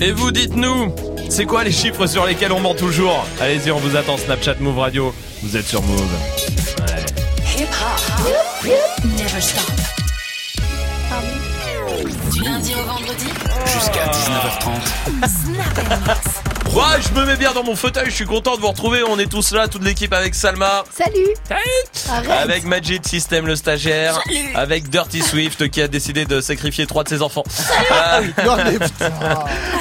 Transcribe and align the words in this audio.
Et 0.00 0.12
vous 0.12 0.30
dites-nous, 0.30 0.94
c'est 1.28 1.46
quoi 1.46 1.64
les 1.64 1.72
chiffres 1.72 2.06
sur 2.06 2.26
lesquels 2.26 2.52
on 2.52 2.60
ment 2.60 2.74
toujours? 2.74 3.24
Allez-y, 3.40 3.70
on 3.70 3.78
vous 3.78 3.96
attend 3.96 4.16
Snapchat 4.16 4.56
Move 4.60 4.78
Radio. 4.78 5.14
Vous 5.42 5.56
êtes 5.56 5.66
sur 5.66 5.82
Move. 5.82 6.00
Ouais. 6.00 7.04
Hip 7.56 7.68
hop. 7.80 8.66
Never 9.04 9.40
stop. 9.40 9.70
Du 12.32 12.42
lundi 12.42 12.74
au 12.74 12.84
vendredi? 12.86 13.26
Jusqu'à 13.66 14.06
19h30. 14.06 14.80
Ouais, 16.74 17.00
je 17.00 17.14
me 17.20 17.24
mets 17.24 17.36
bien 17.36 17.52
dans 17.52 17.62
mon 17.62 17.76
fauteuil, 17.76 18.06
je 18.06 18.10
suis 18.14 18.24
content 18.24 18.56
de 18.56 18.60
vous 18.60 18.66
retrouver. 18.66 19.04
On 19.08 19.16
est 19.20 19.30
tous 19.30 19.52
là, 19.52 19.68
toute 19.68 19.84
l'équipe 19.84 20.12
avec 20.12 20.34
Salma. 20.34 20.82
Salut 20.92 21.28
Salut 21.92 22.28
Avec 22.30 22.64
Majid 22.64 23.06
System 23.06 23.46
le 23.46 23.54
stagiaire. 23.54 24.18
Avec 24.56 24.88
Dirty 24.90 25.22
Swift 25.22 25.70
qui 25.70 25.80
a 25.80 25.86
décidé 25.86 26.24
de 26.24 26.40
sacrifier 26.40 26.86
trois 26.88 27.04
de 27.04 27.08
ses 27.10 27.22
enfants. 27.22 27.44
Euh, 27.92 28.22
Non 28.44 28.56
mais 28.56 28.72
putain. 28.72 29.10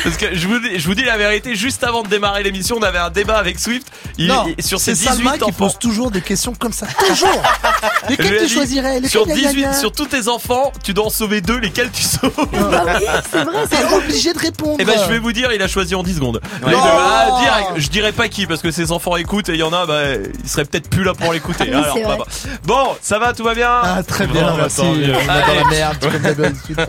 parce 0.03 0.17
que 0.17 0.35
je 0.35 0.47
vous, 0.47 0.59
dis, 0.59 0.77
je 0.79 0.85
vous 0.85 0.93
dis 0.93 1.03
la 1.03 1.17
vérité, 1.17 1.55
juste 1.55 1.83
avant 1.83 2.03
de 2.03 2.09
démarrer 2.09 2.43
l'émission, 2.43 2.75
on 2.79 2.83
avait 2.83 2.99
un 2.99 3.09
débat 3.09 3.37
avec 3.37 3.59
Swift. 3.59 3.87
Il, 4.19 4.27
non, 4.27 4.45
il- 4.55 4.63
sur 4.63 4.79
ses 4.79 4.93
c'est 4.93 5.05
Salma 5.05 5.31
18 5.31 5.37
qui 5.39 5.43
enfants. 5.45 5.53
pose 5.65 5.79
toujours 5.79 6.11
des 6.11 6.21
questions 6.21 6.53
comme 6.53 6.73
ça. 6.73 6.85
Toujours 7.07 7.41
Lesquels 8.09 8.37
tu 8.45 8.49
choisirais 8.53 8.95
Lesquels 8.99 9.09
sur, 9.09 9.25
gna, 9.25 9.33
gna, 9.33 9.49
18, 9.49 9.61
gna 9.63 9.73
sur 9.73 9.91
tous 9.91 10.05
tes 10.05 10.27
enfants, 10.27 10.71
tu 10.83 10.93
dois 10.93 11.05
en 11.07 11.09
sauver 11.09 11.41
deux, 11.41 11.57
lesquels 11.57 11.89
tu 11.91 12.03
sauves 12.03 12.31
Bah 12.51 12.85
oui, 12.99 13.05
c'est 13.31 13.43
vrai, 13.43 13.63
c'est 13.71 13.93
obligé 13.95 14.33
de 14.33 14.39
répondre 14.39 14.75
Eh 14.79 14.85
ben 14.85 14.93
je 15.03 15.09
vais 15.09 15.17
vous 15.19 15.31
dire, 15.31 15.51
il 15.51 15.61
a 15.63 15.67
choisi 15.67 15.95
en 15.95 16.03
10 16.03 16.15
secondes. 16.15 16.39
Non. 16.61 16.82
Ah, 16.85 17.39
direct. 17.41 17.71
Je 17.77 17.89
dirais 17.89 18.11
pas 18.11 18.27
qui 18.27 18.45
parce 18.45 18.61
que 18.61 18.71
ses 18.71 18.91
enfants 18.91 19.15
écoutent 19.15 19.49
et 19.49 19.53
il 19.53 19.59
y 19.59 19.63
en 19.63 19.73
a, 19.73 19.85
bah, 19.85 20.01
ils 20.43 20.49
seraient 20.49 20.65
peut-être 20.65 20.89
plus 20.89 21.03
là 21.03 21.13
pour 21.13 21.33
l'écouter. 21.33 21.71
Alors, 21.71 21.95
bah, 21.95 22.01
vrai. 22.03 22.17
bah. 22.17 22.25
bon, 22.63 22.87
ça 23.01 23.19
va, 23.19 23.33
tout 23.33 23.43
va 23.43 23.53
bien 23.55 23.69
Ah 23.83 24.03
très 24.03 24.27
bien, 24.27 24.51
Bon, 24.51 24.57
merci. 24.57 24.81
On 24.81 24.95
est 24.95 25.07
dans 25.07 25.15
la 25.27 25.65
merde, 25.69 25.97
d'habitude. 26.37 26.77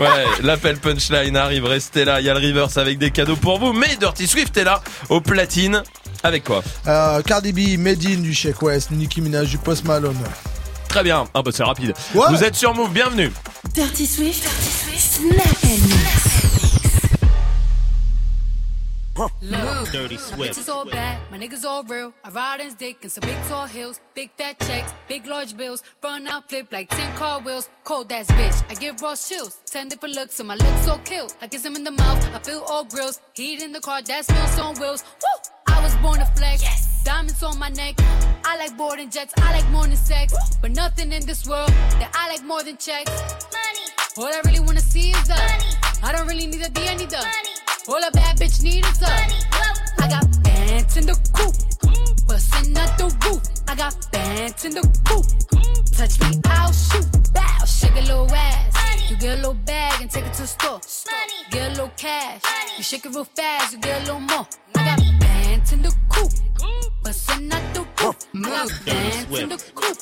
Ouais, 0.00 0.24
l'appel 0.42 0.76
punchline 0.78 1.36
arrive, 1.36 1.64
restez 1.66 2.04
là. 2.04 2.20
Il 2.20 2.26
y 2.26 2.30
a 2.30 2.34
le 2.34 2.44
reverse 2.44 2.76
avec 2.78 2.98
des 2.98 3.10
cadeaux 3.10 3.36
pour 3.36 3.58
vous, 3.58 3.72
mais 3.72 3.96
Dirty 3.98 4.26
Swift 4.26 4.56
est 4.56 4.64
là 4.64 4.82
au 5.08 5.20
platine. 5.20 5.82
Avec 6.22 6.44
quoi 6.44 6.62
Euh, 6.88 7.22
Cardi 7.22 7.52
B, 7.52 7.78
Medine 7.78 8.22
du 8.22 8.34
Sheik 8.34 8.60
West, 8.62 8.90
Nicki 8.90 9.20
Minaj 9.20 9.50
du 9.50 9.58
Post 9.58 9.84
Malone. 9.84 10.16
Très 10.88 11.02
bien. 11.02 11.26
Ah 11.34 11.42
bah 11.42 11.50
c'est 11.52 11.64
rapide. 11.64 11.92
Ouais. 12.14 12.26
Vous 12.30 12.42
êtes 12.44 12.54
sur 12.54 12.74
Move, 12.74 12.92
bienvenue. 12.92 13.30
Dirty 13.74 14.06
Swift. 14.06 14.42
Dirty 14.42 14.70
Swift. 14.70 15.34
Snap 15.34 16.23
and 19.16 19.30
mix. 19.42 19.92
Dirty 19.92 20.16
Swift. 20.16 20.58
Bitches 20.58 20.72
all 20.72 20.84
bad, 20.84 21.20
my 21.30 21.38
niggas 21.38 21.64
all 21.64 21.84
real. 21.84 22.12
I 22.24 22.30
ride 22.30 22.60
in 22.60 22.74
dick 22.74 22.98
in 23.02 23.10
some 23.10 23.22
big 23.22 23.36
tall 23.48 23.66
hills, 23.66 24.00
big 24.14 24.30
fat 24.36 24.58
checks, 24.60 24.92
big 25.08 25.26
large 25.26 25.56
bills. 25.56 25.82
Run 26.02 26.26
out, 26.26 26.48
flip 26.48 26.68
like 26.72 26.88
10 26.90 27.16
car 27.16 27.40
wheels. 27.40 27.68
Cold 27.84 28.10
ass 28.12 28.26
bitch, 28.28 28.70
I 28.70 28.74
give 28.74 29.00
raw 29.00 29.14
chills. 29.16 29.60
10 29.66 29.88
different 29.88 30.14
looks, 30.14 30.38
and 30.40 30.48
my 30.48 30.56
looks 30.56 30.84
so 30.84 30.98
kill. 31.04 31.28
I 31.40 31.48
kiss 31.48 31.64
him 31.64 31.76
in 31.76 31.84
the 31.84 31.90
mouth, 31.90 32.34
I 32.34 32.38
feel 32.40 32.64
all 32.68 32.84
grills. 32.84 33.20
Heat 33.34 33.62
in 33.62 33.72
the 33.72 33.80
car, 33.80 34.02
that 34.02 34.24
smells 34.24 34.58
on 34.58 34.74
wheels. 34.76 35.04
Woo! 35.22 35.74
I 35.74 35.82
was 35.82 35.94
born 35.96 36.18
to 36.18 36.26
flex. 36.36 36.62
Diamonds 37.04 37.42
on 37.42 37.58
my 37.58 37.68
neck. 37.68 37.94
I 38.44 38.56
like 38.56 38.76
boarding 38.76 39.10
jets, 39.10 39.34
I 39.38 39.52
like 39.52 39.68
more 39.70 39.86
than 39.86 39.96
sex. 39.96 40.34
But 40.62 40.72
nothing 40.72 41.12
in 41.12 41.26
this 41.26 41.46
world 41.46 41.68
that 41.68 42.10
I 42.14 42.28
like 42.28 42.44
more 42.44 42.62
than 42.62 42.76
checks. 42.76 43.10
Money. 43.52 43.86
All 44.16 44.26
I 44.26 44.40
really 44.44 44.60
wanna 44.60 44.80
see 44.80 45.10
is 45.10 45.28
the 45.28 45.34
money. 45.34 46.02
I 46.02 46.12
don't 46.12 46.26
really 46.26 46.46
need 46.46 46.62
a 46.62 46.68
D, 46.70 46.88
I 46.88 46.94
need 46.94 47.10
the 47.10 47.16
money. 47.16 47.54
All 47.86 48.02
a 48.02 48.10
bad 48.12 48.38
bitch 48.38 48.62
need 48.62 48.82
is 48.86 48.98
the 48.98 49.06
money. 49.06 49.40
I 49.98 50.08
got 50.08 50.42
bands 50.42 50.96
in 50.96 51.04
the 51.04 51.14
coop, 51.34 51.54
bustin' 52.26 52.76
out 52.78 52.96
the 52.96 53.14
roof. 53.26 53.42
I 53.68 53.74
got 53.74 53.94
bands 54.10 54.64
in 54.64 54.72
the 54.72 54.80
coop. 55.04 55.26
Touch 55.92 56.18
me, 56.20 56.40
I'll 56.46 56.72
shoot. 56.72 57.06
Bow, 57.34 57.64
shake 57.66 57.92
a 57.92 58.00
little 58.00 58.34
ass. 58.34 59.10
You 59.10 59.16
get 59.16 59.34
a 59.34 59.36
little 59.36 59.54
bag 59.66 60.00
and 60.00 60.10
take 60.10 60.24
it 60.24 60.32
to 60.32 60.42
the 60.42 60.48
store. 60.48 60.80
Get 61.50 61.66
a 61.66 61.70
little 61.72 61.92
cash. 61.98 62.40
You 62.78 62.82
shake 62.82 63.04
it 63.04 63.14
real 63.14 63.24
fast, 63.24 63.74
you 63.74 63.78
get 63.80 64.00
a 64.00 64.04
little 64.06 64.20
more. 64.20 64.46
I 64.76 64.84
got 64.86 65.20
bands 65.20 65.72
in 65.72 65.82
the 65.82 65.94
coop, 66.08 66.32
bustin' 67.02 67.52
out 67.52 67.74
the 67.74 67.80
roof. 68.02 68.16
I 68.34 68.48
got 68.48 68.86
bands 68.86 69.38
in 69.38 69.48
the 69.50 69.62
coop. 69.74 69.98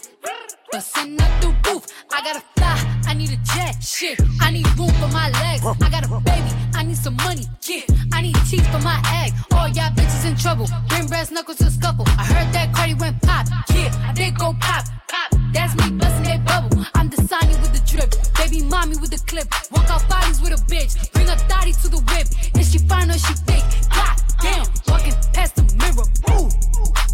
Bustin' 0.73 1.21
out 1.21 1.43
the 1.43 1.49
roof. 1.69 1.87
I 2.11 2.25
gotta 2.25 2.43
fly, 2.57 3.03
I 3.07 3.13
need 3.13 3.29
a 3.29 3.37
jet. 3.53 3.77
Shit, 3.83 4.19
I 4.41 4.51
need 4.51 4.67
room 4.79 4.89
for 4.95 5.09
my 5.09 5.29
legs. 5.29 5.63
I 5.67 5.91
got 5.91 6.07
a 6.07 6.09
baby, 6.25 6.51
I 6.73 6.83
need 6.83 6.97
some 6.97 7.15
money. 7.17 7.45
Yeah, 7.69 7.83
I 8.11 8.23
need 8.23 8.37
teeth 8.49 8.67
for 8.73 8.81
my 8.81 8.97
egg. 9.21 9.35
All 9.53 9.69
y'all 9.69 9.93
bitches 9.93 10.25
in 10.25 10.35
trouble. 10.35 10.67
Bring 10.89 11.09
brass 11.09 11.31
knuckles 11.31 11.59
to 11.59 11.71
scuffle. 11.71 12.07
I 12.17 12.25
heard 12.25 12.55
that 12.55 12.73
Cardi 12.75 12.95
went 12.95 13.21
pop. 13.21 13.49
Yeah, 13.75 13.93
I 14.09 14.15
did 14.15 14.39
go 14.39 14.55
pop. 14.61 14.87
Pop. 15.09 15.39
That's 15.53 15.75
me 15.77 15.91
bustin' 15.99 16.23
that 16.25 16.43
bubble. 16.47 16.87
I'm 16.95 17.11
the 17.11 17.21
Sonny 17.29 17.55
with 17.61 17.75
the 17.75 17.83
drip. 17.85 18.15
Baby 18.39 18.65
mommy 18.65 18.97
with 18.97 19.11
the 19.11 19.21
clip. 19.27 19.49
Walk 19.73 19.91
out 19.91 20.09
bodies 20.09 20.41
with 20.41 20.53
a 20.53 20.63
bitch. 20.73 21.13
Bring 21.13 21.29
a 21.29 21.37
thotty 21.37 21.73
to 21.73 21.89
the 21.91 22.01
whip. 22.09 22.29
Is 22.59 22.73
she 22.73 22.79
fine 22.79 23.11
or 23.11 23.19
she 23.19 23.35
fake? 23.45 23.69
God 23.93 24.17
damn, 24.41 24.65
walking 24.89 25.13
past 25.35 25.55
the 25.57 25.65
mirror. 25.77 26.09
Ooh, 26.33 26.49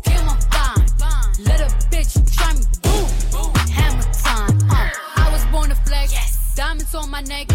damn, 0.05 0.29
I'm 0.29 0.41
fine. 0.47 1.45
Let 1.45 1.61
a 1.61 1.75
bitch 1.91 2.15
try 2.37 2.55
me. 2.55 2.88
Diamonds 6.69 6.95
on 6.95 7.11
my 7.11 7.23
neck. 7.23 7.47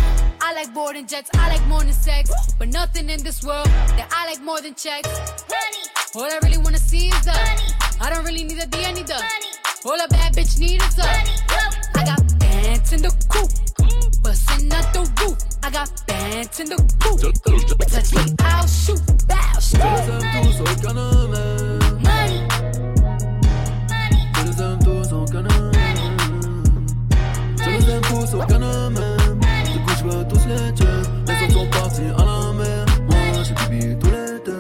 I 0.42 0.56
like 0.56 0.74
boarding 0.74 1.06
jets. 1.06 1.30
I 1.36 1.50
like 1.50 1.64
more 1.68 1.82
than 1.82 1.94
sex. 1.94 2.32
But 2.58 2.70
nothing 2.70 3.12
in 3.12 3.22
this 3.22 3.44
world 3.44 3.68
that 3.68 4.10
I 4.12 4.26
like 4.26 4.42
more 4.42 4.60
than 4.60 4.74
checks. 4.74 5.08
Money. 5.08 5.84
All 6.16 6.24
I 6.24 6.40
really 6.42 6.58
wanna 6.58 6.80
see 6.80 7.10
is 7.10 7.24
the 7.24 7.32
money. 7.32 7.62
I 8.02 8.10
don't 8.10 8.26
really 8.26 8.44
need 8.44 8.58
a 8.58 8.66
D, 8.66 8.84
I 8.84 8.92
need 8.92 9.06
the 9.06 9.14
money. 9.14 9.52
All 9.86 10.02
a 10.04 10.08
bad 10.08 10.34
bitch 10.34 10.58
need 10.60 10.82
is 10.82 10.96
the 10.96 11.04
money. 11.04 11.30
I 11.94 12.06
got 12.06 12.40
bands 12.40 12.92
in 12.92 13.04
the 13.04 13.12
coop. 13.30 13.52
Bustin' 14.24 14.74
out 14.74 14.92
the 14.94 15.02
roof. 15.22 15.38
I 15.62 15.70
got 15.70 15.92
bands 16.08 16.60
in 16.60 16.70
the 16.70 16.78
coop. 17.00 17.22
Touch 17.94 18.14
me, 18.16 18.34
I'll 18.40 18.66
shoot. 18.66 19.00
Bow, 19.28 19.60
shoot. 19.60 19.84
Tous, 28.34 28.44
aucun 28.44 28.60
m'aime. 28.60 29.40
Du 29.72 29.80
coup, 29.80 29.94
je 29.98 30.04
veux 30.04 30.28
tous 30.28 30.46
les 30.48 30.74
tuer. 30.74 30.86
Les 31.28 31.44
autres 31.44 31.54
sont 31.54 31.70
partis 31.70 32.02
à 32.02 32.26
la 32.26 32.54
mer. 32.54 32.86
Moi, 33.10 33.44
j'ai 33.44 33.56
bibi 33.70 34.00
tout 34.00 34.08
l'été. 34.08 34.52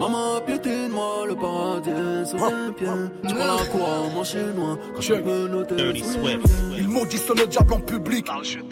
Maman, 0.00 0.40
piétine-moi, 0.46 1.26
le 1.28 1.34
paradis 1.34 1.90
tes 2.38 2.72
pieds. 2.84 2.88
Tu 3.28 3.34
prends 3.34 3.56
la 3.56 3.64
croix 3.66 3.88
en 4.06 4.10
mon 4.10 4.24
chinois. 4.24 4.78
Quand 4.94 5.00
je 5.00 5.14
peux 5.14 5.48
noter 5.48 5.74
Dirty 5.76 6.00
sous 6.00 6.20
les 6.20 6.32
Swift. 6.32 6.42
pieds. 6.42 6.76
Il 6.78 6.88
maudissent 6.88 7.28
le 7.28 7.46
diable 7.46 7.74
en 7.74 7.80
public, 7.80 8.26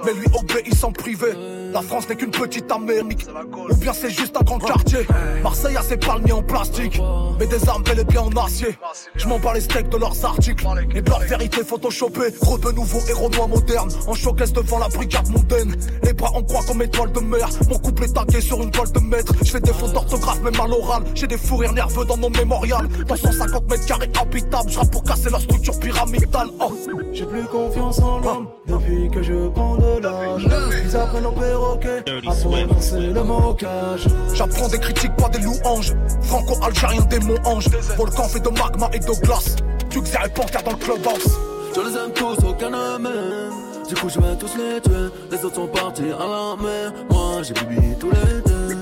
mais 0.05 0.13
lui 0.15 0.27
obéissent 0.39 0.85
en 0.85 0.93
privé. 0.93 1.29
La 1.73 1.81
France 1.81 2.09
n'est 2.09 2.17
qu'une 2.17 2.31
petite 2.31 2.71
Amérique, 2.71 3.27
ou 3.71 3.75
bien 3.77 3.93
c'est 3.95 4.11
juste 4.11 4.37
un 4.37 4.45
grand 4.45 4.59
quartier. 4.59 5.07
Marseille 5.43 5.77
a 5.77 5.83
ses 5.83 5.97
palmiers 5.97 6.33
en 6.33 6.43
plastique, 6.43 7.01
mais 7.39 7.47
des 7.47 7.67
armes 7.69 7.83
bel 7.83 7.99
et 8.01 8.05
bien 8.05 8.21
en 8.21 8.31
acier. 8.45 8.79
Je 9.15 9.27
m'en 9.27 9.39
bats 9.39 9.55
les 9.55 9.63
steaks 9.63 9.89
de 9.89 9.97
leurs 9.97 10.25
articles, 10.25 10.67
et 10.95 11.01
de 11.01 11.09
leur 11.09 11.21
vérité 11.21 11.65
photoshopée. 11.65 12.33
Gros 12.43 12.59
de 12.59 12.73
nouveaux 12.73 13.01
héros 13.09 13.31
noirs 13.31 13.49
modernes, 13.49 13.91
en 14.07 14.15
showcase 14.15 14.53
devant 14.53 14.79
la 14.79 14.89
brigade 14.89 15.29
mondaine. 15.31 15.75
Les 16.03 16.13
bras 16.13 16.31
en 16.35 16.43
croix 16.43 16.61
comme 16.67 16.83
étoile 16.83 17.13
de 17.13 17.21
mer, 17.21 17.49
mon 17.71 17.79
couple 17.79 18.05
est 18.05 18.13
tagué 18.13 18.41
sur 18.43 18.63
une 18.63 18.71
toile 18.71 18.93
de 18.93 19.01
maître. 19.01 19.35
Je 19.43 19.51
fais 19.51 19.61
des 19.61 19.73
fautes 19.73 19.93
d'orthographe, 19.93 20.43
même 20.43 20.61
à 20.61 20.67
l'oral. 20.67 21.05
J'ai 21.15 21.27
des 21.27 21.39
fous 21.39 21.57
rires 21.57 21.73
nerveux 21.73 22.05
dans 22.05 22.19
mon 22.19 22.31
mémorial. 22.31 22.87
Dans 23.09 23.17
150 23.53 23.71
mètres 23.71 23.87
carrés 23.87 24.11
habitables, 24.21 24.71
je 24.71 24.81
pour 24.91 25.05
casser 25.05 25.31
leur 25.31 25.41
structure 25.41 25.79
pyramidale. 25.79 26.49
Oh. 26.61 26.73
J'ai 27.13 27.27
plus 27.27 27.45
confiance 27.45 27.99
en 28.01 28.19
l'homme 28.21 28.49
depuis 28.67 29.11
que 29.11 29.23
je 29.23 29.49
prends 29.49 29.77
de 29.77 30.01
l'âge. 30.03 30.49
Ils 30.85 30.97
apprennent 30.97 31.27
au 31.27 31.33
perroquet 31.33 32.05
à 32.27 32.35
prononcer 32.35 33.01
le 33.01 33.23
mocage. 33.23 34.07
J'apprends 34.35 34.69
des 34.69 34.79
critiques, 34.79 35.17
pas 35.17 35.29
des 35.29 35.41
louanges. 35.41 35.93
Franco-algérien, 36.23 37.03
démon 37.03 37.37
ange. 37.45 37.69
Volcan 37.97 38.25
fait 38.25 38.41
de 38.41 38.49
magma 38.49 38.89
et 38.93 38.99
de 38.99 39.21
glace. 39.23 39.57
Tuxer 39.91 40.19
et 40.25 40.29
panthère 40.31 40.63
dans 40.63 40.73
le 40.73 40.77
clubhouse. 40.79 41.39
Je 41.75 41.81
les 41.81 41.97
aime 41.97 42.13
tous, 42.15 42.39
aucun 42.47 42.71
ne. 42.71 43.89
Du 43.89 43.95
coup, 43.95 44.09
je 44.09 44.21
vais 44.21 44.37
tous 44.37 44.57
les 44.57 44.81
tuer. 44.81 45.11
Les 45.31 45.45
autres 45.45 45.57
sont 45.57 45.67
partis 45.67 46.11
à 46.13 46.27
la 46.27 46.63
mer. 46.63 46.93
Moi, 47.11 47.43
j'ai 47.43 47.55
bibi 47.55 47.97
tout 47.99 48.11
l'été. 48.11 48.77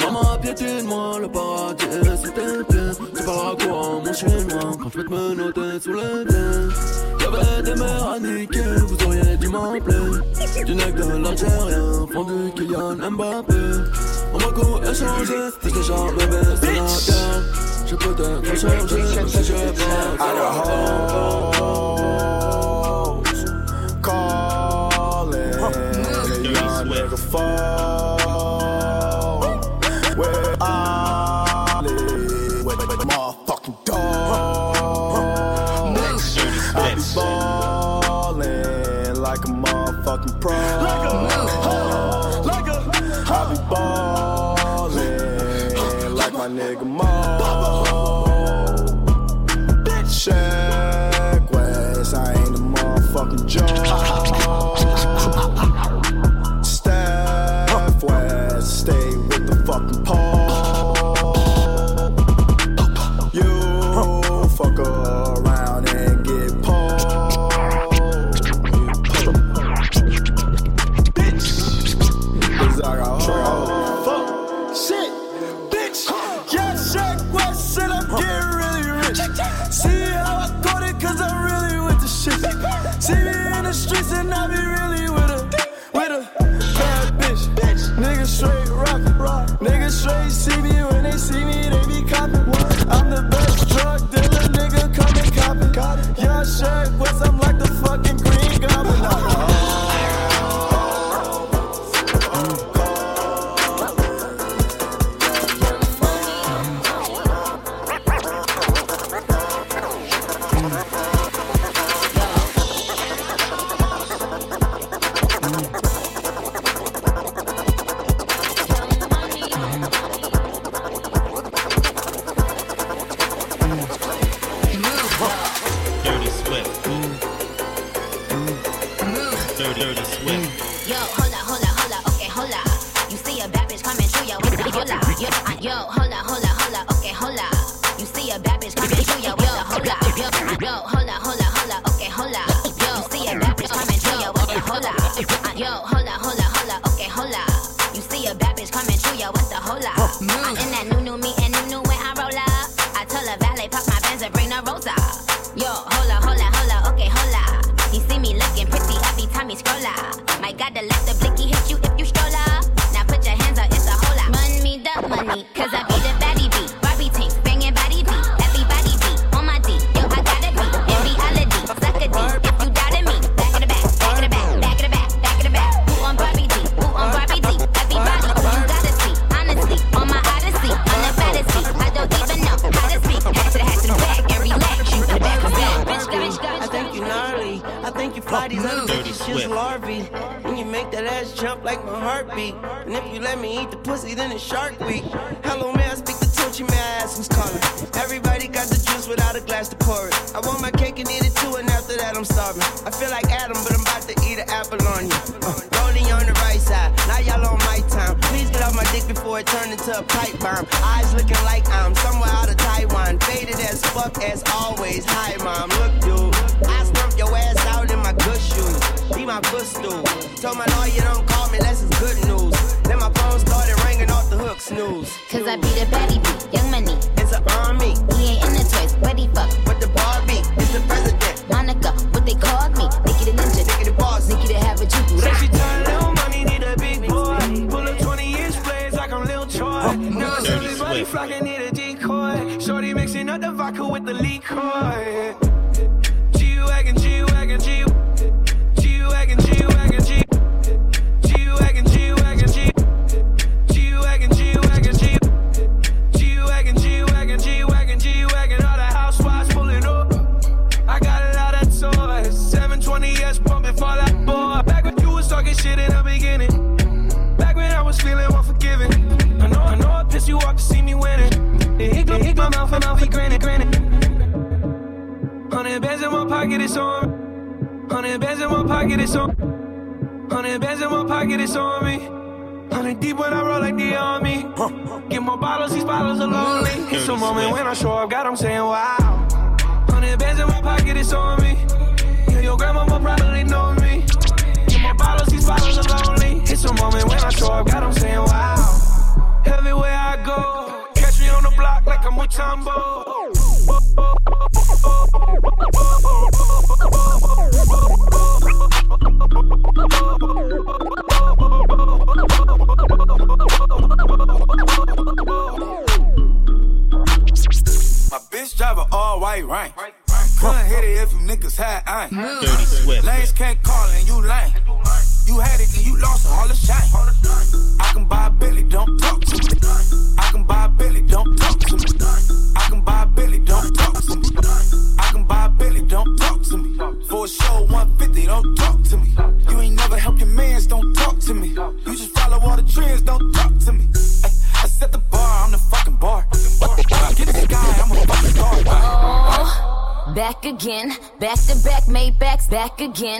Maman, 0.00 0.38
piétine-moi, 0.40 1.18
le 1.20 1.28
paradis 1.28 1.84
est 1.84 2.75
Tu 3.26 3.32
parleras 3.32 3.56
quoi 3.56 4.00
mon 4.04 4.12
chinois 4.12 4.76
quand 4.80 4.88
je 4.88 4.98
vais 4.98 5.04
te 5.04 5.10
menotter 5.10 5.80
sous 5.82 5.94
les 5.94 6.24
pieds. 6.26 6.68
Y'avait 7.20 7.62
des 7.64 7.74
mères 7.74 8.08
à 8.08 8.20
niquer, 8.20 8.62
vous 8.86 8.96
auriez 9.04 9.36
dû 9.36 9.48
m'appeler. 9.48 10.22
Du 10.64 10.76
nec 10.76 10.94
de 10.94 11.02
l'Algérien, 11.24 12.06
fondu 12.12 12.52
Kylian 12.54 12.94
Mbappé. 13.10 13.56
On 14.32 14.38
m'a 14.38 14.52
coup 14.52 14.78
échangé, 14.80 15.50
c'est 15.60 15.74
déjà 15.74 15.96
bébé, 16.16 16.38
c'est 16.60 16.66
la 16.66 16.74
guerre. 16.76 17.42
Je 17.88 17.96
peux 17.96 18.14
chargé, 18.56 19.02
même 19.16 19.28
si 19.28 19.42
j'ai 19.42 19.72
pas. 19.72 20.16
Calling. 20.18 22.25
pro. 40.46 40.56
Like 40.86 41.04
a, 41.06 41.14
hoe, 41.66 42.42
like 42.42 42.68
a, 42.68 42.76
I 43.28 43.40
be 43.50 43.56
ballin' 43.70 45.34
like 46.14 46.32
my 46.32 46.48
nigga 46.48 46.86
Mo. 46.86 47.10
Bitch. 49.84 50.55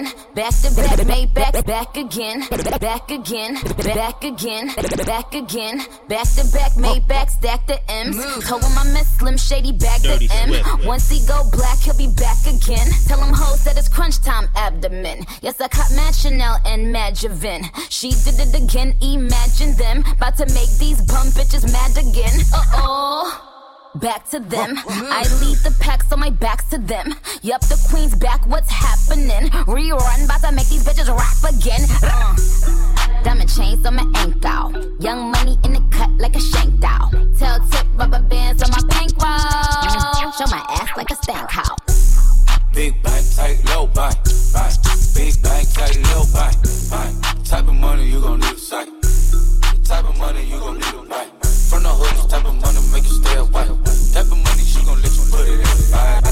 Again. 0.07 0.35
Back 0.35 0.55
to 0.55 0.75
back, 0.75 1.07
made 1.07 1.35
backs, 1.35 1.63
back 1.63 1.97
again. 1.97 2.41
Back 2.81 3.11
again, 3.11 3.55
back 3.95 4.25
again, 4.25 4.69
back 5.05 5.35
again. 5.35 5.79
Back 6.09 6.29
to 6.35 6.51
back, 6.53 6.77
made 6.77 7.07
back, 7.09 7.31
stack 7.31 7.67
the 7.67 7.79
M's. 7.91 8.17
Told 8.47 8.63
him 8.63 8.79
I 8.79 8.85
miss 8.93 9.09
Slim 9.19 9.37
Shady, 9.37 9.73
bag 9.73 10.03
the 10.03 10.29
M. 10.33 10.87
Once 10.87 11.09
he 11.09 11.27
go 11.27 11.43
black, 11.53 11.79
he'll 11.79 11.97
be 11.97 12.09
back 12.09 12.39
again. 12.47 12.87
Tell 13.07 13.23
him 13.23 13.35
hoes 13.35 13.65
that 13.65 13.77
it's 13.77 13.89
crunch 13.89 14.21
time 14.23 14.49
abdomen. 14.57 15.25
Yes, 15.43 15.61
I 15.61 15.69
caught 15.69 15.91
Mad 15.95 16.15
Chanel 16.15 16.59
and 16.67 16.93
Mad 16.93 17.15
Javin. 17.15 17.65
She 17.91 18.11
did 18.11 18.39
it 18.39 18.55
again, 18.55 18.97
imagine 19.01 19.75
them. 19.77 20.05
About 20.13 20.37
to 20.39 20.47
make 20.55 20.71
these 20.79 21.01
bum 21.03 21.29
bitches 21.29 21.71
mad 21.73 21.97
again. 21.97 22.41
Uh 22.53 22.63
oh. 22.75 23.56
Back 24.01 24.29
to 24.31 24.41
them. 24.41 24.75
I 24.87 25.23
lead 25.41 25.59
the 25.65 25.75
pack, 25.81 26.03
so 26.05 26.17
my 26.17 26.29
back's 26.29 26.69
to 26.71 26.79
them. 26.79 27.15
Yup, 27.43 27.63
the 27.63 27.83
queen's 27.89 28.15
back, 28.15 28.47
what's 28.47 28.71
happening? 28.71 29.49
Rerun, 29.65 30.25
about 30.25 30.43
to 30.43 30.53
make 30.53 30.69
these 30.69 30.85
bitches 30.85 31.09
rap 31.09 31.41
again. 31.49 31.81
Uh. 32.03 33.23
Diamond 33.25 33.49
chains 33.49 33.87
on 33.87 33.95
my 33.95 34.07
ankle. 34.17 35.01
Young 35.01 35.31
money 35.31 35.59
in 35.65 35.73
the 35.73 35.83
cut 35.91 36.11
like 36.19 36.37
a 36.37 36.41
shank 36.41 36.79
doll. 36.79 37.11
Tell 37.39 37.59
tip 37.71 37.87
rubber 37.95 38.21
bands 38.21 38.63
on 38.63 38.71
my 38.71 38.83
bankroll. 38.87 40.33
Show 40.33 40.47
my 40.51 40.63
ass 40.77 40.91
like 40.97 41.11
a 41.11 41.17
stank 41.17 41.49
cow. 41.49 41.75
Big 42.75 43.03
bank, 43.03 43.25
tight, 43.35 43.65
low 43.67 43.87
bank, 43.87 44.17
bank. 44.53 44.75
Big 45.15 45.43
bank, 45.43 45.73
tight, 45.73 45.97
low 46.13 46.25
bank, 46.35 46.57
bank. 46.91 47.45
Type 47.47 47.67
of 47.67 47.75
money 47.75 48.07
you 48.11 48.21
gon' 48.21 48.41
need 48.41 48.53
a 48.53 48.59
sight. 48.59 48.89
The 49.01 49.81
type 49.85 50.05
of 50.05 50.19
money 50.19 50.45
you 50.45 50.59
gon' 50.59 50.75
need 50.75 50.95
a 50.95 51.09
night. 51.09 51.46
From 51.69 51.83
the 51.83 51.89
hood, 51.89 52.15
this 52.17 52.27
type 52.27 52.45
of 52.45 52.55
money 52.55 52.79
make 52.93 53.03
you 53.03 53.11
stay 53.11 53.37
away. 53.37 53.67
Type 54.15 54.31
of 54.31 54.39
money 54.39 54.63
she 54.63 54.85
gon' 54.85 55.03
let 55.03 55.11
you 55.11 55.25
put 55.31 55.49
it 55.49 55.55
in 55.55 55.61
the 55.63 55.89
bag. 55.91 56.27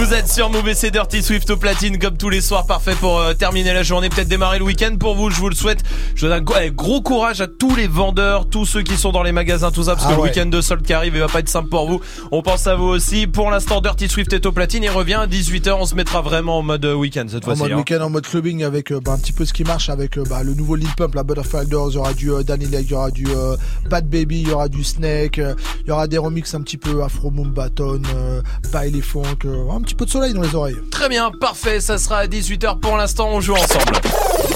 Vous 0.00 0.14
êtes 0.14 0.28
sur 0.28 0.48
Move 0.48 0.66
et 0.66 0.90
Dirty 0.90 1.22
Swift 1.22 1.50
au 1.50 1.58
platine 1.58 1.98
comme 1.98 2.16
tous 2.16 2.30
les 2.30 2.40
soirs, 2.40 2.64
parfait 2.64 2.94
pour 2.98 3.18
euh, 3.18 3.34
terminer 3.34 3.74
la 3.74 3.82
journée, 3.82 4.08
peut-être 4.08 4.28
démarrer 4.28 4.58
le 4.58 4.64
week-end 4.64 4.96
pour 4.98 5.14
vous, 5.14 5.28
je 5.28 5.38
vous 5.38 5.50
le 5.50 5.54
souhaite. 5.54 5.82
Je 6.14 6.26
donne 6.26 6.38
un 6.38 6.40
gros, 6.40 6.56
eh, 6.58 6.70
gros 6.70 7.02
courage 7.02 7.42
à 7.42 7.46
tous 7.48 7.76
les 7.76 7.86
vendeurs, 7.86 8.48
tous 8.48 8.64
ceux 8.64 8.80
qui 8.80 8.96
sont 8.96 9.12
dans 9.12 9.22
les 9.22 9.32
magasins, 9.32 9.70
tout 9.70 9.82
ça, 9.82 9.96
parce 9.96 10.06
Ah 10.08 10.12
que 10.12 10.16
le 10.16 10.22
week-end 10.22 10.46
de 10.46 10.62
solde 10.62 10.86
qui 10.86 10.94
arrive, 10.94 11.16
il 11.16 11.20
va 11.20 11.28
pas 11.28 11.40
être 11.40 11.50
simple 11.50 11.68
pour 11.68 11.86
vous. 11.86 12.00
On 12.32 12.40
pense 12.40 12.66
à 12.66 12.76
vous 12.76 12.86
aussi. 12.86 13.26
Pour 13.26 13.50
l'instant, 13.50 13.82
Dirty 13.82 14.08
Swift 14.08 14.32
est 14.32 14.46
au 14.46 14.52
platine, 14.52 14.82
il 14.84 14.90
revient 14.90 15.18
à 15.20 15.26
18h, 15.26 15.72
on 15.78 15.84
se 15.84 15.94
mettra 15.94 16.22
vraiment 16.22 16.56
en 16.56 16.62
mode 16.62 16.86
euh, 16.86 16.94
week-end 16.94 17.26
cette 17.28 17.42
En 17.42 17.48
fois-ci. 17.48 17.60
mode 17.60 17.72
hein. 17.72 17.76
week-end, 17.76 18.00
en 18.00 18.08
mode 18.08 18.26
clubbing 18.26 18.64
avec 18.64 18.92
euh, 18.92 19.00
bah, 19.04 19.12
un 19.12 19.18
petit 19.18 19.32
peu 19.32 19.44
ce 19.44 19.52
qui 19.52 19.64
marche 19.64 19.90
avec 19.90 20.16
euh, 20.16 20.24
bah, 20.26 20.42
le 20.42 20.54
nouveau 20.54 20.76
Lil 20.76 20.88
Pump, 20.96 21.14
la 21.14 21.24
Butterfly 21.24 21.66
Doors, 21.66 21.90
il 21.90 21.94
y 21.96 21.98
aura 21.98 22.14
du 22.14 22.32
euh, 22.32 22.42
Danny 22.42 22.64
Lake, 22.64 22.86
il 22.86 22.92
y 22.92 22.94
aura 22.94 23.10
du 23.10 23.26
euh, 23.28 23.54
Bad 23.90 24.08
Baby, 24.08 24.40
il 24.40 24.48
y 24.48 24.52
aura 24.52 24.70
du 24.70 24.82
Snake, 24.82 25.36
il 25.36 25.88
y 25.88 25.90
aura 25.90 26.06
des 26.06 26.16
remixes 26.16 26.54
un 26.54 26.62
petit 26.62 26.78
peu 26.78 27.02
Afro 27.02 27.30
euh, 27.30 28.42
Bailey 28.72 29.02
Funk, 29.02 29.46
un 29.70 29.80
petit 29.82 29.89
peu 29.94 30.04
de 30.04 30.10
soleil 30.10 30.32
dans 30.32 30.42
les 30.42 30.54
oreilles. 30.54 30.76
Très 30.90 31.08
bien, 31.08 31.30
parfait, 31.30 31.80
ça 31.80 31.98
sera 31.98 32.18
à 32.18 32.26
18h 32.26 32.78
pour 32.80 32.96
l'instant, 32.96 33.28
on 33.30 33.40
joue 33.40 33.54
ensemble. 33.54 33.92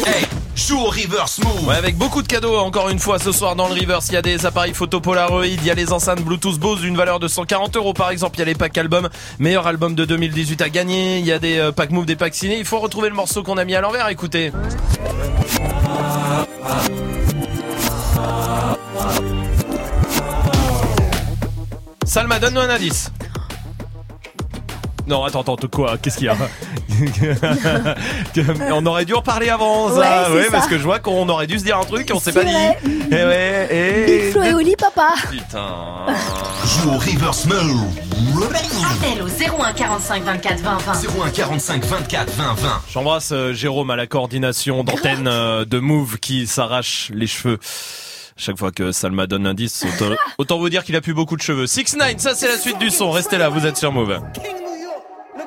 Hey, 0.06 0.26
joue 0.54 0.78
au 0.78 0.86
reverse 0.86 1.38
move. 1.38 1.66
Ouais, 1.66 1.76
avec 1.76 1.96
beaucoup 1.96 2.22
de 2.22 2.26
cadeaux 2.26 2.56
encore 2.58 2.88
une 2.88 2.98
fois 2.98 3.18
ce 3.18 3.32
soir 3.32 3.56
dans 3.56 3.68
le 3.68 3.74
Reverse. 3.74 4.08
Il 4.08 4.14
y 4.14 4.16
a 4.16 4.22
des 4.22 4.46
appareils 4.46 4.74
photo 4.74 5.00
Polaroid, 5.00 5.46
il 5.46 5.64
y 5.64 5.70
a 5.70 5.74
les 5.74 5.92
enceintes 5.92 6.22
Bluetooth 6.22 6.58
Bose 6.58 6.80
d'une 6.80 6.96
valeur 6.96 7.20
de 7.20 7.28
140 7.28 7.76
euros 7.76 7.94
par 7.94 8.10
exemple. 8.10 8.36
Il 8.36 8.40
y 8.40 8.42
a 8.42 8.46
les 8.46 8.54
packs 8.54 8.76
albums, 8.76 9.08
meilleur 9.38 9.66
album 9.66 9.94
de 9.94 10.04
2018 10.04 10.62
à 10.62 10.68
gagner. 10.68 11.18
Il 11.18 11.26
y 11.26 11.32
a 11.32 11.38
des 11.38 11.58
euh, 11.58 11.72
packs 11.72 11.90
move, 11.90 12.06
des 12.06 12.16
packs 12.16 12.34
ciné. 12.34 12.58
Il 12.58 12.64
faut 12.64 12.78
retrouver 12.78 13.08
le 13.08 13.14
morceau 13.14 13.42
qu'on 13.42 13.56
a 13.56 13.64
mis 13.64 13.74
à 13.74 13.80
l'envers. 13.80 14.08
Écoutez. 14.08 14.52
Salma, 22.04 22.38
donne-nous 22.38 22.60
un 22.60 22.70
indice. 22.70 23.10
Non, 25.06 25.22
attends, 25.24 25.42
attends, 25.42 25.56
quoi 25.70 25.96
Qu'est-ce 25.98 26.16
qu'il 26.18 26.26
y 26.26 26.30
a 26.30 26.36
On 28.72 28.86
aurait 28.86 29.04
dû 29.04 29.12
en 29.14 29.20
parler 29.22 29.48
avant, 29.50 29.88
ça. 29.90 30.30
Ouais, 30.30 30.36
Ouais, 30.36 30.44
ça. 30.46 30.50
parce 30.52 30.66
que 30.66 30.78
je 30.78 30.82
vois 30.82 30.98
qu'on 30.98 31.28
aurait 31.28 31.46
dû 31.46 31.58
se 31.58 31.64
dire 31.64 31.78
un 31.78 31.84
truc 31.84 32.08
et 32.08 32.12
on 32.14 32.20
s'est 32.20 32.32
pas 32.32 32.44
dit. 32.44 32.52
vrai. 32.52 32.78
Eh 32.82 33.14
ouais, 33.14 33.68
et... 33.70 34.06
Big 34.06 34.32
Flo 34.32 34.42
et 34.42 34.54
Oli, 34.54 34.74
papa. 34.76 35.08
Putain. 35.30 36.06
Joue 36.66 36.90
au 36.90 36.98
reverse 36.98 37.46
move. 37.46 37.84
Appel 38.90 39.22
au 39.22 39.28
01 39.62 39.72
45 39.72 40.22
24 40.24 40.60
20 40.60 40.78
20. 40.78 40.92
01 41.26 41.30
45 41.30 41.84
24 41.84 42.32
20 42.32 42.54
20. 42.54 42.82
J'embrasse 42.92 43.30
euh, 43.32 43.52
Jérôme 43.52 43.90
à 43.90 43.96
la 43.96 44.06
coordination 44.06 44.84
d'antenne 44.84 45.28
euh, 45.28 45.64
de 45.64 45.78
Move 45.78 46.18
qui 46.18 46.46
s'arrache 46.46 47.10
les 47.14 47.26
cheveux. 47.26 47.58
Chaque 48.36 48.58
fois 48.58 48.72
que 48.72 48.90
Salma 48.90 49.28
donne 49.28 49.44
l'indice, 49.44 49.84
autant, 49.86 50.14
autant 50.38 50.58
vous 50.58 50.68
dire 50.68 50.82
qu'il 50.82 50.96
a 50.96 51.00
plus 51.00 51.14
beaucoup 51.14 51.36
de 51.36 51.42
cheveux. 51.42 51.68
6 51.68 51.96
9 51.96 52.14
ça 52.18 52.34
c'est 52.34 52.48
la 52.48 52.58
suite 52.58 52.78
du 52.78 52.90
son. 52.90 53.10
Restez 53.12 53.38
là, 53.38 53.48
vous 53.48 53.64
êtes 53.66 53.76
sur 53.76 53.92
Move. 53.92 54.18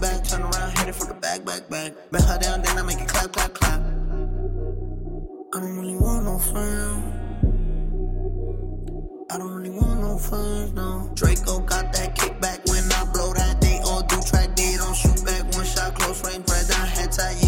back. 0.00 0.24
Turn 0.24 0.42
around, 0.42 0.88
it 0.88 0.94
for 0.94 1.06
the 1.06 1.14
back, 1.14 1.44
back, 1.44 1.68
back. 1.68 1.92
Bet 2.10 2.22
her 2.22 2.38
down, 2.38 2.62
then 2.62 2.78
I 2.78 2.82
make 2.82 3.00
it 3.00 3.08
clap, 3.08 3.32
clap, 3.32 3.54
clap. 3.54 3.80
I 3.80 5.60
don't 5.60 5.76
really 5.78 5.96
want 5.96 6.24
no 6.24 6.38
friends. 6.38 7.14
I 9.30 9.38
don't 9.38 9.54
really 9.54 9.70
want 9.70 10.00
no 10.00 10.18
friends, 10.18 10.72
no. 10.72 11.10
Draco 11.14 11.60
got 11.60 11.92
that 11.92 12.16
kickback 12.16 12.68
when 12.68 12.84
I 12.92 13.04
blow 13.12 13.32
that. 13.34 13.60
They 13.60 13.78
all 13.84 14.02
do 14.02 14.20
track, 14.22 14.56
they 14.56 14.76
don't 14.76 14.96
shoot 14.96 15.24
back. 15.24 15.44
One 15.54 15.66
shot, 15.66 15.94
close 15.94 16.24
range, 16.24 16.48
right 16.48 16.66
down 16.68 16.86
head 16.86 17.12
tie. 17.12 17.47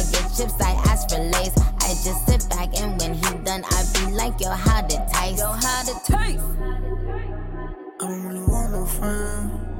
I 0.00 0.02
get 0.12 0.34
chips, 0.34 0.54
I 0.62 0.70
ask 0.88 1.10
for 1.10 1.18
lace. 1.18 1.52
I 1.80 1.88
just 1.88 2.26
sit 2.26 2.48
back 2.48 2.74
and 2.80 2.98
when 2.98 3.12
he 3.12 3.20
done, 3.44 3.62
I 3.66 3.84
be 3.92 4.12
like, 4.12 4.40
yo, 4.40 4.48
how 4.48 4.78
it 4.78 5.06
taste? 5.12 5.38
Yo, 5.38 5.52
how 5.52 5.82
it 5.82 6.04
taste? 6.04 6.44
I 8.00 8.06
don't 8.06 8.24
really 8.24 8.40
want 8.40 8.72
no 8.72 8.86
friends. 8.86 9.79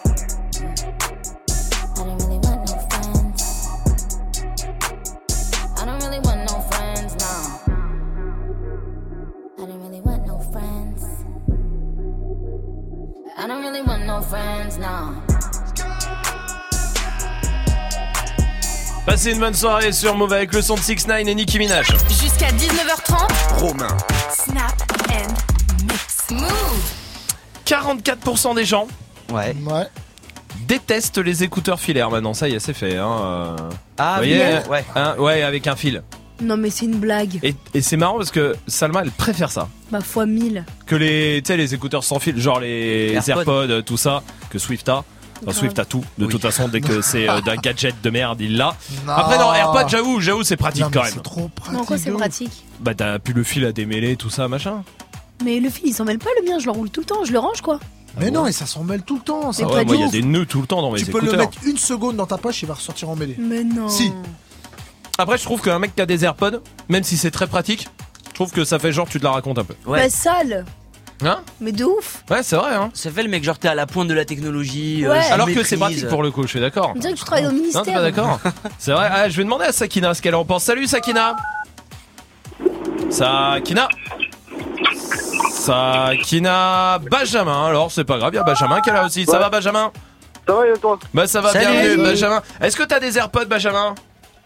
I 13.43 13.47
don't 13.47 13.63
really 13.63 13.81
want 13.81 14.05
no 14.05 14.21
friends, 14.21 14.77
no. 14.77 15.15
Passez 19.03 19.31
une 19.31 19.39
bonne 19.39 19.55
soirée 19.55 19.91
sur 19.91 20.15
Move 20.15 20.31
avec 20.33 20.53
le 20.53 20.61
son 20.61 20.75
de 20.75 20.79
6 20.79 21.07
9 21.07 21.21
et 21.27 21.33
Nicki 21.33 21.57
Minaj. 21.57 21.87
Jusqu'à 22.07 22.51
19h30. 22.51 23.57
Romain. 23.57 23.97
Snap 24.29 24.75
and 25.09 25.33
mix. 25.87 26.29
Move. 26.29 26.93
44% 27.65 28.53
des 28.53 28.65
gens 28.65 28.87
ouais. 29.33 29.55
détestent 30.67 31.17
les 31.17 31.43
écouteurs 31.43 31.79
filaires 31.79 32.11
maintenant. 32.11 32.35
Ça 32.35 32.47
y 32.47 32.53
est, 32.53 32.59
c'est 32.59 32.73
fait. 32.75 32.97
Hein. 32.97 33.17
euh. 33.21 33.55
Ah, 33.97 34.11
Vous 34.17 34.27
voyez, 34.27 34.59
ouais. 34.69 34.85
hein, 34.95 35.15
ouais, 35.17 35.41
avec 35.41 35.65
un 35.65 35.75
fil. 35.75 36.03
Non, 36.41 36.57
mais 36.57 36.69
c'est 36.69 36.85
une 36.85 36.97
blague. 36.97 37.39
Et, 37.43 37.55
et 37.73 37.81
c'est 37.81 37.97
marrant 37.97 38.17
parce 38.17 38.31
que 38.31 38.55
Salma, 38.67 39.01
elle 39.03 39.11
préfère 39.11 39.51
ça. 39.51 39.69
Bah, 39.91 40.01
fois 40.01 40.25
1000. 40.25 40.65
Que 40.85 40.95
les, 40.95 41.41
tu 41.43 41.47
sais, 41.47 41.57
les 41.57 41.73
écouteurs 41.73 42.03
sans 42.03 42.19
fil, 42.19 42.37
genre 42.39 42.59
les 42.59 43.13
AirPods. 43.13 43.29
AirPods, 43.69 43.81
tout 43.83 43.97
ça, 43.97 44.23
que 44.49 44.57
Swift 44.59 44.89
a. 44.89 45.03
Swift 45.51 45.79
a 45.79 45.85
tout. 45.85 46.03
De 46.19 46.27
toute 46.27 46.41
façon, 46.41 46.67
dès 46.67 46.81
que 46.81 47.01
c'est 47.01 47.27
euh, 47.27 47.41
d'un 47.41 47.55
gadget 47.55 47.95
de 48.03 48.09
merde, 48.11 48.39
il 48.41 48.57
l'a. 48.57 48.75
Non. 49.07 49.13
Après, 49.13 49.37
non, 49.39 49.53
AirPods, 49.53 49.87
j'avoue, 49.87 50.19
j'avoue, 50.19 50.43
c'est 50.43 50.55
pratique 50.57 50.83
Non, 50.83 50.89
mais 50.89 50.97
quand 50.97 51.03
même. 51.03 51.13
C'est 51.13 51.23
trop 51.23 51.47
pratique. 51.47 51.77
Non, 51.79 51.85
quoi, 51.85 51.97
c'est 51.97 52.11
pratique. 52.11 52.63
Bah, 52.79 52.93
t'as 52.93 53.17
plus 53.17 53.33
le 53.33 53.43
fil 53.43 53.65
à 53.65 53.71
démêler, 53.71 54.15
tout 54.17 54.29
ça, 54.29 54.47
machin. 54.47 54.83
Mais 55.43 55.59
le 55.59 55.69
fil, 55.69 55.87
il 55.87 55.93
s'en 55.93 56.05
mêle 56.05 56.19
pas 56.19 56.29
le 56.39 56.47
mien, 56.47 56.59
je 56.59 56.65
le 56.65 56.71
roule 56.71 56.91
tout 56.91 56.99
le 57.01 57.07
temps, 57.07 57.23
je 57.25 57.31
le 57.31 57.39
range 57.39 57.61
quoi. 57.61 57.79
Mais 58.19 58.29
non, 58.29 58.45
et 58.45 58.51
ça 58.51 58.65
s'en 58.67 58.83
mêle 58.83 59.01
tout 59.01 59.15
le 59.15 59.21
temps. 59.21 59.51
Ça 59.51 59.63
Ah 59.65 59.73
ouais, 59.73 59.85
moi, 59.85 59.95
de 59.95 59.99
il 59.99 60.01
y 60.01 60.07
a 60.07 60.11
des 60.11 60.21
nœuds 60.21 60.45
tout 60.45 60.61
le 60.61 60.67
temps 60.67 60.81
dans 60.81 60.91
mes 60.91 60.99
Tu 60.99 61.05
peux 61.05 61.17
écouteurs. 61.17 61.33
le 61.33 61.39
mettre 61.39 61.57
une 61.65 61.77
seconde 61.77 62.17
dans 62.17 62.27
ta 62.27 62.37
poche, 62.37 62.61
il 62.61 62.67
va 62.67 62.75
ressortir 62.75 63.09
emmêlé. 63.09 63.35
Mais 63.39 63.63
non. 63.63 63.89
Si. 63.89 64.11
Après, 65.21 65.37
je 65.37 65.43
trouve 65.43 65.61
qu'un 65.61 65.77
mec 65.79 65.95
qui 65.95 66.01
a 66.01 66.05
des 66.07 66.25
AirPods, 66.25 66.61
même 66.89 67.03
si 67.03 67.15
c'est 67.15 67.29
très 67.31 67.45
pratique, 67.47 67.87
je 68.29 68.33
trouve 68.33 68.51
que 68.51 68.63
ça 68.65 68.79
fait 68.79 68.91
genre 68.91 69.07
tu 69.07 69.19
te 69.19 69.23
la 69.23 69.31
racontes 69.31 69.59
un 69.59 69.63
peu. 69.63 69.75
Bah, 69.85 70.09
sale. 70.09 70.65
Hein 71.23 71.41
Mais 71.59 71.71
de 71.71 71.85
ouf. 71.85 72.23
Ouais, 72.31 72.41
c'est 72.41 72.55
vrai, 72.55 72.73
hein. 72.73 72.89
Ça 72.95 73.11
fait 73.11 73.21
le 73.21 73.29
mec, 73.29 73.43
genre 73.43 73.59
t'es 73.59 73.67
à 73.67 73.75
la 73.75 73.85
pointe 73.85 74.07
de 74.07 74.13
la 74.15 74.25
technologie. 74.25 75.05
euh, 75.05 75.11
Ouais. 75.11 75.19
Alors 75.31 75.45
que 75.45 75.61
c'est 75.63 75.77
pratique 75.77 76.07
pour 76.07 76.23
le 76.23 76.31
coup, 76.31 76.41
je 76.43 76.47
suis 76.47 76.59
d'accord. 76.59 76.93
On 76.95 76.99
dirait 76.99 77.13
que 77.13 77.19
tu 77.19 77.23
travailles 77.25 77.45
au 77.45 77.51
Non, 77.51 77.57
ministère. 77.57 77.83
t'es 77.83 77.93
pas 77.93 78.01
d'accord 78.01 78.39
C'est 78.79 78.91
vrai. 78.93 79.07
Ah, 79.11 79.29
je 79.29 79.37
vais 79.37 79.43
demander 79.43 79.65
à 79.65 79.71
Sakina 79.71 80.15
ce 80.15 80.21
qu'elle 80.23 80.33
en 80.33 80.43
pense. 80.45 80.63
Salut 80.63 80.87
Sakina. 80.87 81.35
Sakina. 83.11 83.87
Sakina 85.51 86.99
Benjamin. 87.09 87.67
Alors, 87.67 87.91
c'est 87.91 88.03
pas 88.03 88.17
grave, 88.17 88.31
il 88.33 88.37
y 88.37 88.39
a 88.39 88.43
Benjamin 88.43 88.81
qui 88.81 88.89
est 88.89 88.93
là 88.93 89.05
aussi. 89.05 89.25
Ça 89.25 89.33
Ouais. 89.33 89.39
va 89.39 89.49
Benjamin 89.51 89.91
Ça 90.47 90.53
va 90.55 90.67
et 90.67 90.73
toi? 90.79 90.99
Bah 91.13 91.27
ça 91.27 91.41
va 91.41 91.51
Salut. 91.51 91.67
bienvenue 91.67 92.03
Benjamin. 92.03 92.41
Est-ce 92.61 92.75
que 92.75 92.83
t'as 92.83 92.99
des 92.99 93.17
AirPods 93.19 93.45
Benjamin? 93.45 93.93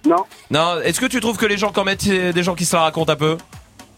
Non. 0.06 0.24
Non, 0.52 0.80
est-ce 0.84 1.00
que 1.00 1.06
tu 1.06 1.20
trouves 1.20 1.38
que 1.38 1.46
les 1.46 1.58
gens 1.58 1.72
quand 1.72 1.84
mettent 1.84 2.02
c'est 2.04 2.34
des 2.34 2.44
gens 2.44 2.56
qui 2.56 2.66
se 2.66 2.76
la 2.76 2.84
racontent 2.84 3.12
un 3.12 3.16
peu? 3.16 3.38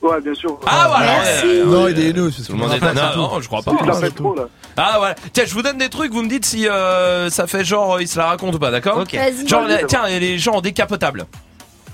Ouais, 0.01 0.21
bien 0.21 0.33
sûr. 0.35 0.59
Ah 0.67 0.85
voilà. 0.89 1.11
Ouais, 1.19 1.47
ouais, 1.59 1.65
Non, 1.65 1.83
ouais. 1.85 1.91
il 1.91 1.99
est 1.99 2.09
haineux. 2.09 2.25
parce 2.29 2.37
Tout 2.37 2.43
qu'il 2.43 2.53
le 2.55 2.59
monde 2.61 2.69
me 2.69 2.75
est 2.75 2.79
rappelle, 2.79 2.95
non, 2.95 3.07
c'est 3.09 3.13
tout. 3.13 3.19
non, 3.19 3.41
je 3.41 3.47
crois 3.47 3.61
pas. 3.63 3.71
Trop 4.15 4.35
là. 4.35 4.43
Ah 4.77 4.95
voilà. 4.99 5.15
Tiens, 5.33 5.43
je 5.47 5.53
vous 5.53 5.61
donne 5.63 5.79
des 5.79 5.89
trucs, 5.89 6.13
vous 6.13 6.21
me 6.21 6.29
dites 6.29 6.45
si 6.45 6.67
euh, 6.69 7.29
ça 7.31 7.47
fait 7.47 7.65
genre 7.65 7.95
euh, 7.95 8.01
ils 8.01 8.07
se 8.07 8.17
la 8.17 8.27
racontent 8.27 8.55
ou 8.55 8.59
pas, 8.59 8.69
d'accord? 8.71 8.99
Ok. 8.99 9.17
Genre 9.47 9.63
tiens, 9.87 10.05
et 10.05 10.19
les 10.19 10.37
gens 10.37 10.53
en 10.53 10.61
décapotable. 10.61 11.25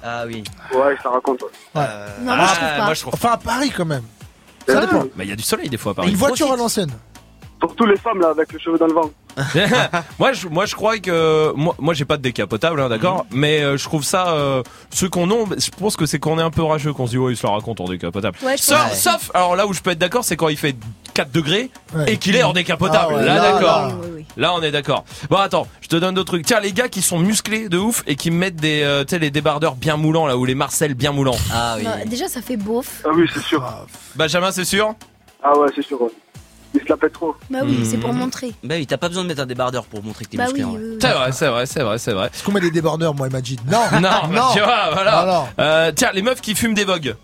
Ah 0.03 0.23
oui. 0.27 0.43
Ouais, 0.73 0.97
ça 1.01 1.09
raconte. 1.09 1.43
ouais. 1.43 1.49
Euh, 1.77 2.07
Non, 2.21 2.35
moi, 2.35 2.45
je 2.45 2.53
trouve 2.55 2.67
pas. 2.77 2.83
moi 2.83 2.93
je 2.93 3.01
trouve. 3.01 3.13
Enfin, 3.13 3.31
à 3.31 3.37
Paris 3.37 3.71
quand 3.75 3.85
même. 3.85 4.03
Ça 4.67 4.81
dépend. 4.81 5.03
Mais 5.15 5.23
il 5.23 5.29
y 5.29 5.33
a 5.33 5.37
du 5.37 5.43
soleil 5.43 5.69
des 5.69 5.77
fois 5.77 5.93
à 5.93 5.95
Paris. 5.95 6.09
Une 6.09 6.15
voiture 6.17 6.51
à 6.51 6.57
l'ancienne. 6.57 6.91
Surtout 7.61 7.85
les 7.85 7.95
femmes 7.97 8.19
là 8.19 8.29
avec 8.31 8.51
les 8.51 8.59
cheveux 8.59 8.77
dans 8.77 8.87
le 8.87 8.93
vent. 8.93 9.09
moi, 10.19 10.33
je, 10.33 10.47
moi, 10.47 10.65
je 10.65 10.75
crois 10.75 10.97
que 10.99 11.51
moi, 11.55 11.75
moi, 11.79 11.93
j'ai 11.93 12.05
pas 12.05 12.17
de 12.17 12.21
décapotable, 12.21 12.79
hein, 12.81 12.89
d'accord. 12.89 13.25
Mais 13.31 13.61
euh, 13.61 13.77
je 13.77 13.83
trouve 13.83 14.03
ça, 14.03 14.29
euh, 14.29 14.63
ceux 14.91 15.09
qu'on 15.09 15.29
a, 15.31 15.45
je 15.57 15.69
pense 15.71 15.95
que 15.95 16.05
c'est 16.05 16.19
qu'on 16.19 16.39
est 16.39 16.43
un 16.43 16.51
peu 16.51 16.63
rageux, 16.63 16.93
qu'on 16.93 17.05
se 17.05 17.11
dit 17.11 17.17
ouais, 17.17 17.33
ils 17.33 17.37
se 17.37 17.45
la 17.45 17.53
racontent 17.53 17.85
en 17.85 17.89
décapotable. 17.89 18.37
Ouais, 18.43 18.57
sauf, 18.57 18.93
sauf, 18.93 19.31
alors 19.33 19.55
là 19.55 19.67
où 19.67 19.73
je 19.73 19.81
peux 19.81 19.91
être 19.91 19.99
d'accord, 19.99 20.23
c'est 20.23 20.35
quand 20.35 20.49
il 20.49 20.57
fait 20.57 20.75
4 21.13 21.31
degrés 21.31 21.69
Ouais. 21.95 22.13
et 22.13 22.17
qu'il 22.17 22.35
est 22.35 22.43
en 22.43 22.53
décapotable. 22.53 23.13
Ah 23.13 23.15
ouais, 23.17 23.25
là, 23.25 23.35
là, 23.35 23.51
d'accord. 23.53 23.91
là. 24.37 24.53
On 24.55 24.61
est 24.63 24.71
d'accord. 24.71 25.05
Bon, 25.29 25.37
attends, 25.37 25.67
je 25.81 25.87
te 25.87 25.95
donne 25.95 26.15
d'autres 26.15 26.31
trucs. 26.31 26.45
Tiens, 26.45 26.59
les 26.59 26.71
gars 26.73 26.87
qui 26.87 27.01
sont 27.03 27.19
musclés 27.19 27.69
de 27.69 27.77
ouf 27.77 28.03
et 28.07 28.15
qui 28.15 28.31
mettent 28.31 28.55
des, 28.55 28.81
euh, 28.83 29.03
tu 29.03 29.11
sais, 29.11 29.19
les 29.19 29.29
débardeurs 29.29 29.75
bien 29.75 29.95
moulants 29.95 30.25
là 30.25 30.37
ou 30.37 30.45
les 30.45 30.55
Marcel 30.55 30.95
bien 30.95 31.11
moulants. 31.11 31.37
Ah 31.53 31.75
oui. 31.77 31.83
Bah, 31.83 31.97
déjà, 32.05 32.27
ça 32.27 32.41
fait 32.41 32.57
beauf. 32.57 33.01
Ah 33.05 33.09
oui, 33.13 33.29
c'est 33.31 33.43
sûr. 33.43 33.63
Benjamin, 34.15 34.51
c'est 34.51 34.65
sûr? 34.65 34.95
Ah 35.43 35.57
ouais, 35.57 35.67
c'est 35.75 35.83
sûr. 35.83 35.99
Ouais. 36.73 36.79
Ils 36.81 36.85
se 36.85 36.89
la 36.89 36.97
pètent 36.97 37.13
trop. 37.13 37.35
Bah 37.49 37.59
oui, 37.63 37.85
c'est 37.85 37.97
pour 37.97 38.13
montrer. 38.13 38.51
Bah 38.63 38.75
oui, 38.77 38.87
t'as 38.87 38.97
pas 38.97 39.07
besoin 39.09 39.23
de 39.23 39.27
mettre 39.29 39.41
un 39.41 39.45
débardeur 39.45 39.85
pour 39.85 40.03
montrer 40.03 40.25
que 40.25 40.31
t'es 40.31 40.37
Bah 40.37 40.45
musclé. 40.45 40.63
oui, 40.63 40.69
en 40.69 40.71
vrai. 40.73 40.81
oui, 40.81 40.89
oui. 40.93 40.97
C'est 41.01 41.11
vrai, 41.13 41.31
c'est 41.31 41.47
vrai, 41.47 41.65
c'est 41.65 41.83
vrai, 41.83 41.97
c'est 41.99 42.13
vrai. 42.13 42.27
Est-ce 42.33 42.43
qu'on 42.43 42.51
met 42.51 42.59
des 42.61 42.71
débordeurs, 42.71 43.13
moi, 43.13 43.29
dit 43.41 43.57
non. 43.69 43.79
Non, 43.93 43.99
bah, 44.01 44.49
tu 44.53 44.59
vois, 44.59 44.89
voilà. 44.93 45.19
Alors. 45.19 45.49
Euh, 45.59 45.91
tiens, 45.95 46.11
les 46.13 46.21
meufs 46.21 46.41
qui 46.41 46.55
fument 46.55 46.73
des 46.73 46.85
vogues. 46.85 47.15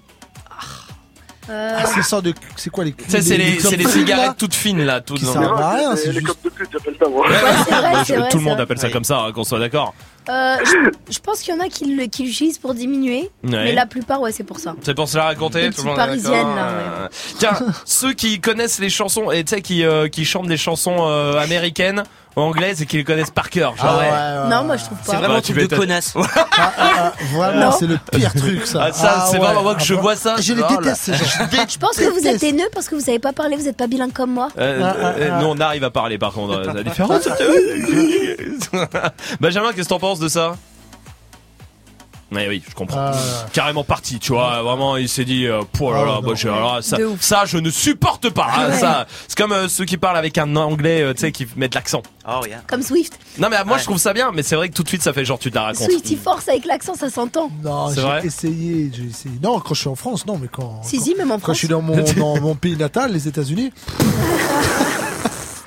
Euh, 1.50 1.78
Ah, 1.80 1.86
c'est 1.88 2.04
ça 2.04 2.22
de. 2.22 2.32
C'est 2.56 2.70
quoi 2.70 2.84
les. 2.84 2.94
Ça, 3.08 3.22
c'est 3.24 3.36
les, 3.38 3.60
c'est 3.60 3.72
les 3.76 3.78
clopes 3.84 3.92
cigarettes 3.94 4.26
là 4.28 4.36
toutes 4.38 4.54
fines 4.54 4.84
là, 4.86 5.02
toutes 5.02 5.18
Qui 5.18 5.26
dans- 5.26 5.34
servent 5.34 5.60
à 5.60 5.70
rien, 5.72 5.96
c'est 5.96 6.08
les 6.12 6.14
juste. 6.20 6.28
copes 6.28 6.44
de 6.44 6.50
pute, 6.50 6.70
j'appelle 6.72 6.96
ça 7.02 7.10
moi. 7.10 7.28
Ouais, 7.28 7.36
c'est 7.36 7.74
vrai, 7.74 7.94
Je- 8.02 8.04
c'est 8.06 8.16
vrai. 8.18 8.30
tout 8.30 8.38
le 8.38 8.44
c'est 8.44 8.50
monde 8.50 8.54
vrai. 8.54 8.64
appelle 8.64 8.78
ça 8.78 8.90
comme 8.92 9.04
ça, 9.04 9.18
hein, 9.22 9.32
qu'on 9.32 9.44
soit 9.44 9.58
d'accord. 9.58 9.96
Euh, 10.30 10.56
je, 10.66 10.92
je 11.14 11.20
pense 11.20 11.42
qu'il 11.42 11.54
y 11.54 11.58
en 11.58 11.62
a 11.62 11.70
qui 11.70 11.86
le- 11.86 12.06
qui 12.06 12.24
l'utilisent 12.24 12.58
pour 12.58 12.74
diminuer, 12.74 13.30
mais 13.44 13.74
la 13.74 13.86
plupart, 13.86 14.22
ouais, 14.22 14.32
c'est 14.32 14.44
pour 14.44 14.60
ça. 14.60 14.76
C'est 14.82 14.94
pour 14.94 15.08
se 15.10 15.18
la 15.18 15.24
raconter. 15.26 15.62
Des 15.62 15.70
petites 15.70 15.96
parisiennes, 15.96 16.56
là, 16.56 17.10
Tiens, 17.40 17.58
ceux 17.86 18.14
qui 18.14 18.40
connaissent 18.40 18.80
les 18.80 18.90
chansons 18.90 19.32
et 19.32 19.44
tu 19.44 19.56
sais 19.56 19.62
qui 19.62 19.84
euh, 19.84 20.08
qui 20.08 20.26
chantent 20.26 20.48
des 20.48 20.58
chansons 20.58 20.98
euh, 21.08 21.40
américaines 21.40 22.04
ou 22.36 22.42
anglaises 22.42 22.82
et 22.82 22.86
qui 22.86 22.98
les 22.98 23.04
connaissent 23.04 23.32
par 23.32 23.50
cœur. 23.50 23.76
Genre, 23.76 23.86
Ah 23.90 23.98
ouais, 23.98 24.10
ouais, 24.44 24.50
Non, 24.50 24.60
ouais. 24.62 24.66
moi, 24.66 24.78
je 24.78 24.86
trouve 24.86 24.98
C'est 25.04 25.12
pas. 25.12 25.18
vraiment 25.18 25.34
Bah, 25.36 25.40
un 25.40 25.42
tu 25.42 25.54
truc 25.54 25.56
de 25.58 25.62
m'étonnes. 25.64 25.80
connasse. 25.80 26.14
Ah, 26.62 26.74
ah, 26.78 26.94
ah, 26.98 27.14
vraiment, 27.34 27.66
Non. 27.68 27.72
c'est 27.72 27.88
le 27.88 27.98
pire 28.12 28.34
truc, 28.38 28.66
ça. 28.68 28.88
Ah, 28.90 28.92
ça, 28.94 29.26
c'est 29.32 29.38
ouais. 29.38 29.46
vraiment 29.46 29.64
moi 29.64 29.76
que 29.76 29.84
je 29.84 29.94
vois 29.94 30.16
ça. 30.16 30.36
Je 30.40 30.54
les 30.54 30.62
oh 30.62 30.72
là. 30.72 30.78
déteste, 30.78 31.02
ces 31.04 31.14
gens. 31.14 31.26
Je 31.70 31.78
pense 31.78 31.98
que 31.98 32.10
vous 32.10 32.28
êtes 32.28 32.44
haineux 32.44 32.68
parce 32.74 32.88
que 32.90 32.96
vous 32.96 33.02
savez 33.02 33.20
pas 33.20 33.32
parler, 33.34 33.56
vous 33.56 33.68
êtes 33.68 33.78
pas 33.78 33.88
bilingue 33.88 34.12
comme 34.14 34.32
moi. 34.34 34.50
Euh, 34.58 34.82
Ah, 34.84 34.96
ah, 35.02 35.06
euh, 35.18 35.30
ah. 35.34 35.40
nous 35.42 35.48
on 35.48 35.60
arrive 35.60 35.84
à 35.84 35.90
parler 35.90 36.18
par 36.18 36.34
contre, 36.34 36.54
euh, 36.58 36.64
c'est 36.66 36.74
la 36.74 36.84
différence. 36.84 37.28
Benjamin, 39.40 39.72
qu'est-ce 39.74 39.84
que 39.88 39.90
t'en 39.94 40.00
penses 40.00 40.20
de 40.20 40.28
ça? 40.28 40.56
Mais 42.32 42.48
oui, 42.48 42.62
je 42.70 42.76
comprends. 42.76 43.12
Ah. 43.14 43.46
Carrément 43.54 43.84
parti, 43.84 44.20
tu 44.20 44.34
vois. 44.34 44.62
Vraiment, 44.62 44.98
il 44.98 45.10
s'est 45.10 45.26
dit, 45.26 45.48
euh, 45.48 45.62
pouh 45.72 45.92
là 45.92 46.02
Ah, 46.02 46.06
là, 46.06 46.22
moi, 46.22 46.36
je- 46.36 46.48
alors 46.48 46.76
là, 46.76 46.82
ça, 46.84 46.98
De 46.98 47.06
ouf. 47.06 47.22
ça, 47.22 47.46
je 47.46 47.58
ne 47.58 47.70
supporte 47.72 48.30
pas. 48.30 48.48
hein, 48.56 48.72
ça, 48.74 49.08
c'est 49.28 49.36
comme 49.38 49.52
euh, 49.52 49.68
ceux 49.68 49.86
qui 49.86 49.98
parlent 49.98 50.18
avec 50.18 50.38
un 50.38 50.56
anglais, 50.56 51.02
euh, 51.02 51.14
tu 51.14 51.22
sais, 51.22 51.32
qui 51.32 51.48
mettent 51.56 51.74
l'accent. 51.74 52.04
Oh 52.28 52.46
yeah. 52.48 52.62
Comme 52.68 52.84
Swift. 52.84 53.18
Non, 53.40 53.48
mais 53.50 53.58
moi, 53.64 53.74
Ouais. 53.74 53.80
je 53.80 53.86
trouve 53.86 53.98
ça 53.98 54.14
bien, 54.14 54.32
mais 54.32 54.44
c'est 54.44 54.56
vrai 54.56 54.70
que 54.70 54.74
tout 54.76 54.84
de 54.84 54.88
suite, 54.90 55.02
ça 55.02 55.12
fait 55.14 55.26
genre, 55.26 55.40
tu 55.40 55.50
te 55.50 55.56
la 55.56 55.64
racontes. 55.64 55.90
Swift, 55.90 56.10
il 56.12 56.18
force 56.20 56.48
avec 56.48 56.66
l'accent, 56.66 56.94
ça 56.94 57.10
s'entend. 57.10 57.50
Non, 57.64 57.90
C'est 57.90 58.02
vrai 58.02 58.20
j'ai 58.22 58.28
essayé, 58.28 58.92
j'ai 58.96 59.06
essayé. 59.06 59.36
Non, 59.42 59.60
quand 59.60 59.74
je 59.74 59.80
suis 59.80 59.90
en 59.90 59.96
France, 59.96 60.26
non, 60.28 60.38
mais 60.40 60.48
quand. 60.52 60.82
Si, 60.84 60.98
quand, 60.98 61.04
si, 61.04 61.16
même 61.16 61.32
en 61.32 61.36
quand 61.36 61.40
France. 61.40 61.56
je 61.56 61.60
suis 61.60 61.68
dans 61.68 61.82
mon, 61.82 61.98
dans 62.18 62.40
mon 62.42 62.54
pays 62.56 62.78
natal, 62.78 63.12
les 63.12 63.28
États-Unis. 63.28 63.74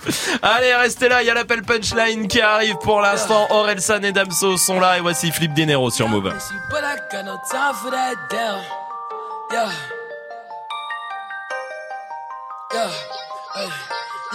Allez, 0.42 0.74
restez 0.74 1.08
là, 1.08 1.22
il 1.22 1.26
y 1.26 1.30
a 1.30 1.34
l'appel 1.34 1.62
punchline 1.62 2.28
qui 2.28 2.40
arrive 2.40 2.76
pour 2.82 3.00
l'instant. 3.00 3.46
Orelsan 3.50 4.02
et 4.02 4.12
Damso 4.12 4.56
sont 4.56 4.80
là 4.80 4.98
et 4.98 5.00
voici 5.00 5.30
Flip 5.30 5.52
Dinero 5.52 5.90
sur 5.90 6.08
Move. 6.08 6.32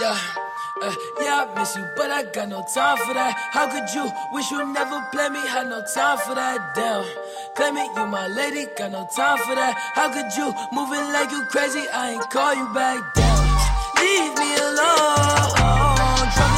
Yeah. 0.00 0.16
I 1.38 1.54
miss 1.54 1.76
you, 1.76 1.84
but 1.94 2.10
I 2.10 2.24
got 2.24 2.48
no 2.48 2.64
time 2.74 2.96
for 2.98 3.14
that. 3.14 3.32
How 3.52 3.70
could 3.70 3.88
you 3.94 4.10
wish 4.32 4.50
you 4.50 4.66
never 4.72 5.00
play 5.12 5.28
me? 5.28 5.38
Had 5.46 5.68
no 5.68 5.82
time 5.94 6.18
for 6.18 6.34
that. 6.34 6.74
Damn, 6.74 7.04
claim 7.54 7.76
it, 7.76 7.94
you 7.96 8.06
my 8.06 8.26
lady, 8.26 8.66
got 8.76 8.90
no 8.90 9.06
time 9.14 9.38
for 9.38 9.54
that. 9.54 9.74
How 9.94 10.08
could 10.10 10.34
you 10.36 10.52
moving 10.72 11.12
like 11.12 11.30
you 11.30 11.44
crazy? 11.44 11.86
I 11.94 12.12
ain't 12.12 12.30
call 12.30 12.54
you 12.54 12.66
back. 12.74 13.14
Damn, 13.14 13.47
leave 14.00 14.34
me 14.38 14.56
alone. 14.56 16.57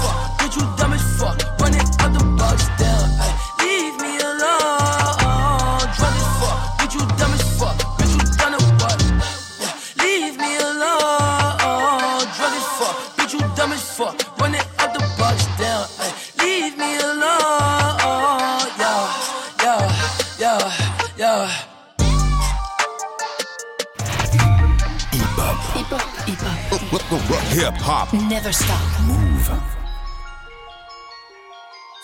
Hip 26.91 27.77
hop. 27.79 28.11
Never 28.11 28.51
stop. 28.51 28.75
Move. 29.07 29.49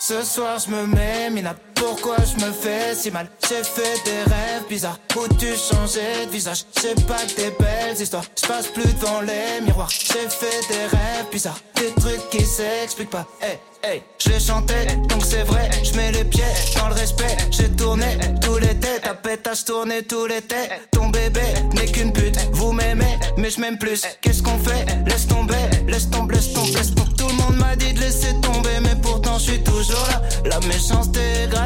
Ce 0.00 0.22
soir 0.22 0.58
je 0.58 0.70
me 0.70 0.86
mets 0.86 1.28
mina 1.28 1.54
Pourquoi 1.78 2.16
je 2.24 2.44
me 2.44 2.52
fais 2.52 2.94
si 2.94 3.10
mal. 3.10 3.28
J'ai 3.48 3.62
fait 3.62 4.02
des 4.04 4.22
rêves 4.30 4.66
bizarres 4.68 4.98
Où 5.16 5.26
tu 5.34 5.46
changeais 5.56 6.26
de 6.26 6.30
visage. 6.30 6.64
C'est 6.72 7.06
pas 7.06 7.24
des 7.36 7.50
belles 7.58 8.00
histoires 8.00 8.24
Je 8.40 8.46
passe 8.46 8.66
plus 8.68 8.92
devant 8.94 9.20
les 9.20 9.60
miroirs. 9.64 9.90
J'ai 9.90 10.28
fait 10.28 10.60
des 10.68 10.86
rêves 10.96 11.26
bizarres 11.30 11.58
Des 11.76 11.92
trucs 12.00 12.28
qui 12.30 12.44
s'expliquent 12.44 13.10
pas. 13.10 13.26
Hey 13.40 13.58
hey 13.84 14.02
Je 14.18 14.30
les 14.30 15.06
donc 15.08 15.24
c'est 15.24 15.44
vrai 15.44 15.70
Je 15.84 15.94
mets 15.96 16.12
les 16.12 16.24
pieds 16.24 16.42
dans 16.76 16.88
le 16.88 16.94
respect. 16.94 17.36
J'ai 17.50 17.70
tourné 17.70 18.18
tout 18.40 18.58
l'été 18.58 19.00
Ta 19.02 19.14
pétasse 19.14 19.64
tourné 19.64 20.02
tout 20.02 20.26
l'été 20.26 20.68
Ton 20.90 21.08
bébé 21.08 21.40
n'est 21.74 21.86
qu'une 21.86 22.12
pute 22.12 22.38
Vous 22.52 22.72
m'aimez 22.72 23.18
mais 23.38 23.50
je 23.50 23.60
m'aime 23.60 23.78
plus. 23.78 24.02
Qu'est-ce 24.20 24.42
qu'on 24.42 24.58
fait? 24.58 24.84
Laisse 25.06 25.28
tomber 25.28 25.54
Laisse 25.86 26.10
tomber 26.10 26.34
laisse 26.34 26.52
tomber. 26.52 26.80
Tout 27.16 27.28
le 27.28 27.34
monde 27.34 27.56
m'a 27.56 27.76
dit 27.76 27.92
de 27.92 28.00
laisser 28.00 28.34
tomber 28.40 28.80
Mais 28.82 28.96
pourtant 29.00 29.38
je 29.38 29.52
suis 29.52 29.62
toujours 29.62 30.06
là. 30.08 30.22
La 30.44 30.58
méchanceté 30.66 31.20
est 31.20 31.46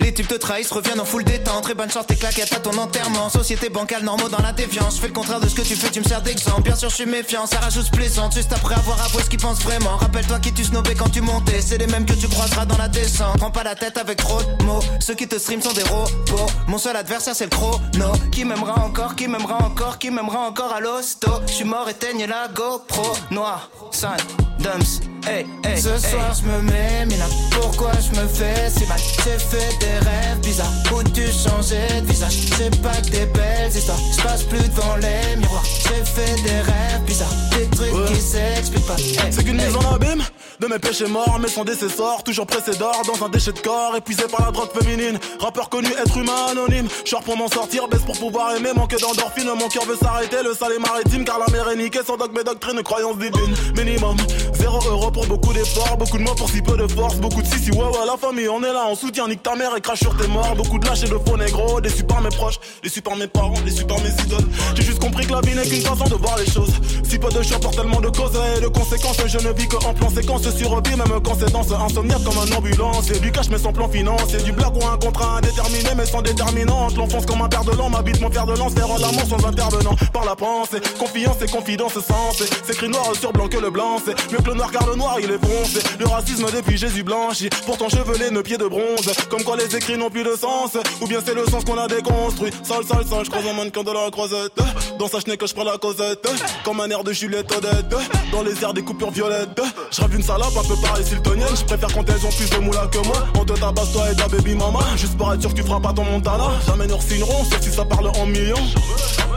les 0.00 0.12
types 0.12 0.28
te 0.28 0.34
trahissent, 0.34 0.70
reviennent 0.70 1.00
en 1.00 1.04
full 1.04 1.24
détente. 1.24 1.62
Très 1.62 1.74
bonne 1.74 1.90
chance, 1.90 2.06
tes 2.06 2.16
claquettes 2.16 2.52
à 2.52 2.60
ton 2.60 2.76
enterrement. 2.78 3.28
Société 3.28 3.68
bancale, 3.68 4.02
normaux 4.02 4.28
dans 4.28 4.42
la 4.42 4.52
défiance 4.52 4.96
Je 4.96 5.00
fais 5.00 5.08
le 5.08 5.12
contraire 5.12 5.40
de 5.40 5.48
ce 5.48 5.54
que 5.54 5.62
tu 5.62 5.76
fais, 5.76 5.90
tu 5.90 6.00
me 6.00 6.04
sers 6.04 6.22
d'exemple. 6.22 6.62
Bien 6.62 6.76
sûr 6.76 6.90
je 6.90 6.94
suis 6.94 7.06
méfiant, 7.06 7.46
ça 7.46 7.58
rajoute 7.60 7.90
plaisante. 7.90 8.34
Juste 8.34 8.52
après 8.52 8.74
avoir 8.74 9.00
avoué 9.02 9.22
ce 9.22 9.30
qu'ils 9.30 9.40
pensent 9.40 9.62
vraiment. 9.62 9.96
Rappelle-toi 9.96 10.38
qui 10.40 10.52
tu 10.52 10.64
snobais 10.64 10.94
quand 10.94 11.10
tu 11.10 11.20
montais. 11.20 11.60
C'est 11.60 11.78
les 11.78 11.86
mêmes 11.86 12.06
que 12.06 12.14
tu 12.14 12.28
croiseras 12.28 12.66
dans 12.66 12.78
la 12.78 12.88
descente. 12.88 13.38
Prends 13.38 13.50
pas 13.50 13.64
la 13.64 13.74
tête 13.74 13.98
avec 13.98 14.18
trop 14.18 14.42
de 14.42 14.64
mots. 14.64 14.82
Ceux 15.00 15.14
qui 15.14 15.28
te 15.28 15.38
stream 15.38 15.60
sont 15.62 15.72
des 15.72 15.84
robots. 15.84 16.46
Mon 16.66 16.78
seul 16.78 16.96
adversaire 16.96 17.34
c'est 17.34 17.44
le 17.44 17.50
chrono. 17.50 18.12
Qui 18.32 18.44
m'aimera 18.44 18.84
encore, 18.84 19.16
qui 19.16 19.28
m'aimera 19.28 19.58
encore 19.64 19.98
Qui 19.98 20.10
m'aimera 20.10 20.40
encore 20.40 20.72
à 20.72 20.80
l'hosto. 20.80 21.30
Je 21.46 21.52
suis 21.52 21.64
mort, 21.64 21.88
éteigne 21.88 22.26
la 22.26 22.48
GoPro. 22.48 23.12
Noir, 23.30 23.70
sun, 23.90 24.16
dumps 24.58 25.09
Hey, 25.26 25.46
hey, 25.64 25.76
Ce 25.80 25.98
soir 25.98 26.34
je 26.34 26.48
me 26.48 26.62
mets 26.62 27.06
mina. 27.06 27.24
Pourquoi 27.50 27.92
je 27.92 28.18
me 28.20 28.26
fais 28.26 28.70
si 28.70 28.86
mal? 28.86 28.98
J'ai 29.24 29.38
fait 29.38 29.78
des 29.78 29.98
rêves 30.08 30.40
bizarres. 30.42 30.72
Où 30.94 31.02
tu 31.02 31.22
changeais 31.26 32.00
de 32.00 32.06
visage? 32.06 32.36
C'est 32.56 32.82
pas 32.82 32.96
que 32.96 33.10
des 33.10 33.26
belles 33.26 33.70
histoires. 33.74 33.98
Je 34.16 34.22
passe 34.22 34.42
plus 34.44 34.58
devant 34.58 34.96
les 34.96 35.36
miroirs. 35.36 35.64
J'ai 35.64 36.04
fait 36.04 36.42
des 36.42 36.60
rêves 36.60 37.02
bizarres. 37.06 37.34
Des 37.50 37.66
trucs 37.76 38.06
qui 38.06 38.20
s'expliquent 38.20 38.86
pas. 38.86 38.96
C'est 39.30 39.44
qu'une 39.44 39.56
mise 39.56 39.76
en 39.76 39.94
abîme 39.94 40.22
de 40.60 40.66
mes 40.66 40.78
péchés 40.78 41.06
morts, 41.06 41.38
mais 41.40 41.48
son 41.48 41.64
décessor, 41.64 42.22
toujours 42.22 42.46
pressé 42.46 42.76
d'or 42.76 43.00
dans 43.06 43.24
un 43.24 43.30
déchet 43.30 43.52
de 43.52 43.60
corps, 43.60 43.96
épuisé 43.96 44.24
par 44.24 44.44
la 44.44 44.52
drogue 44.52 44.68
féminine. 44.78 45.18
Rappeur 45.38 45.70
connu, 45.70 45.88
être 45.88 46.16
humain 46.18 46.48
anonyme. 46.50 46.86
Short 47.06 47.24
pour 47.24 47.36
m'en 47.36 47.48
sortir, 47.48 47.88
baisse 47.88 48.02
pour 48.02 48.18
pouvoir 48.18 48.54
aimer, 48.54 48.70
manque 48.74 48.94
d'endorphine. 49.00 49.48
Mon 49.58 49.68
cœur 49.68 49.84
veut 49.84 49.96
s'arrêter, 49.96 50.42
le 50.44 50.54
sale 50.54 50.72
est 50.72 50.78
maritime, 50.78 51.24
car 51.24 51.38
la 51.38 51.46
mer 51.50 51.70
est 51.70 51.76
niquée. 51.76 52.00
Sans 52.06 52.16
dogme 52.16 52.38
et 52.38 52.44
doctrine, 52.44 52.82
croyance 52.82 53.16
divine. 53.16 53.54
Minimum, 53.74 54.16
zéro 54.54 54.80
euro 54.86 55.09
pour 55.12 55.26
beaucoup 55.26 55.52
d'efforts, 55.52 55.96
beaucoup 55.96 56.18
de 56.18 56.22
mots 56.22 56.34
pour 56.34 56.48
si 56.48 56.62
peu 56.62 56.76
de 56.76 56.86
force, 56.86 57.16
beaucoup 57.16 57.42
de 57.42 57.46
si 57.46 57.58
si 57.58 57.70
ouais 57.70 57.78
ouais 57.78 58.06
la 58.06 58.16
famille, 58.16 58.48
on 58.48 58.62
est 58.62 58.72
là, 58.72 58.86
on 58.88 58.94
soutient, 58.94 59.28
nique 59.28 59.42
ta 59.42 59.54
mère 59.54 59.76
et 59.76 59.80
crache 59.80 60.00
sur 60.00 60.16
tes 60.16 60.26
morts. 60.28 60.54
Beaucoup 60.56 60.78
de 60.78 60.86
lâches 60.86 61.02
et 61.04 61.08
de 61.08 61.18
faux 61.26 61.36
négros, 61.36 61.80
déçus 61.80 62.04
par 62.04 62.20
mes 62.20 62.28
proches, 62.28 62.58
déçus 62.82 63.02
par 63.02 63.16
mes 63.16 63.26
parents, 63.26 63.60
déçus 63.64 63.84
par 63.84 63.98
mes 64.00 64.10
idoles. 64.10 64.48
J'ai 64.74 64.82
juste 64.82 65.00
compris 65.00 65.26
que 65.26 65.32
la 65.32 65.40
vie 65.40 65.54
n'est 65.54 65.66
qu'une 65.66 65.82
façon 65.82 66.04
de 66.04 66.14
voir 66.14 66.36
les 66.38 66.50
choses. 66.50 66.72
Si 67.08 67.18
peu 67.18 67.28
de 67.30 67.42
choix 67.42 67.58
pour 67.58 67.72
tellement 67.72 68.00
de 68.00 68.08
causes 68.08 68.38
et 68.56 68.60
de 68.60 68.68
conséquences, 68.68 69.16
je 69.26 69.38
ne 69.38 69.52
vis 69.52 69.68
que 69.68 69.76
en 69.84 69.94
plan 69.94 70.10
séquence 70.10 70.42
survie, 70.42 70.96
même 70.96 71.20
quand 71.24 71.36
c'est 71.38 71.52
dans 71.52 71.62
ce 71.62 71.74
insomniaque 71.74 72.22
comme 72.24 72.38
un 72.38 72.56
ambulance. 72.56 73.10
Et 73.10 73.18
du 73.18 73.32
cash 73.32 73.48
mais 73.50 73.58
sans 73.58 73.72
plan 73.72 73.88
financier, 73.88 74.38
du 74.42 74.52
blague 74.52 74.76
ou 74.76 74.86
un 74.86 74.96
contrat 74.96 75.38
indéterminé 75.38 75.90
mais 75.96 76.06
sans 76.06 76.22
déterminante. 76.22 76.96
L'enfance 76.96 77.26
comme 77.26 77.42
un 77.42 77.48
père 77.48 77.64
de 77.64 77.72
l'an, 77.72 77.90
m'habite 77.90 78.20
mon 78.20 78.30
fer 78.30 78.46
de 78.46 78.56
lance, 78.56 78.72
vers 78.72 78.86
l'amour 78.86 79.24
sans 79.28 79.44
intervenant. 79.46 79.96
Par 80.12 80.24
la 80.24 80.36
pensée, 80.36 80.80
confiance 80.98 81.36
et 81.42 81.50
confidence 81.50 81.94
sensée. 81.94 82.50
C'est 82.64 82.74
écrit 82.74 82.88
noir 82.88 83.12
sur 83.18 83.32
blanc 83.32 83.48
que 83.48 83.58
le 83.58 83.70
blanc, 83.70 83.98
c'est 84.04 84.14
mieux 84.32 84.38
que 84.38 84.50
le 84.50 84.54
noir 84.54 84.70
car 84.70 84.86
le 84.86 84.96
il 85.20 85.30
est 85.30 85.38
foncé. 85.38 85.80
Le 85.98 86.06
racisme 86.06 86.46
depuis 86.54 86.76
Jésus 86.76 87.02
blanchi, 87.02 87.48
pourtant 87.66 87.88
chevelé, 87.88 88.30
nos 88.30 88.42
pieds 88.42 88.58
de 88.58 88.66
bronze. 88.66 89.10
Comme 89.28 89.42
quoi 89.42 89.56
les 89.56 89.74
écrits 89.74 89.96
n'ont 89.96 90.10
plus 90.10 90.24
de 90.24 90.34
sens, 90.36 90.76
ou 91.00 91.06
bien 91.06 91.20
c'est 91.24 91.34
le 91.34 91.44
sens 91.46 91.64
qu'on 91.64 91.78
a 91.78 91.88
déconstruit. 91.88 92.50
Sale, 92.62 92.84
sale, 92.84 93.04
sale, 93.06 93.24
je 93.24 93.30
croise 93.30 93.46
un 93.46 93.54
mannequin 93.54 93.82
de 93.82 93.90
la 93.90 94.10
croisette. 94.10 94.52
Dans 94.98 95.08
sa 95.08 95.20
chenille 95.20 95.38
que 95.38 95.46
je 95.46 95.54
prends 95.54 95.64
la 95.64 95.78
causette, 95.78 96.28
comme 96.64 96.80
un 96.80 96.88
air 96.90 97.04
de 97.04 97.12
Juliette 97.12 97.50
Odette. 97.52 97.94
Dans 98.32 98.42
les 98.42 98.62
airs 98.62 98.74
des 98.74 98.82
coupures 98.82 99.10
violettes, 99.10 99.60
je 99.90 100.16
une 100.16 100.22
salope 100.22 100.56
un 100.56 100.66
peu 100.66 100.76
pareil 100.80 101.04
siltonienne. 101.04 101.54
Je 101.54 101.64
préfère 101.64 101.92
quand 101.92 102.08
elles 102.08 102.26
ont 102.26 102.30
plus 102.30 102.50
de 102.50 102.58
moula 102.58 102.86
que 102.88 102.98
moi. 103.06 103.26
On 103.38 103.44
te 103.44 103.52
tabasse 103.52 103.92
toi 103.92 104.10
et 104.10 104.16
ta 104.16 104.28
baby 104.28 104.54
mama, 104.54 104.80
juste 104.96 105.16
pour 105.16 105.32
être 105.32 105.40
sûr 105.40 105.50
que 105.50 105.56
tu 105.56 105.62
feras 105.62 105.80
pas 105.80 105.92
ton 105.92 106.04
montana. 106.04 106.50
Jamais 106.66 106.86
nous 106.86 107.00
signerons, 107.00 107.44
sauf 107.44 107.60
si 107.60 107.70
ça 107.70 107.84
parle 107.84 108.08
en 108.08 108.26
millions. 108.26 108.56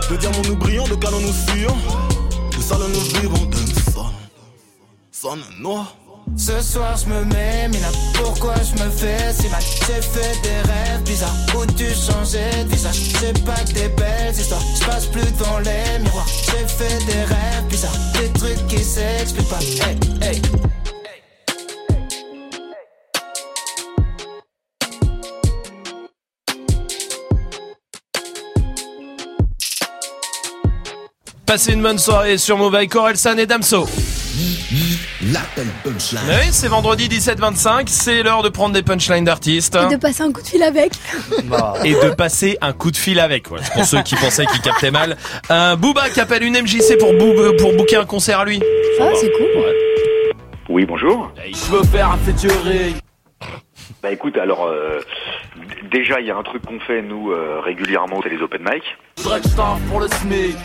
De 0.09 0.17
diamants 0.17 0.41
nous 0.47 0.55
brillons, 0.55 0.87
de 0.87 0.95
canons 0.95 1.19
nous 1.19 1.33
fuyons. 1.47 1.77
De 2.57 2.61
salons 2.61 2.87
nous 2.87 3.19
vivons, 3.19 3.49
Ce 6.35 6.59
soir 6.59 6.97
je 6.97 7.05
me 7.07 7.23
mets 7.23 7.69
mina 7.69 7.87
Pourquoi 8.13 8.55
je 8.55 8.83
me 8.83 8.89
fais 8.89 9.31
si 9.31 9.47
mal? 9.47 9.61
J'ai 9.87 10.01
fait 10.01 10.41
des 10.41 10.69
rêves 10.69 11.01
bizarres. 11.05 11.33
Où 11.55 11.65
tu 11.65 11.85
changeais 11.95 12.65
de 12.65 12.69
visage? 12.69 12.99
C'est 13.21 13.45
pas 13.45 13.55
que 13.55 13.71
des 13.71 13.87
belles 13.87 14.33
histoires. 14.33 14.61
Je 14.77 14.85
passe 14.85 15.05
plus 15.05 15.21
devant 15.21 15.59
les 15.59 15.99
miroirs. 15.99 16.27
J'ai 16.27 16.67
fait 16.67 17.05
des 17.05 17.23
rêves 17.23 17.67
bizarres. 17.69 17.97
Des 18.19 18.37
trucs 18.37 18.67
qui 18.67 18.83
s'expliquent 18.83 19.47
pas. 19.47 19.59
Hey 19.61 19.97
hey. 20.21 20.41
Passez 31.45 31.73
une 31.73 31.81
bonne 31.81 31.99
soirée 31.99 32.37
sur 32.37 32.57
Move 32.57 32.75
avec 32.75 32.93
Orelsan 32.93 33.37
et 33.37 33.45
Damso. 33.45 33.87
L'appel 35.31 35.67
punchline. 35.83 36.19
Oui, 36.27 36.47
c'est 36.51 36.67
vendredi 36.67 37.07
17-25, 37.07 37.83
c'est 37.87 38.23
l'heure 38.23 38.43
de 38.43 38.49
prendre 38.49 38.73
des 38.73 38.81
punchlines 38.83 39.23
d'artistes. 39.23 39.77
Et 39.89 39.93
de 39.93 39.99
passer 39.99 40.23
un 40.23 40.31
coup 40.33 40.41
de 40.41 40.47
fil 40.47 40.63
avec. 40.63 40.93
Et 41.85 41.93
de 41.93 42.13
passer 42.13 42.57
un 42.61 42.73
coup 42.73 42.91
de 42.91 42.97
fil 42.97 43.19
avec. 43.19 43.47
Voilà, 43.47 43.63
pour 43.73 43.85
ceux 43.85 44.01
qui 44.01 44.15
pensaient 44.15 44.45
qu'ils 44.47 44.61
captaient 44.61 44.91
mal. 44.91 45.15
Un 45.49 45.75
Booba 45.77 46.09
qui 46.09 46.19
appelle 46.19 46.43
une 46.43 46.59
MJC 46.61 46.97
pour, 46.99 47.13
bou- 47.13 47.39
euh, 47.39 47.55
pour 47.57 47.73
booker 47.75 47.97
un 47.97 48.05
concert 48.05 48.39
à 48.39 48.45
lui. 48.45 48.61
Ah, 48.99 49.09
c'est 49.15 49.31
cool. 49.31 49.47
Oui, 50.69 50.85
bonjour. 50.85 51.31
Je 51.45 51.71
veux 51.71 51.83
faire 51.83 52.09
un 52.11 52.17
featuring. 52.17 52.95
Bah 54.01 54.11
écoute, 54.11 54.37
alors 54.37 54.65
euh, 54.67 54.99
déjà 55.91 56.19
il 56.19 56.27
y 56.27 56.31
a 56.31 56.35
un 56.35 56.43
truc 56.43 56.65
qu'on 56.65 56.79
fait 56.81 57.01
nous 57.01 57.31
euh, 57.31 57.61
régulièrement, 57.63 58.19
c'est 58.23 58.29
les 58.29 58.41
open 58.41 58.61
mic. 58.61 58.83
Pour 59.89 59.99
le 60.01 60.07
SMIC. 60.09 60.57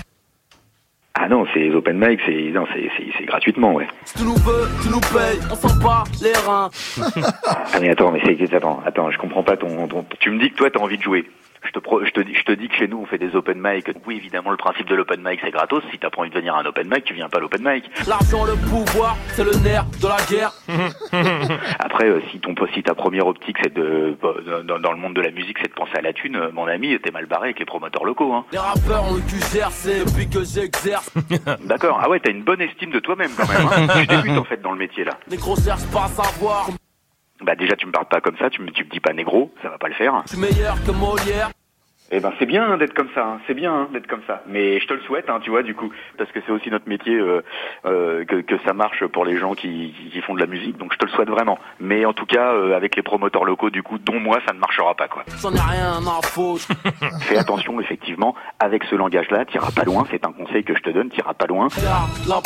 Ah 1.20 1.28
non, 1.28 1.44
c'est 1.52 1.58
les 1.60 1.74
open 1.74 1.98
mic, 1.98 2.20
c'est 2.24 2.50
non, 2.52 2.64
c'est 2.72 2.88
c'est- 2.96 3.10
c'est 3.18 3.24
gratuitement, 3.24 3.72
ouais. 3.74 3.86
Si 4.04 4.18
tu 4.18 4.24
nous 4.24 4.34
veux, 4.36 4.68
tu 4.82 4.88
nous 4.88 5.00
payes. 5.00 5.40
On 5.50 5.54
sent 5.56 5.74
pas 5.82 6.04
les 6.22 6.32
reins. 6.32 6.70
Ah 7.46 7.80
mais 7.80 7.90
attends, 7.90 8.12
mais 8.12 8.20
c'est 8.24 8.54
attends, 8.54 8.80
attends, 8.86 9.10
je 9.10 9.18
comprends 9.18 9.42
pas 9.42 9.56
ton, 9.56 9.88
ton- 9.88 10.04
tu 10.20 10.30
me 10.30 10.38
dis 10.40 10.50
que 10.50 10.56
toi 10.56 10.70
t'as 10.70 10.80
envie 10.80 10.96
de 10.98 11.02
jouer. 11.02 11.24
Je 11.64 11.70
te, 11.72 11.78
pro- 11.80 12.04
je, 12.04 12.10
te, 12.10 12.20
dis- 12.20 12.34
je 12.34 12.44
te 12.44 12.52
dis 12.52 12.68
que 12.68 12.76
chez 12.76 12.86
nous 12.88 12.98
on 12.98 13.06
fait 13.06 13.18
des 13.18 13.34
open 13.36 13.58
mic. 13.60 13.90
Oui 14.06 14.16
évidemment 14.16 14.50
le 14.50 14.56
principe 14.56 14.86
de 14.88 14.94
l'open 14.94 15.20
mic 15.22 15.40
c'est 15.42 15.50
gratos. 15.50 15.82
Si 15.90 15.98
t'as 15.98 16.10
pas 16.10 16.20
envie 16.20 16.30
de 16.30 16.34
venir 16.34 16.54
à 16.54 16.60
un 16.60 16.64
open 16.66 16.88
mic, 16.88 17.04
tu 17.04 17.14
viens 17.14 17.28
pas 17.28 17.38
à 17.38 17.40
l'open 17.40 17.62
mic. 17.62 17.84
L'argent, 18.06 18.44
le 18.44 18.54
pouvoir, 18.54 19.16
c'est 19.34 19.44
le 19.44 19.52
nerf 19.62 19.84
de 20.00 20.06
la 20.08 20.16
guerre. 20.28 20.52
Après 21.78 22.06
euh, 22.08 22.20
si 22.30 22.40
ton 22.40 22.54
si 22.74 22.82
ta 22.82 22.94
première 22.94 23.26
optique 23.26 23.56
c'est 23.62 23.72
de 23.74 24.16
dans, 24.64 24.78
dans 24.78 24.92
le 24.92 24.98
monde 24.98 25.14
de 25.14 25.20
la 25.20 25.30
musique 25.30 25.58
c'est 25.60 25.68
de 25.68 25.74
penser 25.74 25.96
à 25.96 26.00
la 26.02 26.12
thune, 26.12 26.36
euh, 26.36 26.50
mon 26.52 26.66
ami 26.66 26.98
t'es 27.00 27.10
mal 27.10 27.26
barré 27.26 27.46
avec 27.48 27.58
les 27.58 27.64
promoteurs 27.64 28.04
locaux. 28.04 28.32
Hein. 28.32 28.44
Les 28.52 28.58
rappeurs 28.58 29.04
ont 29.10 29.14
le 29.14 29.20
cul 29.22 29.40
gercé 29.52 30.04
depuis 30.04 30.28
que 30.28 30.44
j'exerce. 30.44 31.10
D'accord. 31.64 32.00
Ah 32.02 32.08
ouais 32.08 32.20
t'as 32.20 32.30
une 32.30 32.42
bonne 32.44 32.60
estime 32.60 32.90
de 32.90 33.00
toi-même 33.00 33.30
quand 33.36 33.48
même. 33.48 33.68
Hein. 33.90 33.94
tu 34.00 34.06
débutes 34.06 34.38
en 34.38 34.44
fait 34.44 34.60
dans 34.62 34.72
le 34.72 34.78
métier 34.78 35.04
là. 35.04 35.18
Les 35.28 35.38
cherchent 35.38 35.86
pas 35.92 36.04
à 36.04 36.08
savoir. 36.08 36.68
Bah 37.42 37.54
déjà 37.54 37.76
tu 37.76 37.86
me 37.86 37.92
parles 37.92 38.06
pas 38.08 38.20
comme 38.20 38.36
ça, 38.38 38.50
tu 38.50 38.62
me, 38.62 38.70
tu 38.70 38.84
me 38.84 38.90
dis 38.90 39.00
pas 39.00 39.12
négro, 39.12 39.52
ça 39.62 39.68
va 39.68 39.78
pas 39.78 39.88
le 39.88 39.94
faire. 39.94 40.22
Suis 40.26 40.38
meilleur 40.38 40.74
que 40.84 40.90
Molière. 40.90 41.50
Eh 42.10 42.20
ben 42.20 42.32
c'est 42.38 42.46
bien 42.46 42.64
hein, 42.64 42.78
d'être 42.78 42.94
comme 42.94 43.10
ça, 43.14 43.22
hein. 43.22 43.38
c'est 43.46 43.52
bien 43.52 43.70
hein, 43.70 43.88
d'être 43.92 44.06
comme 44.06 44.22
ça. 44.26 44.42
Mais 44.46 44.80
je 44.80 44.86
te 44.86 44.94
le 44.94 45.00
souhaite, 45.00 45.28
hein, 45.28 45.40
tu 45.42 45.50
vois, 45.50 45.62
du 45.62 45.74
coup, 45.74 45.92
parce 46.16 46.32
que 46.32 46.40
c'est 46.46 46.52
aussi 46.52 46.70
notre 46.70 46.88
métier 46.88 47.14
euh, 47.14 47.42
euh, 47.84 48.24
que, 48.24 48.36
que 48.36 48.54
ça 48.64 48.72
marche 48.72 49.04
pour 49.08 49.26
les 49.26 49.36
gens 49.36 49.52
qui, 49.54 49.94
qui- 50.10 50.22
font 50.22 50.34
de 50.34 50.40
la 50.40 50.46
musique. 50.46 50.78
Donc 50.78 50.94
je 50.94 50.98
te 50.98 51.04
le 51.04 51.10
souhaite 51.12 51.28
vraiment. 51.28 51.58
Mais 51.80 52.06
en 52.06 52.14
tout 52.14 52.24
cas, 52.24 52.54
euh, 52.54 52.74
avec 52.74 52.96
les 52.96 53.02
promoteurs 53.02 53.44
locaux, 53.44 53.68
du 53.68 53.82
coup, 53.82 53.98
dont 53.98 54.18
moi, 54.18 54.38
ça 54.46 54.54
ne 54.54 54.58
marchera 54.58 54.94
pas 54.94 55.06
quoi. 55.08 55.22
J'en 55.42 55.52
ai 55.54 55.60
rien 55.60 55.98
à 56.06 56.22
foutre. 56.26 56.66
Fais 57.20 57.36
attention, 57.36 57.78
effectivement, 57.78 58.34
avec 58.58 58.84
ce 58.84 58.94
langage-là, 58.96 59.44
t'iras 59.44 59.70
pas 59.72 59.84
loin. 59.84 60.04
C'est 60.10 60.26
un 60.26 60.32
conseil 60.32 60.64
que 60.64 60.74
je 60.74 60.80
te 60.80 60.88
donne, 60.90 61.10
t'iras 61.10 61.34
pas 61.34 61.46
loin. 61.46 61.68
La. 61.84 62.40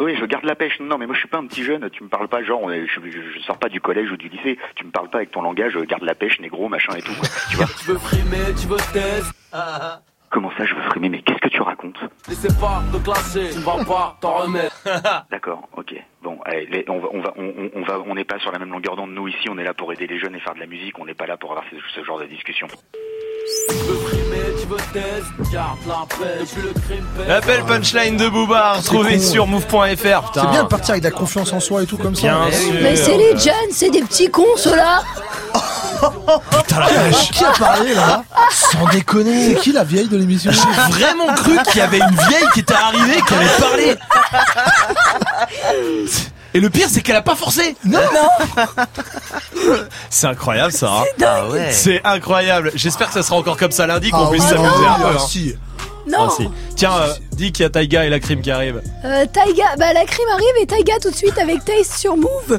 Oui, 0.00 0.16
je 0.18 0.24
garde 0.24 0.44
la 0.44 0.54
pêche. 0.54 0.80
Non, 0.80 0.96
mais 0.98 1.06
moi 1.06 1.14
je 1.14 1.20
suis 1.20 1.28
pas 1.28 1.38
un 1.38 1.46
petit 1.46 1.62
jeune. 1.62 1.88
Tu 1.90 2.02
me 2.02 2.08
parles 2.08 2.28
pas 2.28 2.42
genre, 2.42 2.68
je, 2.70 2.86
je, 2.86 3.10
je 3.10 3.38
sors 3.40 3.58
pas 3.58 3.68
du 3.68 3.80
collège 3.80 4.10
ou 4.10 4.16
du 4.16 4.28
lycée. 4.28 4.58
Tu 4.74 4.84
me 4.86 4.90
parles 4.90 5.10
pas 5.10 5.18
avec 5.18 5.30
ton 5.30 5.42
langage, 5.42 5.76
euh, 5.76 5.84
garde 5.84 6.02
la 6.04 6.14
pêche, 6.14 6.40
négro, 6.40 6.68
machin 6.68 6.94
et 6.96 7.02
tout. 7.02 7.12
Tu 7.50 7.56
vois 7.56 7.66
Tu 7.78 7.86
veux 7.86 7.98
frimer, 7.98 8.54
tu 8.58 8.66
veux 8.66 8.76
test. 8.92 9.32
Comment 10.30 10.50
ça, 10.56 10.64
je 10.64 10.74
veux 10.74 10.82
frimer? 10.82 11.08
Mais 11.08 11.22
qu'est-ce 11.22 11.40
que 11.40 11.48
tu 11.48 11.60
racontes? 11.60 11.98
N'essaie 12.28 12.54
pas 12.60 12.82
de 12.92 12.98
classer, 12.98 13.50
tu 13.52 13.58
vas 13.58 13.84
pas 13.84 14.16
t'en 14.20 14.34
remettre. 14.34 14.76
D'accord, 15.30 15.68
ok. 15.76 15.94
Bon, 16.22 16.38
allez, 16.44 16.66
les- 16.70 16.84
on 16.88 16.98
va, 17.00 17.08
on 17.14 17.20
va, 17.22 17.32
on, 17.38 17.82
va, 17.82 17.98
on 18.06 18.14
n'est 18.14 18.26
pas 18.26 18.38
sur 18.40 18.52
la 18.52 18.58
même 18.58 18.70
longueur 18.70 18.94
d'onde. 18.94 19.10
Nous 19.12 19.26
ici, 19.28 19.48
on 19.50 19.56
est 19.56 19.64
là 19.64 19.72
pour 19.72 19.90
aider 19.92 20.06
les 20.06 20.18
jeunes 20.18 20.34
et 20.34 20.40
faire 20.40 20.54
de 20.54 20.60
la 20.60 20.66
musique. 20.66 20.98
On 20.98 21.06
n'est 21.06 21.14
pas 21.14 21.26
là 21.26 21.38
pour 21.38 21.50
avoir 21.52 21.64
ce, 21.70 21.76
ce 21.98 22.04
genre 22.04 22.18
de 22.20 22.26
discussion. 22.26 22.66
Tu 23.70 23.74
veux 23.74 23.96
frimer, 24.06 24.54
tu 24.60 24.66
veux 24.66 24.76
test. 24.92 25.24
Garde 25.50 25.78
la 25.88 26.04
pêche. 26.08 26.50
Depuis 26.54 26.62
le 26.62 26.72
crime 26.80 27.06
pèse. 27.16 27.26
La 27.26 27.40
belle 27.40 27.64
punchline 27.64 28.16
de 28.18 28.28
Booba, 28.28 28.74
retrouvée 28.74 29.18
sur 29.18 29.46
move.fr. 29.46 30.32
C'est 30.34 30.50
bien 30.50 30.64
de 30.64 30.68
partir 30.68 30.90
avec 30.90 31.02
de 31.02 31.08
la 31.08 31.14
confiance 31.14 31.52
en 31.54 31.60
soi 31.60 31.84
et 31.84 31.86
tout 31.86 31.96
comme 31.96 32.14
ça. 32.14 32.28
Bien 32.28 32.50
sûr. 32.52 32.74
Mais 32.82 32.96
c'est 32.96 33.16
les 33.16 33.38
jeunes, 33.38 33.70
c'est 33.72 33.88
des 33.90 34.02
petits 34.02 34.30
cons, 34.30 34.56
ceux-là. 34.56 35.02
Putain 36.50 36.80
la 36.80 36.86
vache. 36.86 37.30
Qui 37.30 37.44
a 37.44 37.52
parlé 37.52 37.94
là 37.94 38.22
Sans 38.50 38.86
déconner. 38.88 39.54
C'est 39.54 39.60
qui 39.60 39.72
la 39.72 39.84
vieille 39.84 40.08
de 40.08 40.16
l'émission 40.16 40.50
J'ai 40.52 40.90
vraiment 40.92 41.26
cru 41.34 41.56
qu'il 41.70 41.78
y 41.78 41.82
avait 41.82 41.98
une 41.98 42.16
vieille 42.28 42.46
qui 42.54 42.60
était 42.60 42.72
arrivée, 42.74 43.20
qui 43.26 43.34
avait 43.34 43.58
parlé. 43.58 43.94
Et 46.54 46.60
le 46.60 46.68
pire, 46.70 46.88
c'est 46.90 47.00
qu'elle 47.00 47.16
a 47.16 47.22
pas 47.22 47.36
forcé. 47.36 47.76
Non, 47.84 48.00
C'est 50.10 50.26
incroyable 50.26 50.72
ça. 50.72 50.90
hein. 50.92 51.04
Ah 51.24 51.48
ouais. 51.48 51.70
C'est 51.72 52.00
incroyable. 52.04 52.72
J'espère 52.74 53.08
que 53.08 53.14
ça 53.14 53.22
sera 53.22 53.36
encore 53.36 53.56
comme 53.56 53.70
ça 53.70 53.86
lundi, 53.86 54.10
qu'on 54.10 54.26
Ah 54.26 54.30
puisse 54.30 54.44
s'amuser 54.44 54.84
ah 54.86 54.94
un 54.96 55.00
peu. 55.00 55.08
oui, 55.08 55.14
hein. 55.16 55.26
si. 55.28 55.54
Non. 56.08 56.18
Ah, 56.28 56.32
si. 56.36 56.48
Tiens, 56.76 56.92
euh, 56.96 57.12
dis 57.32 57.52
qu'il 57.52 57.62
y 57.62 57.66
a 57.66 57.70
Taiga 57.70 58.04
et 58.04 58.10
la 58.10 58.18
crime 58.18 58.40
qui 58.40 58.50
arrive. 58.50 58.82
Euh, 59.04 59.26
Taiga, 59.26 59.76
bah 59.78 59.92
la 59.92 60.04
crime 60.04 60.26
arrive 60.32 60.62
et 60.62 60.66
Taiga 60.66 60.94
tout 61.00 61.10
de 61.10 61.16
suite 61.16 61.38
avec 61.38 61.64
Taste 61.64 61.98
sur 61.98 62.16
Move. 62.16 62.58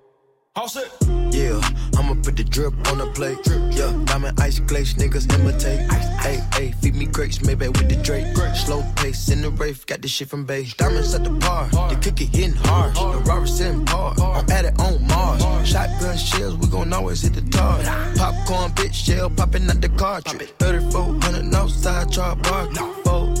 Yeah, 0.53 1.61
I'ma 1.97 2.15
put 2.21 2.35
the 2.35 2.43
drip 2.43 2.73
on 2.91 2.97
the 2.97 3.09
plate. 3.15 3.37
Yeah, 3.71 3.97
diamond 4.03 4.37
ice 4.37 4.59
glaze, 4.59 4.95
niggas 4.95 5.33
imitate. 5.33 5.89
Hey, 6.19 6.41
hey, 6.53 6.73
feed 6.81 6.93
me 6.95 7.05
grapes, 7.05 7.41
maybe 7.41 7.69
with 7.69 7.87
the 7.87 7.95
Drake. 7.95 8.35
Slow 8.53 8.83
pace 8.97 9.29
in 9.29 9.41
the 9.41 9.49
rave, 9.49 9.85
got 9.85 10.01
this 10.01 10.11
shit 10.11 10.27
from 10.27 10.43
base. 10.43 10.73
Diamonds 10.73 11.15
at 11.15 11.23
the 11.23 11.29
bar, 11.29 11.69
the 11.69 11.97
cookie 12.03 12.25
hitting 12.25 12.53
hard. 12.65 12.93
The 12.95 13.29
Robert 13.29 13.47
sitting 13.47 13.87
hard, 13.87 14.19
I'm 14.19 14.49
at 14.51 14.65
it 14.65 14.77
on 14.77 15.07
Mars. 15.07 15.41
Shotgun 15.65 16.17
shells, 16.17 16.57
we 16.57 16.67
gon' 16.67 16.91
always 16.91 17.21
hit 17.21 17.33
the 17.33 17.49
target. 17.49 17.85
Popcorn, 18.17 18.71
bitch, 18.71 18.93
shell 18.93 19.29
popping 19.29 19.69
out 19.69 19.79
the 19.79 19.87
cartridge. 19.87 20.49
3400 20.59 21.55
outside, 21.55 22.11
chart 22.11 22.43
bar. 22.43 22.67
Four. 23.05 23.40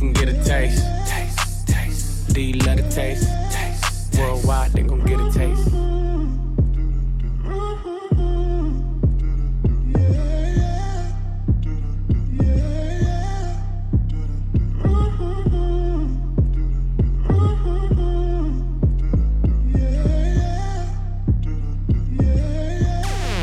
Can 0.00 0.12
get 0.14 0.28
a 0.30 0.44
taste. 0.44 0.82
taste. 1.06 1.68
taste. 1.68 2.34
Do 2.34 2.40
you 2.40 2.54
love 2.64 2.78
the 2.78 2.88
taste? 2.90 3.28
taste. 3.52 4.18
Worldwide, 4.18 4.72
they 4.72 4.82
gon' 4.82 5.04
get 5.04 5.20
a 5.20 5.30
taste. 5.30 5.70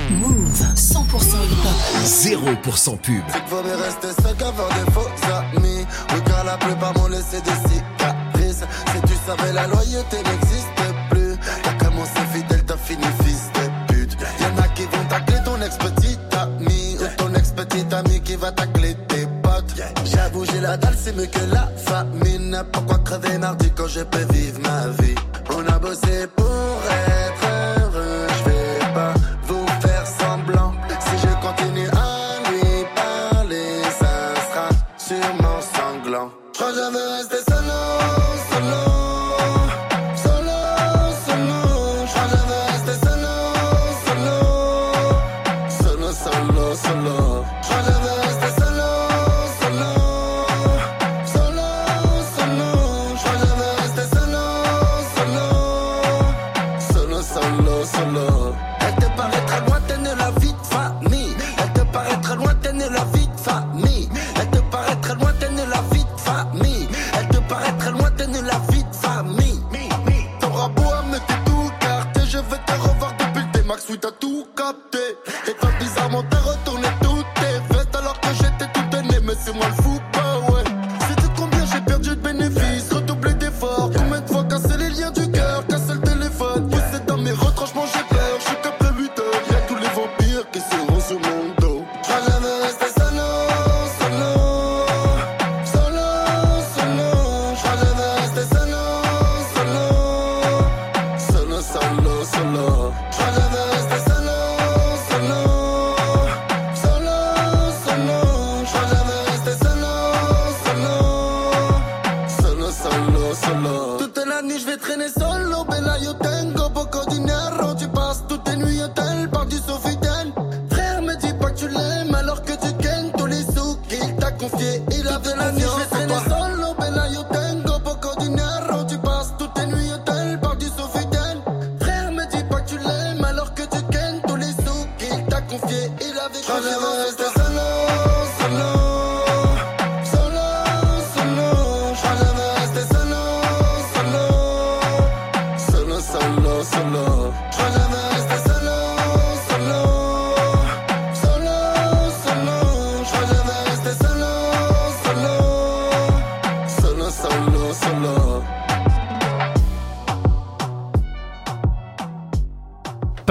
Move 0.10 0.54
100% 0.58 1.38
hip-hop. 1.52 1.78
0% 2.08 2.98
pub. 2.98 3.24
Vaut 3.48 3.64
mieux 3.64 3.76
rester 3.76 4.08
des 4.08 4.92
faux 4.92 5.08
la 6.60 6.68
plupart 6.68 6.94
m'ont 6.98 7.08
laissé 7.08 7.42
des 7.42 7.70
cicatrices. 7.70 8.64
Si 8.94 9.02
tu 9.02 9.14
savais, 9.26 9.54
la 9.54 9.68
loyauté 9.68 10.18
n'existe 10.18 10.68
plus. 11.10 11.36
T'as 11.64 11.86
commencé 11.86 12.20
fidèle, 12.34 12.64
t'as 12.66 12.78
fini 12.78 13.06
fils 13.24 13.50
de 13.56 13.94
pute. 13.94 14.18
Y'en 14.42 14.64
a 14.64 14.68
qui 14.70 14.84
vont 14.84 15.06
tacler 15.10 15.38
ton 15.44 15.62
ex-petite 15.62 16.20
ami. 16.34 16.98
Ou 17.00 17.08
ton 17.18 17.34
ex-petite 17.34 17.94
ami 17.94 18.22
qui 18.22 18.36
va 18.36 18.52
tacler 18.52 18.96
tes 19.08 19.26
potes. 19.42 19.74
J'avoue, 20.06 20.46
j'ai 20.46 20.62
la 20.62 20.78
dalle, 20.78 20.98
c'est 20.98 21.16
mieux 21.16 21.28
que 21.28 21.46
la 21.52 21.70
famine. 21.78 22.64
Pourquoi 22.72 22.98
crever 23.00 23.38
mardi 23.38 23.72
quand 23.76 23.88
je 23.88 24.02
peux 24.02 24.34
vivre 24.34 24.60
ma 24.62 24.88
vie? 25.04 25.16
On 25.50 25.66
a 25.68 25.80
bossé 25.80 26.28
pour 26.36 26.57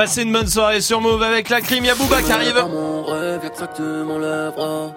Passez 0.06 0.22
une 0.22 0.32
bonne 0.32 0.46
soirée 0.46 0.80
sur 0.80 1.00
Move 1.00 1.20
avec 1.20 1.48
la 1.48 1.60
crime, 1.60 1.84
y'a 1.84 1.96
Booba 1.96 2.22
qui 2.22 2.30
arrive. 2.30 2.54
Mon 2.70 3.02
rêve, 3.02 3.40
y'a 3.42 3.50
que 3.50 3.58
ça 3.58 3.66
que 3.66 3.74
tu 3.74 3.82
m'enlèveras. 3.82 4.92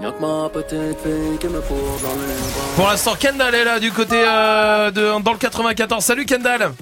Y'a 0.00 0.10
que 0.10 0.20
ma 0.20 0.48
petite 0.48 1.00
fille 1.04 1.38
qui 1.38 1.46
me 1.46 1.60
fourre 1.60 2.00
dans 2.02 2.08
les 2.08 2.34
bras. 2.34 2.74
Pour 2.74 2.88
l'instant, 2.88 3.14
Kendall 3.14 3.54
est 3.54 3.62
là 3.62 3.78
du 3.78 3.92
côté 3.92 4.16
euh, 4.16 4.90
de 4.90 5.22
dans 5.22 5.32
le 5.32 5.38
94. 5.38 6.04
Salut 6.04 6.26
Kendall. 6.26 6.72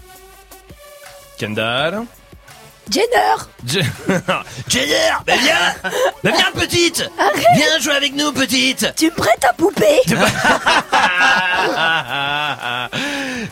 Kendall. 1.38 2.06
Jenner 2.90 3.36
Jenner, 4.68 5.12
bah 5.24 5.34
viens 5.40 5.54
Bah 6.24 6.30
viens 6.34 6.52
petite 6.52 7.08
Arrête 7.18 7.46
Viens 7.54 7.78
jouer 7.78 7.92
avec 7.94 8.14
nous 8.16 8.32
petite 8.32 8.92
Tu 8.96 9.06
me 9.06 9.10
prêtes 9.12 9.38
ta 9.38 9.52
poupée 9.52 10.00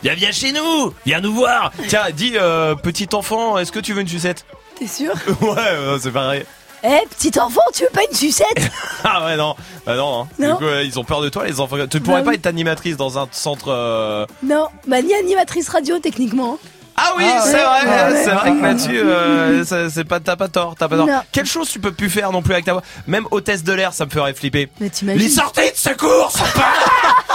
Viens, 0.03 0.15
viens 0.15 0.33
chez 0.33 0.53
nous 0.53 0.93
Viens 1.07 1.21
nous 1.21 1.35
voir 1.35 1.73
Tiens, 1.89 2.03
dis, 2.15 2.33
euh, 2.37 2.75
petit 2.75 3.09
enfant, 3.15 3.59
est-ce 3.59 3.73
que 3.73 3.81
tu 3.81 3.93
veux 3.95 4.01
une 4.03 4.09
sucette 4.09 4.45
T'es 4.79 4.87
sûr? 4.87 5.13
Ouais, 5.41 5.55
euh, 5.59 5.99
c'est 6.01 6.13
pareil. 6.13 6.45
Eh, 6.85 7.01
petit 7.11 7.37
enfant, 7.41 7.61
tu 7.75 7.83
veux 7.83 7.91
pas 7.91 8.03
une 8.09 8.17
sucette? 8.17 8.71
Ah 9.05 9.25
ouais, 9.27 9.37
non. 9.37 9.57
Bah 9.87 9.97
non, 9.97 10.23
hein. 10.23 10.29
Non. 10.39 10.51
Du 10.53 10.55
coup, 10.59 10.65
euh, 10.65 10.85
ils 10.85 10.99
ont 10.99 11.05
peur 11.05 11.21
de 11.21 11.29
toi, 11.29 11.45
les 11.47 11.59
enfants. 11.61 11.77
Tu 11.91 12.01
pourrais 12.01 12.19
Bah 12.21 12.25
pas 12.27 12.31
oui. 12.31 12.37
être 12.37 12.47
animatrice 12.47 12.97
dans 12.97 13.19
un 13.19 13.27
centre... 13.33 13.69
euh, 13.73 14.25
Non, 14.45 14.69
bah 14.87 15.03
ni 15.03 15.15
animatrice 15.15 15.69
radio 15.69 15.99
techniquement. 15.99 16.59
Ah 16.97 17.13
oui, 17.17 17.25
Ah 17.29 17.41
c'est 17.45 17.53
vrai, 17.53 17.63
Ah 17.87 18.11
ouais. 18.11 18.25
c'est 18.25 18.31
vrai 18.31 18.51
que 18.51 18.93
euh, 18.93 19.65
ça- 19.65 19.89
c'est 19.91 20.03
pas, 20.05 20.19
t'as 20.21 20.35
pas 20.37 20.49
tort, 20.49 20.75
t'as 20.79 20.89
pas 20.89 20.97
tort. 20.97 21.07
Non. 21.07 21.21
Quelle 21.33 21.47
chose 21.47 21.69
tu 21.71 21.79
peux 21.81 21.93
plus 21.93 22.11
faire 22.11 22.33
non 22.33 22.43
plus 22.43 22.53
avec 22.55 22.65
ta 22.65 22.73
voix? 22.73 22.83
Même 23.07 23.27
hôtesse 23.31 23.63
de 23.65 23.73
l'air, 23.73 23.93
ça 23.93 24.05
me 24.05 24.11
ferait 24.11 24.35
flipper. 24.35 24.69
Mais 24.81 24.91
t'imagines 24.91 25.23
Les 25.23 25.29
sorties 25.29 25.71
de 25.71 25.77
secours 25.77 26.31
sont 26.33 26.45
pas 26.55 26.61
là 26.61 27.28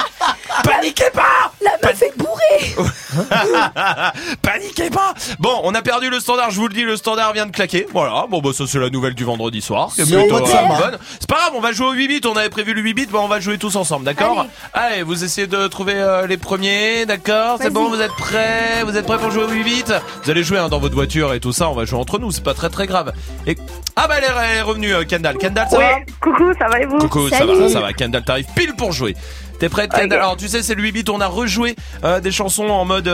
Paniquez 0.64 1.09
pas 1.14 1.51
La 1.61 1.72
meuf 1.84 2.01
est 2.01 2.18
bourrée 2.18 2.76
Paniquez 4.41 4.89
pas 4.89 5.14
Bon, 5.39 5.59
on 5.64 5.74
a 5.74 5.82
perdu 5.82 6.09
le 6.09 6.20
standard, 6.20 6.51
je 6.51 6.59
vous 6.59 6.68
le 6.68 6.74
dis, 6.74 6.84
le 6.84 6.95
standard 6.95 7.34
vient 7.34 7.45
de 7.45 7.51
claquer. 7.51 7.88
Voilà, 7.91 8.26
bon 8.30 8.41
bah 8.41 8.51
ça 8.53 8.66
c'est 8.68 8.80
la 8.80 8.89
nouvelle 8.89 9.14
du 9.14 9.24
vendredi 9.24 9.61
soir. 9.61 9.91
C'est 9.95 10.05
plutôt, 10.05 10.36
euh, 10.36 10.39
bonne. 10.39 10.97
C'est 11.20 11.30
pas 11.30 11.36
grave, 11.36 11.51
on 11.55 11.61
va 11.61 11.72
jouer 11.72 11.88
au 11.88 11.91
8 11.91 12.07
bits, 12.07 12.22
on 12.28 12.36
avait 12.36 12.49
prévu 12.49 12.74
le 12.74 12.82
8 12.82 12.93
bits, 12.93 13.05
bah 13.11 13.20
on 13.22 13.28
va 13.28 13.39
jouer 13.39 13.57
tous 13.57 13.76
ensemble, 13.76 14.05
d'accord 14.05 14.45
Allez. 14.74 15.03
vous 15.03 15.24
essayez 15.24 15.47
de 15.47 15.68
trouver 15.68 15.95
euh, 15.95 16.28
les 16.28 16.38
premiers, 16.38 17.05
d'accord 17.05 17.57
C'est 17.61 17.70
bon, 17.70 17.89
vous 17.89 18.01
êtes 18.01 18.14
prêts 18.14 18.84
Vous 18.86 18.97
êtes 18.97 19.05
prêts 19.05 19.18
pour 19.18 19.32
jouer 19.32 19.43
au 19.43 19.49
8 19.49 19.64
bits 19.64 19.84
Vous 20.24 20.32
allez 20.32 20.43
jouer 20.43 20.59
hein, 20.59 20.70
dans 20.70 20.80
votre 20.80 20.95
voiture 20.95 21.34
et 21.34 21.39
tout 21.39 21.53
ça, 21.53 21.70
on 21.70 21.74
va 21.74 21.86
jouer 21.86 21.99
entre 21.99 22.20
nous, 22.20 22.32
c'est 22.32 22.43
pas 22.43 22.53
très 22.53 22.70
très 22.70 22.88
grave. 22.88 23.14
Et... 23.47 23.57
Ah 23.95 24.07
bah 24.07 24.16
elle 24.18 24.57
est, 24.57 24.61
revenue, 24.61 24.93
euh, 24.93 25.03
Kendall. 25.03 25.38
Kendall, 25.38 25.68
ça 25.70 25.78
Oui, 25.78 25.84
va 25.84 25.99
coucou, 26.20 26.51
ça 26.57 26.68
va 26.68 26.80
et 26.80 26.86
vous 26.86 26.97
Coucou, 26.97 27.30
ça 27.30 27.45
va, 27.45 27.70
ça 27.70 27.80
va. 27.80 27.93
Kendall, 27.93 28.24
t'arrives 28.24 28.47
pile 28.55 28.74
pour 28.76 28.91
jouer. 28.91 29.16
T'es 29.64 29.70
prête, 29.70 29.91
Kendall 29.93 30.18
Alors, 30.20 30.36
tu 30.36 30.49
sais, 30.49 30.61
c'est 30.61 30.76
le 30.76 30.82
8 30.84 30.91
bits. 30.91 31.05
On 31.09 31.22
a 31.22 31.28
rejoué 31.28 31.78
euh, 32.03 32.20
des 32.20 32.34
chansons 32.34 32.68
en 32.68 32.84
mode 32.84 33.07
euh, 33.07 33.11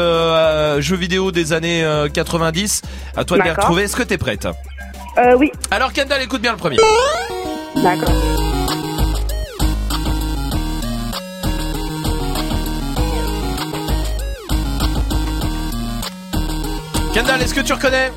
euh, 0.77 0.81
jeu 0.81 0.95
vidéo 0.95 1.31
des 1.31 1.53
années 1.53 1.83
euh, 1.83 2.09
90. 2.09 2.81
À 3.15 3.23
toi 3.23 3.37
de 3.37 3.43
les 3.43 3.51
retrouver. 3.51 3.83
Est-ce 3.83 3.95
que 3.95 4.01
t'es 4.01 4.17
prête? 4.17 4.47
Euh, 5.19 5.35
oui, 5.37 5.51
Alors, 5.69 5.93
Kendall, 5.93 6.23
écoute 6.23 6.41
bien 6.41 6.53
le 6.53 6.57
premier. 6.57 6.77
d'accord. 7.75 8.09
Kendall, 17.13 17.41
est-ce 17.41 17.53
que 17.53 17.61
tu 17.61 17.73
reconnais? 17.73 18.11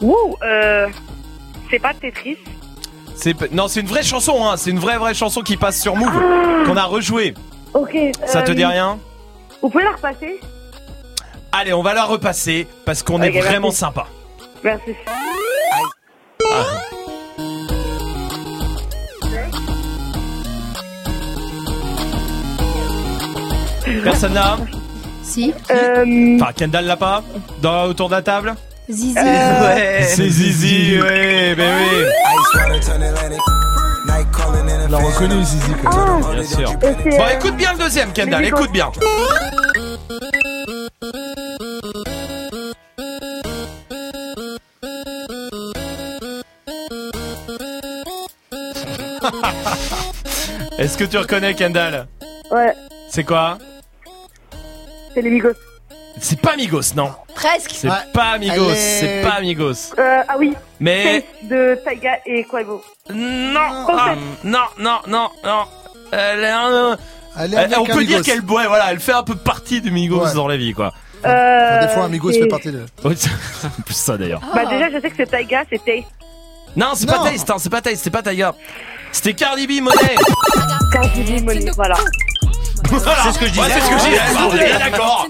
Wouh, 0.00 0.36
euh, 0.42 0.88
c'est 1.70 1.78
pas 1.78 1.92
Tetris. 1.94 2.38
C'est 3.14 3.34
p- 3.34 3.48
non, 3.52 3.68
c'est 3.68 3.80
une 3.80 3.86
vraie 3.86 4.02
chanson. 4.02 4.46
Hein. 4.46 4.56
C'est 4.56 4.70
une 4.70 4.78
vraie 4.78 4.98
vraie 4.98 5.14
chanson 5.14 5.42
qui 5.42 5.56
passe 5.56 5.80
sur 5.80 5.94
Move 5.96 6.64
qu'on 6.66 6.76
a 6.76 6.84
rejoué. 6.84 7.34
Ok. 7.74 7.96
Ça 8.26 8.42
te 8.42 8.50
euh, 8.50 8.54
dit 8.54 8.64
rien 8.64 8.98
Vous 9.62 9.68
pouvez 9.70 9.84
la 9.84 9.92
repasser 9.92 10.40
Allez, 11.52 11.72
on 11.72 11.82
va 11.82 11.94
la 11.94 12.04
repasser 12.04 12.66
parce 12.84 13.02
qu'on 13.02 13.20
est 13.22 13.30
vraiment 13.30 13.68
merci. 13.68 13.78
sympa. 13.78 14.06
Merci. 14.64 14.94
Ah. 16.50 16.64
Personne 24.04 24.34
là 24.34 24.58
Si. 25.22 25.52
Euh, 25.70 26.36
Enfin, 26.40 26.52
Kendall 26.56 26.86
l'a 26.86 26.96
pas 26.96 27.22
Dans, 27.60 27.84
autour 27.84 28.08
de 28.08 28.14
la 28.14 28.22
table 28.22 28.54
Zizi. 28.90 29.14
Ouais. 29.18 30.02
C'est 30.06 30.28
Zizi, 30.28 31.00
ouais, 31.00 31.54
ben 31.54 31.72
oui. 31.78 32.04
L'a 34.90 34.98
reconnu, 34.98 35.42
Zizi, 35.42 35.72
quand 35.82 36.20
même. 36.20 36.32
Bien 36.34 36.44
sûr. 36.44 36.72
Bon, 36.78 36.88
euh, 36.88 37.38
écoute 37.38 37.56
bien 37.56 37.72
le 37.72 37.78
deuxième, 37.78 38.12
Kendall, 38.12 38.42
Mais 38.42 38.48
écoute 38.48 38.70
bien. 38.72 38.90
Est-ce 50.78 50.98
que 50.98 51.04
tu 51.04 51.16
reconnais 51.18 51.54
Kendall? 51.54 52.06
Ouais, 52.50 52.74
C'est 53.08 53.24
quoi? 53.24 53.58
C'est 55.14 55.22
les 55.22 55.30
Migos. 55.30 55.50
C'est 56.20 56.40
pas 56.40 56.56
Migos, 56.56 56.94
non. 56.94 57.10
Presque. 57.34 57.70
C'est 57.74 57.88
Ouais. 57.88 57.96
pas 58.12 58.38
Migos, 58.38 58.74
c'est 58.74 59.22
pas 59.22 59.40
Migos. 59.40 59.94
Euh, 59.98 60.22
ah 60.28 60.34
oui, 60.38 60.54
Mais 60.80 61.20
Face 61.40 61.48
de 61.50 61.78
Taiga 61.84 62.18
et 62.26 62.44
Quavo. 62.44 62.82
non, 63.10 63.60
ah, 63.88 64.14
non, 64.44 64.58
non, 64.78 64.98
non, 65.08 65.28
non. 65.44 65.64
Elle 66.12 66.40
est 66.44 66.48
un- 66.50 66.96
Elle 67.38 67.54
est 67.54 67.56
elle- 67.56 67.74
avec 67.74 67.78
on 67.78 67.84
peut 67.86 68.04
dire 68.04 68.22
qu'elle, 68.22 68.40
ouais, 68.42 68.66
voilà, 68.66 68.92
elle 68.92 69.00
fait 69.00 69.12
un 69.14 69.22
peu 69.22 69.34
partie 69.34 69.80
de 69.80 69.88
Migos 69.90 70.24
Ouais. 70.26 70.34
dans 70.34 70.46
la 70.46 70.56
vie, 70.58 70.74
quoi. 70.74 70.92
Euh, 71.24 71.28
Enfin, 71.78 71.86
Des 71.86 71.92
fois, 71.94 72.04
Amigos 72.04 72.32
c'est- 72.32 72.40
fait 72.40 72.46
partie 72.48 72.72
de. 72.72 72.84
Plus 73.00 73.16
ça 73.96 74.16
d'ailleurs. 74.18 74.40
Bah 74.54 74.66
déjà, 74.66 74.90
je 74.90 75.00
sais 75.00 75.08
que 75.08 75.16
c'est 75.16 75.26
Taiga, 75.30 75.62
c'est 75.70 75.82
Taste. 75.84 76.08
Non, 76.76 76.88
c'est 76.94 77.06
Non. 77.06 77.12
pas 77.22 77.30
Taste, 77.30 77.48
hein, 77.50 77.56
c'est 77.58 77.70
pas 77.70 77.80
Taste, 77.80 78.02
c'est 78.02 78.10
pas 78.10 78.22
Taiga. 78.22 78.54
C'était 79.12 79.34
Cardi 79.34 79.66
B 79.66 79.82
Monet. 79.82 80.16
Cardi 80.92 81.22
B, 81.22 81.42
Money, 81.44 81.70
voilà. 81.76 81.94
C'est 82.88 83.32
ce 83.32 83.38
que 83.38 83.46
je 83.46 83.52
disais. 83.52 83.62
c'est 83.70 83.80
ce 83.80 83.90
que 83.90 83.98
je 83.98 84.04
disais. 84.04 84.20
On 84.38 84.54
est 84.56 84.64
bien 84.66 84.78
d'accord. 84.78 85.26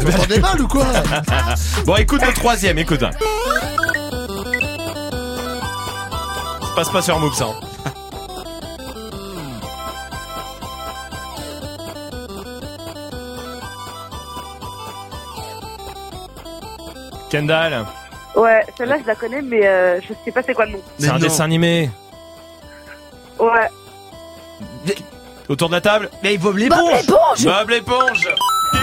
Vous 0.00 0.14
entendez 0.14 0.38
mal 0.40 0.60
ou 0.60 0.68
quoi 0.68 0.84
Bon, 1.86 1.96
écoute 1.96 2.22
le 2.26 2.32
troisième, 2.32 2.78
écoute. 2.78 3.00
Ça 3.00 3.10
passe 6.74 6.90
pas 6.90 7.00
sur 7.02 7.18
Move, 7.18 7.34
ça. 7.34 7.46
hein. 7.46 7.54
Kendall, 17.30 17.84
Ouais, 18.36 18.64
celle-là, 18.76 18.98
je 19.02 19.06
la 19.06 19.14
connais, 19.14 19.40
mais 19.40 19.66
euh, 19.66 19.98
je 20.02 20.08
sais 20.24 20.30
pas 20.30 20.42
c'est 20.42 20.52
quoi 20.52 20.66
le 20.66 20.72
nom. 20.72 20.80
c'est 20.98 21.08
un 21.08 21.14
non. 21.14 21.18
dessin 21.18 21.44
animé. 21.44 21.90
Ouais. 23.38 23.68
Autour 25.48 25.68
de 25.68 25.74
la 25.74 25.80
table 25.80 26.10
Mais 26.22 26.36
Bob 26.38 26.52
Bob 26.52 26.58
l'éponge 26.58 27.00
l'éponge 27.02 27.44
Bob 27.44 27.70
l'éponge 27.70 28.28
Je 28.72 28.78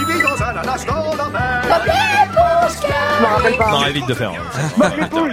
me 3.22 3.26
rappelle 3.28 3.58
pas. 3.58 3.72
Non, 3.72 3.86
évite 3.86 4.08
de 4.08 4.14
faire. 4.14 4.32
Bob 4.78 4.92
l'éponge. 5.00 5.32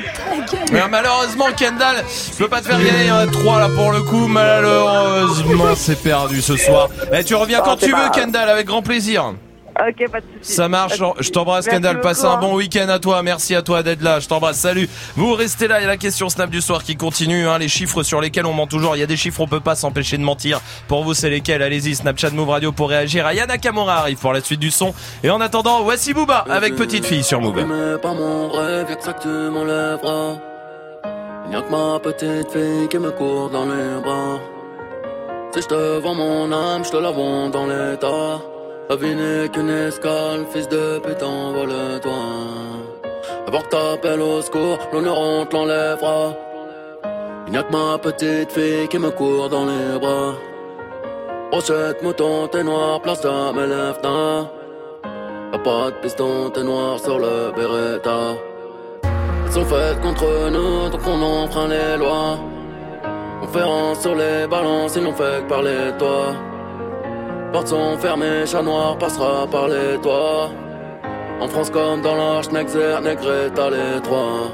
Mais 0.72 0.89
malheureusement, 0.89 1.47
Kendall, 1.57 2.05
je 2.33 2.37
peux 2.37 2.49
pas 2.49 2.61
te 2.61 2.66
faire 2.66 2.78
gagner 2.78 3.31
3 3.33 3.59
là 3.61 3.68
pour 3.74 3.93
le 3.93 4.03
coup. 4.03 4.26
Malheureusement, 4.26 5.74
c'est 5.76 6.01
perdu 6.03 6.43
ce 6.43 6.57
soir. 6.57 6.89
Eh, 7.12 7.24
tu 7.24 7.35
reviens 7.35 7.61
Oh, 7.62 7.64
quand 7.64 7.76
tu 7.76 7.91
veux. 7.91 8.11
Kendall, 8.12 8.49
avec 8.49 8.66
grand 8.66 8.83
plaisir. 8.83 9.35
Ok, 9.89 10.11
pas 10.11 10.20
de 10.20 10.26
soucis. 10.43 10.53
Ça 10.55 10.68
marche, 10.68 11.01
je 11.20 11.31
t'embrasse 11.31 11.66
Kendall, 11.66 12.01
passe 12.01 12.24
un 12.24 12.33
hein. 12.33 12.37
bon 12.39 12.55
week-end 12.55 12.89
à 12.89 12.99
toi, 12.99 13.22
merci 13.22 13.55
à 13.55 13.62
toi 13.62 13.83
d'être 13.83 14.03
là, 14.03 14.20
je 14.20 14.28
t'embrasse, 14.28 14.59
salut. 14.59 14.89
Vous 15.16 15.33
restez 15.33 15.68
là, 15.68 15.78
il 15.81 15.83
y 15.83 15.85
a 15.85 15.89
la 15.89 15.97
question 15.97 16.28
Snap 16.28 16.51
du 16.51 16.61
soir 16.61 16.85
qui 16.85 16.97
continue, 16.97 17.49
hein, 17.49 17.59
les 17.59 17.68
chiffres 17.68 18.03
sur 18.03 18.20
lesquels 18.20 18.47
on 18.47 18.53
ment 18.53 18.66
toujours, 18.66 18.97
il 18.97 19.01
y 19.01 19.03
a 19.03 19.07
des 19.07 19.16
chiffres 19.16 19.41
on 19.41 19.47
peut 19.47 19.61
pas 19.61 19.74
s'empêcher 19.74 20.18
de 20.18 20.22
mentir. 20.22 20.61
Pour 20.89 21.05
vous 21.05 21.14
c'est 21.14 21.31
lesquels? 21.31 21.62
Allez-y, 21.62 21.95
Snapchat 21.95 22.31
Move 22.31 22.51
Radio 22.51 22.72
pour 22.72 22.91
réagir. 22.91 23.26
Ayana 23.26 23.59
Kamura 23.59 23.99
arrive 23.99 24.18
pour 24.18 24.33
la 24.33 24.41
suite 24.41 24.61
du 24.61 24.70
son. 24.70 24.95
Et 25.22 25.31
en 25.31 25.41
attendant, 25.41 25.83
voici 25.83 26.12
Booba 26.12 26.45
avec 26.49 26.76
Petite 26.76 27.07
Fille 27.07 27.24
sur 27.24 27.41
Move. 27.41 27.64
Mais 27.66 27.99
pas 27.99 28.12
mon 28.12 28.49
rêve, 28.51 28.87
y'a 28.89 28.97
que 28.97 29.05
ça 29.05 29.12
que 29.12 29.22
tu 29.22 29.28
m'enlèveras. 29.28 30.37
Y'a 31.51 31.62
que 31.62 31.70
ma 31.70 31.99
petite 32.01 32.53
fille 32.53 32.89
qui 32.89 32.99
me 32.99 33.11
court 33.11 33.51
dans 33.51 33.64
les 33.64 34.01
bras. 34.03 34.39
Si 35.53 35.62
je 35.62 35.66
te 35.66 35.99
vends 35.99 36.14
mon 36.14 36.53
âme, 36.53 36.85
je 36.85 36.91
te 36.91 36.97
la 36.97 37.11
vends 37.11 37.49
dans 37.49 37.66
l'état. 37.66 38.41
La 38.91 38.97
vie 38.97 39.14
n'est 39.14 39.49
qu'une 39.51 39.70
escale, 39.70 40.45
fils 40.53 40.68
de 40.68 40.99
pute, 40.99 41.22
envole-toi. 41.22 42.22
Avant 43.47 43.61
que 43.61 43.68
t'appelles 43.68 44.20
au 44.20 44.43
secours, 44.43 44.80
l'honneur 44.93 45.16
on 45.16 45.47
te 45.47 45.55
l'enlèvera. 45.55 46.34
Y'a 47.53 47.62
que 47.62 47.72
ma 47.72 47.99
petite 47.99 48.51
fille 48.51 48.88
qui 48.88 48.99
me 48.99 49.11
court 49.12 49.49
dans 49.49 49.64
les 49.64 49.97
bras. 50.01 50.34
Brochette, 51.53 52.03
mouton, 52.03 52.49
t'es 52.49 52.64
noir, 52.64 53.01
place 53.01 53.24
à 53.24 53.53
mes 53.53 53.68
lèvres, 53.68 54.51
Y'a 55.53 55.59
pas 55.61 55.91
de 55.93 55.97
piston, 56.03 56.51
t'es 56.51 56.64
noir 56.64 56.99
sur 56.99 57.20
le 57.20 57.53
Beretta. 57.55 58.34
Elles 59.05 59.53
sont 59.53 59.66
faites 59.66 60.01
contre 60.01 60.51
nous, 60.51 60.88
donc 60.88 61.03
on 61.07 61.22
enfreint 61.22 61.68
les 61.68 61.97
lois. 61.97 62.41
Conférence 63.41 64.01
sur 64.01 64.16
les 64.16 64.49
balances, 64.49 64.97
ils 64.97 65.05
n'ont 65.05 65.14
fait 65.14 65.45
que 65.45 65.49
parler 65.49 65.93
de 65.93 65.97
toi. 65.97 66.34
Portes 67.53 67.69
sont 67.69 67.99
fermées, 67.99 68.47
chat 68.47 68.63
noir 68.63 68.97
passera 68.97 69.47
par 69.51 69.67
les 69.67 69.99
toits. 70.01 70.51
En 71.41 71.49
France 71.49 71.71
comme 71.71 72.01
dans 72.01 72.15
l'Arche, 72.15 72.51
Nexer, 72.53 73.01
Negreta, 73.03 73.71
les 73.71 74.01
trois. 74.03 74.53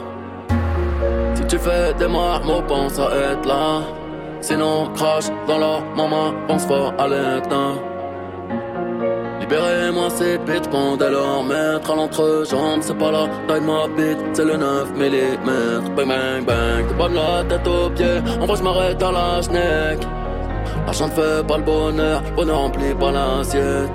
Si 1.35 1.45
tu 1.47 1.59
fais 1.59 1.93
des 1.99 2.09
marmots, 2.09 2.63
pense 2.67 2.99
à 2.99 3.09
être 3.33 3.47
là. 3.47 3.83
Sinon, 4.41 4.89
crache 4.95 5.27
dans 5.47 5.59
leur 5.59 5.83
maman, 5.95 6.33
pense 6.47 6.65
fort 6.65 6.95
à 6.99 7.07
l'éteint. 7.09 7.75
Libérez-moi 9.41 10.09
ces 10.09 10.39
bêtes, 10.39 10.71
pendant 10.71 11.11
leur 11.11 11.45
mettre 11.45 11.91
à 11.91 11.97
l'entrejambe. 11.97 12.81
C'est 12.81 12.97
pas 12.97 13.11
la 13.11 13.29
taille 13.47 13.61
ma 13.61 13.89
bite, 13.89 14.19
c'est 14.33 14.45
le 14.45 14.57
9 14.57 14.93
mm. 14.95 15.95
Bang 15.95 16.07
bang 16.07 16.45
bang, 16.47 17.11
de 17.11 17.15
la 17.15 17.45
tête 17.45 17.69
aux 17.69 17.91
pieds. 17.91 18.23
En 18.41 18.47
vrai, 18.47 18.63
m'arrête 18.63 19.03
à 19.03 19.13
la 19.13 19.43
schneck. 19.43 20.01
L'argent 20.87 21.09
ne 21.09 21.13
fait 21.13 21.47
pas 21.47 21.57
le 21.59 21.65
bonheur, 21.65 22.23
le 22.23 22.37
bonheur 22.37 22.59
remplit 22.59 22.95
pas 22.95 23.11
l'assiette. 23.11 23.91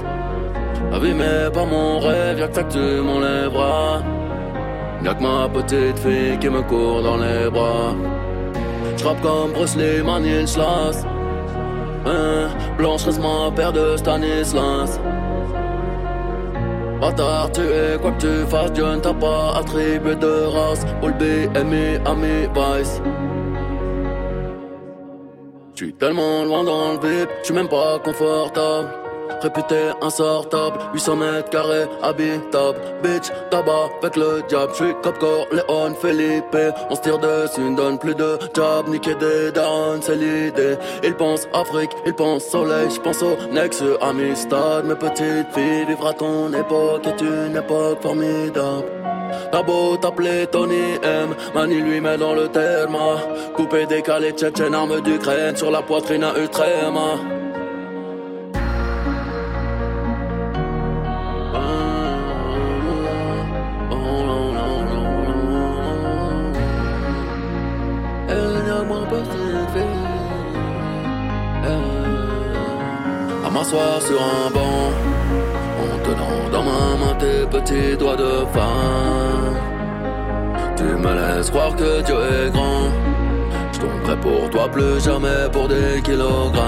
Mais 1.01 1.49
pas 1.53 1.65
mon 1.65 1.99
rêve, 1.99 2.39
y'a 2.39 2.47
que 2.47 2.55
ça 2.55 2.63
que 2.63 2.73
tu 2.73 3.01
m'enlèveras. 3.01 4.01
Y'a 5.03 5.13
que 5.13 5.23
ma 5.23 5.49
petite 5.49 5.97
fille 5.99 6.37
qui 6.39 6.49
me 6.49 6.61
court 6.61 7.01
dans 7.01 7.17
les 7.17 7.49
bras. 7.49 7.95
J'rappe 8.97 9.21
comme 9.21 9.51
Bruce 9.53 9.75
Lee, 9.77 10.03
Slash. 10.45 10.95
Hein, 12.05 12.49
Blanche 12.77 13.05
ma 13.19 13.51
paire 13.55 13.71
de 13.71 13.95
Stanislas. 13.95 14.99
Bâtard, 16.99 17.51
tu 17.51 17.61
es 17.61 17.97
quoi 17.99 18.11
que 18.11 18.21
tu 18.21 18.45
fasses, 18.49 18.73
Dieu 18.73 18.85
ne 18.85 18.99
t'a 18.99 19.13
pas 19.13 19.53
attribué 19.57 20.15
de 20.15 20.45
race. 20.45 20.85
All 21.01 21.13
B, 21.13 21.23
Ami, 21.55 21.97
Ami, 22.05 22.47
Vice. 22.53 23.01
J'suis 25.81 25.93
tellement 25.93 26.45
loin 26.45 26.63
dans 26.63 26.93
le 26.93 26.99
vip, 26.99 27.29
j'suis 27.41 27.55
même 27.55 27.67
pas 27.67 27.97
confortable. 27.97 29.00
Réputé 29.41 29.89
insortable, 30.01 30.77
800 30.93 31.15
mètres 31.15 31.49
carrés, 31.49 31.87
habitable. 32.03 32.79
Bitch, 33.01 33.31
tabac 33.49 33.89
avec 33.99 34.15
le 34.15 34.43
diable. 34.47 34.71
J'suis 34.73 34.93
Cop 35.01 35.17
Léon, 35.51 35.95
Felipe. 35.99 36.57
On 36.89 36.95
se 36.95 37.01
tire 37.01 37.17
dessus, 37.17 37.61
ne 37.61 37.75
donne 37.75 37.97
plus 37.97 38.13
de 38.13 38.37
job. 38.53 38.87
Niquer 38.87 39.15
des 39.15 39.51
darons, 39.51 39.99
c'est 40.01 40.15
l'idée. 40.15 40.77
Ils 41.03 41.15
pensent 41.15 41.47
Afrique, 41.53 41.91
ils 42.05 42.13
pensent 42.13 42.45
soleil. 42.45 42.89
J'pense 42.91 43.23
au 43.23 43.35
Nexus, 43.51 43.97
Amistad. 44.01 44.85
Mes 44.85 44.95
petites 44.95 45.51
filles, 45.53 45.85
vivre 45.87 46.13
ton 46.13 46.53
époque 46.53 47.07
est 47.07 47.21
une 47.21 47.55
époque 47.55 48.01
formidable. 48.01 48.85
T'as 49.51 49.63
beau 49.63 49.97
t'appeler 49.97 50.45
Tony 50.47 50.99
M, 51.03 51.33
Mani 51.55 51.81
lui 51.81 51.99
met 51.99 52.17
dans 52.17 52.33
le 52.33 52.47
terme. 52.47 52.97
Coupé, 53.55 53.85
décalé, 53.85 54.31
tchétchène, 54.31 54.75
arme 54.75 55.01
d'Ukraine 55.01 55.55
sur 55.55 55.71
la 55.71 55.81
poitrine 55.81 56.23
à 56.23 56.37
Ultrema. 56.37 57.17
M'asseoir 73.61 74.01
sur 74.01 74.19
un 74.19 74.49
banc, 74.49 74.89
en 75.83 75.97
tenant 76.03 76.49
dans 76.51 76.63
ma 76.63 76.83
main 77.01 77.15
tes 77.19 77.45
petits 77.45 77.95
doigts 77.95 78.15
de 78.15 78.33
femme. 78.53 79.55
Tu 80.75 80.83
me 80.83 81.11
laisses 81.13 81.51
croire 81.51 81.75
que 81.75 82.01
Dieu 82.01 82.15
est 82.15 82.49
grand. 82.51 82.89
Je 83.71 83.79
tomberai 83.79 84.15
pour 84.19 84.49
toi 84.49 84.67
plus 84.67 84.99
jamais 85.03 85.43
pour 85.51 85.67
des 85.67 86.01
kilogrammes. 86.03 86.61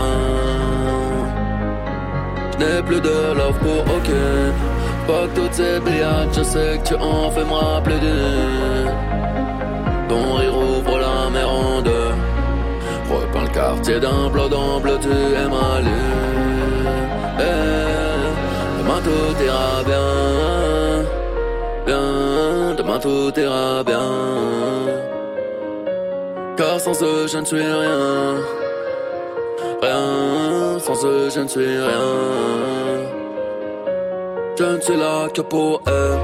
Je 2.52 2.58
n'ai 2.60 2.84
plus 2.84 3.02
de 3.02 3.18
love 3.39 3.58
pour 3.60 3.82
aucun. 3.96 4.44
Pas 5.08 5.26
toutes 5.34 5.54
ces 5.54 5.80
brillades, 5.80 6.30
je 6.38 6.44
sais 6.44 6.78
que 6.78 6.89
tu 6.89 6.96
en 6.96 7.32
fais 7.32 7.44
me 7.44 7.54
rappeler. 7.54 7.98
Ton 10.10 10.36
rire 10.36 10.56
ouvre 10.56 11.00
la 11.00 11.30
mer 11.32 11.50
en 11.50 11.82
deux. 11.82 12.12
Repeins 13.12 13.41
le 13.48 13.54
quartier 13.54 14.00
d'un 14.00 14.30
bleu 14.30 14.48
bleu, 14.84 14.98
tu 15.02 15.10
es 15.10 15.48
ma 15.56 15.82
tout 19.04 19.43
ira 19.43 19.84
bien. 19.86 20.10
Bien, 21.86 22.76
demain 22.78 22.99
tout 22.99 23.34
ira 23.39 23.84
bien. 23.84 24.10
Car 26.58 26.80
sans 26.80 27.04
eux, 27.04 27.28
je 27.28 27.38
ne 27.38 27.45
suis 27.45 27.62
rien. 27.62 28.36
Rien, 29.82 30.80
sans 30.80 31.06
eux, 31.06 31.30
je 31.30 31.39
ne 31.41 31.47
suis 31.47 31.78
rien. 31.89 32.10
Je 34.58 34.64
ne 34.64 34.80
suis 34.80 34.95
là 34.95 35.28
que 35.34 35.41
pour 35.41 35.82
eux. 35.88 36.18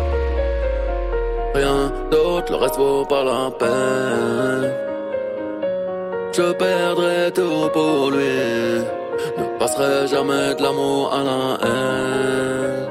Rien 1.55 1.91
d'autre, 2.11 2.51
le 2.51 2.57
reste 2.57 2.77
vaut 2.77 3.05
pas 3.05 3.23
la 3.23 3.51
peine. 3.59 4.71
Je 6.32 6.53
perdrai 6.53 7.32
tout 7.34 7.69
pour 7.73 8.11
lui. 8.11 8.98
Passerai 9.60 10.07
jamais 10.07 10.55
de 10.55 10.64
l'amour 10.64 11.14
à 11.14 11.22
la 11.22 11.57
haine. 11.68 12.88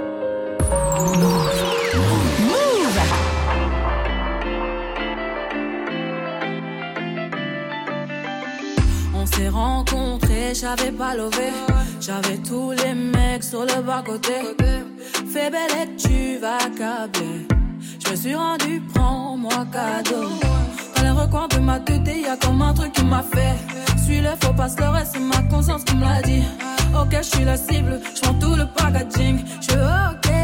On 9.14 9.25
s'est 9.25 9.49
rencontrés, 9.49 10.53
j'avais 10.55 10.93
pas 10.93 11.14
levé. 11.14 11.51
J'avais 12.01 12.37
tous 12.47 12.73
les 12.73 12.95
mecs 12.95 13.45
sur 13.45 13.62
le 13.62 13.81
bas 13.83 14.03
côté. 14.05 14.35
Fais 15.33 15.51
belle 15.51 15.75
et 15.83 15.97
tu 15.97 16.37
vas 16.39 16.59
câbler. 16.77 17.47
Je 18.05 18.11
me 18.11 18.16
suis 18.16 18.35
rendu, 18.35 18.83
prends-moi 18.95 19.66
cadeau. 19.73 20.47
Recoins 21.29 21.49
de 21.49 21.59
ma 21.59 21.79
tête, 21.79 22.07
y 22.07 22.26
a 22.26 22.37
comme 22.39 22.62
un 22.62 22.72
truc 22.72 22.93
qui 22.93 23.05
m'a 23.05 23.22
fait. 23.22 23.55
Suis 24.03 24.20
le 24.20 24.31
faux 24.41 24.55
passe 24.55 24.79
le 24.79 24.89
reste, 24.89 25.12
c'est 25.12 25.20
ma 25.20 25.43
conscience 25.51 25.85
qui 25.85 25.95
me 25.97 26.01
l'a 26.01 26.22
dit. 26.22 26.43
Ok, 26.99 27.14
je 27.18 27.22
suis 27.22 27.45
la 27.45 27.57
cible, 27.57 28.01
je 28.14 28.31
tout 28.41 28.55
le 28.57 28.64
packaging. 28.66 29.45
Je 29.61 29.72
ok. 29.72 30.38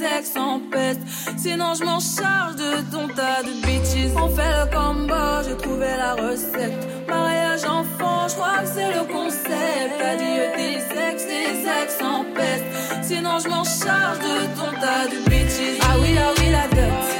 Tes 0.00 0.18
ex 0.18 0.36
en 0.36 0.60
peste. 0.70 1.00
Sinon 1.36 1.74
je 1.74 1.84
m'en 1.84 2.00
charge 2.00 2.56
de 2.56 2.80
ton 2.90 3.08
tas 3.08 3.42
de 3.42 3.52
bitches. 3.66 4.12
On 4.16 4.28
fait 4.28 4.42
le 4.42 4.66
combo, 4.74 5.42
j'ai 5.46 5.56
trouvé 5.56 5.88
la 5.96 6.14
recette. 6.14 7.06
Mariage 7.08 7.64
enfant, 7.64 8.28
je 8.28 8.34
crois 8.34 8.58
que 8.62 8.68
c'est 8.68 8.92
le 8.92 9.04
concept. 9.12 10.00
Adieu 10.00 10.44
tes 10.56 10.76
ex, 11.08 11.26
tes 11.26 11.82
ex 11.82 12.02
en 12.02 12.24
peste. 12.34 12.64
Sinon 13.02 13.38
je 13.42 13.48
m'en 13.48 13.64
charge 13.64 14.18
de 14.18 14.46
ton 14.58 14.70
tas 14.80 15.06
de 15.08 15.28
bitches. 15.28 15.78
Ah 15.82 15.96
oui, 16.00 16.16
ah 16.18 16.32
oui, 16.38 16.50
la 16.50 16.68
dot. 16.68 17.19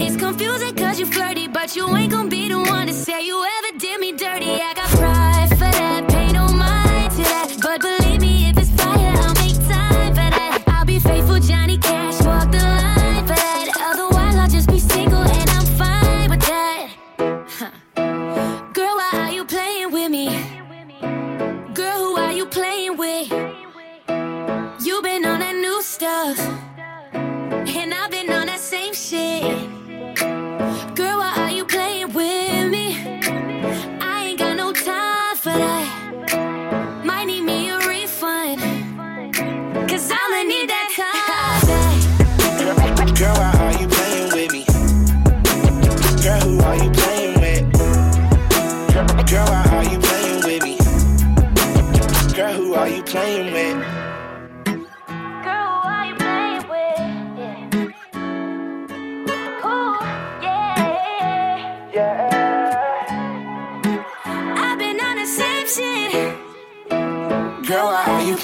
It's 0.00 0.16
confusing 0.16 0.74
cause 0.76 1.00
you 1.00 1.06
flirty, 1.06 1.48
but 1.48 1.74
you 1.76 1.84
ain't 1.96 2.12
gonna 2.12 2.28
be 2.28 2.48
the 2.48 2.58
one 2.58 2.86
to 2.86 2.92
say 2.92 3.26
you 3.26 3.44
ever 3.44 3.78
did 3.78 4.00
me 4.00 4.12
dirty. 4.12 4.50
I 4.50 4.72
got 4.74 4.88
pride 4.90 5.27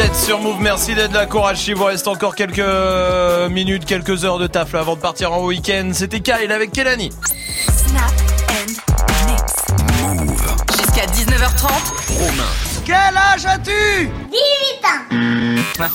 Vous 0.00 0.06
êtes 0.06 0.16
sur 0.16 0.40
Move, 0.40 0.62
merci 0.62 0.94
d'être 0.94 1.12
là, 1.12 1.26
courage. 1.26 1.68
Il 1.68 1.74
vous 1.74 1.84
reste 1.84 2.08
encore 2.08 2.34
quelques 2.34 2.64
minutes, 3.50 3.84
quelques 3.84 4.24
heures 4.24 4.38
de 4.38 4.46
taf 4.46 4.72
là 4.72 4.80
avant 4.80 4.96
de 4.96 5.00
partir 5.00 5.30
en 5.30 5.44
week-end. 5.44 5.90
C'était 5.92 6.20
Kyle 6.20 6.50
avec 6.50 6.72
Kelani. 6.72 7.10
Snap 7.68 8.10
and 8.48 9.30
mix. 9.30 10.78
Jusqu'à 10.78 11.04
19h30. 11.04 11.68
Romain. 12.18 12.48
Quel 12.86 12.94
âge 12.96 13.44
as-tu? 13.44 14.08
18 15.10 15.84
ans. 15.84 15.86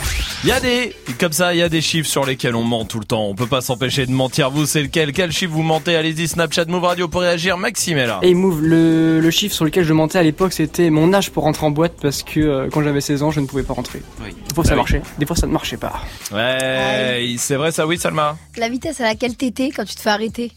Il 0.46 0.48
y 0.48 0.52
a 0.52 0.60
des, 0.60 0.94
comme 1.18 1.32
ça, 1.32 1.54
il 1.54 1.58
y 1.58 1.62
a 1.62 1.70
des 1.70 1.80
chiffres 1.80 2.06
sur 2.08 2.26
lesquels 2.26 2.54
on 2.54 2.64
ment 2.64 2.84
tout 2.84 2.98
le 2.98 3.06
temps. 3.06 3.24
On 3.28 3.34
peut 3.34 3.46
pas 3.46 3.62
s'empêcher 3.62 4.04
de 4.04 4.10
mentir. 4.12 4.50
Vous, 4.50 4.66
c'est 4.66 4.82
lequel? 4.82 5.12
Quel 5.14 5.32
chiffre 5.32 5.50
vous 5.54 5.62
mentez? 5.62 5.96
Allez-y, 5.96 6.28
Snapchat, 6.28 6.66
Move 6.66 6.84
Radio 6.84 7.08
pour 7.08 7.22
réagir. 7.22 7.56
Maxime 7.56 7.96
est 7.96 8.06
là. 8.06 8.18
Et 8.20 8.34
Move, 8.34 8.60
le, 8.62 9.20
le 9.20 9.30
chiffre 9.30 9.54
sur 9.54 9.64
lequel 9.64 9.84
je 9.84 9.94
mentais 9.94 10.18
à 10.18 10.22
l'époque, 10.22 10.52
c'était 10.52 10.90
mon 10.90 11.14
âge 11.14 11.30
pour 11.30 11.44
rentrer 11.44 11.64
en 11.64 11.70
boîte 11.70 11.94
parce 11.98 12.22
que 12.22 12.40
euh, 12.40 12.68
quand 12.70 12.82
j'avais 12.82 13.00
16 13.00 13.22
ans, 13.22 13.30
je 13.30 13.40
ne 13.40 13.46
pouvais 13.46 13.62
pas 13.62 13.72
rentrer. 13.72 14.02
Des 14.22 14.54
fois 14.54 14.64
ça 14.64 14.72
Ah 14.72 14.74
oui. 14.74 14.76
marchait, 14.76 15.02
des 15.18 15.24
fois 15.24 15.34
ça 15.34 15.46
ne 15.46 15.52
marchait 15.52 15.78
pas. 15.78 15.94
Ouais, 16.30 17.34
c'est 17.38 17.56
vrai 17.56 17.72
ça, 17.72 17.86
oui, 17.86 17.96
Salma. 17.98 18.36
La 18.58 18.68
vitesse 18.68 19.00
à 19.00 19.04
laquelle 19.04 19.36
t'étais 19.36 19.70
quand 19.70 19.84
tu 19.86 19.94
te 19.94 20.00
fais 20.02 20.10
arrêter. 20.10 20.52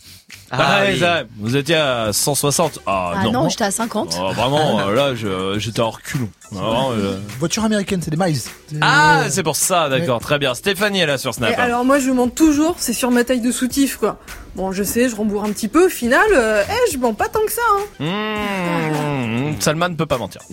Ah, 0.52 0.82
ouais, 0.84 0.98
ça, 0.98 1.24
vous 1.40 1.56
étiez 1.56 1.76
à 1.76 2.12
160. 2.12 2.80
Ah, 2.86 3.14
Ah 3.16 3.24
non. 3.24 3.32
non, 3.32 3.50
j'étais 3.50 3.64
à 3.64 3.72
50. 3.72 4.18
Oh, 4.22 4.32
vraiment, 4.34 4.80
euh, 4.88 4.94
là, 4.94 5.16
je- 5.16 5.58
j'étais 5.58 5.80
en 5.82 5.90
reculon. 5.90 6.30
Vraiment, 6.52 6.92
euh, 6.92 7.18
Voiture 7.40 7.64
américaine, 7.64 8.02
c'est 8.04 8.12
des 8.12 8.18
miles. 8.18 8.38
Ah, 8.82 9.24
c'est 9.30 9.44
pour 9.44 9.56
ça, 9.56 9.88
d'accord, 9.90 10.20
très 10.20 10.38
bien. 10.40 10.54
Stéphanie 10.54 11.00
est 11.00 11.06
là 11.06 11.18
sur 11.18 11.34
Snap. 11.34 11.52
Et 11.52 11.56
alors 11.56 11.86
moi 11.86 12.00
je 12.00 12.10
mens 12.12 12.28
toujours, 12.30 12.76
c'est 12.78 12.94
sur 12.94 13.12
ma 13.12 13.24
taille 13.24 13.42
de 13.42 13.52
soutif 13.52 13.98
quoi. 13.98 14.18
Bon 14.56 14.72
je 14.72 14.84
sais, 14.84 15.08
je 15.10 15.16
rembourre 15.16 15.44
un 15.46 15.52
petit 15.52 15.68
peu, 15.68 15.86
au 15.86 15.90
final, 15.90 16.26
euh, 16.34 16.64
eh, 16.70 16.92
je 16.92 16.98
mens 16.98 17.14
pas 17.14 17.28
tant 17.30 17.42
que 17.46 17.52
ça. 17.52 17.62
Hein. 18.02 18.06
Mmh, 18.06 19.56
Salma 19.62 19.90
ne 19.90 19.96
peut 19.96 20.06
pas 20.06 20.18
mentir. 20.18 20.42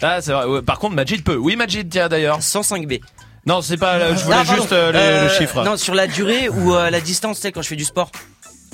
Ah, 0.00 0.20
c'est 0.20 0.30
vrai. 0.32 0.44
ouais, 0.46 0.62
Par 0.62 0.78
contre, 0.78 0.94
Majid 0.94 1.24
peut. 1.24 1.34
Oui, 1.34 1.56
Majid, 1.56 1.88
tiens 1.90 2.08
d'ailleurs. 2.08 2.38
105B. 2.40 3.00
Non, 3.46 3.62
c'est 3.62 3.76
pas. 3.76 4.14
Je 4.14 4.22
voulais 4.22 4.36
Ah, 4.40 4.44
juste 4.54 4.70
euh, 4.72 4.92
le, 4.92 4.98
Euh, 4.98 5.22
le 5.24 5.28
chiffre. 5.30 5.64
Non, 5.64 5.76
sur 5.76 5.92
la 5.96 6.06
durée 6.06 6.48
ou 6.48 6.72
euh, 6.72 6.88
la 6.90 7.00
distance, 7.00 7.38
tu 7.38 7.42
sais, 7.42 7.52
quand 7.52 7.62
je 7.62 7.68
fais 7.68 7.74
du 7.76 7.84
sport. 7.84 8.12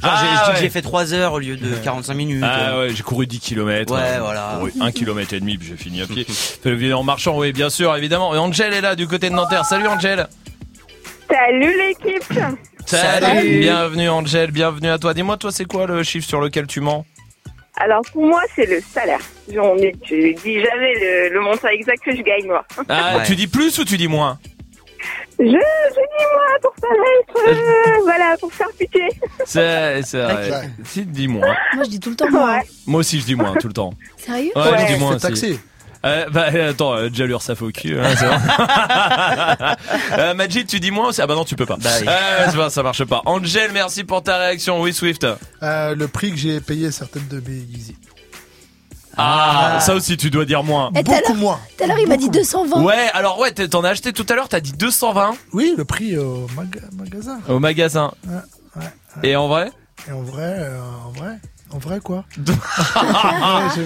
Genre, 0.03 0.13
Ah, 0.13 0.21
j'ai- 0.21 0.27
je 0.29 0.33
dis 0.45 0.49
ouais. 0.49 0.55
que 0.57 0.61
j'ai 0.61 0.71
fait 0.71 0.83
3 0.83 1.15
heures 1.15 1.33
au 1.33 1.39
lieu 1.39 1.57
de 1.57 1.75
45 1.77 2.15
minutes. 2.15 2.43
Ah 2.45 2.71
euh. 2.73 2.81
ouais, 2.89 2.95
j'ai 2.95 3.03
couru 3.03 3.27
10 3.27 3.41
km. 3.41 3.95
Ouais, 3.95 4.19
voilà. 4.19 4.61
1 4.81 4.91
km 4.93 5.33
et 5.35 5.41
demi, 5.41 5.57
puis 5.57 5.69
j'ai 5.69 5.77
fini 5.77 6.03
à 6.03 6.07
pied. 6.07 6.27
En 6.95 7.03
marchant, 7.03 7.39
oui, 7.39 7.53
bien 7.53 7.71
sûr, 7.71 7.95
évidemment. 7.97 8.35
Et 8.35 8.39
Angel 8.39 8.73
est 8.73 8.81
là, 8.81 8.97
du 8.97 9.07
côté 9.07 9.31
de 9.31 9.35
Nanterre. 9.35 9.65
Salut 9.65 9.87
Angel. 9.87 10.27
Salut 11.31 11.73
l'équipe 11.79 12.39
Salut. 12.87 13.61
Bienvenue 13.61 14.09
Angel, 14.11 14.51
bienvenue 14.51 14.91
à 14.91 14.99
toi. 14.99 15.15
Dis-moi, 15.15 15.37
toi, 15.39 15.51
c'est 15.51 15.65
quoi 15.65 15.87
le 15.87 16.03
chiffre 16.03 16.29
sur 16.29 16.41
lequel 16.41 16.67
tu 16.67 16.81
mens? 16.81 17.07
Alors 17.77 18.03
pour 18.13 18.25
moi, 18.27 18.41
c'est 18.55 18.67
le 18.67 18.81
salaire. 18.81 19.19
J'en 19.53 19.77
ai, 19.79 19.93
je 20.05 20.15
dis 20.43 20.61
jamais 20.63 20.95
le, 20.95 21.35
le 21.35 21.41
montant 21.41 21.69
exact 21.69 22.05
que 22.05 22.15
je 22.15 22.23
gagne 22.23 22.47
moi. 22.47 22.65
Ah, 22.89 23.17
tu 23.27 23.35
dis 23.35 23.47
plus 23.49 23.77
ou 23.79 23.85
tu 23.85 23.97
dis 23.97 24.07
moins? 24.07 24.39
Je, 25.39 25.45
je 25.45 25.49
dis 25.51 26.27
moi 26.33 26.59
pour 26.63 26.73
paraître, 26.81 27.49
euh, 27.49 28.01
voilà, 28.05 28.37
pour 28.39 28.53
faire 28.53 28.69
pitié. 28.79 29.09
C'est 29.45 30.03
c'est 30.03 30.23
vrai. 30.23 30.71
Si 30.85 31.01
tu 31.01 31.07
dis 31.07 31.29
moins. 31.29 31.55
Moi, 31.75 31.85
je 31.85 31.91
dis 31.91 32.01
tout 32.01 32.11
le 32.11 32.17
temps 32.17 32.31
moi. 32.31 32.61
Moi 32.87 33.01
aussi, 33.01 33.21
je 33.21 33.25
dis 33.27 33.35
moins 33.35 33.55
tout 33.57 33.67
le 33.67 33.73
temps. 33.73 33.93
Sérieux 34.17 34.53
Ouais, 34.55 34.87
je 34.89 34.95
dis 34.95 34.99
moins 35.01 35.19
Fais 35.19 35.33
aussi. 35.33 35.43
taxer. 35.51 35.61
Euh, 36.07 36.29
bah 36.31 36.49
euh, 36.55 36.71
attends, 36.73 36.95
euh, 36.95 37.09
déjà 37.09 37.25
l'heure 37.25 37.41
ça 37.41 37.55
fait 37.55 37.65
au 37.65 37.71
cul. 37.71 37.99
Hein, 37.99 38.15
c'est 38.15 38.27
bon. 38.29 38.37
euh, 40.19 40.35
Majid, 40.35 40.67
tu 40.67 40.79
dis 40.79 40.91
moins 40.91 41.09
aussi? 41.09 41.23
Ah 41.23 41.27
bah 41.27 41.35
non, 41.35 41.45
tu 41.47 41.57
peux 41.57 41.65
pas. 41.65 41.79
Euh, 41.83 42.47
c'est 42.51 42.57
pas, 42.57 42.69
ça 42.69 42.83
marche 42.83 43.05
pas. 43.05 43.23
Angel, 43.25 43.71
merci 43.73 44.05
pour 44.05 44.23
ta 44.23 44.37
réaction. 44.37 44.83
Oui, 44.83 44.93
Swift. 44.93 45.27
Euh, 45.63 45.95
le 45.95 46.07
prix 46.07 46.31
que 46.31 46.37
j'ai 46.37 46.61
payé 46.61 46.91
certaines 46.91 47.27
de 47.29 47.37
mes 47.49 47.57
Yeezy. 47.57 47.97
Ah, 49.17 49.79
ça 49.81 49.95
aussi, 49.95 50.17
tu 50.17 50.31
dois 50.31 50.45
dire 50.45 50.63
moins. 50.65 50.91
Et 50.95 50.99
à 50.99 51.03
l'heure- 51.03 51.35
moins. 51.37 51.59
Tout 51.77 51.85
à 51.85 51.87
l'heure, 51.87 51.99
il 52.01 52.09
m'a 52.09 52.17
dit 52.17 52.29
220. 52.31 52.83
Ouais, 52.83 53.09
alors 53.15 53.39
ouais, 53.39 53.53
t'en 53.53 53.83
as 53.85 53.91
acheté 53.91 54.13
tout 54.13 54.27
à 54.29 54.35
l'heure, 54.35 54.49
t'as 54.49 54.61
dit 54.61 54.73
220 54.73 55.35
Oui, 55.53 55.75
le 55.77 55.85
prix 55.85 56.17
au 56.19 56.47
maga- 56.57 56.81
magasin. 56.97 57.39
au 57.49 57.59
magasin. 57.59 58.13
Ouais, 58.27 58.35
ouais. 58.83 59.29
Et 59.31 59.37
en 59.37 59.49
vrai 59.49 59.71
Et 60.09 60.13
en 60.13 60.23
vrai, 60.23 60.43
euh, 60.59 60.79
en 61.07 61.11
vrai, 61.19 61.39
en 61.73 61.79
vrai 61.79 62.01
quoi 62.03 62.25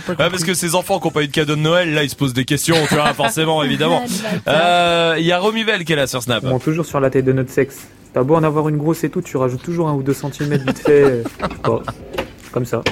Ouais, 0.08 0.30
parce 0.30 0.44
que 0.44 0.54
ces 0.54 0.74
enfants 0.74 0.98
qui 1.00 1.06
n'ont 1.06 1.12
pas 1.12 1.22
eu 1.22 1.28
de 1.28 1.32
cadeau 1.32 1.56
de 1.56 1.60
Noël, 1.60 1.92
là, 1.94 2.02
ils 2.02 2.10
se 2.10 2.16
posent 2.16 2.34
des 2.34 2.44
questions, 2.44 2.76
tu 2.88 2.94
vois, 2.94 3.12
forcément, 3.14 3.62
évidemment. 3.62 4.02
Euh, 4.48 5.16
Il 5.18 5.24
y 5.26 5.32
a 5.32 5.38
Romuvel 5.38 5.84
qui 5.84 5.92
est 5.92 5.96
là 5.96 6.06
sur 6.06 6.22
Snap. 6.22 6.42
On 6.44 6.50
ment 6.50 6.58
toujours 6.58 6.86
sur 6.86 7.00
la 7.00 7.10
taille 7.10 7.22
de 7.22 7.32
notre 7.32 7.50
sexe. 7.50 7.76
T'as 8.14 8.22
beau 8.22 8.36
en 8.36 8.42
avoir 8.42 8.68
une 8.68 8.78
grosse 8.78 9.04
et 9.04 9.10
tout, 9.10 9.20
tu 9.20 9.36
rajoutes 9.36 9.62
toujours 9.62 9.88
un 9.88 9.92
ou 9.94 10.02
deux 10.02 10.14
centimètres 10.14 10.64
vite 10.64 10.78
fait. 10.78 11.22
bon, 11.64 11.82
comme 12.50 12.64
ça. 12.64 12.82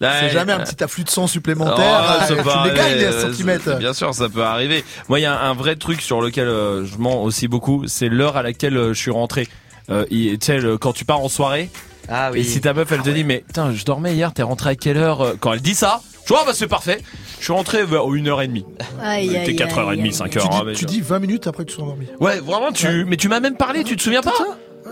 C'est 0.00 0.30
jamais 0.30 0.52
un 0.52 0.60
petit 0.60 0.82
afflux 0.82 1.04
de 1.04 1.10
sang 1.10 1.26
supplémentaire. 1.26 2.26
Oh, 2.30 2.32
euh, 2.32 2.34
tu 2.34 3.04
euh, 3.04 3.22
centimètres. 3.30 3.78
Bien 3.78 3.92
sûr, 3.92 4.14
ça 4.14 4.28
peut 4.28 4.42
arriver. 4.42 4.84
Moi, 5.08 5.20
il 5.20 5.22
y 5.22 5.26
a 5.26 5.38
un 5.40 5.54
vrai 5.54 5.76
truc 5.76 6.00
sur 6.00 6.20
lequel 6.20 6.48
euh, 6.48 6.84
je 6.84 6.96
mens 6.98 7.22
aussi 7.22 7.48
beaucoup, 7.48 7.84
c'est 7.86 8.08
l'heure 8.08 8.36
à 8.36 8.42
laquelle 8.42 8.74
je 8.88 8.92
suis 8.98 9.10
rentré. 9.10 9.48
Euh, 9.90 10.04
tu 10.10 10.38
sais, 10.40 10.58
quand 10.80 10.92
tu 10.92 11.04
pars 11.04 11.20
en 11.20 11.28
soirée, 11.28 11.70
Ah 12.08 12.30
oui. 12.32 12.40
et 12.40 12.44
si 12.44 12.60
ta 12.60 12.74
meuf, 12.74 12.90
elle 12.92 13.02
te 13.02 13.10
dit, 13.10 13.24
mais 13.24 13.44
putain, 13.46 13.72
je 13.72 13.84
dormais 13.84 14.14
hier, 14.14 14.32
t'es 14.32 14.42
rentré 14.42 14.70
à 14.70 14.74
quelle 14.76 14.98
heure 14.98 15.34
Quand 15.40 15.52
elle 15.52 15.62
dit 15.62 15.74
ça, 15.74 16.02
je 16.26 16.34
vois, 16.34 16.44
bah 16.44 16.52
c'est 16.54 16.66
parfait. 16.68 17.00
Je 17.38 17.44
suis 17.44 17.52
rentré 17.54 17.86
vers 17.86 18.02
1h30. 18.02 18.64
Aïe, 19.02 19.30
T'es 19.30 19.36
aïe, 19.38 19.56
4h30, 19.56 19.88
aïe, 19.88 20.10
5h. 20.10 20.28
Tu 20.28 20.38
dis, 20.38 20.44
hein, 20.52 20.62
mais- 20.66 20.72
tu 20.74 20.84
dis 20.84 21.00
20 21.00 21.20
minutes 21.20 21.46
après 21.46 21.64
que 21.64 21.70
tu 21.70 21.76
sois 21.76 21.84
endormi. 21.84 22.06
Ouais, 22.20 22.38
vraiment, 22.40 22.70
tu, 22.70 23.06
mais 23.06 23.16
tu 23.16 23.28
m'as 23.28 23.40
même 23.40 23.56
parlé, 23.56 23.82
tu 23.82 23.96
te 23.96 24.02
souviens 24.02 24.20
pas? 24.20 24.32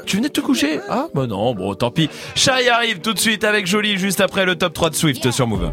Tu 0.06 0.16
venais 0.16 0.28
de 0.28 0.32
te 0.32 0.40
coucher? 0.40 0.80
Ah, 0.88 1.08
bah 1.14 1.26
non, 1.26 1.54
bon, 1.54 1.74
tant 1.74 1.90
pis. 1.90 2.08
Shai 2.34 2.68
arrive 2.68 3.00
tout 3.00 3.12
de 3.12 3.18
suite 3.18 3.44
avec 3.44 3.66
Jolie, 3.66 3.98
juste 3.98 4.20
après 4.20 4.46
le 4.46 4.56
top 4.56 4.72
3 4.72 4.90
de 4.90 4.94
Swift 4.94 5.30
sur 5.30 5.46
Move. 5.46 5.72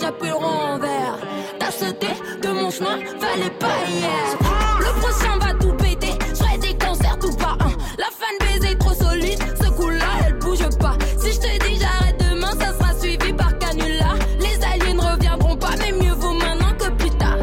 Le 0.00 0.32
rond 0.32 0.74
en 0.74 0.78
vert. 0.78 1.18
T'as 1.58 1.70
sauté 1.70 2.08
de 2.42 2.48
mon 2.48 2.70
chemin, 2.70 2.98
fallait 3.20 3.50
pas 3.58 3.76
hier. 3.88 4.38
Le 4.78 5.00
prochain 5.00 5.38
va 5.38 5.54
tout 5.54 5.72
péter, 5.74 6.14
je 6.30 6.34
ferai 6.36 6.58
des 6.58 6.78
concerts 6.78 7.18
tout 7.20 7.32
par 7.36 7.58
un. 7.60 7.72
La 7.98 8.06
fan 8.06 8.36
baiser 8.40 8.76
trop 8.78 8.94
solide, 8.94 9.38
ce 9.62 9.68
coup-là, 9.70 10.06
elle 10.26 10.38
bouge 10.38 10.68
pas. 10.78 10.96
Si 11.18 11.32
je 11.32 11.38
te 11.38 11.66
dis 11.66 11.78
j'arrête 11.78 12.16
demain, 12.18 12.52
ça 12.58 12.72
sera 12.78 12.98
suivi 12.98 13.32
par 13.32 13.56
canular. 13.58 14.16
Les 14.40 14.64
alliés 14.64 14.94
ne 14.94 15.00
reviendront 15.00 15.56
pas, 15.56 15.72
mais 15.78 15.92
mieux 15.92 16.14
vaut 16.14 16.34
maintenant 16.34 16.72
que 16.78 16.90
plus 16.90 17.10
tard. 17.10 17.36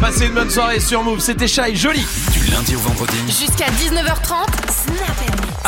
Passez 0.00 0.26
une 0.26 0.34
bonne 0.34 0.50
soirée 0.50 0.80
sur 0.80 1.02
Move, 1.02 1.20
c'était 1.20 1.48
Shai, 1.48 1.74
Jolie. 1.74 2.06
Du 2.32 2.50
lundi 2.50 2.76
au 2.76 2.80
vendredi. 2.80 3.16
Jusqu'à 3.26 3.66
19h30, 3.66 4.57
Snap 4.57 4.57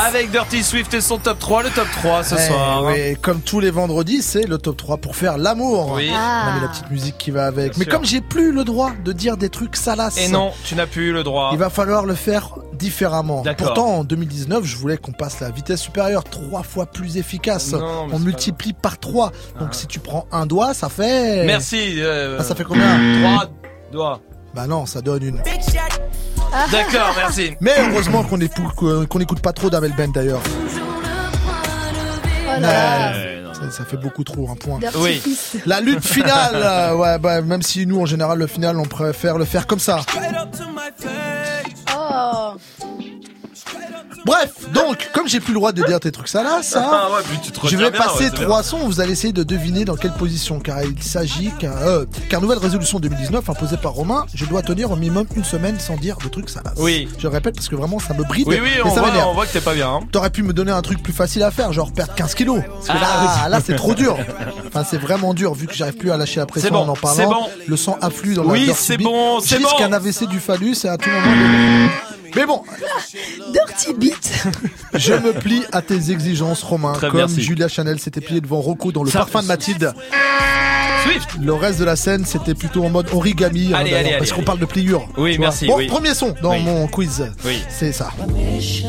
Avec 0.06 0.30
Dirty 0.30 0.62
Swift 0.62 0.94
et 0.94 1.00
son 1.02 1.18
top 1.18 1.38
3, 1.38 1.62
le 1.64 1.70
top 1.70 1.86
3 2.00 2.24
ce 2.24 2.34
Eh 2.34 2.38
soir. 2.48 2.84
oui, 2.84 3.16
comme 3.20 3.40
tous 3.42 3.60
les 3.60 3.70
vendredis, 3.70 4.22
c'est 4.22 4.46
le 4.46 4.56
top 4.56 4.76
3 4.78 4.96
pour 4.96 5.14
faire 5.14 5.36
l'amour. 5.36 5.92
Oui. 5.94 6.10
Ah. 6.14 6.44
On 6.46 6.50
avait 6.52 6.60
la 6.62 6.68
petite 6.68 6.90
musique 6.90 7.18
qui 7.18 7.30
va 7.30 7.46
avec. 7.46 7.76
Mais 7.76 7.84
sûr. 7.84 7.92
comme 7.92 8.04
j'ai 8.06 8.20
plus 8.22 8.50
le 8.52 8.64
droit 8.64 8.92
de 9.04 9.12
dire 9.12 9.36
des 9.36 9.50
trucs 9.50 9.76
salaces. 9.76 10.16
Et 10.18 10.28
non, 10.28 10.52
tu 10.64 10.74
n'as 10.74 10.86
plus 10.86 11.12
le 11.12 11.22
droit. 11.22 11.50
Il 11.52 11.58
va 11.58 11.68
falloir 11.68 12.06
le 12.06 12.14
faire 12.14 12.54
différemment. 12.72 13.42
D'accord. 13.42 13.66
Pourtant, 13.74 13.86
en 13.98 14.04
2019, 14.04 14.64
je 14.64 14.76
voulais 14.76 14.96
qu'on 14.96 15.12
passe 15.12 15.40
la 15.40 15.50
vitesse 15.50 15.80
supérieure, 15.82 16.24
trois 16.24 16.62
fois 16.62 16.86
plus 16.86 17.18
efficace. 17.18 17.72
Non, 17.72 18.06
On 18.10 18.18
multiplie 18.18 18.72
par 18.72 18.98
3. 18.98 19.32
Donc 19.58 19.74
si 19.74 19.86
tu 19.86 20.00
prends 20.00 20.26
un 20.32 20.46
doigt, 20.46 20.72
ça 20.72 20.88
fait... 20.88 21.44
Merci. 21.44 21.96
euh, 21.98 22.38
Ah, 22.40 22.44
ça 22.44 22.54
fait 22.54 22.64
combien 22.64 22.98
3 23.22 23.50
doigts. 23.92 24.20
Bah 24.54 24.66
non, 24.66 24.84
ça 24.86 25.00
donne 25.00 25.22
une. 25.22 25.42
D'accord, 26.72 27.14
merci. 27.16 27.54
Mais 27.60 27.72
heureusement 27.78 28.22
qu'on 28.24 28.40
écoute, 28.40 28.74
qu'on 28.74 29.18
n'écoute 29.18 29.40
pas 29.40 29.52
trop 29.52 29.70
d'Amel 29.70 29.92
Ben 29.96 30.10
d'ailleurs. 30.10 30.42
Oh. 32.48 32.62
Ça, 33.52 33.70
ça 33.70 33.84
fait 33.84 33.96
beaucoup 33.96 34.24
trop, 34.24 34.50
un 34.50 34.56
point. 34.56 34.80
Oui. 34.96 35.22
La 35.66 35.80
lutte 35.80 36.04
finale, 36.04 36.54
euh, 36.54 36.94
ouais, 36.94 37.18
bah, 37.18 37.42
même 37.42 37.62
si 37.62 37.86
nous, 37.86 38.00
en 38.00 38.06
général, 38.06 38.38
le 38.38 38.46
final, 38.46 38.78
on 38.78 38.84
préfère 38.84 39.38
le 39.38 39.44
faire 39.44 39.66
comme 39.66 39.78
ça. 39.78 40.00
Oh. 41.94 42.54
Bref, 44.26 44.50
donc, 44.74 45.08
comme 45.14 45.28
j'ai 45.28 45.40
plus 45.40 45.52
le 45.52 45.58
droit 45.58 45.72
de 45.72 45.82
dire 45.84 45.98
tes 46.00 46.12
trucs 46.12 46.28
salaces, 46.28 46.76
hein, 46.76 46.84
Ah 46.92 47.08
ouais, 47.10 47.22
puis 47.28 47.38
tu 47.42 47.50
te 47.52 47.66
je 47.66 47.76
vais 47.76 47.90
bien, 47.90 48.00
passer 48.00 48.24
ouais, 48.24 48.30
trois 48.30 48.62
sons, 48.62 48.78
vous 48.78 49.00
allez 49.00 49.12
essayer 49.12 49.32
de 49.32 49.42
deviner 49.42 49.84
dans 49.84 49.96
quelle 49.96 50.12
position, 50.12 50.60
car 50.60 50.82
il 50.82 51.02
s'agit 51.02 51.50
qu'un, 51.58 51.72
euh, 51.72 52.04
car 52.28 52.40
nouvelle 52.40 52.58
résolution 52.58 53.00
2019 53.00 53.48
imposée 53.48 53.76
par 53.76 53.92
Romain, 53.92 54.26
je 54.34 54.44
dois 54.44 54.62
tenir 54.62 54.90
au 54.90 54.96
minimum 54.96 55.26
une 55.36 55.44
semaine 55.44 55.78
sans 55.80 55.96
dire 55.96 56.16
de 56.22 56.28
trucs 56.28 56.50
salaces. 56.50 56.74
Oui. 56.78 57.08
Je 57.18 57.26
répète 57.28 57.54
parce 57.54 57.68
que 57.68 57.76
vraiment 57.76 57.98
ça 57.98 58.12
me 58.14 58.24
bride 58.24 58.46
Oui, 58.48 58.58
oui, 58.62 58.68
et 58.78 58.82
on 58.82 58.94
ça 58.94 59.00
voit, 59.00 59.10
on 59.28 59.34
voit 59.34 59.46
que 59.46 59.52
t'es 59.52 59.60
pas 59.60 59.74
bien. 59.74 59.88
hein. 59.88 60.00
T'aurais 60.12 60.30
pu 60.30 60.42
me 60.42 60.52
donner 60.52 60.72
un 60.72 60.82
truc 60.82 61.02
plus 61.02 61.12
facile 61.14 61.42
à 61.42 61.50
faire, 61.50 61.72
genre 61.72 61.92
perdre 61.92 62.14
15 62.14 62.34
kilos. 62.34 62.60
Parce 62.66 62.86
que 62.88 62.92
Ah, 63.04 63.42
là, 63.44 63.48
là 63.48 63.60
c'est 63.64 63.76
trop 63.76 63.94
dur. 63.94 64.18
Enfin, 64.66 64.84
c'est 64.88 64.98
vraiment 64.98 65.32
dur 65.34 65.54
vu 65.54 65.66
que 65.66 65.74
j'arrive 65.74 65.96
plus 65.96 66.10
à 66.10 66.16
lâcher 66.16 66.40
la 66.40 66.46
pression 66.46 66.70
bon, 66.70 66.80
en 66.80 66.88
en 66.88 66.94
parlant. 66.96 67.30
bon. 67.30 67.46
Le 67.66 67.76
sang 67.76 67.96
afflue 68.00 68.34
dans 68.34 68.44
Oui, 68.44 68.66
la 68.66 68.74
c'est 68.74 68.98
bon, 68.98 69.40
c'est 69.40 69.58
bon. 69.60 69.68
un 69.80 69.92
AVC 69.92 70.26
du 70.26 70.40
phallus 70.40 70.76
et 70.84 70.88
à 70.88 70.96
tout 70.98 71.08
moment. 71.10 71.88
Mais 72.36 72.46
bon, 72.46 72.62
Dirty 73.52 73.94
Beat. 73.94 74.44
je 74.94 75.12
me 75.14 75.32
plie 75.32 75.62
à 75.72 75.82
tes 75.82 76.10
exigences, 76.10 76.62
Romain. 76.62 76.92
Très 76.92 77.08
comme 77.08 77.18
merci. 77.18 77.40
Julia 77.42 77.68
Chanel 77.68 77.98
s'était 77.98 78.20
pliée 78.20 78.40
devant 78.40 78.60
Rocco 78.60 78.92
dans 78.92 79.02
le 79.02 79.10
Ça- 79.10 79.20
parfum 79.20 79.42
de 79.42 79.46
Mathilde. 79.48 79.92
Swift. 81.04 81.28
Le 81.40 81.54
reste 81.54 81.80
de 81.80 81.84
la 81.84 81.96
scène, 81.96 82.24
c'était 82.26 82.54
plutôt 82.54 82.84
en 82.84 82.90
mode 82.90 83.08
origami. 83.12 83.70
hein, 83.72 83.78
Allez, 83.78 83.90
d'ailleurs, 83.90 84.08
allez, 84.10 84.18
parce 84.18 84.32
qu'on 84.32 84.42
parle 84.42 84.58
de 84.58 84.66
pliure. 84.66 85.08
Oui, 85.16 85.38
merci, 85.38 85.66
Bon, 85.66 85.76
oui. 85.78 85.86
premier 85.86 86.12
son 86.14 86.34
dans 86.42 86.52
Oui. 86.52 86.62
mon 86.62 86.86
quiz. 86.88 87.24
Oui. 87.44 87.62
C'est 87.70 87.92
ça. 87.92 88.10
Mission. 88.34 88.88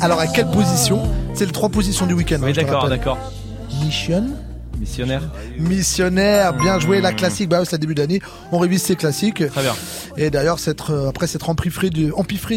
Alors, 0.00 0.20
à 0.20 0.26
quelle 0.28 0.50
position? 0.50 1.02
C'est 1.34 1.46
les 1.46 1.52
trois 1.52 1.68
positions 1.68 2.06
du 2.06 2.14
week-end. 2.14 2.38
Oui, 2.42 2.50
hein, 2.50 2.52
te 2.54 2.60
d'accord, 2.60 2.88
d'accord. 2.88 3.18
Mission. 3.84 4.24
Missionnaire. 4.82 5.22
Missionnaire, 5.60 6.54
bien 6.54 6.80
joué, 6.80 7.00
la 7.00 7.12
classique. 7.12 7.48
Bah, 7.48 7.60
c'est 7.64 7.70
la 7.72 7.78
début 7.78 7.94
d'année. 7.94 8.20
On 8.50 8.58
révise 8.58 8.82
ses 8.82 8.96
classiques. 8.96 9.46
Très 9.48 9.62
bien. 9.62 9.74
Et 10.16 10.28
d'ailleurs, 10.28 10.58
euh, 10.90 11.08
après 11.08 11.28
s'être 11.28 11.48
empiffré, 11.48 11.88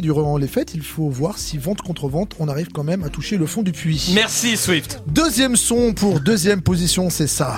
durant 0.01 0.37
les 0.37 0.47
fêtes, 0.47 0.73
il 0.73 0.81
faut 0.81 1.07
voir 1.07 1.37
si 1.37 1.59
vente 1.59 1.83
contre 1.83 2.09
vente, 2.09 2.33
on 2.39 2.47
arrive 2.47 2.69
quand 2.73 2.83
même 2.83 3.03
à 3.03 3.09
toucher 3.09 3.37
le 3.37 3.45
fond 3.45 3.61
du 3.61 3.73
puits. 3.73 4.11
Merci, 4.15 4.57
Swift. 4.57 5.03
Deuxième 5.05 5.55
son 5.55 5.93
pour 5.93 6.19
deuxième 6.19 6.63
position, 6.63 7.11
c'est 7.11 7.27
ça. 7.27 7.57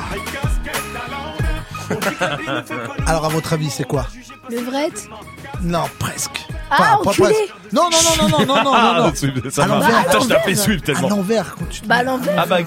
Alors, 3.06 3.24
à 3.24 3.30
votre 3.30 3.54
avis, 3.54 3.70
c'est 3.70 3.86
quoi? 3.88 4.08
Le 4.50 4.58
vrai 4.58 4.90
Non, 5.62 5.86
presque. 5.98 6.46
Ah, 6.70 7.00
Non, 7.02 7.10
non, 7.74 7.90
non, 7.90 8.28
non, 8.28 8.40
non, 8.40 8.46
non, 8.46 8.64
non, 8.64 8.72
ah, 8.74 8.98
non. 9.00 9.50
ça 9.50 9.64
à 9.64 10.20
je 10.20 10.28
t'appelais 10.28 10.56
Swift 10.56 10.84
tellement. 10.84 11.08
À 11.08 11.12
l'envers. 11.12 11.56
Bah, 11.86 11.96
à 11.96 12.04
l'envers. 12.04 12.34
Ah, 12.38 12.46
bah, 12.46 12.60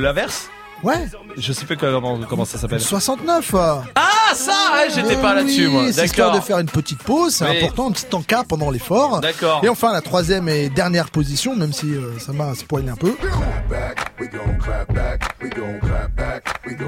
l'inverse 0.00 0.48
Ouais, 0.82 1.06
Je 1.38 1.52
sais 1.52 1.64
plus 1.64 1.76
comment, 1.76 2.18
comment 2.28 2.44
ça 2.44 2.58
s'appelle. 2.58 2.80
69. 2.80 3.54
euh. 3.54 3.74
Ah 3.94 4.34
ça, 4.34 4.52
ouais, 4.74 4.88
j'étais 4.94 5.14
Eh 5.18 5.22
pas 5.22 5.34
là-dessus 5.34 5.66
oui, 5.66 5.72
moi. 5.72 5.82
C'est 5.92 6.04
histoire 6.04 6.28
D'accord. 6.28 6.40
de 6.42 6.46
faire 6.46 6.58
une 6.58 6.66
petite 6.68 7.02
pause, 7.02 7.34
c'est 7.34 7.44
Oui. 7.48 7.56
important, 7.58 7.88
un 7.88 7.92
petit 7.92 8.06
encart 8.14 8.44
pendant 8.44 8.70
l'effort. 8.70 9.20
D'accord. 9.20 9.60
Et 9.64 9.68
enfin, 9.68 9.92
la 9.92 10.00
troisième 10.02 10.48
et 10.48 10.68
dernière 10.68 11.08
position, 11.10 11.56
même 11.56 11.72
si 11.72 11.92
euh, 11.94 12.18
ça 12.18 12.32
m'a 12.32 12.54
spoilé 12.54 12.90
un 12.90 12.96
peu. 12.96 13.14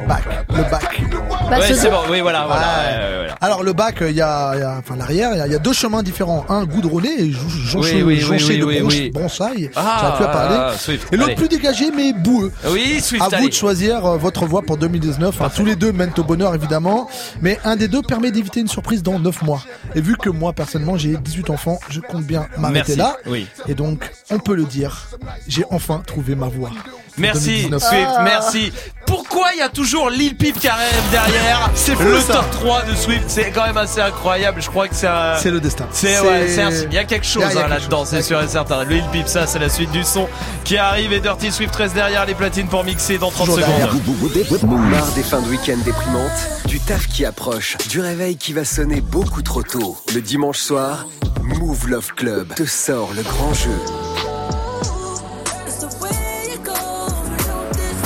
Back, 0.07 0.25
le 0.51 0.63
back. 0.71 1.03
Bah, 1.51 1.59
Ouais, 1.59 1.67
ce- 1.69 1.75
c'est 1.75 1.91
bon. 1.91 2.01
Oui, 2.11 2.21
voilà, 2.21 2.45
voilà. 2.47 2.61
Ouais. 2.63 2.97
ouais, 2.97 3.03
ouais, 3.11 3.17
voilà. 3.19 3.35
Alors 3.41 3.63
le 3.63 3.73
bac, 3.73 3.97
il 4.01 4.15
y 4.17 4.21
a, 4.21 4.53
il 4.55 4.61
y 4.61 4.63
a- 4.63 4.77
enfin 4.79 4.97
l'arrière, 4.97 5.31
il 5.33 5.39
y 5.39 5.41
a- 5.41 5.47
il 5.47 5.53
y, 5.53 5.57
a 5.57 5.59
deux 5.59 5.73
chemins 5.73 6.03
différents, 6.03 6.45
un 6.49 6.65
goudronné 6.65 7.09
et 7.21 7.31
jonché, 7.33 8.03
Oui, 8.03 8.19
oui, 8.19 8.59
de 8.59 8.65
oui, 8.65 8.81
bronche- 8.81 8.93
oui. 8.95 9.11
bronsailles. 9.11 9.71
Ah, 9.77 10.19
parler. 10.21 10.57
ah, 10.59 10.73
Swift, 10.77 11.09
et 11.13 11.17
l'autre 11.17 11.29
allez. 11.29 11.37
plus 11.37 11.49
dégagé 11.49 11.91
mais 11.95 12.13
boueux. 12.13 12.53
Oui, 12.71 13.01
Swift. 13.01 13.33
À 13.33 13.39
vous 13.39 13.49
de 13.49 13.55
choisir 13.55 13.78
euh, 13.87 14.17
votre 14.17 14.47
voie 14.47 14.63
pour 14.63 14.77
2019. 14.77 15.41
Hein, 15.41 15.51
tous 15.55 15.65
les 15.65 15.77
deux 15.77 15.93
mènent 15.93 16.13
au 16.19 16.25
bonheur 16.25 16.55
évidemment, 16.55 17.09
mais 17.41 17.59
un 17.65 17.77
des 17.77 17.89
deux 17.89 18.03
permet 18.03 18.31
d'éviter 18.31 18.61
une 18.61 18.69
surprise 18.69 19.03
dans 19.03 19.19
9 19.19 19.43
mois. 19.43 19.63
Et 19.95 20.01
vu 20.01 20.17
que 20.17 20.31
moi 20.31 20.53
personnellement 20.53 20.97
j'ai 20.97 21.17
18 21.17 21.51
enfants, 21.51 21.79
je 21.89 22.01
compte 22.01 22.25
bien 22.25 22.49
m'arrêter 22.59 22.97
là. 22.97 23.17
Oui. 23.27 23.47
Et 23.69 23.75
donc 23.75 24.11
on 24.31 24.39
peut 24.39 24.55
le 24.55 24.65
dire, 24.65 25.09
j'ai 25.47 25.65
enfin 25.71 26.03
trouvé 26.07 26.35
ma 26.35 26.49
voie. 26.49 26.71
Merci 27.19 27.63
2019. 27.69 27.83
Swift, 27.83 28.09
Ah. 28.17 28.23
merci. 28.23 28.73
Pourquoi 29.07 29.49
il 29.55 29.59
y 29.61 29.63
a 29.63 29.71
toujours 29.71 30.11
Lil 30.11 30.37
Peep 30.37 30.59
qui 30.61 30.69
arrive 30.69 31.11
derrière 31.11 31.71
C'est 31.75 31.95
fou, 31.95 32.03
Le 32.03 32.21
ça. 32.21 32.35
top 32.35 32.51
3 32.51 32.83
de 32.83 32.95
Swift, 32.95 33.25
c'est 33.29 33.51
quand 33.51 33.67
même 33.67 33.77
assez 33.79 34.01
incroyable. 34.03 34.61
Je 34.61 34.69
crois 34.69 34.87
que 34.87 34.95
c'est 34.95 35.07
un... 35.07 35.37
C'est 35.39 35.51
le 35.51 35.61
destin. 35.61 35.87
C'est 35.93 36.21
ouais, 36.21 36.47
c'est 36.49 36.61
un 36.63 36.71
signe. 36.71 36.89
Il 36.91 36.95
y 36.95 36.99
a 36.99 37.05
quelque 37.05 37.27
chose 37.27 37.43
hein, 37.57 37.69
là-dedans, 37.69 38.05
c'est 38.05 38.21
sûr 38.23 38.43
et 38.43 38.49
certain. 38.49 38.85
Le 38.85 38.97
Lil 38.97 39.05
Peep, 39.11 39.27
ça, 39.27 39.47
c'est 39.47 39.59
la 39.59 39.71
suite 39.71 39.91
du 39.93 40.05
son 40.05 40.29
qui 40.65 40.77
arrive 40.77 41.13
et 41.15 41.21
Dirty 41.21 41.51
Swift 41.51 41.75
reste 41.75 41.95
derrière 41.95 42.27
les 42.27 42.35
platines 42.35 42.69
pour 42.69 42.85
mixer 42.85 43.17
dans 43.17 43.31
30 43.31 43.47
Toujours 43.47 43.65
secondes. 43.65 44.79
Marre 44.91 45.13
des 45.15 45.23
fins 45.23 45.41
de 45.41 45.49
week-end 45.49 45.79
déprimantes, 45.85 46.67
du 46.67 46.79
taf 46.79 47.07
qui 47.07 47.25
approche, 47.25 47.79
du 47.89 48.01
réveil 48.01 48.37
qui 48.37 48.53
va 48.53 48.65
sonner 48.67 49.01
beaucoup 49.01 49.41
trop 49.43 49.63
tôt. 49.63 49.97
Le 50.15 50.21
dimanche 50.21 50.59
soir, 50.59 51.07
Move 51.43 51.89
Love 51.89 52.13
Club 52.15 52.55
te 52.55 52.67
sort 52.67 53.11
le 53.17 53.23
grand 53.23 53.55
jeu. 53.55 53.71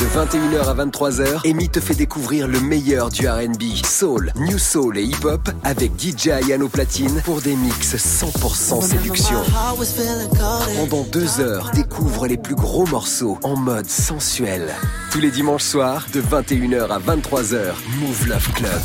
De 0.03 0.07
21h 0.09 0.69
à 0.69 0.85
23h, 0.85 1.49
Amy 1.49 1.69
te 1.69 1.79
fait 1.79 1.95
découvrir 1.95 2.49
le 2.49 2.59
meilleur 2.59 3.09
du 3.09 3.29
RB, 3.29 3.63
soul, 3.87 4.33
new 4.35 4.59
soul 4.59 4.99
et 4.99 5.05
hip-hop 5.05 5.49
avec 5.63 5.93
DJ 5.97 6.31
Ayano 6.31 6.69
Platine 6.69 7.23
pour 7.25 7.41
des 7.41 7.55
mix 7.55 7.95
100% 7.95 8.83
séduction. 8.83 9.39
Pendant 10.77 11.05
deux 11.05 11.39
heures, 11.39 11.71
découvre 11.73 12.27
les 12.27 12.37
plus 12.37 12.57
gros 12.57 12.85
morceaux 12.89 13.39
en 13.45 13.55
mode 13.55 13.89
sensuel. 13.89 14.75
Tous 15.13 15.21
les 15.21 15.31
dimanches 15.31 15.63
soirs, 15.63 16.05
de 16.13 16.21
21h 16.21 16.89
à 16.89 16.99
23h, 16.99 17.61
Move 18.01 18.27
Love 18.27 18.53
Club. 18.55 18.83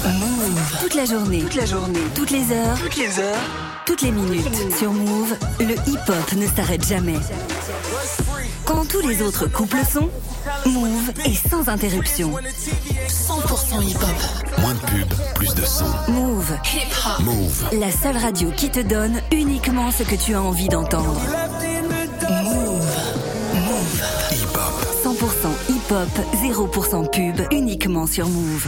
Toute 0.82 0.94
la 0.94 1.06
journée. 1.06 1.40
Toute 1.40 1.56
la 1.56 1.66
journée. 1.66 2.00
Toutes 2.14 2.30
les 2.30 2.52
heures. 2.52 2.78
Toutes 2.80 2.98
les 2.98 3.20
heures. 3.20 3.42
Toutes 3.88 4.02
les 4.04 4.12
minutes. 4.12 4.78
Sur 4.78 4.94
Move, 4.94 5.34
le 5.62 5.74
hip-hop 5.90 6.34
ne 6.36 6.46
s'arrête 6.46 6.88
jamais. 6.88 7.18
Quand 8.68 8.86
tous 8.86 9.08
les 9.08 9.22
autres 9.22 9.48
couples 9.48 9.86
sont, 9.90 10.10
Move 10.66 11.12
est 11.24 11.50
sans 11.50 11.70
interruption. 11.70 12.34
100% 13.08 13.82
hip-hop. 13.82 14.60
Moins 14.60 14.74
de 14.74 14.80
pub, 14.80 15.14
plus 15.36 15.56
de 15.56 15.64
son. 15.64 15.86
Move. 16.10 16.52
Hip-hop. 16.66 17.20
Move. 17.22 17.64
La 17.80 17.90
seule 17.92 18.18
radio 18.18 18.52
qui 18.52 18.70
te 18.70 18.82
donne 18.82 19.22
uniquement 19.32 19.90
ce 19.90 20.04
que 20.04 20.16
tu 20.16 20.36
as 20.36 20.42
envie 20.42 20.68
d'entendre. 20.68 21.18
Move. 22.44 22.86
Move. 23.54 24.02
Hip-hop. 24.34 24.86
100% 25.02 25.74
hip-hop, 25.74 26.10
0% 26.36 27.10
pub, 27.10 27.48
uniquement 27.52 28.06
sur 28.06 28.28
Move. 28.28 28.68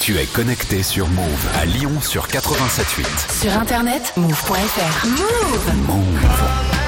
Tu 0.00 0.18
es 0.18 0.26
connecté 0.26 0.82
sur 0.82 1.08
Move 1.08 1.48
à 1.58 1.64
Lyon 1.64 2.02
sur 2.02 2.28
87.8. 2.28 3.40
Sur 3.40 3.58
internet, 3.58 4.12
move.fr. 4.18 5.06
Move. 5.06 5.86
Move. 5.88 6.85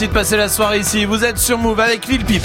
Merci 0.00 0.14
de 0.14 0.18
passer 0.18 0.36
la 0.38 0.48
soirée 0.48 0.78
ici. 0.78 1.04
Vous 1.04 1.26
êtes 1.26 1.36
sur 1.36 1.58
Move 1.58 1.78
avec 1.78 2.06
Lil 2.06 2.24
Peep. 2.24 2.42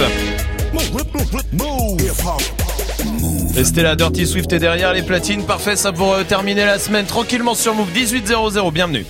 Et 3.56 3.64
c'était 3.64 3.82
la 3.82 3.96
Dirty 3.96 4.28
Swift 4.28 4.52
est 4.52 4.60
derrière 4.60 4.92
les 4.92 5.04
platines. 5.04 5.46
Parfait, 5.46 5.78
ça 5.78 5.94
pour 5.94 6.12
euh, 6.16 6.26
terminer 6.26 6.66
la 6.66 6.80
semaine 6.80 7.06
tranquillement 7.06 7.56
sur 7.56 7.74
Move 7.74 7.88
1800. 7.94 8.72
Bienvenue. 8.72 9.06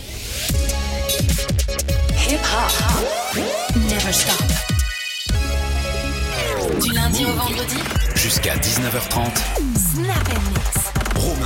Hip 2.29 2.35
hop. 2.35 3.41
Never 3.77 4.13
stop. 4.13 4.35
Du 6.83 6.91
lundi 6.91 7.25
au 7.25 7.29
vendredi. 7.29 7.77
Jusqu'à 8.13 8.53
19h30. 8.57 9.21
Snap 9.75 10.17
and 10.29 10.49
mix. 10.51 10.85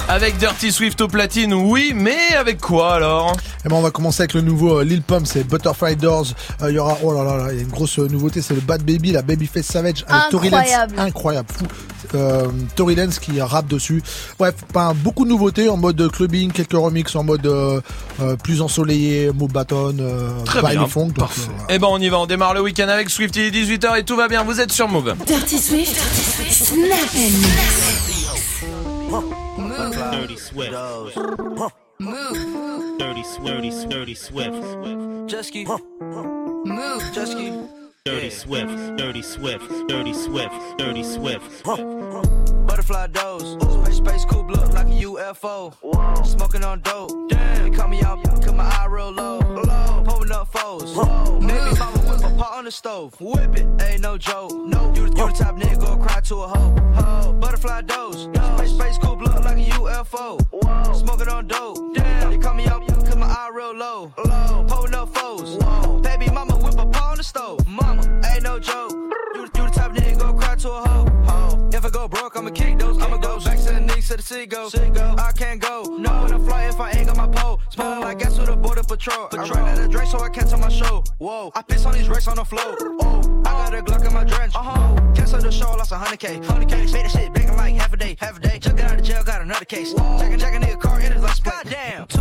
Avec 0.10 0.38
Dirty 0.38 0.72
Swift 0.72 1.00
au 1.02 1.08
platine, 1.08 1.54
oui, 1.54 1.94
mais 1.96 2.36
avec 2.38 2.60
quoi 2.60 2.96
alors? 2.96 3.38
Eh 3.66 3.70
ben, 3.70 3.76
on 3.76 3.82
va 3.82 3.92
commencer 3.92 4.22
avec 4.22 4.34
le 4.36 4.42
nouveau 4.42 4.80
euh, 4.80 4.84
Lil 4.84 5.02
Pump, 5.02 5.26
c'est 5.28 5.44
Butterfly 5.44 5.96
Doors. 5.98 6.28
Euh, 6.62 6.72
Il 6.72 6.76
y 6.76 6.80
aura, 6.80 6.98
oh 7.04 7.14
là 7.14 7.24
là 7.24 7.38
là, 7.38 7.48
il 7.52 7.58
y 7.58 7.60
a 7.60 7.64
une 7.64 7.70
grosse 7.70 8.00
euh, 8.00 8.08
nouveauté, 8.08 8.42
c'est 8.42 8.54
le 8.54 8.62
Bad 8.62 8.84
Baby, 8.84 9.12
la 9.12 9.22
Babyface 9.22 9.66
Savage, 9.66 10.06
avec 10.08 10.30
Tory. 10.32 10.48
Incroyable. 10.48 11.00
incroyable, 11.00 11.48
fou. 11.52 11.66
Euh, 12.16 12.48
Tory 12.76 12.96
Lanez 12.96 13.14
qui 13.22 13.40
rappe 13.42 13.68
dessus. 13.68 14.02
Bref, 14.40 14.56
pas 14.74 14.94
beaucoup 14.94 15.26
de 15.26 15.30
nouveautés 15.30 15.68
en 15.70 15.78
mode 15.78 16.10
clubbing, 16.12 16.52
quelques 16.52 16.74
remixes 16.74 17.16
en 17.16 17.24
mode 17.24 17.46
euh, 17.46 17.82
euh, 18.22 18.36
plus 18.38 18.62
ensoleillé, 18.62 19.32
Move 19.34 19.52
Baton, 19.52 19.96
euh, 20.00 20.30
Très 20.46 20.62
bien, 20.62 20.88
Funk. 20.88 21.12
euh, 21.20 21.24
Eh 21.70 21.78
ben 21.80 21.88
on 21.92 22.00
y 22.00 22.08
va, 22.10 22.20
on 22.20 22.26
démarre 22.26 22.54
le 22.54 22.62
week-end 22.62 22.88
avec 22.88 23.10
Swift, 23.10 23.36
il 23.36 23.42
est 23.44 23.52
18h 23.52 24.00
et 24.00 24.04
tout 24.06 24.16
va 24.16 24.28
bien, 24.30 24.44
vous 24.44 24.60
êtes 24.62 24.72
sur 24.72 24.88
Move. 24.88 25.16
Dirty 25.28 25.58
Swift. 25.60 26.00
And 26.72 26.78
mix. 26.78 27.14
Dirty 30.12 30.38
Swift. 30.38 30.74
Dirty 32.00 33.24
Swift. 33.24 33.90
Dirty 33.90 34.16
Swift. 34.16 34.54
Jetski. 35.28 35.66
Move. 35.68 37.04
Jetski. 37.14 37.70
Dirty 38.06 38.30
Swift. 38.30 38.98
Dirty 38.98 39.22
Swift. 39.22 39.70
Dirty 39.90 40.14
Swift. 40.14 40.78
Dirty 40.78 41.04
Swift. 41.04 42.49
Butterfly 42.90 43.22
doze. 43.22 43.84
Space, 43.86 43.98
space 43.98 44.26
coupe 44.26 44.50
look 44.50 44.74
like 44.74 44.88
a 44.88 45.04
UFO. 45.06 46.26
Smoking 46.26 46.64
on 46.64 46.82
dope. 46.82 47.30
Damn. 47.30 47.70
They 47.70 47.78
call 47.78 47.88
me 47.88 48.02
out, 48.02 48.24
cause 48.24 48.52
my 48.52 48.64
eye 48.64 48.88
real 48.90 49.12
low. 49.12 49.38
low. 49.38 50.04
Pulling 50.08 50.32
up 50.32 50.52
foes. 50.52 50.96
Baby 50.96 51.78
mama 51.78 52.00
whip 52.00 52.24
a 52.24 52.36
pot 52.36 52.54
on 52.54 52.66
the 52.66 52.72
stove. 52.72 53.16
Whip 53.22 53.56
it, 53.58 53.68
ain't 53.84 54.02
no 54.02 54.18
joke. 54.18 54.52
No, 54.66 54.88
you, 54.96 55.08
the- 55.08 55.18
you 55.18 55.28
the 55.28 55.34
type 55.34 55.56
nigga 55.58 55.80
go 55.80 55.98
cry 55.98 56.20
to 56.22 56.36
a 56.38 56.48
hoe. 56.48 56.76
Ho. 56.96 57.34
Butterfly 57.34 57.82
doze. 57.82 58.24
Space, 58.58 58.72
space 58.72 58.98
coupe 58.98 59.22
look 59.22 59.36
like 59.44 59.58
a 59.58 59.70
UFO. 59.70 60.96
Smoking 60.96 61.28
on 61.28 61.48
dope. 61.48 61.94
Damn. 61.94 62.32
They 62.32 62.38
call 62.40 62.56
me 62.56 62.66
out, 62.66 62.88
cause 62.88 63.16
my 63.18 63.28
eye 63.28 63.52
real 63.54 63.76
low. 63.76 64.12
low. 64.26 64.66
Pulling 64.68 64.96
up 64.96 65.14
foes. 65.14 65.58
Baby 66.02 66.32
mama 66.32 66.56
whip 66.58 66.74
a 66.80 66.88
pot 66.88 67.12
on 67.12 67.18
the 67.18 67.24
stove. 67.24 67.68
Mama, 67.68 68.02
ain't 68.34 68.42
no 68.44 68.58
joke. 68.58 68.94
You, 69.36 69.48
you 69.56 69.69
the 69.94 70.02
type 70.02 70.16
nigga 70.16 70.20
go 70.20 70.34
cry 70.34 70.56
to 70.56 70.70
a 70.70 70.88
hoe. 70.88 71.06
Ho. 71.26 71.70
If 71.74 71.86
I 71.86 71.90
go 71.90 72.08
broke, 72.08 72.36
I'ma 72.36 72.50
kick 72.50 72.78
those. 72.80 73.02
I'ma 73.02 73.18
go 73.18 73.40
back 73.40 73.58
to 73.58 73.74
the 73.74 73.80
knees 73.80 74.08
to 74.10 74.18
the 74.18 74.24
sea 74.24 74.46
go. 74.46 74.70
I 75.18 75.32
can't 75.32 75.62
go. 75.62 75.84
No, 75.84 76.24
when 76.24 76.34
I 76.34 76.38
fly 76.40 76.64
if 76.66 76.80
I 76.80 76.92
ain't 76.92 77.08
got 77.08 77.18
my 77.18 77.28
pole. 77.28 77.60
Smelling 77.70 78.02
like 78.02 78.20
gas 78.20 78.38
with 78.38 78.50
a 78.50 78.56
border 78.56 78.84
patrol. 78.84 79.30
I 79.32 79.38
ran 79.38 79.50
out 79.50 79.80
of 79.80 79.92
drink, 79.92 80.10
so 80.10 80.20
I 80.20 80.30
can't 80.30 80.50
tell 80.50 80.60
my 80.60 80.70
show. 80.70 81.04
Whoa, 81.18 81.52
I 81.56 81.62
piss 81.62 81.86
on 81.86 81.94
these 81.94 82.10
racks 82.10 82.28
on 82.28 82.36
the 82.36 82.46
floor. 82.46 82.76
Oh, 83.02 83.42
I 83.46 83.52
got 83.52 83.74
a 83.74 83.82
Glock 83.82 84.06
in 84.06 84.14
my 84.14 84.24
drench. 84.24 84.56
Uh 84.56 84.64
huh. 84.64 85.14
Cancel 85.16 85.40
the 85.40 85.52
show, 85.52 85.72
lost 85.72 85.92
a 85.92 85.96
hundred 85.96 86.20
K. 86.20 86.40
Hundred 86.46 86.70
K. 86.70 86.78
Made 86.92 87.06
that 87.06 87.12
shit 87.12 87.34
banging 87.34 87.58
like 87.58 87.76
half 87.76 87.94
a 87.94 87.98
day. 87.98 88.16
Half 88.20 88.38
a 88.38 88.42
day. 88.42 88.60
Just 88.60 88.76
got 88.76 88.92
out 88.92 89.00
of 89.00 89.06
jail, 89.06 89.24
got 89.24 89.42
another 89.42 89.66
case. 89.66 89.94
Jacking, 89.94 90.40
jacking 90.40 90.62
nigga 90.62 90.80
car 90.80 91.00
in 91.00 91.12
his 91.12 91.24
like 91.24 91.36
split. 91.36 91.54
Goddamn. 91.64 92.08
Two 92.08 92.20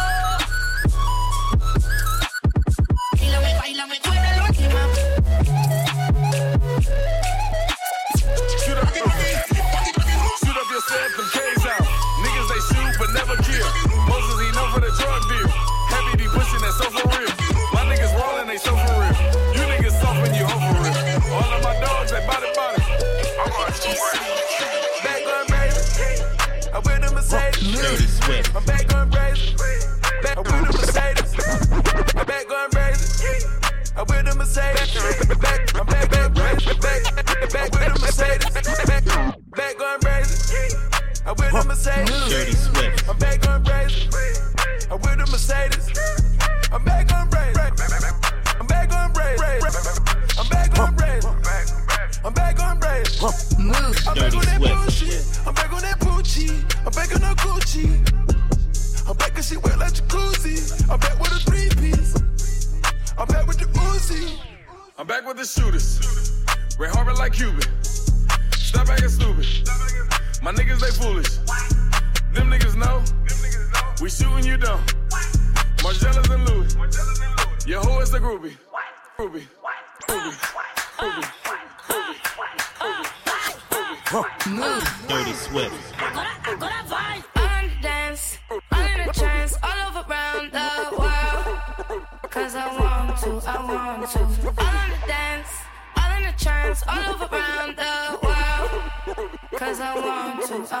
Dirty 28.31 28.43
Swift. 28.43 28.55
I'm 28.55 28.65
back 28.65 28.95
on 28.95 29.11
crazy. 29.11 29.55
Back 30.23 30.37
I'm 30.37 30.43
with 30.43 30.53
a 30.53 30.71
Mercedes. 30.71 31.35
I'm 32.15 32.25
back 32.25 32.51
on 32.51 32.69
crazy. 32.71 33.45
I'm 33.97 34.05
with 34.07 34.27
a 34.27 34.35
Mercedes. 34.35 35.37
Back, 35.41 35.75
I'm 35.75 35.85
back, 35.85 36.09
back, 36.09 36.33
back, 36.33 36.57
back, 36.79 37.51
back 37.51 37.71
with 37.71 37.87
a 37.87 37.99
Mercedes. 37.99 38.85
Back, 38.87 39.05
back 39.51 39.81
on 39.81 39.99
crazy. 39.99 40.77
I'm 41.25 41.35
with 41.35 41.53
a 41.53 41.63
Mercedes. 41.67 42.29
Dirty 42.29 42.53
Swift. 42.53 43.09
I'm 43.09 43.17
back 43.17 43.47
on 43.49 43.65
crazy. 43.65 44.07
I'm 44.89 45.01
with 45.01 45.19
a 45.19 45.27
Mercedes. 45.29 45.91
I'm 46.71 46.83
back 46.85 47.11
on 47.11 47.29
crazy. 47.29 47.59
I'm 48.59 48.67
back 48.67 48.93
on 48.93 49.13
crazy. 49.13 49.43
I'm 50.39 50.47
back 50.47 50.79
on 50.79 50.95
crazy. 50.95 51.27
I'm 52.23 52.33
back 52.33 52.59
on 52.63 52.79
crazy. 52.79 53.25
I'm 53.25 54.15
back 54.15 54.15
Dirty 54.15 54.37
on 54.37 54.45
that 54.45 54.57
Swift. 54.57 54.73
bullshit. 54.73 55.47
I'm 55.47 55.53
back 55.53 55.73
on 55.73 55.81
that 55.81 55.99
Gucci. 55.99 56.49
I'm 56.85 56.91
back 56.93 57.13
on 57.13 57.21
that 57.21 57.37
Gucci. 57.37 58.20
And 59.41 59.47
she 59.47 59.57
wet 59.57 59.79
like 59.79 59.93
jacuzzi. 59.93 60.87
I'm 60.87 60.99
back 60.99 61.19
with 61.19 61.31
a 61.31 61.39
three 61.39 61.67
piece. 61.81 62.13
I'm 63.17 63.27
back 63.27 63.47
with 63.47 63.57
the 63.57 63.65
Uzi. 63.65 64.37
I'm 64.99 65.07
back 65.07 65.25
with 65.25 65.37
the 65.37 65.45
shooters. 65.45 65.99
Ray 66.77 66.89
Harbor 66.89 67.15
like 67.15 67.33
Cuban. 67.33 67.63
Step 68.51 68.85
back 68.85 69.01
and 69.01 69.09
stupid. 69.09 69.47
My 70.43 70.51
niggas 70.51 70.79
they 70.81 70.91
foolish. 70.91 71.37
Them 72.35 72.51
niggas 72.51 72.75
know. 72.75 73.03
We 73.99 74.11
shooting 74.11 74.45
you 74.45 74.57
down. 74.57 74.85
Margellas 75.77 76.29
and 76.29 76.47
Louis. 76.47 77.65
Your 77.65 77.81
hoe 77.81 77.99
is 78.01 78.11
the 78.11 78.19
groupie. 78.19 78.55
Groupie. 79.17 79.47
Groupie. 80.07 80.37
Groupie. 80.99 81.30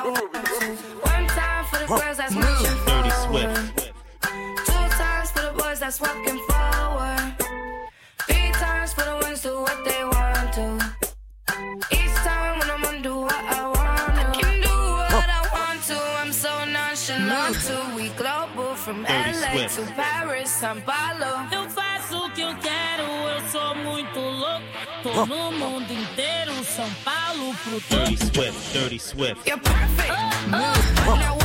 One 0.03 1.27
time 1.27 1.65
for 1.65 1.77
the 1.77 1.85
girls 1.85 2.17
that's 2.17 2.33
marching 2.33 2.77
Dirty 2.87 3.09
forward. 3.11 3.55
Swift. 3.69 3.93
Two 4.65 4.85
times 4.97 5.29
for 5.29 5.41
the 5.41 5.53
boys 5.55 5.79
that's 5.79 6.01
walking 6.01 6.39
forward. 6.49 7.35
Three 8.27 8.51
times 8.53 8.93
for 8.93 9.03
the 9.03 9.19
ones 9.21 9.41
do 9.43 9.61
what 9.61 9.77
they 9.85 10.03
want 10.03 10.53
to. 10.53 10.65
Each 11.91 12.15
time 12.25 12.57
when 12.57 12.71
I'm 12.71 12.83
on 12.85 13.01
do 13.03 13.15
what 13.15 13.45
I 13.45 13.61
want, 13.63 14.15
to. 14.15 14.21
I 14.21 14.41
can 14.41 14.61
do 14.61 14.77
what 15.13 15.29
I 15.29 15.41
want 15.53 15.83
to. 15.83 15.99
I'm 16.21 16.33
so 16.33 16.49
nonchalant 16.65 17.61
too. 17.61 17.95
We 17.95 18.09
global 18.17 18.73
from 18.75 19.03
Dirty 19.03 19.33
LA 19.39 19.67
Swift. 19.69 19.75
to 19.75 19.93
Paris, 19.93 20.49
São 20.49 20.81
Paulo. 20.81 21.47
Eu 21.51 21.69
faço 21.69 22.25
o 22.25 22.31
que 22.31 22.41
eu 22.41 22.55
quero, 22.55 23.03
eu 23.03 23.41
sou 23.51 23.75
muito 23.75 24.19
louco. 24.19 24.65
Tô 25.03 25.25
no 25.27 25.51
mundo 25.51 25.91
inteiro, 25.93 26.53
São 26.63 26.89
Paulo 27.05 27.53
pro 27.63 27.79
topo. 27.81 28.20
Dirty 28.91 28.99
Swift, 28.99 29.45
Dirty 29.45 29.45
Swift. 29.45 29.47
You're 29.47 29.57
perfect. 29.57 30.51
Move. 30.51 31.17
Now 31.17 31.40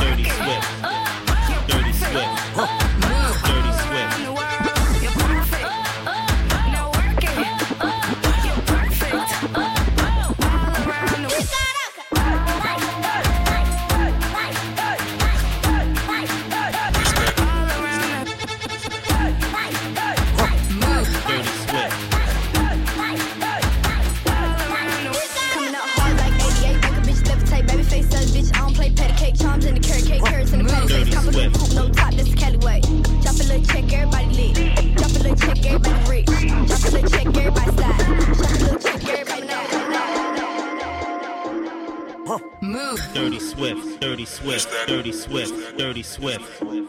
Swift, 46.17 46.59
Dirty 46.61 46.81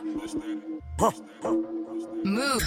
Move. 2.25 2.63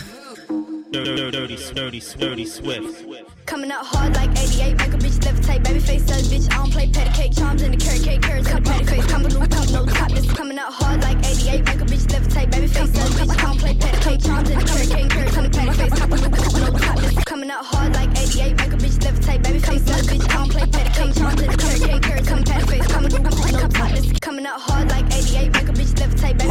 Dirty, 0.92 1.16
dirty, 1.16 1.58
dirty, 1.74 2.00
dirty 2.20 2.46
Swift. 2.46 3.08
Coming 3.48 3.72
out 3.72 3.84
hard 3.84 4.14
like 4.14 4.30
88, 4.30 4.78
make 4.78 4.94
a 4.94 4.98
bitch 4.98 5.18
levitate, 5.26 5.64
baby 5.64 5.80
face 5.80 6.08
us, 6.12 6.28
bitch. 6.28 6.54
I 6.54 6.58
don't 6.58 6.72
play 6.72 6.88
patty 6.88 7.12
cake, 7.18 7.34
charms 7.36 7.64
in 7.64 7.72
the 7.72 7.78
carrot 7.78 8.04
cake, 8.04 8.22
carrots 8.22 8.48
in 8.48 8.56
the 8.58 8.70
patty 8.70 8.86
face, 8.86 9.06
copper 9.08 9.30
coupe, 9.30 9.72
no 9.72 9.86
top, 9.88 10.12
this 10.12 10.24
is 10.24 10.34
coming 10.34 10.60
out 10.60 10.72
hard 10.72 11.02
like 11.02 11.18
88, 11.18 11.66
make 11.66 11.82
a 11.82 11.86
bitch 11.86 12.06
levitate, 12.14 12.52
baby 12.52 12.68
face 12.68 12.96
us, 12.96 13.10
bitch. 13.10 13.32
I 13.32 13.42
don't 13.42 13.58
play 13.58 13.74
patty 13.74 13.98
cake, 14.04 14.22
charms 14.22 14.50
in 14.52 14.60
the 14.60 14.66
carrot 14.66 14.90
cake, 14.90 15.10
carrots 15.10 15.38
in 15.38 15.44
the 15.44 15.50
patty 15.50 15.74
face, 15.74 16.00
copper 16.00 16.18
coupe, 16.18 16.38
no 16.62 16.78
top, 16.78 16.98
this 17.00 17.18
is 17.18 17.24
coming 17.24 17.50
out 17.50 17.66
hard 17.66 17.94
like 17.96 18.12
88, 18.12 18.56
make 18.58 18.74
a 18.74 18.78
bitch 18.78 19.00
levitate, 19.02 19.42
baby 19.44 19.60
face 19.60 19.90
us, 19.90 20.06
bitch. 20.06 20.30
I 20.30 20.34
don't 20.38 20.52
play 20.52 20.66
patty 20.68 20.92
cake, 20.94 21.16
charms 21.18 21.42
in 21.42 21.50
the 21.50 21.58
carrot 21.58 21.82
cake, 21.90 22.02
carrots 22.04 22.30
in 22.30 22.38
the 22.38 22.46
patty 22.46 22.66
face, 22.70 22.86
copper 22.86 23.10
coupe, 23.10 23.52
no 23.52 23.68
top, 23.68 23.90
this 23.92 24.06
is 24.06 24.20
coming 24.20 24.46
out 24.46 24.62
hard 24.62 24.90
like 24.90 25.11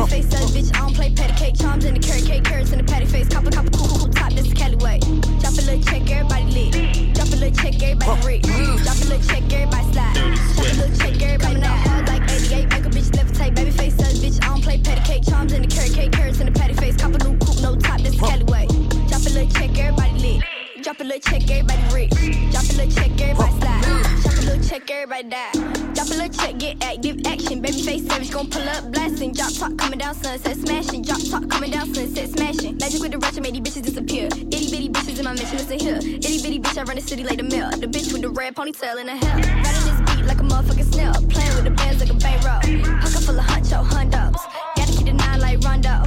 baby 0.07 0.23
face 0.23 0.35
us, 0.35 0.51
bitch. 0.53 0.77
I 0.77 0.81
don't 0.81 0.95
play 0.95 1.11
patty 1.11 1.35
cake, 1.35 1.59
charms 1.59 1.85
in 1.85 1.95
the 1.95 2.01
carrot 2.01 2.25
cake, 2.25 2.45
carrots 2.45 2.73
in 2.73 2.79
the 2.79 2.85
patty 2.85 3.07
face, 3.07 3.29
copper 3.29 3.51
copper 3.51 3.71
cool 3.71 3.89
cool 3.89 4.09
top, 4.09 4.33
this 4.33 4.47
is 4.47 4.55
Cali 4.55 4.77
way. 4.77 4.99
Drop 5.41 5.53
a 5.53 5.63
little 5.63 5.83
check, 5.83 6.11
everybody 6.11 6.45
lit. 6.45 7.15
Drop 7.15 7.29
a 7.29 7.37
little 7.37 7.51
check, 7.51 7.83
everybody 7.83 8.27
rich. 8.27 8.43
Drop 8.43 8.97
a 8.97 9.05
little 9.05 9.29
check, 9.29 9.53
everybody 9.53 9.93
slide. 9.93 10.15
Drop 10.15 10.67
a 10.67 10.77
little 10.77 10.97
check, 10.97 11.23
everybody 11.23 11.63
out 11.63 11.79
hard 11.87 12.09
like 12.09 12.23
88. 12.31 12.69
Make 12.71 12.87
a 12.87 12.91
bitch 12.91 13.11
levitate, 13.11 13.55
baby 13.55 13.71
face 13.71 13.99
us, 14.01 14.19
bitch. 14.19 14.43
I 14.43 14.49
don't 14.49 14.63
play 14.63 14.79
patty 14.79 15.03
cake, 15.03 15.25
charms 15.29 15.53
in 15.53 15.63
the 15.63 15.69
carrot 15.69 15.93
cake, 15.93 16.20
Drop 21.01 21.09
a 21.09 21.15
little 21.15 21.33
check, 21.33 21.51
everybody 21.51 21.95
rich. 21.95 22.11
Drop 22.53 22.63
a 22.63 22.73
little 22.77 22.93
check, 22.93 23.21
everybody 23.23 23.61
slide. 23.61 23.83
Drop 24.21 24.37
a 24.37 24.41
little 24.45 24.69
check, 24.69 24.91
everybody 24.91 25.29
die. 25.31 25.53
Drop 25.95 26.07
a 26.09 26.11
little 26.11 26.29
check, 26.29 26.59
get 26.59 26.85
active 26.85 27.17
action. 27.25 27.63
Baby 27.63 27.81
face 27.81 28.07
savage, 28.07 28.31
gon' 28.31 28.51
pull 28.51 28.69
up 28.69 28.93
blasting. 28.93 29.33
Drop 29.33 29.51
top 29.55 29.79
coming 29.79 29.99
down, 29.99 30.15
sunset 30.15 30.59
smashing. 30.59 31.01
Drop 31.01 31.19
top 31.31 31.49
coming 31.49 31.71
down, 31.71 31.95
sunset 31.95 32.29
smashing. 32.29 32.77
Magic 32.77 33.01
with 33.01 33.13
the 33.13 33.19
ratchet 33.19 33.43
made 33.43 33.55
these 33.55 33.63
bitches 33.63 33.83
disappear. 33.83 34.27
Itty 34.27 34.71
bitty 34.71 34.91
bitches 34.91 35.19
in 35.19 35.25
my 35.25 35.33
mission, 35.33 35.57
listen 35.57 35.79
here. 35.79 35.97
Itty 35.97 36.43
bitty 36.43 36.61
bitch, 36.61 36.77
I 36.77 36.83
run 36.83 36.97
the 36.97 37.03
city 37.03 37.25
like 37.25 37.39
the 37.39 37.45
mill. 37.45 37.71
The 37.71 37.87
bitch 37.87 38.13
with 38.13 38.21
the 38.21 38.29
red 38.29 38.55
ponytail 38.55 39.01
in 39.01 39.09
her 39.09 39.17
hair. 39.17 39.37
Riding 39.37 40.05
this 40.05 40.17
beat 40.17 40.27
like 40.27 40.41
a 40.41 40.43
motherfucking 40.43 40.93
snail. 40.93 41.15
Playing 41.31 41.55
with 41.55 41.65
the 41.65 41.71
bands 41.71 42.01
like 42.01 42.11
a 42.11 42.15
bankroll. 42.21 42.61
Pocket 43.01 43.23
full 43.25 43.39
of 43.39 43.47
huncho, 43.47 43.83
hundos. 43.87 44.37
Gotta 44.77 44.93
keep 44.93 45.07
the 45.07 45.15
nine 45.15 45.41
like 45.41 45.65
Rondo. 45.65 46.05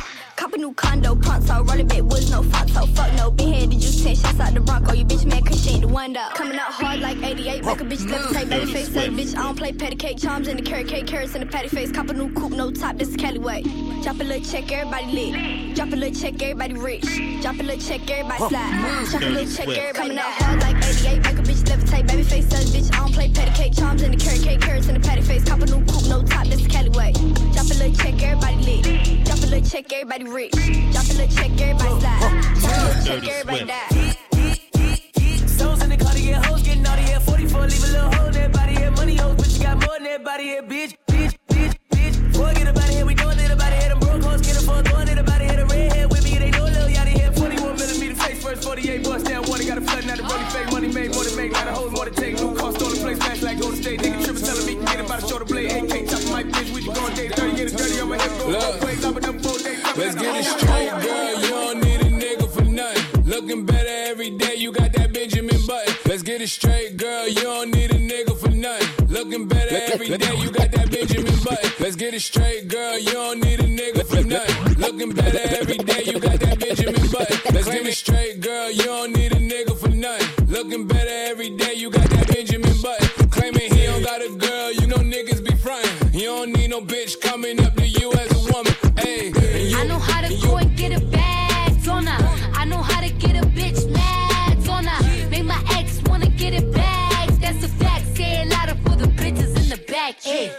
A 0.54 0.58
new 0.58 0.72
condo, 0.74 1.16
pronto. 1.16 1.64
Rolling 1.64 1.88
big 1.88 2.04
woods, 2.04 2.30
no 2.30 2.44
fonto. 2.44 2.88
Fuck 2.96 3.12
no, 3.14 3.32
headed 3.44 3.80
just 3.80 4.04
10 4.04 4.16
shots 4.16 4.40
out 4.40 4.54
the 4.54 4.60
Bronco. 4.60 4.94
You 4.94 5.04
bitch 5.04 5.26
mad 5.26 5.46
cause 5.48 5.64
she 5.64 5.72
ain't 5.72 5.82
the 5.82 5.88
one 5.88 6.14
though. 6.14 6.28
Coming 6.36 6.60
out 6.60 6.72
hard 6.72 7.00
like 7.00 7.18
88. 7.24 7.66
Make 7.66 7.82
a 7.82 7.84
bitch 7.84 8.06
levitate, 8.06 8.50
baby 8.50 8.72
face 8.72 8.96
up, 8.96 9.04
bitch. 9.14 9.36
I 9.36 9.44
don't 9.44 9.58
play 9.58 9.74
patty 9.74 9.96
cake, 9.96 10.20
charms 10.20 10.48
in 10.48 10.58
the 10.58 10.62
carrot 10.62 10.88
cake, 10.88 11.08
carrots 11.08 11.34
in 11.34 11.42
the 11.42 11.48
patty 11.48 11.70
face. 11.70 11.92
Cop 11.92 12.10
a 12.10 12.14
new 12.14 12.32
coupe, 12.34 12.52
no 12.52 12.70
top, 12.70 12.98
this 12.98 13.10
is 13.10 13.16
Cali 13.16 13.40
way. 13.40 13.64
Drop 14.04 14.20
a 14.20 14.24
little 14.24 14.44
check, 14.44 14.72
everybody 14.72 15.08
lit. 15.08 15.76
Drop 15.76 15.92
a 15.92 15.96
little 15.96 16.22
check, 16.22 16.40
everybody 16.44 16.76
rich. 16.76 17.42
Drop 17.42 17.56
a 17.56 17.64
little 17.64 17.82
check, 17.82 18.12
everybody 18.12 18.38
slide. 18.38 19.08
Drop 19.10 19.22
a 19.24 19.26
little 19.26 19.56
check, 19.56 19.68
everybody 19.70 19.94
coming 19.94 20.20
out 20.20 20.34
hard 20.34 20.60
like 20.62 20.76
88. 20.86 21.24
Make 21.24 21.40
a 21.40 21.42
bitch 21.42 21.64
levitate, 21.64 22.08
baby 22.08 22.24
face 22.24 22.46
up, 22.54 22.60
bitch. 22.70 22.94
I 22.94 22.98
don't 22.98 23.14
play 23.14 23.30
patty 23.30 23.52
cake, 23.58 23.74
charms 23.76 24.04
in 24.04 24.12
the 24.12 24.18
carrot 24.18 24.44
cake, 24.44 24.62
carrots 24.62 24.88
in 24.88 24.94
the 24.94 25.00
patty 25.00 25.22
face. 25.24 25.44
Cop 25.46 25.62
a 25.62 25.66
new 25.66 25.84
coupe, 25.86 26.08
no 26.08 26.22
top, 26.22 26.46
this 26.46 26.62
is 26.62 26.68
Cali 26.68 26.90
way. 26.90 27.12
Drop 27.54 27.66
a 27.66 27.74
little 27.74 27.96
check, 27.96 28.22
everybody 28.22 28.58
lit. 28.58 29.26
Drop 29.26 29.40
a 29.40 29.48
little 29.48 29.68
check, 29.68 29.92
everybody 29.92 30.26
rich. 30.26 30.43
Drop 30.50 31.06
a 31.06 31.14
little 31.14 31.28
check, 31.36 31.52
everybody 31.62 32.00
slide. 32.02 32.20
Drop 32.60 32.74
a 32.74 32.84
little 32.84 33.22
check, 33.22 33.30
everybody 33.30 33.66
die. 33.66 34.16
Souls 35.48 35.82
in 35.84 35.90
the 35.90 35.98
car 35.98 36.12
hoes, 36.44 36.64
getting 36.64 36.86
out 36.86 37.00
of 37.00 37.06
here. 37.06 37.20
44, 37.20 37.68
leave 37.68 37.84
a 37.84 37.88
little 37.88 38.12
hole 38.12 38.28
in 38.28 38.34
that 38.34 38.52
body 38.52 38.76
here. 38.76 38.92
Money 38.92 39.16
hoes, 39.16 39.36
but 39.38 39.50
you 39.50 39.64
got 39.64 39.80
more 39.80 39.96
than 39.96 40.04
that 40.04 40.24
body 40.26 40.44
here, 40.44 40.64
bitch. 40.64 40.98
Bitch, 41.08 41.38
bitch, 41.48 41.76
bitch. 41.92 42.34
Boy, 42.34 42.54
get 42.56 42.68
up 42.68 42.76
out 42.76 42.90
here, 42.90 43.06
we 43.06 43.16
doing 43.16 43.40
it 43.40 43.52
about 43.52 43.72
it 43.72 43.80
here. 43.80 43.90
Them 43.90 44.00
broke 44.00 44.24
hoes, 44.24 44.42
get 44.42 44.58
up 44.58 44.64
for 44.64 44.84
doing 44.84 45.08
it 45.08 45.18
about 45.18 45.42
it 45.42 45.50
here. 45.50 45.64
The 45.64 45.66
red 45.66 46.12
with 46.12 46.24
me, 46.26 46.38
they 46.38 46.52
know 46.52 46.66
Lil 46.66 46.90
Yachty 46.90 47.16
here. 47.16 47.32
41 47.32 47.76
millimeter 47.78 48.16
face 48.16 48.44
first, 48.44 48.64
48 48.64 49.04
bust 49.04 49.26
down 49.26 49.44
water. 49.48 49.64
Got 49.64 49.78
a 49.78 49.82
flood, 49.82 50.06
now 50.06 50.16
the 50.18 50.24
rolling 50.24 50.52
fake. 50.52 50.72
Money 50.72 50.92
made, 50.92 51.14
more 51.14 51.24
than 51.24 51.36
make. 51.38 51.54
Lot 51.54 51.68
of 51.68 51.76
hoes, 51.76 51.92
more 51.92 52.06
to 52.06 52.12
take. 52.12 52.36
New 52.36 52.54
car, 52.56 52.74
stolen 52.74 52.98
place, 52.98 53.18
smash 53.18 53.42
like 53.44 53.60
go 53.62 53.72
state. 53.72 54.02
Nigga 54.02 54.26
tripping, 54.26 54.44
telling 54.44 54.66
me 54.68 54.76
can 54.76 54.86
get 54.92 55.00
about 55.06 55.24
a 55.24 55.28
shoulder 55.28 55.46
blade. 55.46 55.72
AK, 55.72 56.10
chop 56.10 56.24
my 56.28 56.44
bitch, 56.44 56.74
we 56.76 56.84
just 56.84 57.00
going 57.00 57.16
day 57.16 57.30
30, 57.30 57.56
get 57.56 57.72
it 57.72 57.78
dirty 57.78 58.00
on 58.02 58.10
my 58.10 58.18
hip. 58.20 58.32
Go 58.40 58.48
Look. 58.50 58.60
both 58.60 58.84
ways, 58.84 59.06
I'm 59.06 59.14
them 59.16 59.40
four 59.40 59.56
days. 59.56 59.63
Let's 59.96 60.16
get 60.16 60.36
it 60.36 60.44
straight, 60.44 60.90
girl. 60.90 61.42
You 61.42 61.50
don't 61.50 61.80
need 61.82 62.02
a 62.02 62.06
nigga 62.06 62.50
for 62.50 62.64
nothing. 62.64 63.24
Looking 63.26 63.64
better 63.64 64.12
every 64.12 64.32
day. 64.32 64.56
You 64.56 64.72
got 64.72 64.92
that 64.94 65.14
Benjamin 65.14 65.66
Button. 65.68 65.94
Let's 66.08 66.24
get 66.24 66.42
it 66.42 66.48
straight, 66.50 66.98
girl. 66.98 67.28
You 67.28 67.44
don't 67.44 67.70
need 67.70 67.92
a 67.92 68.00
nigga 68.00 68.36
for 68.36 68.50
nothing. 68.50 69.08
Looking 69.10 69.48
better 69.48 69.94
every 69.94 70.18
day. 70.18 70.36
You 70.36 70.50
got 70.50 70.72
that 70.72 70.90
Benjamin 70.90 71.36
Button. 71.44 71.72
Let's 71.80 71.96
get 71.96 72.16
it 72.16 72.22
straight, 72.22 72.70
girl. 72.70 72.98
You 72.98 73.12
don't 73.12 73.40
need 73.40 73.60
a 73.60 73.64
nigga 73.66 74.04
for 74.08 74.28
nothing. 74.28 74.76
Looking 74.82 75.14
better 75.14 75.40
every 75.62 75.78
day. 75.78 76.04
You 76.06 76.20
got 76.20 76.40
that 76.40 76.60
Benjamin 76.60 77.12
Button. 77.12 77.54
Let's 77.54 77.70
get 77.70 77.86
it 77.86 77.94
straight, 77.94 78.42
girl. 78.42 78.72
You 78.72 78.84
don't 78.84 79.14
need 79.14 79.32
a 79.32 79.36
nigga 79.36 79.78
for 79.78 79.90
nothing. 79.90 80.48
Looking 80.48 80.88
better 80.88 81.18
every 81.30 81.56
day. 81.56 81.76
You 81.76 81.92
got 81.92 82.10
that 82.10 82.28
Benjamin 82.30 82.82
Button. 82.82 83.30
Claiming 83.30 83.72
he 83.72 83.86
don't 83.86 84.02
got 84.02 84.22
a 84.22 84.30
girl. 84.30 84.72
You 84.72 84.88
know 84.88 84.98
niggas 84.98 85.46
be 85.46 85.56
frontin'. 85.56 86.14
You 86.14 86.26
don't 86.26 86.52
need 86.52 86.72
no 86.72 86.82
bitch 86.82 87.22
coming 87.22 87.64
up 87.64 87.83
back. 100.04 100.22
Hey, 100.22 100.50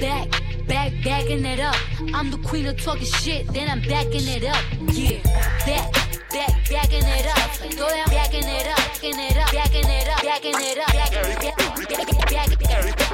back, 0.00 0.30
back, 0.66 0.92
backing 1.04 1.44
it 1.44 1.60
up. 1.60 1.76
I'm 2.14 2.30
the 2.30 2.38
queen 2.38 2.66
of 2.66 2.80
talking 2.82 3.04
shit, 3.04 3.46
then 3.52 3.68
I'm 3.68 3.80
backing 3.80 4.26
it 4.26 4.44
up. 4.44 4.62
Yeah, 4.92 5.20
back, 5.66 5.92
back, 6.30 6.52
backing 6.70 7.04
it 7.04 7.26
up. 7.26 7.50
Throw 7.76 7.88
that 7.88 8.08
backing 8.08 8.44
it 8.44 8.66
up, 8.66 8.78
backing 8.78 9.18
it 9.18 9.36
up, 9.36 9.52
backing 9.52 9.84
it 9.84 10.08
up, 10.08 10.22
backing 10.22 10.54
it 10.54 10.78
up, 10.78 10.92
backing 10.92 11.20
it 11.20 11.36
up, 11.36 12.30
backing 12.30 12.56
it 12.56 12.64
up, 12.64 13.12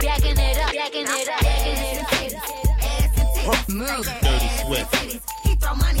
backing 0.00 0.38
it 0.38 0.58
up, 0.58 0.72
backing 0.72 1.06
it 1.06 1.28
up. 1.28 1.44
Move. 3.68 4.06
Dirty 4.22 4.48
Swift. 4.64 4.94
He 5.44 5.54
throw 5.56 5.74
money 5.74 6.00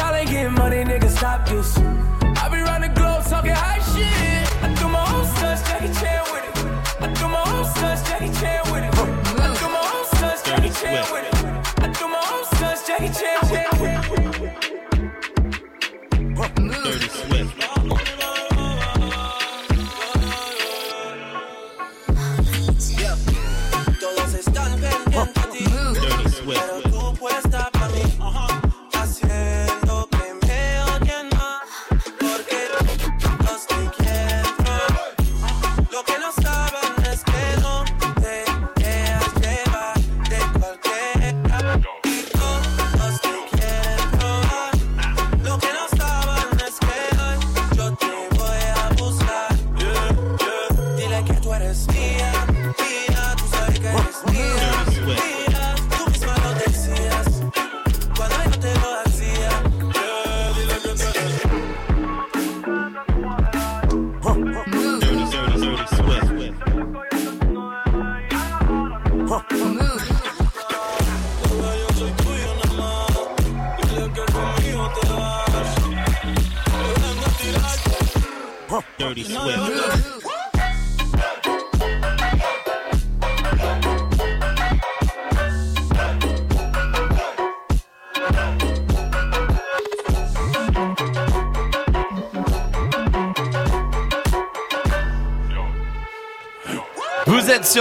Y'all 0.00 0.14
ain't 0.14 0.30
getting 0.30 0.54
money, 0.54 0.82
nigga, 0.82 1.10
stop 1.10 1.46
this. 1.46 1.76
I 1.76 2.48
be 2.48 2.62
round 2.62 2.84
the 2.84 2.88
globe 2.88 3.22
talking 3.24 3.52
hot 3.52 3.82
shit. 3.92 4.48
I 4.64 4.72
do 4.80 4.88
my 4.88 5.04
own 5.12 5.26
stunts, 5.36 5.60
Jackie 5.68 5.92
Chan 6.00 6.24
with 6.32 6.44
it. 6.48 6.56
I 7.02 7.12
do 7.12 7.28
my 7.28 7.42
own 7.52 7.64
Jackie 8.08 8.32
Chan 8.40 8.72
with 8.72 8.82
it. 8.82 8.94
I 8.96 9.54
do 9.60 9.68
my 9.68 9.82
own 9.92 10.04
Jackie 10.42 10.70
Chan 10.70 11.12
with 11.12 11.24
it. 11.24 11.29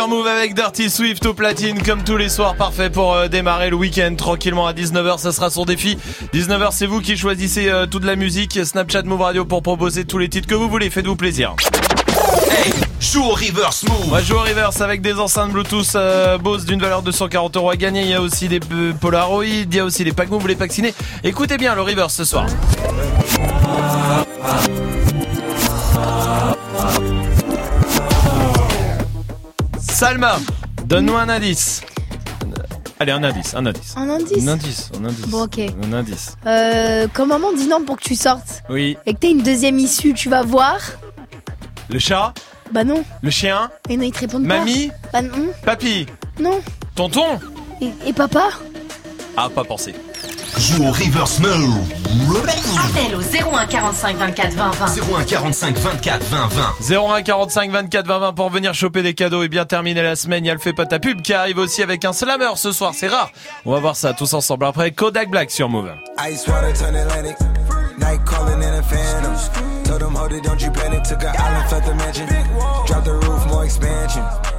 Move 0.10 0.26
avec 0.26 0.56
Dirty 0.56 0.90
Swift 0.90 1.24
au 1.28 1.36
platine 1.36 1.84
comme 1.84 2.04
tous 2.04 2.18
les 2.18 2.30
soirs, 2.30 2.56
parfait 2.56 2.90
pour 2.90 3.14
euh, 3.14 3.28
démarrer 3.28 3.70
le 3.70 3.76
week-end 3.76 4.16
tranquillement 4.18 4.66
à 4.66 4.74
19h, 4.74 5.20
ça 5.20 5.32
sera 5.32 5.52
son 5.52 5.66
défi. 5.66 6.00
19h, 6.34 6.70
c'est 6.72 6.88
vous 6.88 7.00
qui 7.00 7.16
choisissez 7.16 7.70
euh, 7.70 7.86
toute 7.86 8.04
la 8.04 8.16
musique, 8.16 8.60
Snapchat 8.66 9.04
Move 9.04 9.22
Radio 9.22 9.46
pour 9.46 9.62
proposer 9.62 10.06
tous 10.06 10.18
les 10.18 10.28
titres 10.28 10.48
que 10.48 10.56
vous 10.56 10.68
voulez, 10.68 10.90
faites-vous 10.90 11.16
plaisir. 11.16 11.56
Hey, 12.50 12.74
joue 13.00 13.24
au 13.24 13.30
reverse 13.36 13.84
move. 13.84 14.06
On 14.08 14.12
va 14.12 14.22
jouer 14.22 14.38
au 14.38 14.42
reverse 14.42 14.82
avec 14.82 15.02
des 15.02 15.14
enceintes 15.14 15.52
Bluetooth 15.52 15.96
euh, 15.96 16.40
Bose 16.40 16.66
d'une 16.66 16.80
valeur 16.80 17.04
de 17.04 17.12
140 17.12 17.56
euros 17.58 17.70
à 17.70 17.76
gagner. 17.76 18.02
Il 18.02 18.10
y 18.10 18.16
a 18.16 18.22
aussi 18.22 18.48
des 18.48 18.60
euh, 18.72 18.94
Polaroid, 18.94 19.46
il 19.46 19.74
y 19.74 19.80
a 19.80 19.86
aussi 19.86 20.04
les 20.04 20.12
pack 20.12 20.30
move, 20.30 20.48
les 20.48 20.56
packs 20.56 20.74
ciné. 20.74 20.94
Écoutez 21.24 21.58
bien 21.58 21.76
le 21.76 21.82
reverse 21.82 22.16
ce 22.16 22.26
soir. 22.26 22.48
Salma, 30.10 30.40
donne-nous 30.86 31.16
un 31.16 31.30
indice. 31.30 31.82
Allez, 33.00 33.12
un 33.12 33.24
indice, 33.24 33.54
un 33.54 33.64
indice. 33.68 33.94
Un 33.96 34.10
indice 34.10 34.44
Un 34.44 34.48
indice, 34.48 34.90
un 35.00 35.06
indice. 35.06 35.28
Bon, 35.28 35.44
ok. 35.44 35.60
Un 35.84 35.94
indice. 35.94 36.36
Euh, 36.48 37.06
quand 37.14 37.28
maman 37.28 37.54
dit 37.54 37.68
non 37.68 37.86
pour 37.86 37.98
que 37.98 38.02
tu 38.02 38.16
sortes 38.16 38.64
Oui. 38.72 38.98
et 39.06 39.14
que 39.14 39.20
t'as 39.20 39.28
une 39.30 39.44
deuxième 39.44 39.78
issue, 39.78 40.16
tu 40.16 40.28
vas 40.28 40.42
voir 40.42 40.80
Le 41.92 42.00
chat, 42.00 42.34
Bah 42.74 42.84
non. 42.84 43.04
le 43.22 43.30
chien, 43.30 43.70
Et 43.88 43.98
non, 43.98 44.04
ils 44.04 44.12
te 44.12 44.18
répondent 44.22 44.46
Mamie 44.46 44.88
pas. 45.12 45.22
Bah 45.22 45.28
non. 45.28 45.46
papy, 45.64 46.08
Non. 46.40 46.60
tonton. 46.96 47.40
Et, 47.80 47.92
et 48.08 48.12
papa 48.14 48.50
Ah, 49.38 49.48
pas 49.54 49.64
pensé. 49.64 49.94
Joue 50.58 50.84
au 50.86 50.92
reverse 50.92 51.40
move. 51.40 51.80
Appel 52.78 53.16
au 53.16 53.22
01 53.22 53.66
45 53.66 54.18
24 54.18 54.54
20 54.54 54.72
20. 54.72 54.86
01 55.18 55.24
45 55.24 55.78
24 55.78 56.24
20 56.26 56.48
20. 56.90 56.96
01 57.16 57.22
45 57.22 57.72
24 57.72 58.08
20 58.08 58.20
20 58.20 58.34
pour 58.34 58.50
venir 58.50 58.74
choper 58.74 59.02
des 59.02 59.14
cadeaux 59.14 59.44
et 59.44 59.48
bien 59.48 59.66
terminer 59.66 60.02
la 60.02 60.16
semaine. 60.16 60.44
Il 60.44 60.48
y 60.48 60.52
a 60.52 60.54
le 60.54 60.60
fait 60.60 60.74
pas 60.74 60.86
ta 60.86 61.00
pub 61.00 61.22
qui 61.22 61.34
arrive 61.34 61.58
aussi 61.58 61.82
avec 61.84 62.04
un 62.06 62.14
slammer 62.14 62.50
ce 62.56 62.72
soir. 62.72 62.94
C'est 62.94 63.08
rare. 63.08 63.32
On 63.66 63.72
va 63.74 63.80
voir 63.80 63.96
ça 63.96 64.14
tous 64.14 64.34
ensemble 64.34 64.66
après 64.66 64.92
Kodak 64.92 65.30
Black 65.30 65.52
sur 65.52 65.70
Move. 65.70 65.92
Ice 66.30 66.46
water 66.48 66.74
turn 66.74 66.96
Atlantic. 66.96 67.38
Night 68.00 68.20
calling 68.26 68.62
in 68.64 68.74
a 68.80 68.82
phantom. 68.82 69.34
Told 69.86 70.02
them, 70.02 70.16
hold 70.16 70.32
it, 70.34 70.44
don't 70.44 70.62
you 70.62 70.72
panic. 70.72 71.04
Took 71.04 71.24
an 71.24 71.34
island, 71.38 71.70
felt 71.70 71.84
the 71.86 71.96
mansion. 71.96 72.28
Drop 72.86 73.04
the 73.04 73.14
roof, 73.14 73.46
more 73.48 73.66
expansion. 73.66 74.24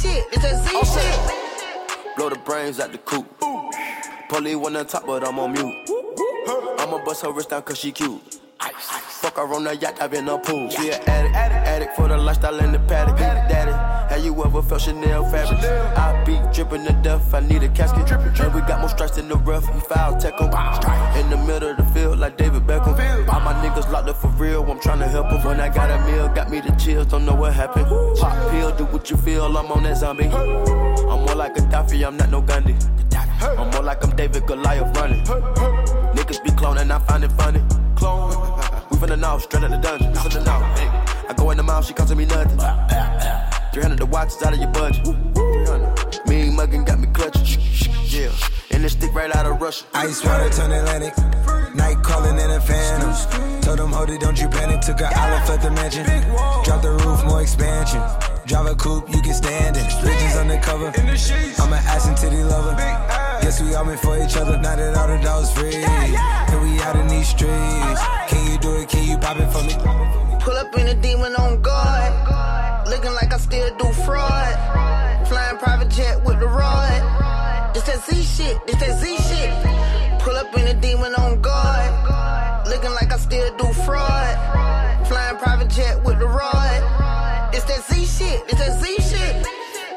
Shit. 0.00 0.26
It's 0.32 0.42
that 0.42 0.56
Z 0.66 0.70
shit. 0.92 2.16
Blow 2.16 2.28
the 2.28 2.38
brains 2.38 2.80
out 2.80 2.92
the 2.92 2.98
coop. 2.98 3.26
Polly 4.28 4.54
one 4.56 4.76
on 4.76 4.86
top, 4.86 5.06
but 5.06 5.26
I'm 5.26 5.38
on 5.38 5.52
mute. 5.52 5.74
I'ma 6.78 7.04
bust 7.04 7.22
her 7.22 7.32
wrist 7.32 7.50
down 7.50 7.62
cause 7.62 7.78
she 7.78 7.92
cute. 7.92 8.39
Fuck 8.60 9.36
her 9.36 9.54
on 9.54 9.64
the 9.64 9.76
yacht, 9.76 10.00
I've 10.00 10.10
been 10.10 10.28
a 10.28 10.38
pool. 10.38 10.68
She 10.70 10.90
an 10.90 11.00
addict, 11.06 11.34
addict 11.36 11.96
for 11.96 12.08
the 12.08 12.16
lifestyle 12.16 12.58
in 12.58 12.72
the 12.72 12.78
paddock. 12.78 13.18
Daddy, 13.18 13.72
have 14.12 14.24
you 14.24 14.44
ever 14.44 14.62
felt 14.62 14.82
Chanel 14.82 15.24
fabric? 15.30 15.58
I 15.96 16.22
be 16.24 16.38
dripping 16.52 16.84
to 16.86 16.92
death, 17.02 17.32
I 17.32 17.40
need 17.40 17.62
a 17.62 17.68
casket. 17.68 18.10
And 18.10 18.54
we 18.54 18.60
got 18.62 18.80
more 18.80 18.88
strikes 18.88 19.18
in 19.18 19.28
the 19.28 19.36
rough, 19.36 19.72
we 19.74 19.80
foul 19.80 20.18
tech 20.18 20.40
'em. 20.40 20.50
In 21.16 21.30
the 21.30 21.36
middle 21.38 21.70
of 21.70 21.76
the 21.78 21.84
field, 21.94 22.18
like 22.18 22.36
David 22.36 22.66
Beckham. 22.66 23.28
All 23.28 23.40
my 23.40 23.54
niggas 23.64 23.90
locked 23.90 24.08
up 24.08 24.16
for 24.16 24.28
real, 24.28 24.62
I'm 24.70 24.78
tryna 24.78 25.08
help 25.08 25.32
'em. 25.32 25.42
When 25.44 25.60
I 25.60 25.68
got 25.68 25.90
a 25.90 25.98
meal, 26.10 26.28
got 26.28 26.50
me 26.50 26.60
the 26.60 26.72
chills, 26.72 27.06
don't 27.06 27.24
know 27.24 27.34
what 27.34 27.54
happened. 27.54 27.86
Pop 28.18 28.50
pill, 28.50 28.70
do 28.72 28.84
what 28.86 29.10
you 29.10 29.16
feel, 29.16 29.56
I'm 29.56 29.72
on 29.72 29.82
that 29.84 29.96
zombie. 29.98 30.28
I'm 30.28 31.24
more 31.24 31.34
like 31.34 31.54
Gaddafi, 31.54 32.06
I'm 32.06 32.16
not 32.16 32.30
no 32.30 32.40
Gandhi. 32.40 32.76
I'm 33.42 33.70
more 33.70 33.82
like 33.82 34.04
I'm 34.04 34.14
David 34.16 34.46
Goliath 34.46 34.96
running. 34.96 35.24
Niggas 36.30 36.44
be 36.44 36.50
cloning, 36.50 36.92
I 36.92 36.98
find 37.00 37.24
it 37.24 37.32
funny. 37.32 37.60
Clone. 37.96 38.30
We 38.92 38.98
the 39.08 39.16
know, 39.16 39.38
straight 39.38 39.64
out 39.64 39.70
the 39.70 39.78
dungeon. 39.78 40.12
Finna 40.12 40.46
know. 40.46 40.60
Hey. 40.78 40.86
I 41.28 41.34
go 41.36 41.50
in 41.50 41.56
the 41.56 41.64
mouth, 41.64 41.84
she 41.84 41.92
costing 41.92 42.18
me 42.18 42.24
nothing. 42.24 42.56
300 43.72 43.98
the 43.98 44.06
watch 44.06 44.28
is 44.28 44.42
out 44.44 44.52
of 44.52 44.60
your 44.60 44.70
budget. 44.70 45.02
300. 45.04 46.28
Mean 46.28 46.52
muggin' 46.52 46.86
got 46.86 47.00
me 47.00 47.08
clutching. 47.08 47.60
Yeah. 48.06 48.30
And 48.70 48.84
this 48.84 48.92
stick 48.92 49.12
right 49.12 49.34
out 49.34 49.44
of 49.44 49.60
Russia. 49.60 49.84
Ice 49.94 50.24
water 50.24 50.48
turn 50.50 50.70
Atlantic. 50.70 51.18
Night 51.74 52.00
calling 52.04 52.38
in 52.38 52.50
a 52.52 52.60
phantom. 52.60 53.60
Told 53.62 53.80
them, 53.80 53.90
hold 53.90 54.10
it, 54.10 54.20
don't 54.20 54.40
you 54.40 54.48
panic. 54.48 54.82
Took 54.82 55.00
an 55.00 55.10
island, 55.12 55.48
left 55.48 55.62
the 55.64 55.70
mansion. 55.72 56.04
Drop 56.62 56.80
the 56.80 56.92
roof, 56.92 57.24
more 57.24 57.42
expansion. 57.42 58.02
Drive 58.46 58.66
a 58.66 58.76
coupe, 58.76 59.12
you 59.12 59.20
can 59.20 59.34
stand 59.34 59.76
it 59.76 59.99
cover. 60.70 60.92
I'm 60.94 61.72
an 61.72 61.82
ass 61.90 62.06
and 62.06 62.16
titty 62.16 62.42
lover. 62.44 62.74
Guess 63.42 63.60
we 63.62 63.74
all 63.74 63.84
meant 63.84 64.00
for 64.00 64.16
each 64.22 64.36
other. 64.36 64.56
Now 64.58 64.76
that 64.76 64.96
all 64.96 65.08
the 65.08 65.18
dogs 65.22 65.50
free, 65.52 65.74
and 65.74 66.62
we 66.62 66.80
out 66.80 66.96
in 66.96 67.08
these 67.08 67.28
streets. 67.28 68.00
Can 68.30 68.40
you 68.50 68.58
do 68.58 68.76
it? 68.76 68.88
Can 68.88 69.04
you 69.08 69.18
pop 69.18 69.36
it 69.38 69.50
for 69.50 69.62
me? 69.66 69.74
Pull 70.40 70.56
up 70.56 70.76
in 70.78 70.86
a 70.88 70.94
demon 70.94 71.34
on 71.36 71.60
guard, 71.60 72.12
looking 72.88 73.12
like 73.12 73.32
I 73.32 73.38
still 73.38 73.70
do 73.76 73.92
fraud. 74.04 74.54
Flying 75.26 75.58
private 75.58 75.90
jet 75.90 76.24
with 76.24 76.38
the 76.38 76.46
rod. 76.46 77.76
It's 77.76 77.86
that 77.86 78.00
Z 78.06 78.22
shit. 78.22 78.56
It's 78.68 78.80
that 78.80 78.98
Z 79.00 79.04
shit. 79.28 79.50
Pull 80.20 80.36
up 80.36 80.56
in 80.56 80.66
a 80.68 80.74
demon 80.80 81.14
on 81.14 81.40
guard, 81.40 82.68
looking 82.68 82.92
like 82.92 83.12
I 83.12 83.18
still 83.18 83.50
do 83.56 83.66
fraud. 83.84 84.34
Flying 85.08 85.36
private 85.38 85.68
jet 85.68 86.02
with 86.04 86.18
the 86.18 86.26
rod. 86.26 86.80
It's 87.54 87.64
that 87.64 87.82
Z 87.88 88.06
shit. 88.06 88.42
It's 88.48 88.58
that 88.62 88.78
Z 88.80 88.84
shit. 89.10 89.59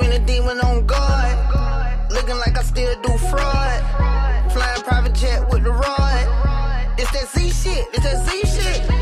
In 0.00 0.12
a 0.12 0.18
demon 0.24 0.60
on 0.60 0.86
guard. 0.86 2.10
Looking 2.10 2.36
like 2.36 2.56
I 2.56 2.62
still 2.62 2.94
do 3.02 3.18
fraud. 3.18 4.52
Flying 4.52 4.82
private 4.82 5.14
jet 5.14 5.48
with 5.50 5.64
the 5.64 5.72
rod. 5.72 6.94
It's 6.98 7.10
that 7.12 7.28
Z 7.28 7.50
shit, 7.50 7.86
it's 7.92 8.04
that 8.04 8.26
Z 8.26 8.30
shit. 8.46 8.97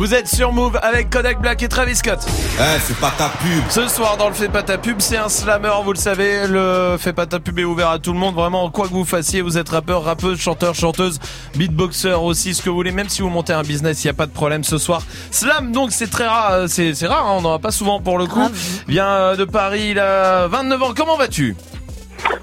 Vous 0.00 0.14
êtes 0.14 0.28
sur 0.28 0.50
Move 0.50 0.78
avec 0.80 1.10
Kodak 1.10 1.42
Black 1.42 1.62
et 1.62 1.68
Travis 1.68 1.94
Scott. 1.94 2.20
Eh, 2.26 2.78
fais 2.78 2.94
pas 2.94 3.12
ta 3.18 3.28
pub. 3.28 3.62
Ce 3.68 3.86
soir 3.86 4.16
dans 4.16 4.28
le 4.28 4.34
Fais 4.34 4.48
pas 4.48 4.62
ta 4.62 4.78
pub, 4.78 4.96
c'est 4.98 5.18
un 5.18 5.28
slammer, 5.28 5.74
vous 5.84 5.92
le 5.92 5.98
savez. 5.98 6.46
Le 6.48 6.96
Fais 6.98 7.12
pas 7.12 7.26
ta 7.26 7.38
pub 7.38 7.58
est 7.58 7.64
ouvert 7.64 7.90
à 7.90 7.98
tout 7.98 8.14
le 8.14 8.18
monde. 8.18 8.34
Vraiment, 8.34 8.70
quoi 8.70 8.88
que 8.88 8.94
vous 8.94 9.04
fassiez, 9.04 9.42
vous 9.42 9.58
êtes 9.58 9.68
rappeur, 9.68 10.02
rappeuse, 10.02 10.40
chanteur, 10.40 10.74
chanteuse, 10.74 11.18
beatboxer 11.54 12.14
aussi, 12.14 12.54
ce 12.54 12.62
que 12.62 12.70
vous 12.70 12.76
voulez. 12.76 12.92
Même 12.92 13.10
si 13.10 13.20
vous 13.20 13.28
montez 13.28 13.52
un 13.52 13.60
business, 13.60 14.02
il 14.02 14.06
n'y 14.06 14.10
a 14.12 14.14
pas 14.14 14.24
de 14.24 14.32
problème 14.32 14.64
ce 14.64 14.78
soir. 14.78 15.02
Slam, 15.30 15.70
donc 15.70 15.92
c'est 15.92 16.08
très 16.08 16.26
rare, 16.26 16.52
euh, 16.52 16.66
c'est 16.66 17.06
rare, 17.06 17.26
hein, 17.26 17.34
on 17.36 17.42
n'en 17.42 17.56
a 17.56 17.58
pas 17.58 17.70
souvent 17.70 18.00
pour 18.00 18.16
le 18.16 18.24
coup. 18.24 18.48
Vient 18.88 19.06
euh, 19.06 19.36
de 19.36 19.44
Paris, 19.44 19.88
il 19.90 19.98
a 19.98 20.46
29 20.46 20.82
ans. 20.82 20.92
Comment 20.96 21.18
vas-tu? 21.18 21.56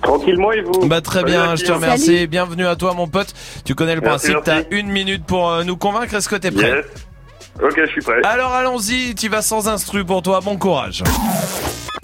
Tranquillement 0.03 0.51
et 0.51 0.61
vous? 0.61 0.85
Bah 0.85 1.01
très 1.01 1.23
bien, 1.23 1.55
je 1.55 1.65
te 1.65 1.71
remercie. 1.71 2.27
Bienvenue 2.27 2.67
à 2.67 2.75
toi 2.75 2.93
mon 2.93 3.07
pote. 3.07 3.33
Tu 3.65 3.73
connais 3.73 3.95
le 3.95 4.01
Merci, 4.01 4.31
principe, 4.31 4.43
t'as 4.45 4.61
une 4.69 4.89
minute 4.89 5.25
pour 5.25 5.49
euh, 5.49 5.63
nous 5.63 5.75
convaincre. 5.75 6.13
Est-ce 6.13 6.29
que 6.29 6.35
t'es 6.35 6.51
prêt? 6.51 6.69
Yes. 6.69 7.06
Ok, 7.61 7.73
je 7.75 7.85
suis 7.87 8.01
prêt. 8.01 8.21
Alors 8.23 8.53
allons-y, 8.53 9.15
tu 9.15 9.29
vas 9.29 9.41
sans 9.41 9.67
instru 9.67 10.05
pour 10.05 10.21
toi, 10.21 10.39
bon 10.43 10.57
courage. 10.57 11.03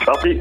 Parti. 0.06 0.40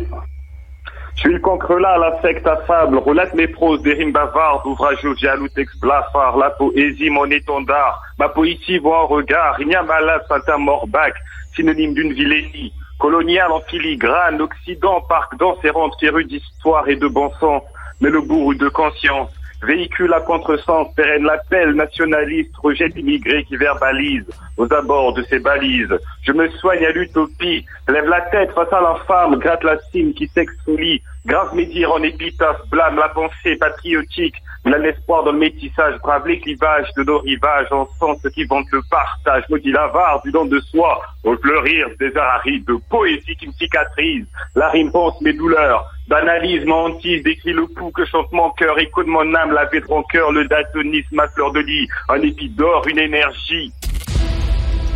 Je 1.14 1.20
suis 1.20 1.32
le 1.34 1.40
cancrelat 1.40 1.90
à 1.90 1.98
la 1.98 2.22
secte 2.22 2.46
affable, 2.46 2.96
relate 2.96 3.34
mes 3.34 3.46
proses, 3.46 3.82
des 3.82 3.92
rimes 3.92 4.12
bavardes, 4.12 4.66
ouvrageux, 4.66 5.14
jaloux, 5.16 5.48
texte 5.48 5.78
blafard, 5.78 6.38
la 6.38 6.50
poésie, 6.50 7.10
mon 7.10 7.30
étendard, 7.30 8.02
ma 8.18 8.30
poésie 8.30 8.78
voit 8.78 9.04
en 9.04 9.06
regard, 9.06 9.56
il 9.60 9.68
n'y 9.68 9.74
a 9.74 9.82
malade, 9.82 10.22
satin 10.26 10.56
morbac, 10.56 11.14
synonyme 11.54 11.92
d'une 11.92 12.14
vilainie, 12.14 12.72
coloniale 12.98 13.52
en 13.52 13.60
filigrane, 13.60 14.40
occident, 14.40 15.02
parc 15.02 15.36
d'enserrante, 15.36 15.94
féru 16.00 16.24
d'histoire 16.24 16.88
et 16.88 16.96
de 16.96 17.06
bon 17.06 17.30
sens, 17.38 17.62
mais 18.00 18.08
le 18.08 18.22
bourreau 18.22 18.54
de 18.54 18.68
conscience, 18.70 19.30
véhicule 19.62 20.12
à 20.12 20.20
contresens, 20.20 20.92
pérenne 20.94 21.24
l'appel 21.24 21.72
nationaliste, 21.72 22.54
rejette 22.62 22.96
immigré 22.96 23.44
qui 23.44 23.56
verbalise 23.56 24.26
aux 24.56 24.72
abords 24.72 25.14
de 25.14 25.22
ses 25.24 25.38
balises. 25.38 25.94
Je 26.22 26.32
me 26.32 26.48
soigne 26.50 26.84
à 26.84 26.90
l'utopie, 26.90 27.64
lève 27.88 28.08
la 28.08 28.20
tête 28.22 28.52
face 28.52 28.72
à 28.72 28.80
l'infâme, 28.80 29.36
gratte 29.36 29.64
la 29.64 29.78
cime 29.90 30.12
qui 30.14 30.28
s'exfolie, 30.28 31.02
grave 31.26 31.54
mes 31.54 31.66
dires 31.66 31.92
en 31.92 32.02
épitaphe, 32.02 32.60
blâme 32.70 32.96
la 32.96 33.08
pensée 33.10 33.56
patriotique, 33.56 34.36
blâme 34.64 34.82
l'espoir 34.82 35.24
le 35.24 35.32
métissage, 35.32 35.98
brave 36.00 36.26
les 36.26 36.40
clivages 36.40 36.92
de 36.96 37.04
nos 37.04 37.18
rivages, 37.18 37.72
en 37.72 37.86
sens 37.98 38.20
qui 38.34 38.44
vante 38.44 38.66
le 38.72 38.80
partage, 38.90 39.44
maudit 39.48 39.72
l'avare 39.72 40.22
du 40.22 40.32
don 40.32 40.44
de 40.44 40.60
soi, 40.60 41.00
au 41.24 41.36
fleurir 41.36 41.88
des 41.98 42.16
arides, 42.16 42.66
de 42.66 42.76
poésie 42.90 43.36
qui 43.36 43.46
me 43.46 43.52
cicatrise, 43.52 44.26
la 44.54 44.68
rime 44.70 44.90
pense 44.90 45.20
mes 45.20 45.32
douleurs, 45.32 45.91
d'analyse 46.08 46.64
mentise, 46.66 47.22
décrit 47.22 47.52
le 47.52 47.66
pouls 47.68 47.90
que 47.92 48.04
chante 48.04 48.30
mon 48.32 48.50
cœur, 48.50 48.78
écho 48.78 49.02
de 49.02 49.08
mon 49.08 49.34
âme, 49.34 49.52
lavé 49.52 49.80
de 49.80 49.86
rancœur, 49.86 50.32
le 50.32 50.46
daltonisme, 50.46 51.14
ma 51.16 51.28
fleur 51.28 51.52
de 51.52 51.60
lit, 51.60 51.88
un 52.08 52.20
épi 52.20 52.48
d'or, 52.48 52.86
une 52.88 52.98
énergie. 52.98 53.72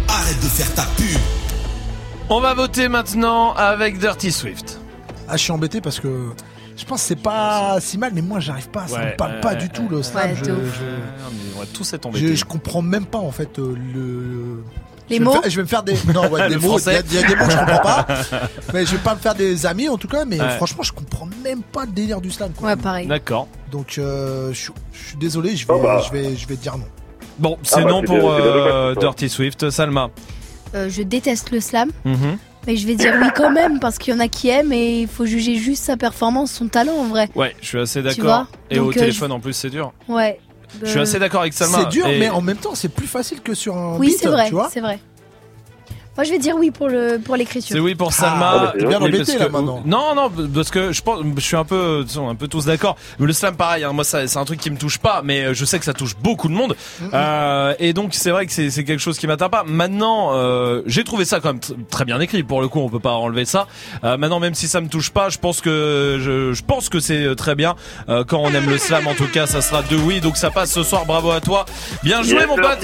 Arrête 0.08 0.36
de 0.36 0.48
faire 0.48 0.74
ta 0.74 0.82
pub. 0.96 1.20
On 2.28 2.40
va 2.40 2.54
voter 2.54 2.88
maintenant 2.88 3.52
avec 3.54 3.98
Dirty 3.98 4.32
Swift. 4.32 4.80
Ah, 5.28 5.36
je 5.36 5.42
suis 5.42 5.52
embêté 5.52 5.80
parce 5.80 6.00
que 6.00 6.08
je 6.76 6.84
pense 6.84 7.02
que 7.02 7.08
c'est 7.08 7.22
pas 7.22 7.78
si 7.80 7.98
mal, 7.98 8.12
mais 8.14 8.22
moi 8.22 8.40
j'arrive 8.40 8.68
pas, 8.70 8.86
ça 8.86 8.98
Ouais, 8.98 9.12
me 9.12 9.16
parle 9.16 9.40
pas 9.40 9.54
du 9.54 9.68
tout 9.68 9.88
le 9.88 10.02
slam. 10.02 10.30
Ouais, 10.30 10.36
je, 10.36 10.44
de 10.44 10.52
ouf. 10.52 10.78
je- 10.80 11.56
On 11.56 11.60
va 11.60 11.66
tous 11.72 11.92
être 11.94 12.02
je, 12.02 12.08
embêtés. 12.08 12.36
je 12.36 12.44
comprends 12.44 12.82
même 12.82 13.06
pas 13.06 13.18
en 13.18 13.30
fait 13.30 13.58
euh, 13.58 13.74
le. 13.94 14.62
Les 15.08 15.16
je 15.16 15.20
vais 15.20 15.20
me 15.20 15.24
mots 15.24 15.40
faire- 15.42 15.50
Je 15.50 15.56
vais 15.56 15.62
me 15.62 15.68
faire 15.68 15.82
des. 15.82 15.94
Non, 16.14 16.28
ouais, 16.28 16.48
des 16.48 16.56
mots. 16.56 16.60
Il 16.60 16.62
y, 16.62 16.66
a- 16.66 16.68
français. 16.68 17.02
il 17.10 17.14
y 17.14 17.18
a 17.18 17.26
des 17.28 17.36
mots 17.36 17.44
que 17.46 17.50
je 17.52 17.56
comprends 17.58 17.78
pas. 17.78 18.06
mais 18.74 18.84
je 18.86 18.92
vais 18.92 18.98
pas 19.02 19.14
me 19.14 19.20
faire 19.20 19.34
des 19.34 19.66
amis 19.66 19.88
en 19.88 19.96
tout 19.96 20.08
cas. 20.08 20.24
Mais 20.24 20.40
Ouais. 20.40 20.56
franchement, 20.56 20.82
je 20.82 20.92
comprends 20.92 21.28
même 21.44 21.62
pas 21.62 21.84
le 21.84 21.92
délire 21.92 22.20
du 22.20 22.30
slam. 22.30 22.52
Quoi. 22.56 22.70
Ouais, 22.70 22.76
pareil. 22.76 23.06
D'accord. 23.06 23.48
Donc, 23.70 23.96
euh, 23.98 24.52
je, 24.52 24.58
suis- 24.58 24.72
je 24.92 25.08
suis 25.08 25.16
désolé, 25.16 25.54
je 25.56 25.66
vais, 25.66 25.74
Oh 25.76 25.80
bah. 25.82 26.02
je 26.06 26.12
vais, 26.12 26.34
je 26.36 26.46
vais 26.48 26.56
dire 26.56 26.76
non. 26.76 26.86
Bon, 27.38 27.58
c'est 27.62 27.80
Ah 27.80 27.84
bah, 27.84 27.90
non 27.90 28.00
c'est 28.00 28.06
pour 28.06 28.16
bien, 28.16 28.36
c'est 28.36 28.42
bien 28.42 28.50
euh. 28.52 28.94
Dirty 28.94 29.28
Swift. 29.28 29.70
Salma. 29.70 30.10
Euh, 30.74 30.88
je 30.90 31.02
déteste 31.02 31.50
le 31.52 31.60
slam, 31.60 31.90
Mhm. 32.04 32.38
mais 32.66 32.76
je 32.76 32.86
vais 32.86 32.96
dire 32.96 33.14
oui 33.20 33.28
quand 33.36 33.50
même 33.50 33.78
parce 33.78 33.98
qu'il 33.98 34.12
y 34.12 34.16
en 34.16 34.20
a 34.20 34.26
qui 34.28 34.48
aiment 34.48 34.72
et 34.72 35.02
il 35.02 35.08
faut 35.08 35.24
juger 35.26 35.54
juste 35.56 35.84
sa 35.84 35.96
performance, 35.96 36.50
son 36.50 36.66
talent 36.68 36.94
en 36.94 37.04
vrai. 37.04 37.28
Ouais, 37.36 37.54
je 37.60 37.66
suis 37.66 37.78
assez 37.78 38.00
vois 38.02 38.10
d'accord. 38.12 38.46
Et 38.70 38.78
au 38.80 38.86
Donc, 38.86 38.96
euh, 38.96 39.00
téléphone 39.00 39.30
en 39.32 39.38
plus, 39.40 39.52
c'est 39.52 39.70
dur. 39.70 39.92
Ouais. 40.08 40.40
Je 40.82 40.86
suis 40.88 40.98
assez 41.00 41.18
d'accord 41.18 41.40
avec 41.42 41.52
Salma. 41.52 41.78
C'est 41.80 41.88
dur, 41.88 42.06
Et- 42.06 42.18
mais 42.18 42.28
en 42.28 42.40
même 42.40 42.56
temps, 42.56 42.74
c'est 42.74 42.88
plus 42.88 43.06
facile 43.06 43.40
que 43.40 43.54
sur 43.54 43.76
un 43.76 43.96
Oui, 43.98 44.08
beat, 44.08 44.18
c'est 44.18 44.28
vrai, 44.28 44.46
tu 44.48 44.54
vois. 44.54 44.68
c'est 44.72 44.80
vrai. 44.80 44.98
Moi, 46.16 46.24
je 46.24 46.30
vais 46.30 46.38
dire 46.38 46.54
oui 46.56 46.70
pour 46.70 46.88
le 46.88 47.18
pour 47.18 47.36
l'écriture. 47.36 47.76
C'est 47.76 47.80
oui 47.80 47.94
pour 47.94 48.08
Ah, 48.08 48.12
Salma. 48.12 48.58
bah, 48.58 48.72
t'es 48.78 48.86
bien 48.86 48.98
embêté, 48.98 49.18
parce 49.18 49.38
là, 49.38 49.46
que- 49.46 49.52
maintenant. 49.52 49.82
Non, 49.84 50.14
non, 50.14 50.30
parce 50.54 50.70
que 50.70 50.92
je 50.92 51.02
pense, 51.02 51.20
je 51.36 51.40
suis 51.42 51.56
un 51.56 51.64
peu, 51.64 52.04
tu 52.06 52.14
sais, 52.14 52.20
un 52.20 52.34
peu 52.34 52.48
tous 52.48 52.64
d'accord. 52.64 52.96
Le 53.18 53.32
slam, 53.32 53.54
pareil. 53.56 53.84
hein, 53.84 53.92
moi, 53.92 54.02
ça, 54.04 54.26
c'est 54.26 54.38
un 54.38 54.44
truc 54.44 54.58
qui 54.60 54.70
me 54.70 54.78
touche 54.78 54.98
pas, 54.98 55.20
mais 55.24 55.52
je 55.54 55.64
sais 55.64 55.78
que 55.78 55.84
ça 55.84 55.92
touche 55.92 56.16
beaucoup 56.16 56.48
de 56.48 56.54
monde. 56.54 56.74
Euh, 57.12 57.74
et 57.78 57.92
donc, 57.92 58.14
c'est 58.14 58.30
vrai 58.30 58.46
que 58.46 58.52
c'est, 58.52 58.70
c'est 58.70 58.84
quelque 58.84 59.00
chose 59.00 59.18
qui 59.18 59.26
m'atteint 59.26 59.48
pas. 59.50 59.64
Maintenant, 59.66 60.30
euh, 60.32 60.82
j'ai 60.86 61.04
trouvé 61.04 61.24
ça 61.24 61.40
quand 61.40 61.48
même 61.50 61.60
tr- 61.60 61.74
très 61.90 62.04
bien 62.04 62.18
écrit. 62.20 62.42
Pour 62.42 62.60
le 62.60 62.68
coup, 62.68 62.80
on 62.80 62.88
peut 62.88 62.98
pas 63.00 63.12
enlever 63.12 63.44
ça. 63.44 63.66
Euh, 64.04 64.16
maintenant, 64.16 64.40
même 64.40 64.54
si 64.54 64.68
ça 64.68 64.80
me 64.80 64.88
touche 64.88 65.10
pas, 65.10 65.28
je 65.28 65.38
pense 65.38 65.60
que 65.60 66.18
je, 66.20 66.52
je 66.54 66.62
pense 66.62 66.88
que 66.88 66.98
c'est 67.00 67.34
très 67.36 67.54
bien. 67.54 67.74
Euh, 68.08 68.24
quand 68.26 68.38
on 68.38 68.50
aime 68.54 68.70
le 68.70 68.78
slam, 68.78 69.06
en 69.06 69.14
tout 69.14 69.28
cas, 69.28 69.46
ça 69.46 69.60
sera 69.60 69.82
de 69.82 69.96
oui. 69.96 70.20
Donc, 70.20 70.36
ça 70.38 70.50
passe 70.50 70.72
ce 70.72 70.82
soir. 70.82 71.04
Bravo 71.04 71.30
à 71.30 71.40
toi. 71.40 71.66
Bien 72.02 72.22
joué, 72.22 72.36
Yes, 72.36 72.46
mon 72.46 72.56
pote. 72.56 72.80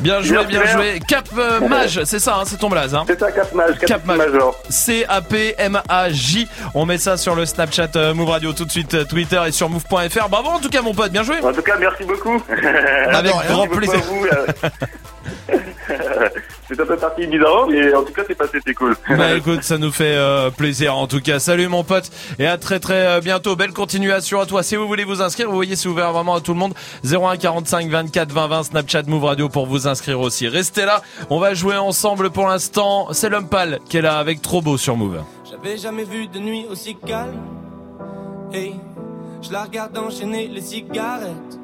Bien 0.00 0.20
joué, 0.20 0.44
bien 0.44 0.66
joué. 0.66 1.00
Cap 1.08 1.28
euh, 1.38 1.66
Mage, 1.66 2.04
c'est 2.04 2.18
ça, 2.18 2.36
hein, 2.38 2.42
c'est 2.44 2.58
ton 2.58 2.68
blaze. 2.74 2.94
Hein. 2.94 3.04
C'est 3.06 3.18
ça, 3.18 3.32
Cap 3.32 3.52
Mage, 3.54 3.78
Cap, 3.78 3.88
Cap. 3.88 4.04
Major. 4.04 4.54
C-A-P-M-A-J. 4.68 6.48
On 6.74 6.86
met 6.86 6.98
ça 6.98 7.16
sur 7.16 7.34
le 7.34 7.46
Snapchat 7.46 7.88
euh, 7.96 8.14
Move 8.14 8.30
Radio 8.30 8.52
tout 8.52 8.64
de 8.64 8.70
suite, 8.70 8.94
euh, 8.94 9.04
Twitter 9.04 9.40
et 9.46 9.52
sur 9.52 9.68
move.fr. 9.68 10.28
Bravo 10.28 10.48
en 10.48 10.58
tout 10.58 10.68
cas, 10.68 10.82
mon 10.82 10.94
pote, 10.94 11.12
bien 11.12 11.22
joué. 11.22 11.38
En 11.40 11.52
tout 11.52 11.62
cas, 11.62 11.76
merci 11.78 12.04
beaucoup. 12.04 12.42
Avec 13.12 13.32
grand 13.48 13.68
plaisir. 13.68 14.00
c'est 16.74 16.82
un 16.82 16.86
peu 16.86 16.96
parti 16.96 17.26
bizarre, 17.26 17.66
mais 17.68 17.94
en 17.94 18.02
tout 18.02 18.12
cas, 18.12 18.22
c'est 18.26 18.34
passé, 18.34 18.58
c'est 18.64 18.74
cool. 18.74 18.96
Bah 19.08 19.34
écoute, 19.34 19.62
ça 19.62 19.78
nous 19.78 19.92
fait 19.92 20.14
euh, 20.16 20.50
plaisir 20.50 20.96
en 20.96 21.06
tout 21.06 21.20
cas. 21.20 21.38
Salut 21.38 21.68
mon 21.68 21.84
pote 21.84 22.10
et 22.38 22.46
à 22.46 22.58
très 22.58 22.80
très 22.80 23.06
euh, 23.06 23.20
bientôt. 23.20 23.56
Belle 23.56 23.72
continuation 23.72 24.40
à 24.40 24.46
toi. 24.46 24.62
Si 24.62 24.76
vous 24.76 24.86
voulez 24.86 25.04
vous 25.04 25.22
inscrire, 25.22 25.48
vous 25.48 25.54
voyez 25.54 25.76
c'est 25.76 25.88
ouvert 25.88 26.12
vraiment 26.12 26.34
à 26.34 26.40
tout 26.40 26.52
le 26.52 26.58
monde. 26.58 26.74
01 27.04 27.36
45 27.36 27.88
24 27.88 28.32
20 28.32 28.46
20 28.48 28.62
Snapchat 28.64 29.02
Move 29.06 29.24
Radio 29.24 29.48
pour 29.48 29.66
vous 29.66 29.86
inscrire 29.86 30.20
aussi. 30.20 30.48
Restez 30.48 30.84
là, 30.84 31.02
on 31.30 31.38
va 31.38 31.54
jouer 31.54 31.76
ensemble 31.76 32.30
pour 32.30 32.48
l'instant. 32.48 33.08
C'est 33.12 33.28
l'homme 33.28 33.48
pâle 33.48 33.78
qui 33.88 33.98
est 33.98 34.02
là 34.02 34.18
avec 34.18 34.42
trop 34.42 34.60
beau 34.60 34.76
sur 34.76 34.96
Move. 34.96 35.22
J'avais 35.48 35.76
jamais 35.76 36.04
vu 36.04 36.26
de 36.26 36.38
nuit 36.38 36.66
aussi 36.70 36.96
calme. 36.96 37.40
Hey, 38.52 38.74
je 39.42 39.52
la 39.52 39.64
regarde 39.64 39.96
enchaîner 39.98 40.48
les 40.48 40.60
cigarettes. 40.60 41.63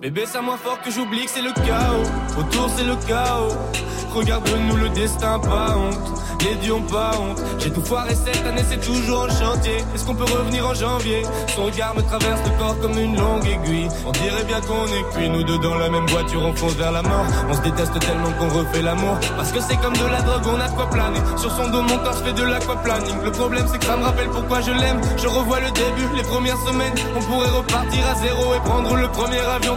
Bébé, 0.00 0.24
c'est 0.24 0.40
moins 0.40 0.56
fort 0.56 0.80
que 0.80 0.90
j'oublie 0.90 1.26
que 1.26 1.30
c'est 1.30 1.42
le 1.42 1.52
chaos. 1.52 2.08
Autour, 2.38 2.70
c'est 2.74 2.84
le 2.84 2.96
chaos. 3.06 3.52
Regarde-nous 4.14 4.76
le 4.76 4.88
destin, 4.88 5.38
pas 5.38 5.76
honte. 5.76 6.20
Les 6.40 6.70
pas 6.90 7.12
honte. 7.20 7.38
J'ai 7.58 7.70
tout 7.70 7.82
foiré 7.82 8.14
cette 8.14 8.44
année, 8.46 8.64
c'est 8.68 8.80
toujours 8.80 9.24
en 9.24 9.28
chantier. 9.28 9.76
Est-ce 9.94 10.06
qu'on 10.06 10.14
peut 10.14 10.24
revenir 10.24 10.66
en 10.66 10.72
janvier? 10.72 11.22
Son 11.54 11.64
regard 11.64 11.94
me 11.94 12.00
traverse 12.00 12.40
le 12.44 12.58
corps 12.58 12.80
comme 12.80 12.98
une 12.98 13.14
longue 13.14 13.46
aiguille. 13.46 13.88
On 14.06 14.10
dirait 14.12 14.44
bien 14.44 14.60
qu'on 14.62 14.86
est 14.86 15.04
cuit, 15.12 15.28
nous 15.28 15.42
deux 15.42 15.58
dans 15.58 15.76
la 15.76 15.90
même 15.90 16.06
voiture, 16.06 16.42
on 16.42 16.54
fonce 16.54 16.74
vers 16.74 16.92
la 16.92 17.02
mort. 17.02 17.26
On 17.50 17.54
se 17.54 17.60
déteste 17.60 17.98
tellement 18.00 18.32
qu'on 18.38 18.48
refait 18.48 18.80
l'amour. 18.80 19.18
Parce 19.36 19.52
que 19.52 19.60
c'est 19.60 19.76
comme 19.76 19.92
de 19.92 20.06
la 20.06 20.22
drogue, 20.22 20.42
on 20.46 20.60
a 20.60 20.68
quoi 20.70 20.88
planer. 20.88 21.20
Sur 21.36 21.50
son 21.52 21.68
dos, 21.70 21.82
mon 21.82 21.98
corps, 21.98 22.16
je 22.18 22.24
fais 22.24 22.32
de 22.32 22.42
l'aquaplaning. 22.42 23.22
Le 23.22 23.32
problème, 23.32 23.66
c'est 23.70 23.78
que 23.78 23.84
ça 23.84 23.96
me 23.98 24.04
rappelle 24.04 24.30
pourquoi 24.30 24.62
je 24.62 24.72
l'aime. 24.72 25.00
Je 25.18 25.28
revois 25.28 25.60
le 25.60 25.70
début, 25.70 26.08
les 26.16 26.22
premières 26.22 26.58
semaines. 26.66 26.94
On 27.14 27.20
pourrait 27.20 27.50
repartir 27.50 28.00
à 28.08 28.14
zéro 28.14 28.54
et 28.54 28.60
prendre 28.60 28.96
le 28.96 29.08
premier 29.08 29.40
avion 29.40 29.76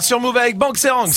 Sur 0.00 0.20
Move 0.20 0.36
avec. 0.36 0.56
Snap 0.56 1.08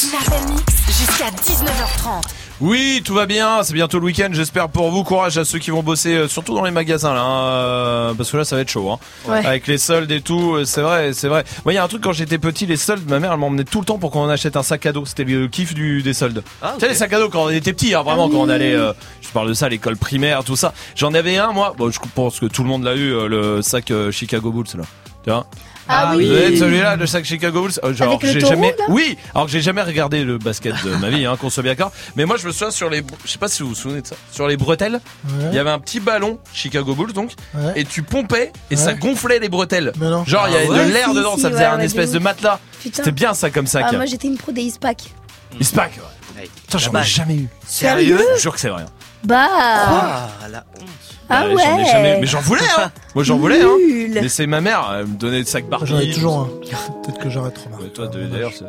Mix 0.49 0.64
jusqu'à 0.88 1.30
19h30. 1.30 2.22
Oui, 2.61 3.01
tout 3.06 3.14
va 3.14 3.26
bien. 3.26 3.64
C'est 3.64 3.73
bientôt 3.73 3.99
le 3.99 4.06
week-end. 4.06 4.30
J'espère 4.34 4.68
pour 4.69 4.91
vous. 4.91 5.03
Courage 5.03 5.38
à 5.38 5.45
ceux 5.45 5.60
qui 5.60 5.72
vont 5.72 5.81
bosser, 5.81 6.14
euh, 6.14 6.27
surtout 6.27 6.53
dans 6.53 6.65
les 6.65 6.72
magasins 6.72 7.14
là, 7.14 7.22
hein, 7.22 7.43
euh, 7.53 8.14
parce 8.14 8.31
que 8.31 8.38
là, 8.38 8.43
ça 8.43 8.56
va 8.57 8.61
être 8.64 8.69
chaud. 8.69 8.89
Hein. 8.91 8.99
Ouais. 9.27 9.45
Avec 9.45 9.68
les 9.68 9.77
soldes 9.77 10.11
et 10.11 10.19
tout, 10.22 10.56
euh, 10.56 10.65
c'est 10.65 10.81
vrai, 10.81 11.14
c'est 11.14 11.30
vrai. 11.30 11.45
Moi, 11.64 11.72
il 11.73 11.76
y 11.77 11.80
a 11.80 11.84
un 11.84 11.88
truc 11.88 12.03
quand 12.03 12.11
j'étais 12.11 12.38
petit, 12.38 12.65
les 12.65 12.76
soldes. 12.76 13.07
Ma 13.10 13.19
mère, 13.19 13.31
elle 13.31 13.39
m'emmenait 13.39 13.64
tout 13.64 13.80
le 13.80 13.85
temps 13.85 13.97
pour 13.97 14.11
qu'on 14.11 14.27
achète 14.27 14.57
un 14.57 14.64
sac 14.64 14.85
à 14.85 14.91
dos. 14.91 15.06
C'était 15.06 15.23
le 15.23 15.47
kiff 15.47 15.73
du 15.73 16.01
des 16.01 16.14
soldes. 16.14 16.43
Ah, 16.61 16.73
Tu 16.76 16.81
sais 16.81 16.89
les 16.89 16.95
sacs 16.95 17.14
à 17.14 17.19
dos 17.19 17.30
quand 17.30 17.45
on 17.45 17.49
était 17.49 17.72
petit, 17.73 17.93
hein, 17.95 18.03
vraiment 18.03 18.26
Ah 18.27 18.31
quand 18.31 18.39
on 18.41 18.49
allait. 18.49 18.73
euh, 18.76 18.91
je 19.22 19.30
parle 19.30 19.47
de 19.47 19.53
ça, 19.53 19.68
à 19.68 19.69
l'école 19.69 19.95
primaire, 19.95 20.43
tout 20.43 20.57
ça. 20.57 20.73
J'en 20.95 21.14
avais 21.14 21.38
un 21.38 21.53
moi. 21.53 21.73
Bon, 21.77 21.89
je 21.91 21.99
pense 22.14 22.39
que 22.41 22.45
tout 22.47 22.64
le 22.64 22.69
monde 22.69 22.84
l'a 22.84 22.95
eu, 22.95 23.27
le 23.30 23.61
sac 23.61 23.91
euh, 23.91 24.11
Chicago 24.11 24.51
Bulls 24.51 24.65
là. 24.77 24.84
Tu 25.23 25.30
vois? 25.31 25.45
Ah 25.91 26.11
Vous 26.14 26.20
oui. 26.20 26.57
celui-là, 26.57 26.95
le 26.95 27.07
sac 27.07 27.26
Chicago 27.26 27.64
Bulls. 27.64 27.72
Euh, 27.84 27.94
genre, 27.94 28.10
Avec 28.10 28.22
le 28.24 28.30
j'ai 28.32 28.40
jamais. 28.41 28.76
Oui. 28.90 29.18
Alors 29.34 29.48
que 29.48 29.52
j'ai 29.52 29.61
jamais 29.61 29.82
regardé 29.82 30.24
le 30.24 30.38
basket 30.38 30.76
de 30.86 30.95
ma 30.98 31.10
vie, 31.10 31.26
hein, 31.26 31.36
qu'on 31.36 31.49
soit 31.49 31.64
bien 31.64 31.72
d'accord. 31.74 31.91
Mais 32.16 32.26
moi, 32.26 32.38
je 32.38 32.45
me 32.45 32.52
souviens 32.52 32.70
sur 32.72 32.90
les. 32.90 33.02
Je 33.26 33.32
sais 33.32 33.40
pas 33.40 33.48
si 33.48 33.64
vous 33.64 33.70
vous 33.70 33.76
souvenez 33.76 34.02
de 34.02 34.07
ça. 34.07 34.16
Sur 34.32 34.48
les 34.48 34.56
bretelles, 34.56 35.02
Ouais. 35.26 35.45
il 35.52 35.56
y 35.56 35.60
avait 35.60 35.72
un 35.72 35.80
petit 35.80 35.99
ballon 35.99 36.40
Chicago 36.53 36.94
Bulls 36.94 37.14
donc, 37.14 37.32
Ouais. 37.56 37.74
et 37.76 37.86
tu 37.86 38.03
pompais 38.03 38.52
et 38.70 38.76
Ouais. 38.76 38.82
ça 38.82 38.94
gonflait 38.94 39.40
les 39.40 39.49
bretelles. 39.49 39.91
Genre, 39.99 40.48
il 40.48 40.53
y 40.53 40.57
avait 40.57 40.68
Ah 40.68 40.72
ouais 40.72 40.86
de 40.88 40.91
l'air 40.94 41.07
Si, 41.10 41.16
dedans, 41.16 41.36
si, 41.36 41.41
ça 41.41 41.49
faisait 41.49 41.60
ouais, 41.61 41.66
un 41.66 41.78
ouais, 41.80 41.86
espèce 41.86 42.11
de 42.11 42.20
matelas. 42.20 42.60
C'était 42.84 43.11
bien 43.11 43.34
ça 43.34 43.49
comme 43.49 43.66
sac. 43.68 43.86
Ah, 43.90 43.94
moi 43.94 44.06
j'étais 44.06 44.28
une 44.28 44.38
pro 44.38 44.52
des 44.52 44.61
Ispac. 44.61 45.06
Il 45.60 45.66
se 45.66 45.74
Putain, 46.48 46.78
j'en 46.78 46.94
ai 46.99 47.03
jamais 47.03 47.36
eu. 47.36 47.48
Sérieux 47.68 48.18
Je 48.20 48.34
vous 48.36 48.40
jure 48.40 48.53
que 48.53 48.60
c'est 48.60 48.70
vrai. 48.70 48.84
hein. 48.84 48.91
Bah. 49.24 49.48
Ah, 49.52 50.30
la 50.49 50.60
honte. 50.80 50.88
Ah 51.32 51.44
Bah, 51.44 51.49
j'en 51.49 51.56
ai 51.78 51.84
ouais. 51.84 51.86
jamais- 51.91 52.18
Mais 52.22 52.26
j'en 52.28 52.40
voulais, 52.40 52.61
hein. 52.78 52.91
Moi, 53.16 53.24
j'en 53.24 53.38
voulais, 53.38 53.61
hein. 53.61 53.76
Nul. 53.88 54.11
Mais 54.22 54.30
c'est 54.30 54.48
ma 54.48 54.61
mère, 54.61 54.90
elle 54.99 55.06
me 55.07 55.16
donnait 55.18 55.40
des 55.44 55.45
sacs 55.49 55.68
Barbie. 55.68 55.88
J'en 55.88 55.99
ai 55.99 56.11
toujours 56.11 56.40
un. 56.40 56.45
Peut-être 57.03 57.20
que 57.20 57.30
j'arrête 57.30 57.53
trop 57.56 57.70
Ouais, 57.82 57.90
toi, 57.90 58.07
d'ailleurs, 58.07 58.52
c'est. 58.57 58.66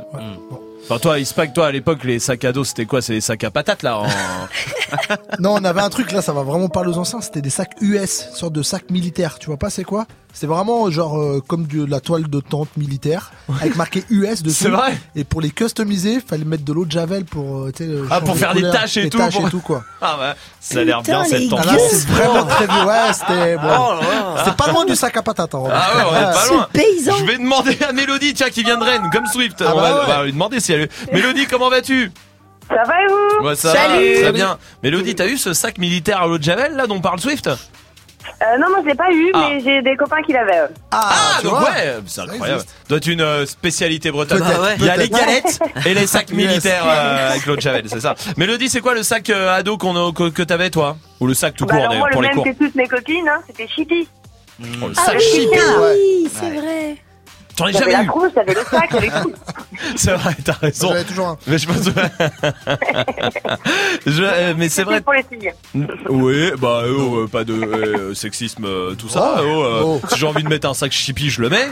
Enfin, 0.85 0.99
toi, 0.99 1.19
Ispac, 1.21 1.53
toi, 1.55 1.67
à 1.69 1.71
l'époque, 1.73 2.03
les 2.05 2.19
sacs 2.19 2.45
à 2.45 2.53
dos, 2.53 2.65
c'était 2.65 2.85
quoi? 2.87 3.01
C'est 3.01 3.13
des 3.13 3.21
sacs 3.21 3.45
à 3.45 3.51
patates, 3.51 3.83
là 3.83 3.99
en- 3.99 4.07
Non, 5.39 5.53
on 5.55 5.65
avait 5.65 5.81
un 5.83 5.89
truc 5.91 6.11
là, 6.13 6.21
ça 6.21 6.33
va 6.33 6.43
vraiment 6.43 6.69
parler 6.69 6.91
aux 6.91 6.99
anciens. 6.99 7.21
C'était 7.21 7.43
des 7.43 7.51
sacs 7.51 7.73
US, 7.81 8.29
sorte 8.35 8.53
de 8.53 8.63
sacs 8.63 8.91
militaires. 8.91 9.39
Tu 9.39 9.47
vois 9.47 9.57
pas 9.57 9.71
c'est 9.71 9.85
quoi? 9.85 10.07
C'était 10.33 10.47
vraiment 10.47 10.91
genre 10.91 11.19
euh, 11.19 11.43
comme 11.47 11.67
de 11.67 11.85
la 11.85 12.01
toile 12.01 12.29
de 12.31 12.41
tente 12.41 12.69
militaire 12.77 13.33
avec 13.61 13.77
marqué 13.77 14.05
US 14.11 14.43
dessus. 14.45 14.65
C'est 14.65 14.69
vrai 14.71 14.97
Et 15.17 15.25
pour 15.25 15.41
les 15.41 15.51
customiser, 15.51 16.21
fallait 16.27 16.45
mettre 16.45 16.65
de 16.65 16.73
l'eau 16.73 16.85
de 16.85 16.91
javel 16.91 17.25
pour 17.25 17.59
euh, 17.65 17.73
tu 17.77 17.85
sais, 17.85 17.91
le 17.91 18.07
Ah, 18.11 18.21
pour 18.21 18.37
faire 18.37 18.55
de 18.55 18.61
des 18.61 18.71
taches 18.71 18.97
et 18.97 19.03
des 19.05 19.11
tout, 19.11 19.19
taches 19.19 19.35
pour- 19.35 19.49
et 19.49 19.51
tout 19.51 19.61
quoi. 19.61 19.83
Ah 20.01 20.17
ouais, 20.19 20.33
ça 20.61 20.79
a 20.81 20.85
l'air 20.85 21.03
bien 21.03 21.25
cette 21.25 21.43
Ah, 21.53 21.57
tente. 21.57 21.67
là, 21.67 21.73
c'est 21.91 22.09
vraiment 22.09 22.45
très 22.47 22.67
vieux. 22.67 22.85
Ouais, 22.85 23.13
c'était 23.13 23.57
bon. 23.63 23.69
Oh. 23.69 24.37
C'était 24.39 24.57
pas 24.57 24.71
loin 24.71 24.85
du 24.87 24.97
sac 24.97 25.17
à 25.17 25.23
patates. 25.23 25.55
hein, 25.55 25.63
Ah 25.71 25.97
ouais, 25.97 26.03
on 26.11 26.17
est 26.17 26.23
pas 26.33 26.45
Ce 26.47 26.53
loin. 26.53 26.69
paysan. 26.73 27.17
Je 27.19 27.25
vais 27.25 27.37
demander 27.39 27.77
à 27.87 27.93
Mélodie, 27.93 28.33
tiens, 28.33 28.49
qui 28.51 28.63
vient 28.63 28.79
de 28.79 28.85
Rennes, 28.85 29.11
comme 29.13 29.27
Swift. 29.27 29.63
Ah 29.67 29.73
on, 29.73 29.77
bah 29.77 29.83
va, 29.83 29.95
ouais. 29.97 30.05
on 30.07 30.09
va 30.19 30.25
lui 30.25 30.33
demander 30.33 30.61
si 30.61 30.73
elle. 30.73 30.89
Mélodie, 31.13 31.47
comment 31.47 31.69
vas-tu? 31.71 32.11
Ça 32.69 32.83
va 32.87 33.03
et 33.03 33.07
vous? 33.41 33.47
Ouais, 33.47 33.57
ça 33.57 33.73
Salut. 33.73 34.15
va, 34.15 34.21
très 34.23 34.33
bien. 34.33 34.59
Mélodie, 34.85 35.15
t'as 35.17 35.27
eu 35.27 35.37
ce 35.37 35.53
sac 35.53 35.77
militaire 35.79 36.23
à 36.23 36.27
l'eau 36.29 36.39
de 36.39 36.43
javel 36.45 36.77
là 36.77 36.87
dont 36.87 37.01
parle 37.01 37.19
Swift? 37.19 37.51
Euh, 38.43 38.59
Non, 38.59 38.69
moi 38.71 38.79
je 38.83 38.89
l'ai 38.89 38.95
pas 38.95 39.11
eu, 39.13 39.31
Ah. 39.35 39.49
mais 39.51 39.61
j'ai 39.61 39.83
des 39.83 39.97
copains 39.97 40.23
qui 40.23 40.33
l'avaient. 40.33 40.63
Ah, 40.91 41.01
Ah, 41.13 41.37
tu 41.41 41.47
donc 41.47 41.59
vois 41.59 41.71
ouais, 41.71 41.97
c'est 42.07 42.15
Ça 42.15 42.23
incroyable. 42.23 42.61
existe. 42.61 42.75
Doit 42.89 42.99
être 42.99 43.07
une 43.07 43.21
euh, 43.21 43.47
spécialité 43.47 44.11
bretonne. 44.11 44.39
Peut-être, 44.43 44.63
ouais. 44.63 44.75
Il 44.79 44.85
y 44.87 44.89
a 44.91 44.97
les 44.97 45.09
peut-être. 45.09 45.27
galettes 45.27 45.61
et 45.87 45.95
les 45.95 46.07
sacs 46.07 46.31
militaires 46.33 46.85
euh, 46.87 47.31
avec 47.33 47.47
l'eau 47.47 47.57
de 47.57 47.61
javel, 47.61 47.85
c'est 47.89 48.01
ça. 48.01 48.15
Mélodie, 48.37 48.69
c'est 48.69 48.81
quoi 48.81 48.95
le 48.95 49.03
sac 49.03 49.29
euh, 49.31 49.53
ado 49.55 49.77
qu'on 49.79 49.95
a- 49.97 50.13
que, 50.13 50.31
que 50.31 50.43
t'avais 50.43 50.71
toi? 50.71 50.97
Ou 51.21 51.27
le 51.27 51.35
sac 51.35 51.55
tout 51.55 51.67
Bah 51.67 51.75
court 51.75 51.81
alors 51.81 51.91
d'ailleurs 51.91 52.07
moi, 52.07 52.11
pour 52.13 52.23
le 52.23 52.29
les 52.29 52.35
même 52.35 52.43
cours 52.45 52.53
que 52.53 52.65
toutes 52.65 52.75
mes 52.75 52.87
copines, 52.89 53.29
hein, 53.29 53.41
c'était 53.47 53.69
Chippy. 53.69 54.09
Oh, 54.83 54.89
le 54.89 54.95
Ah 54.97 55.05
sac 55.07 55.19
chippy. 55.21 55.49
oui, 55.81 56.31
c'est 56.33 56.51
vrai. 56.51 56.97
J'en 57.59 57.67
ai 57.67 57.73
J'avais 57.73 57.85
jamais 57.91 57.93
la 57.93 58.03
eu. 58.05 58.07
trousse, 58.07 58.31
j'avais 58.35 58.55
le 58.55 58.61
sac, 58.71 58.89
j'avais 58.93 59.09
tout. 59.23 59.33
C'est 59.97 60.13
vrai, 60.13 60.35
t'as 60.45 60.53
raison. 60.53 60.89
J'en 60.89 60.95
avais 60.95 61.05
toujours 61.05 61.29
un. 61.29 61.37
Mais 61.47 61.59
je 61.59 61.67
pense. 61.67 61.79
Je- 64.07 64.23
euh, 64.23 64.55
mais 64.57 64.69
c'est 64.69 64.83
vrai. 64.85 65.01
Pour 65.01 65.13
les 65.13 65.23
filles. 65.23 65.53
Oui, 66.09 66.51
bah 66.59 66.83
oh, 66.87 67.21
euh, 67.23 67.27
pas 67.29 67.45
de 67.45 67.55
euh, 67.55 68.15
sexisme, 68.15 68.65
euh, 68.65 68.95
tout 68.95 69.09
ça. 69.09 69.37
Oh, 69.39 69.43
oh, 69.45 69.63
euh, 69.65 69.83
oh. 69.85 70.01
Si 70.09 70.19
j'ai 70.19 70.27
envie 70.27 70.43
de 70.43 70.49
mettre 70.49 70.69
un 70.69 70.75
sac 70.75 70.93
chippy, 70.93 71.31
je 71.31 71.41
le 71.43 71.49
mets. 71.51 71.69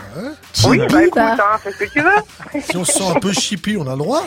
Oui, 0.65 0.79
bah 0.91 1.05
écoute, 1.05 1.19
hein, 1.19 1.37
fais 1.63 1.73
ce 1.73 1.79
que 1.79 1.85
tu 1.93 2.01
veux. 2.01 2.61
Si 2.63 2.77
on 2.77 2.85
se 2.85 2.93
sent 2.93 3.05
un 3.15 3.19
peu 3.21 3.33
chippy, 3.33 3.77
on 3.79 3.87
a 3.87 3.93
le 3.93 3.99
droit. 3.99 4.25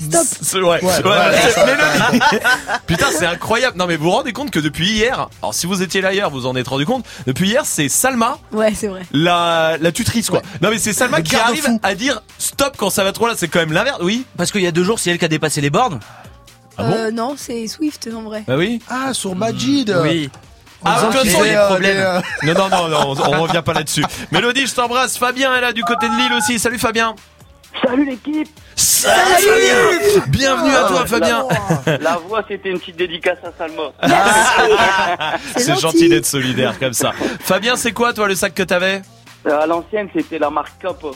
Stop. 0.00 0.20
C'est 0.42 0.58
ouais. 0.60 0.62
Ouais, 0.62 0.80
ouais, 1.04 1.10
ouais. 1.10 2.40
Putain, 2.86 3.06
c'est 3.12 3.26
incroyable. 3.26 3.76
Non, 3.78 3.86
mais 3.86 3.96
vous 3.96 4.04
vous 4.04 4.10
rendez 4.10 4.32
compte 4.32 4.50
que 4.50 4.60
depuis 4.60 4.90
hier, 4.90 5.28
alors 5.42 5.54
si 5.54 5.66
vous 5.66 5.82
étiez 5.82 6.00
là 6.00 6.12
hier, 6.12 6.30
vous 6.30 6.46
en 6.46 6.56
êtes 6.56 6.68
rendu 6.68 6.86
compte. 6.86 7.04
Depuis 7.26 7.48
hier, 7.48 7.62
c'est 7.64 7.88
Salma, 7.88 8.38
Ouais, 8.52 8.72
c'est 8.74 8.88
vrai. 8.88 9.02
la 9.12 9.76
la 9.80 9.92
tutrice 9.92 10.30
quoi. 10.30 10.42
Non, 10.62 10.70
mais 10.70 10.78
c'est 10.78 10.89
Salma 10.92 11.18
Le 11.18 11.22
qui 11.22 11.36
arrive 11.36 11.66
à 11.82 11.94
dire 11.94 12.22
stop 12.38 12.74
quand 12.76 12.90
ça 12.90 13.04
va 13.04 13.12
trop 13.12 13.26
là. 13.26 13.34
C'est 13.36 13.48
quand 13.48 13.58
même 13.60 13.72
l'inverse. 13.72 13.98
Oui. 14.02 14.24
Parce 14.36 14.50
qu'il 14.52 14.62
y 14.62 14.66
a 14.66 14.72
deux 14.72 14.84
jours, 14.84 14.98
c'est 14.98 15.10
elle 15.10 15.18
qui 15.18 15.24
a 15.24 15.28
dépassé 15.28 15.60
les 15.60 15.70
bornes. 15.70 16.00
Ah 16.78 16.84
bon 16.84 16.92
Euh, 16.94 17.10
non, 17.10 17.34
c'est 17.36 17.66
Swift 17.66 18.08
en 18.14 18.22
vrai. 18.22 18.44
Bah 18.46 18.56
oui. 18.56 18.80
Ah, 18.88 19.12
sur 19.14 19.34
Majid. 19.34 19.94
Oui. 20.02 20.30
Ah, 20.84 20.98
euh, 21.04 21.80
euh, 21.82 22.20
Non, 22.42 22.54
non, 22.54 22.68
non, 22.70 22.88
non, 22.88 22.98
on, 23.10 23.34
on 23.34 23.42
revient 23.42 23.62
pas 23.62 23.74
là-dessus. 23.74 24.02
Mélodie, 24.32 24.66
je 24.66 24.74
t'embrasse. 24.74 25.18
Fabien 25.18 25.54
est 25.54 25.60
là 25.60 25.72
du 25.74 25.82
côté 25.84 26.08
de 26.08 26.14
Lille 26.14 26.32
aussi. 26.38 26.58
Salut 26.58 26.78
Fabien. 26.78 27.14
Salut 27.86 28.04
l'équipe 28.06 28.48
Salut 28.76 29.42
Fabien. 29.42 30.24
Bienvenue 30.28 30.74
à 30.74 30.84
toi 30.88 31.06
Fabien. 31.06 31.44
La 32.00 32.16
voix, 32.16 32.42
c'était 32.48 32.70
une 32.70 32.78
petite 32.80 32.96
dédicace 32.96 33.38
à 33.44 33.52
Salma. 33.58 33.92
C'est 35.54 35.60
C'est 35.60 35.68
gentil. 35.72 35.80
gentil 35.82 36.08
d'être 36.08 36.26
solidaire 36.26 36.78
comme 36.78 36.94
ça. 36.94 37.12
Fabien, 37.40 37.76
c'est 37.76 37.92
quoi 37.92 38.12
toi 38.14 38.26
le 38.26 38.34
sac 38.34 38.54
que 38.54 38.62
t'avais? 38.62 39.02
À 39.44 39.66
l'ancienne, 39.66 40.08
c'était 40.14 40.38
la 40.38 40.50
marque 40.50 40.72
Kappa. 40.80 41.08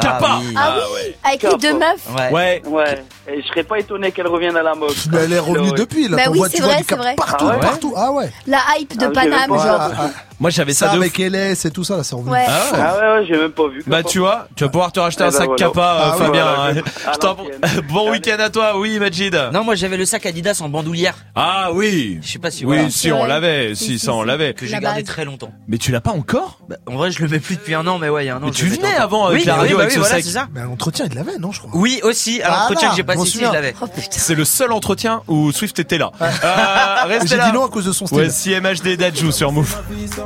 Kappa. 0.00 0.38
oui. 0.40 0.54
Ah 0.56 0.76
oui, 0.94 1.14
avec 1.24 1.42
les 1.42 1.56
deux 1.56 1.74
meufs. 1.78 2.14
Ouais. 2.14 2.30
Ouais. 2.32 2.62
Ouais, 2.66 3.04
et 3.28 3.40
je 3.42 3.46
serais 3.48 3.62
pas 3.62 3.78
étonné 3.78 4.12
qu'elle 4.12 4.26
revienne 4.26 4.56
à 4.56 4.62
la 4.62 4.74
mode. 4.74 4.92
Mais 5.10 5.18
elle 5.24 5.32
est 5.32 5.38
revenue 5.38 5.72
depuis. 5.72 6.08
Là, 6.08 6.16
Bah 6.16 6.22
oui, 6.30 6.40
c'est 6.50 6.60
vrai, 6.60 6.82
c'est 6.88 6.96
vrai. 6.96 7.14
Partout, 7.16 7.46
Ah 7.48 7.54
ouais 7.54 7.60
partout. 7.60 7.94
Ah 7.96 8.12
ouais. 8.12 8.30
La 8.46 8.58
hype 8.78 8.96
de 8.98 9.06
Ah, 9.06 9.10
Paname, 9.10 9.48
genre. 9.50 9.58
Ah, 9.80 9.90
ah, 9.98 10.10
Moi 10.38 10.50
j'avais 10.50 10.74
Ça 10.74 10.88
ça 10.90 10.92
de 10.96 11.00
avec 11.00 11.16
LS 11.18 11.64
et 11.64 11.70
tout 11.70 11.82
ça, 11.84 11.96
là, 11.96 12.04
c'est 12.04 12.14
revenu. 12.14 12.30
Ouais. 12.30 12.44
Ah 12.46 12.72
ouais. 12.72 12.78
Ah 12.82 12.94
ouais, 12.98 13.20
ouais, 13.20 13.26
j'ai 13.26 13.36
même 13.38 13.50
pas 13.52 13.68
vu. 13.68 13.82
Bah 13.86 14.02
tu 14.02 14.18
vois, 14.18 14.48
tu 14.54 14.64
vas 14.64 14.70
pouvoir 14.70 14.92
te 14.92 15.00
racheter 15.00 15.24
Eh 15.24 15.28
un 15.28 15.30
ben 15.30 15.36
sac 15.36 15.46
voilà. 15.46 15.56
Kappa, 15.66 15.80
euh, 15.80 16.10
Ah 16.12 16.16
Fabien. 16.18 16.54
voilà, 16.54 16.80
hein. 16.80 17.80
bon 17.88 18.10
week-end 18.10 18.36
à 18.38 18.50
toi, 18.50 18.78
oui 18.78 18.98
Majid. 18.98 19.34
Non, 19.52 19.64
moi 19.64 19.74
j'avais 19.76 19.96
le 19.96 20.04
sac 20.04 20.26
Adidas 20.26 20.60
en 20.62 20.68
bandoulière. 20.68 21.14
Ah 21.34 21.70
oui. 21.72 22.18
Je 22.22 22.32
sais 22.32 22.38
pas 22.38 22.50
si 22.50 22.66
Oui, 22.66 22.76
voilà, 22.76 22.90
si 22.90 23.10
on 23.12 23.24
l'avait, 23.24 23.74
Si, 23.74 23.98
ça 23.98 24.12
on 24.12 24.22
l'avait. 24.22 24.52
que 24.52 24.66
j'ai 24.66 24.72
La 24.72 24.80
gardé 24.80 25.04
très 25.04 25.24
longtemps. 25.24 25.50
Mais 25.68 25.78
tu 25.78 25.90
l'as 25.90 26.00
pas 26.02 26.10
encore? 26.12 26.58
Bah, 26.68 26.76
en 26.86 26.96
vrai, 26.96 27.10
je 27.10 27.22
le 27.22 27.28
mets 27.28 27.40
plus 27.40 27.56
depuis 27.56 27.74
un 27.74 27.86
an, 27.86 27.98
mais 27.98 28.08
ouais, 28.10 28.24
il 28.24 28.26
y 28.26 28.30
a 28.30 28.34
un 28.36 28.42
an. 28.42 28.46
Mais 28.46 28.50
tu 28.52 28.66
venais 28.66 28.94
avant 28.94 29.26
avec 29.26 29.40
Oui, 29.40 29.46
la 29.46 29.54
radio 29.54 29.76
bah 29.78 29.84
avec 29.84 29.94
ce 29.94 30.02
sac. 30.02 30.48
Mais 30.54 30.60
à 30.60 30.64
l'entretien, 30.64 31.06
il 31.10 31.14
l'avait, 31.16 31.38
non, 31.38 31.50
je 31.52 31.60
crois. 31.60 31.70
Oui, 31.74 32.00
aussi. 32.02 32.42
À 32.42 32.48
Ah, 32.52 32.56
l'entretien 32.60 32.88
là, 32.88 32.90
que 32.90 32.96
j'ai 32.96 33.04
passé. 33.04 33.38
Oh 33.80 33.86
putain. 33.86 34.08
C'est 34.10 34.34
le 34.34 34.44
seul 34.44 34.72
entretien 34.72 35.22
où 35.28 35.50
Swift 35.52 35.78
était 35.78 35.98
là. 35.98 36.10
Euh, 36.20 37.04
restez 37.06 37.28
J'ai 37.28 37.36
là. 37.36 37.46
dit 37.46 37.52
non 37.52 37.64
à 37.64 37.68
cause 37.68 37.86
de 37.86 37.92
son 37.92 38.06
style. 38.06 38.18
Voici 38.18 38.50
MHD 38.60 38.96
Dajou 38.98 39.32
sur 39.32 39.50
Move. 39.50 39.74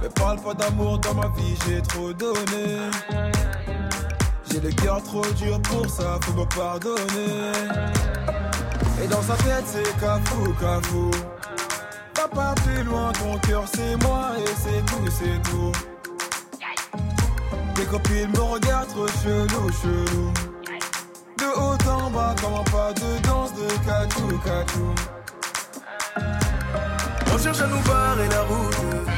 Mais 0.00 0.08
parle 0.10 0.40
pas 0.40 0.54
d'amour 0.54 0.98
dans 0.98 1.14
ma 1.14 1.28
vie, 1.28 1.56
j'ai 1.66 1.82
trop 1.82 2.12
donné. 2.12 2.90
J'ai 4.50 4.60
le 4.60 4.70
cœur 4.70 5.02
trop 5.02 5.26
dur 5.36 5.60
pour 5.62 5.88
ça, 5.90 6.18
faut 6.22 6.32
me 6.32 6.44
pardonner. 6.44 7.52
Et 9.02 9.06
dans 9.06 9.22
sa 9.22 9.34
tête, 9.34 9.64
c'est 9.66 10.00
cafou, 10.00 10.52
cafou. 10.60 11.10
Va 12.16 12.28
pas 12.28 12.54
plus 12.62 12.82
loin, 12.84 13.12
ton 13.12 13.38
cœur 13.38 13.64
c'est 13.74 13.96
moi 14.04 14.30
et 14.38 14.54
c'est 14.56 14.84
tout, 14.86 15.06
c'est 15.10 15.50
tout. 15.50 15.72
Tes 17.74 17.84
copines 17.84 18.30
me 18.30 18.40
regardent 18.40 18.88
trop 18.88 19.08
chelou, 19.22 19.70
chelou. 19.82 20.32
De 21.38 21.44
haut 21.56 21.90
en 21.90 22.10
bas, 22.10 22.34
comment 22.40 22.64
pas 22.64 22.92
de 22.92 23.18
danse 23.26 23.52
de 23.54 23.68
catou, 23.86 24.38
catou. 24.44 24.94
On 27.32 27.38
cherche 27.38 27.60
à 27.60 27.66
nous 27.66 27.80
barrer 27.82 28.28
la 28.28 28.42
route. 28.42 29.17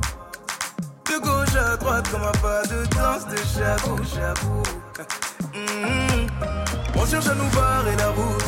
De 1.11 1.17
gauche 1.17 1.55
à 1.57 1.75
droite 1.75 2.09
comme 2.09 2.23
un 2.23 2.31
pas 2.41 2.61
de 2.67 2.85
danse 2.95 3.27
de 3.27 3.35
chabou, 3.35 3.97
chabou. 4.05 4.63
Hum, 5.53 6.27
On 6.95 7.05
cherche 7.05 7.27
à 7.27 7.35
nous 7.35 7.49
barrer 7.49 7.97
la 7.97 8.11
route. 8.11 8.45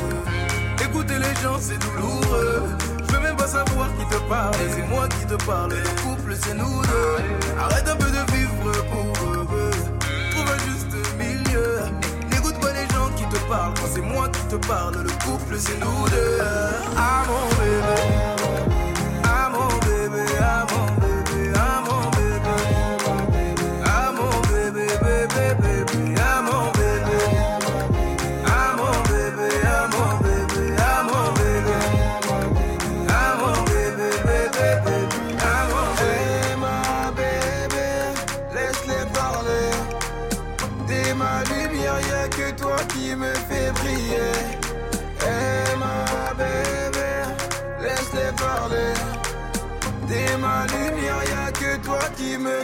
Écouter 0.81 1.15
les 1.19 1.35
gens 1.41 1.57
c'est 1.59 1.77
douloureux. 1.79 2.63
Je 3.05 3.13
veux 3.13 3.19
même 3.19 3.35
pas 3.35 3.47
savoir 3.47 3.89
qui 3.97 4.05
te 4.05 4.17
parle. 4.29 4.55
C'est 4.73 4.87
moi 4.87 5.09
qui 5.09 5.25
te 5.25 5.35
parle. 5.43 5.71
Le 5.71 6.01
couple 6.03 6.37
c'est 6.41 6.53
nous 6.53 6.81
deux. 6.83 7.59
Arrête 7.59 7.89
un 7.89 7.97
peu 7.97 8.09
de 8.09 8.31
vivre 8.31 8.71
pour 8.93 9.27
eux. 9.27 9.71
Trouve 10.31 10.49
un 10.49 10.59
juste 10.69 10.95
milieu. 11.17 11.79
N'écoute 12.31 12.57
pas 12.61 12.71
les 12.71 12.87
gens 12.95 13.09
qui 13.17 13.25
te 13.25 13.39
parlent. 13.49 13.73
Quand 13.75 13.89
c'est 13.93 14.01
moi 14.01 14.29
qui 14.29 14.55
te 14.55 14.67
parle, 14.67 15.03
le 15.03 15.11
couple 15.25 15.57
c'est 15.59 15.79
nous 15.81 16.09
deux. 16.09 16.39
Ah 16.95 17.23
mon. 17.27 18.42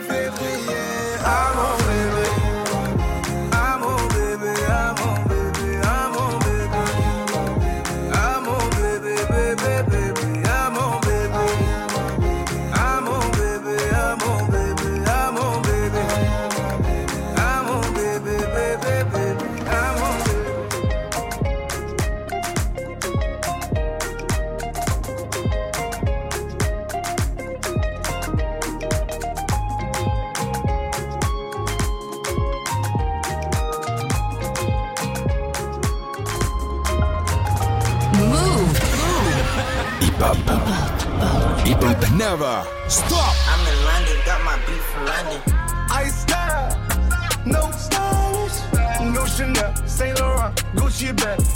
Qui 0.10 0.16
me 0.16 1.59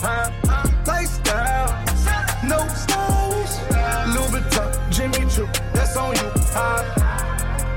Huh? 0.06 0.30
Lifestyle, 0.86 1.72
no 2.44 2.60
stylish, 2.68 3.56
Louis 4.14 4.44
Jimmy 4.90 5.30
Choo, 5.30 5.48
that's 5.74 5.96
on 5.96 6.14
you? 6.14 6.30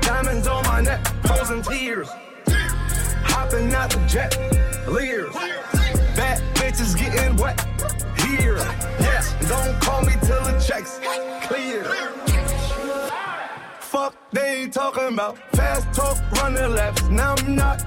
Diamonds 0.01 0.45
on 0.45 0.61
my 0.65 0.81
neck, 0.81 1.07
frozen 1.25 1.61
tears, 1.61 2.09
hopping 3.23 3.73
out 3.73 3.91
the 3.91 4.05
jet, 4.07 4.37
leers, 4.89 5.33
bad 6.17 6.41
bitches 6.55 6.97
getting 6.99 7.37
wet, 7.37 7.57
here, 8.17 8.57
yes, 8.99 9.33
don't 9.47 9.79
call 9.81 10.01
me 10.01 10.11
till 10.23 10.43
the 10.43 10.59
checks 10.59 10.99
clear. 11.47 11.85
Fuck, 13.79 14.15
they 14.33 14.63
ain't 14.63 14.73
talking 14.73 15.13
about 15.13 15.37
fast 15.53 15.93
talk, 15.93 16.17
running 16.33 16.75
laps. 16.75 17.03
Now 17.07 17.35
I'm 17.37 17.55
not 17.55 17.86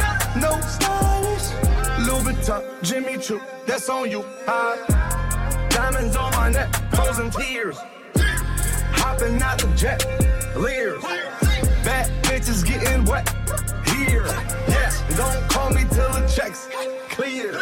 no 0.35 0.59
stylish, 0.61 1.51
Louis 2.05 2.23
Vuitton, 2.23 2.63
Jimmy 2.83 3.17
Choo, 3.17 3.41
that's 3.65 3.89
on 3.89 4.09
you, 4.09 4.23
huh? 4.45 4.77
Diamonds 5.69 6.15
on 6.15 6.31
my 6.31 6.49
neck, 6.49 6.73
frozen 6.93 7.29
tears, 7.31 7.77
hopping 8.93 9.41
out 9.41 9.59
the 9.59 9.67
jet, 9.75 10.05
leers, 10.55 11.01
bad 11.83 12.09
bitches 12.23 12.65
getting 12.65 13.03
wet, 13.05 13.27
here, 13.95 14.25
yes, 14.67 15.03
don't 15.17 15.49
call 15.49 15.69
me 15.71 15.81
till 15.89 16.11
the 16.13 16.31
checks 16.33 16.67
clear. 17.09 17.59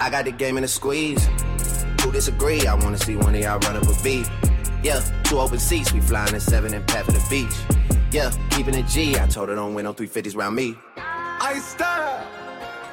I 0.00 0.10
got 0.10 0.24
the 0.24 0.32
game 0.32 0.56
in 0.56 0.64
a 0.64 0.68
squeeze. 0.68 1.26
Who 2.02 2.12
disagree? 2.12 2.66
I 2.66 2.74
wanna 2.74 2.98
see 2.98 3.16
one 3.16 3.34
of 3.34 3.40
y'all 3.40 3.58
run 3.60 3.76
up 3.76 3.82
a 3.84 4.02
beat. 4.02 4.28
Yeah, 4.82 5.00
two 5.24 5.38
open 5.38 5.58
seats, 5.58 5.92
we 5.92 6.00
flying 6.00 6.32
in 6.34 6.40
seven 6.40 6.74
and 6.74 6.86
pat 6.86 7.06
for 7.06 7.12
the 7.12 7.26
beach. 7.28 7.75
Yeah, 8.12 8.30
keeping 8.50 8.74
it 8.74 8.86
G. 8.86 9.18
I 9.18 9.26
told 9.26 9.48
her 9.48 9.54
don't 9.54 9.74
win 9.74 9.84
no 9.84 9.92
350s 9.92 10.36
round 10.36 10.56
me. 10.56 10.76
I 10.96 11.58
style, 11.58 12.26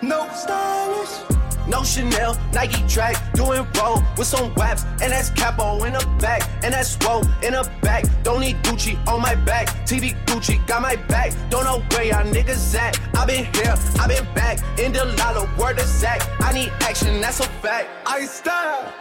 no 0.02 0.27
stylish, 0.34 1.34
No 1.68 1.81
Chanel, 1.84 2.38
Nike 2.52 2.85
track, 2.90 3.15
doing 3.34 3.65
roll 3.80 4.03
with 4.18 4.27
some 4.27 4.53
waps, 4.56 4.84
and 5.02 5.14
that's 5.14 5.30
capo 5.30 5.84
in 5.85 5.94
the 5.94 6.06
back, 6.19 6.41
and 6.64 6.73
that's 6.73 6.90
swole 6.98 7.23
in 7.41 7.53
the 7.53 7.69
back. 7.81 8.03
Don't 8.23 8.41
need 8.41 8.57
Gucci 8.64 8.98
on 9.07 9.22
my 9.22 9.35
back, 9.35 9.68
TV 9.88 10.14
Gucci 10.26 10.65
got 10.68 10.81
my 10.81 10.98
back. 11.07 11.31
Don't 11.49 11.64
know 11.64 11.81
where 11.91 12.03
y'all 12.03 12.26
niggas 12.26 12.76
at. 12.76 12.99
I 13.15 13.26
been 13.26 13.45
here, 13.53 13.76
I 13.99 14.07
been 14.07 14.26
back, 14.34 14.60
in 14.77 14.91
the 14.91 15.06
lala, 15.06 15.49
word 15.57 15.80
of 15.80 15.85
Zach. 15.85 16.22
I 16.41 16.52
need 16.52 16.72
action, 16.81 17.22
that's 17.22 17.40
a 17.40 17.48
fact. 17.61 17.88
I 18.06 18.26
style, 18.26 18.91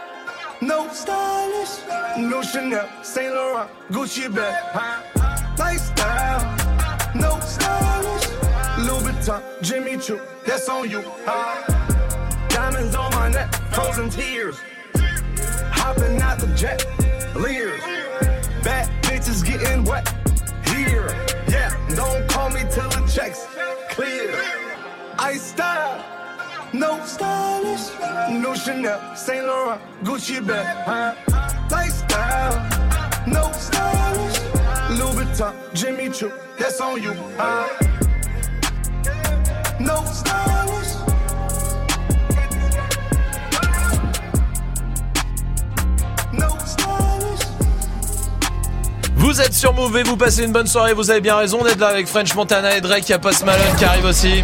no 0.61 0.87
stylish, 0.93 1.79
no 2.17 2.41
Chanel, 2.41 2.87
Saint 3.03 3.33
Laurent, 3.33 3.69
Gucci 3.89 4.33
bag, 4.33 4.63
huh? 4.71 5.42
Lifestyle, 5.57 6.43
no 7.15 7.39
stylish, 7.39 8.27
Louis 8.79 9.03
Vuitton, 9.03 9.41
Jimmy 9.61 9.97
Choo, 9.97 10.19
that's 10.45 10.67
on 10.69 10.89
you, 10.89 11.03
huh? 11.25 12.47
Diamonds 12.49 12.95
on 12.95 13.11
my 13.11 13.29
neck, 13.29 13.53
frozen 13.71 14.09
tears, 14.09 14.57
hopping 15.71 16.21
out 16.21 16.39
the 16.39 16.47
jet, 16.55 16.85
leers, 17.35 17.81
bad 18.63 18.89
bitches 19.03 19.45
getting 19.45 19.83
wet 19.83 20.07
here, 20.67 21.07
yeah. 21.47 21.69
Don't 21.95 22.27
call 22.29 22.49
me 22.49 22.61
till 22.71 22.89
the 22.89 23.11
checks 23.13 23.45
clear. 23.89 24.33
I 25.19 25.35
style. 25.35 26.03
No 26.73 26.99
stylish, 27.05 27.91
no 28.41 28.55
Chanel, 28.55 29.15
Saint 29.15 29.45
Laurent, 29.45 29.79
Gucci 30.03 30.45
bag, 30.45 30.65
huh? 30.87 31.13
Lifestyle, 31.69 32.57
no? 33.27 33.41
No. 39.91 40.03
Vous 49.15 49.41
êtes 49.41 49.53
sur 49.53 49.73
Move 49.73 49.97
et 49.97 50.03
vous 50.03 50.17
passez 50.17 50.43
une 50.43 50.51
bonne 50.51 50.67
soirée, 50.67 50.93
vous 50.93 51.09
avez 51.09 51.21
bien 51.21 51.35
raison 51.35 51.63
d'être 51.63 51.79
là 51.79 51.87
avec 51.87 52.07
French 52.07 52.35
Montana 52.35 52.75
et 52.75 52.81
Drake, 52.81 53.07
il 53.07 53.13
y 53.13 53.15
a 53.15 53.19
Post 53.19 53.45
Malone 53.45 53.75
qui 53.77 53.85
arrive 53.85 54.05
aussi. 54.05 54.43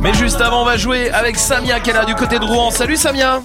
Mais 0.00 0.14
juste 0.14 0.40
avant, 0.40 0.62
on 0.62 0.64
va 0.64 0.76
jouer 0.76 1.10
avec 1.10 1.38
Samia 1.38 1.80
qui 1.80 1.90
est 1.90 1.94
là 1.94 2.04
du 2.04 2.14
côté 2.14 2.38
de 2.38 2.44
Rouen. 2.44 2.70
Salut 2.70 2.96
Samia 2.96 3.40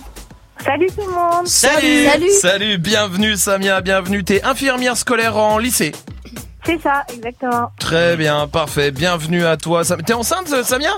Salut 0.64 0.88
tout 0.88 1.06
le 1.06 1.14
monde. 1.14 1.48
Salut 1.48 2.30
Salut, 2.42 2.78
bienvenue 2.78 3.36
Samia, 3.36 3.82
bienvenue. 3.82 4.24
T'es 4.24 4.44
infirmière 4.44 4.98
scolaire 4.98 5.38
en 5.38 5.58
lycée. 5.58 5.92
C'est 6.66 6.82
ça, 6.82 7.04
exactement. 7.14 7.72
Très 7.80 8.18
bien, 8.18 8.48
parfait. 8.48 8.92
Bienvenue 8.92 9.46
à 9.46 9.56
toi. 9.56 9.84
Sam- 9.84 10.02
T'es 10.02 10.14
enceinte 10.14 10.48
Samia? 10.64 10.92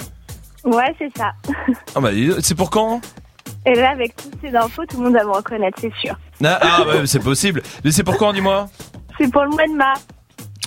Ouais, 0.63 0.95
c'est 0.97 1.11
ça. 1.17 1.31
Ah 1.95 1.99
bah 2.01 2.09
c'est 2.41 2.55
pour 2.55 2.69
quand 2.69 3.01
Et 3.65 3.75
là, 3.75 3.91
avec 3.91 4.15
toutes 4.15 4.33
ces 4.41 4.55
infos, 4.55 4.85
tout 4.85 4.97
le 4.97 5.03
monde 5.03 5.13
va 5.13 5.23
me 5.23 5.31
reconnaître, 5.31 5.77
c'est 5.79 5.93
sûr. 6.01 6.17
Ah, 6.43 6.59
ah, 6.61 6.83
ouais, 6.87 7.05
c'est 7.05 7.19
possible. 7.19 7.61
Mais 7.83 7.91
c'est 7.91 8.03
pour 8.03 8.17
quand 8.17 8.33
dis-moi? 8.33 8.67
C'est 9.19 9.31
pour 9.31 9.43
le 9.43 9.49
mois 9.49 9.67
de 9.67 9.75
mars. 9.75 10.05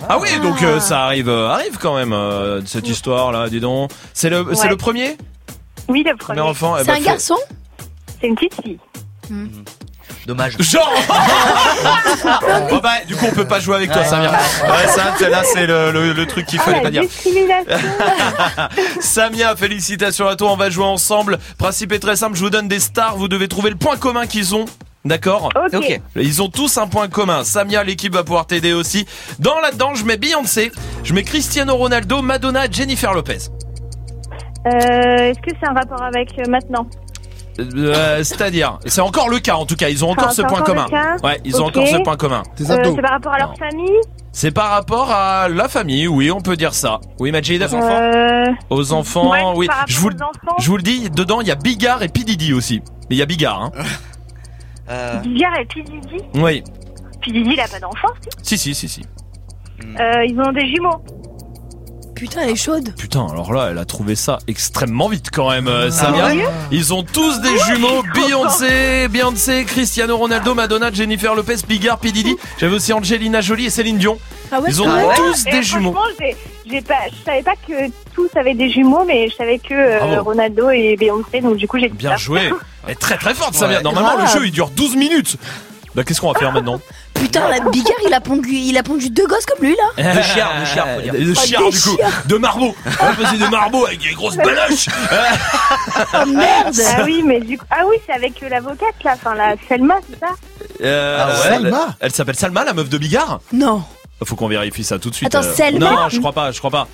Ah 0.09 0.19
oui, 0.19 0.28
donc 0.43 0.62
euh, 0.62 0.81
ça 0.81 1.05
arrive, 1.05 1.28
euh, 1.28 1.48
arrive 1.48 1.78
quand 1.78 1.94
même 1.97 2.12
euh, 2.12 2.60
cette 2.64 2.89
histoire 2.89 3.31
là, 3.32 3.48
dis 3.48 3.60
donc. 3.60 3.90
C'est 4.14 4.31
le, 4.31 4.47
c'est 4.55 4.62
Ouais. 4.64 4.69
le 4.69 4.77
premier? 4.77 5.16
Oui, 5.89 6.02
le 6.06 6.16
premier. 6.16 6.39
Premier 6.39 6.40
enfant. 6.51 6.77
eh 6.77 6.81
C'est 6.81 6.86
ben, 6.86 6.93
un 6.93 6.97
fait- 6.97 7.02
garçon? 7.02 7.36
C'est 8.23 8.28
une 8.28 8.35
petite 8.36 8.55
fille. 8.62 8.78
Dommage. 10.27 10.57
Genre 10.61 10.93
Bon 12.70 12.78
bah 12.82 12.90
du 13.09 13.16
coup 13.16 13.27
on 13.28 13.35
peut 13.35 13.47
pas 13.47 13.59
jouer 13.61 13.77
avec 13.77 13.90
toi 13.93 14.05
Samia. 14.05 14.31
Ouais 14.31 14.86
ça 14.89 15.15
c'est- 15.19 15.28
là 15.31 15.43
c'est 15.43 15.66
le, 15.66 15.90
le, 15.90 16.12
le 16.12 16.27
truc 16.27 16.47
qu'il 16.47 16.61
fallait 16.61 16.78
Ah, 16.78 16.82
pas 16.82 16.90
la 16.90 17.01
dire. 17.01 17.05
Samia, 19.01 19.57
félicitations 19.57 20.28
à 20.28 20.36
toi, 20.36 20.53
on 20.53 20.57
va 20.57 20.70
jouer 20.70 20.85
ensemble. 20.85 21.39
Principe 21.59 21.93
est 21.93 21.99
très 21.99 22.16
simple, 22.16 22.36
je 22.36 22.43
vous 22.44 22.51
donne 22.51 22.69
des 22.69 22.78
stars, 22.81 23.16
vous 23.16 23.27
devez 23.28 23.49
trouver 23.49 23.70
le 23.70 23.77
point 23.77 23.97
commun 23.97 24.27
qu'ils 24.27 24.55
ont. 24.55 24.66
D'accord 25.05 25.49
Ok. 25.57 25.74
Ok. 25.74 26.01
Ils 26.16 26.40
ont 26.43 26.49
tous 26.49 26.78
un 26.78 26.86
point 26.86 27.09
commun. 27.09 27.43
Samia, 27.43 27.82
l'équipe 27.82 28.12
va 28.15 28.23
pouvoir 28.23 28.47
t'aider 28.47 28.73
aussi. 28.73 29.05
Dans 29.40 29.59
là-dedans, 29.61 29.94
je 29.97 30.05
mets 30.05 30.16
Beyoncé, 30.16 30.70
je 31.03 31.12
mets 31.15 31.24
Cristiano 31.24 31.74
Ronaldo, 31.74 32.23
Madonna, 32.23 32.70
Jennifer 32.70 33.12
Lopez. 33.12 33.39
Euh, 34.66 34.70
Est-ce 34.70 35.40
que 35.40 35.51
c'est 35.61 35.66
un 35.69 35.73
rapport 35.74 36.03
avec 36.03 36.28
euh, 36.39 36.44
maintenant? 36.49 36.86
Euh, 37.58 38.22
C'est-à-dire, 38.24 38.78
c'est 38.86 39.00
encore 39.00 39.28
le 39.28 39.38
cas 39.38 39.54
en 39.56 39.66
tout 39.66 39.76
cas, 39.76 39.88
ils 39.88 40.04
ont 40.04 40.10
Enfin, 40.10 40.22
encore 40.22 40.32
ce 40.32 40.42
point 40.42 40.60
encore 40.60 40.86
commun. 40.88 41.16
Ouais, 41.22 41.40
ils 41.44 41.60
ont 41.62 41.66
encore 41.66 41.86
ce 41.86 41.96
point 42.02 42.16
commun. 42.16 42.42
Euh, 42.60 42.64
C'est 42.64 43.00
par 43.02 43.10
rapport 43.10 43.32
à 43.34 43.38
leur 43.38 43.54
famille 43.58 44.00
C'est 44.32 44.50
par 44.50 44.70
rapport 44.70 45.10
à 45.10 45.48
la 45.48 45.68
famille, 45.68 46.08
oui, 46.08 46.30
on 46.30 46.40
peut 46.40 46.56
dire 46.56 46.72
ça. 46.74 47.00
Oui, 47.20 47.30
Majid 47.32 47.62
Euh, 47.62 48.44
Aux 48.70 48.92
enfants, 48.92 49.30
Ouais, 49.30 49.42
oui. 49.54 49.68
Je 49.86 49.98
vous, 49.98 50.08
aux 50.08 50.14
enfants. 50.22 50.56
je 50.58 50.68
vous 50.68 50.76
le 50.78 50.82
dis, 50.82 51.10
dedans, 51.10 51.40
il 51.42 51.48
y 51.48 51.50
a 51.50 51.54
Bigard 51.56 52.02
et 52.02 52.08
P. 52.08 52.24
Diddy 52.24 52.52
aussi. 52.54 52.80
Mais 53.10 53.16
il 53.16 53.18
y 53.18 53.22
a 53.22 53.26
Bigard, 53.26 53.62
hein. 53.64 53.72
Bigard 55.22 55.58
et 55.60 55.64
P. 55.66 55.82
Diddy 55.82 56.24
Oui. 56.34 56.62
P. 57.22 57.30
Diddy, 57.32 57.50
il 57.52 57.60
a 57.60 57.68
pas 57.68 57.78
d'enfant, 57.80 58.08
si 58.42 58.56
Si, 58.56 58.74
si, 58.74 58.88
si, 58.88 58.88
si. 58.88 59.02
Euh, 60.00 60.24
Ils 60.26 60.38
ont 60.40 60.52
des 60.52 60.66
jumeaux. 60.74 61.02
Putain, 62.23 62.43
elle 62.43 62.51
est 62.51 62.55
chaude. 62.55 62.94
Putain, 62.97 63.27
alors 63.28 63.53
là, 63.53 63.70
elle 63.73 63.78
a 63.78 63.85
trouvé 63.85 64.15
ça 64.15 64.39
extrêmement 64.47 65.09
vite 65.09 65.31
quand 65.32 65.51
même, 65.51 65.66
euh, 65.66 65.90
Samia. 65.90 66.28
sérieux 66.28 66.44
Ils 66.70 66.94
ont 66.94 67.03
tous 67.03 67.40
des 67.40 67.59
jumeaux. 67.66 68.05
Beyoncé, 68.15 69.09
Beyoncé, 69.09 69.65
Cristiano 69.65 70.16
Ronaldo, 70.16 70.55
Madonna, 70.55 70.93
Jennifer 70.93 71.35
Lopez, 71.35 71.57
Bigard, 71.66 71.99
P. 71.99 72.12
Diddy. 72.12 72.36
J'avais 72.61 72.77
aussi 72.77 72.93
Angelina 72.93 73.40
Jolie 73.40 73.66
et 73.66 73.70
Céline 73.70 73.99
Dion. 73.99 74.19
Ah 74.53 74.61
ouais, 74.61 74.66
Ils 74.69 74.81
ont 74.81 74.89
vrai 74.89 75.16
tous 75.16 75.43
des 75.43 75.65
jumeaux. 75.65 75.94
franchement, 75.94 76.36
j'ai- 76.70 76.81
pas, 76.82 76.94
je 77.11 77.24
savais 77.24 77.43
pas 77.43 77.57
que 77.66 77.90
tous 78.15 78.28
avaient 78.36 78.55
des 78.55 78.70
jumeaux, 78.70 79.05
mais 79.05 79.28
je 79.28 79.35
savais 79.35 79.59
que 79.59 79.74
euh, 79.74 79.99
Bravo. 79.99 80.23
Ronaldo 80.23 80.70
et 80.70 80.94
Beyoncé, 80.97 81.40
donc 81.40 81.57
du 81.57 81.66
coup 81.66 81.81
j'ai 81.81 81.89
Bien 81.89 82.16
joué. 82.16 82.53
Elle 82.86 82.93
est 82.93 82.94
très 82.94 83.16
très 83.16 83.35
forte, 83.35 83.55
Samia. 83.55 83.82
Normalement, 83.82 84.16
le 84.23 84.28
jeu, 84.28 84.47
il 84.47 84.53
dure 84.53 84.70
12 84.70 84.94
minutes. 84.94 85.39
Bah, 85.97 86.05
qu'est-ce 86.05 86.20
qu'on 86.20 86.32
va 86.32 86.39
faire 86.39 86.53
maintenant? 86.53 86.81
Putain, 87.23 87.49
la 87.49 87.61
Bigard, 87.70 87.97
il 88.07 88.12
a 88.15 88.20
pondu, 88.20 88.51
il 88.53 88.77
a 88.77 88.82
pondu 88.82 89.09
deux 89.11 89.27
gosses 89.27 89.47
comme 89.47 89.65
lui 89.66 89.77
là. 89.97 90.15
De 90.15 90.23
chiard, 90.23 90.61
de 90.61 90.65
chiard, 90.66 90.86
faut 90.97 91.01
dire. 91.03 91.12
De 91.15 91.32
Ah, 91.36 91.40
chiard, 91.40 91.62
du 91.70 91.81
coup. 91.81 91.97
chiards. 91.97 92.23
De 92.27 92.36
marbeau. 92.36 92.74
On 93.01 93.05
va 93.07 93.12
passer 93.15 93.39
des 93.39 93.49
marbeaux 93.49 93.86
avec 93.86 94.01
des 94.01 94.12
grosses 94.12 94.36
baloches. 94.36 94.89
Oh 96.15 96.27
merde 96.27 96.74
Ah 96.97 97.03
oui, 97.05 97.23
mais 97.24 97.40
du 97.40 97.59
coup, 97.59 97.65
ah 97.70 97.82
oui, 97.89 97.97
c'est 98.07 98.12
avec 98.12 98.43
euh, 98.43 98.49
l'avocate 98.49 98.94
là, 99.05 99.12
enfin 99.15 99.35
la 99.35 99.55
Selma, 99.69 99.94
c'est 100.11 100.19
ça? 100.20 100.32
Euh, 100.82 101.19
Ah 101.20 101.27
ouais 101.28 101.32
elle, 101.47 101.53
Salma 101.62 101.97
elle 102.01 102.12
s'appelle 102.12 102.36
Salma, 102.36 102.65
la 102.65 102.73
meuf 102.73 102.89
de 102.89 102.99
Bigard? 102.99 103.40
Non. 103.53 103.82
Faut 104.24 104.36
qu'on 104.36 104.49
vérifie 104.49 104.85
ça 104.85 104.99
tout 104.99 105.11
de 105.11 105.15
suite. 105.15 105.35
Attends, 105.35 105.47
Selma 105.55 105.78
Non, 105.90 106.09
je 106.09 106.19
crois 106.19 106.32
pas, 106.32 106.51
je 106.53 106.59
crois 106.59 106.70
pas. 106.70 106.89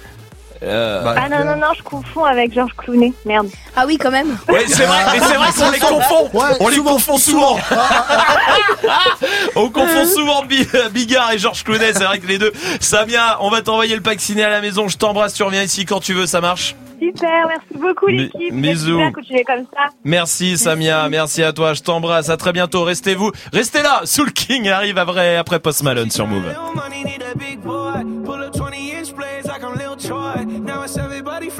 Euh, 0.62 1.14
Ah 1.16 1.28
non 1.28 1.44
non 1.44 1.56
non, 1.56 1.68
je 1.76 1.82
confonds 1.82 2.24
avec 2.24 2.52
Georges 2.52 2.74
Clooney. 2.76 3.12
Merde. 3.24 3.48
Ah 3.76 3.85
oui, 3.86 3.97
quand 3.97 4.10
même. 4.10 4.36
Oui, 4.48 4.59
c'est 4.66 4.85
vrai, 4.85 4.98
mais 5.12 5.20
c'est 5.20 5.35
vrai 5.35 5.48
qu'on 5.52 5.70
les 5.70 5.78
confond. 5.78 6.30
Ouais, 6.32 6.47
on 6.60 6.68
les 6.68 6.78
confond 6.78 7.16
souvent. 7.18 7.59
on 9.56 9.68
confond 9.70 10.05
souvent 10.06 10.43
Bi- 10.44 10.66
Bigard 10.93 11.32
et 11.32 11.39
Georges 11.39 11.64
Clooney, 11.64 11.93
c'est 11.94 12.05
vrai 12.05 12.18
que 12.18 12.26
les 12.26 12.39
deux. 12.39 12.52
Samia, 12.80 13.39
on 13.40 13.51
va 13.51 13.62
t'envoyer 13.62 13.94
le 13.94 14.02
pack 14.02 14.20
ciné 14.20 14.44
à 14.44 14.51
la 14.51 14.60
maison. 14.60 14.89
Je 14.89 14.97
t'embrasse, 14.97 15.35
tu 15.35 15.43
reviens 15.43 15.62
ici 15.62 15.85
quand 15.85 16.01
tu 16.01 16.12
veux, 16.14 16.26
ça 16.26 16.40
marche. 16.40 16.74
Super, 17.01 17.47
merci 17.47 17.66
beaucoup 17.80 18.06
l'équipe. 18.09 18.52
bisous. 18.52 18.98
Super, 18.98 19.12
continuez 19.12 19.44
comme 19.44 19.64
ça. 19.72 19.82
Merci 20.02 20.59
Samia, 20.59 21.09
merci 21.09 21.44
à 21.44 21.52
toi, 21.52 21.72
je 21.72 21.82
t'embrasse, 21.82 22.28
à 22.28 22.36
très 22.36 22.52
bientôt, 22.52 22.82
restez-vous, 22.82 23.30
restez 23.52 23.82
là, 23.82 24.01
Soul 24.05 24.32
King 24.32 24.68
arrive 24.68 24.98
après, 24.98 25.36
après 25.36 25.60
Post 25.60 25.85
Malone 25.85 26.10
sur 26.10 26.26
Move. 26.26 26.52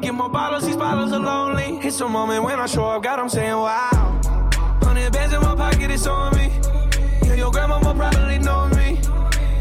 Get 0.00 0.14
more 0.14 0.28
bottles, 0.28 0.66
these 0.66 0.76
bottles 0.76 1.12
are 1.12 1.18
lonely. 1.18 1.78
It's 1.86 2.00
a 2.00 2.08
moment 2.08 2.44
when 2.44 2.60
I 2.60 2.66
show 2.66 2.84
up, 2.84 3.02
God, 3.02 3.18
I'm 3.18 3.28
saying 3.28 3.56
wow. 3.56 4.20
Hundred 4.82 5.12
bands 5.12 5.34
in 5.34 5.40
my 5.40 5.54
pocket, 5.54 5.90
it's 5.90 6.06
on 6.06 6.36
me. 6.36 6.52
Yeah, 7.22 7.34
your 7.34 7.50
grandma 7.50 7.80
probably 7.80 8.38
know 8.38 8.68
me. 8.68 9.00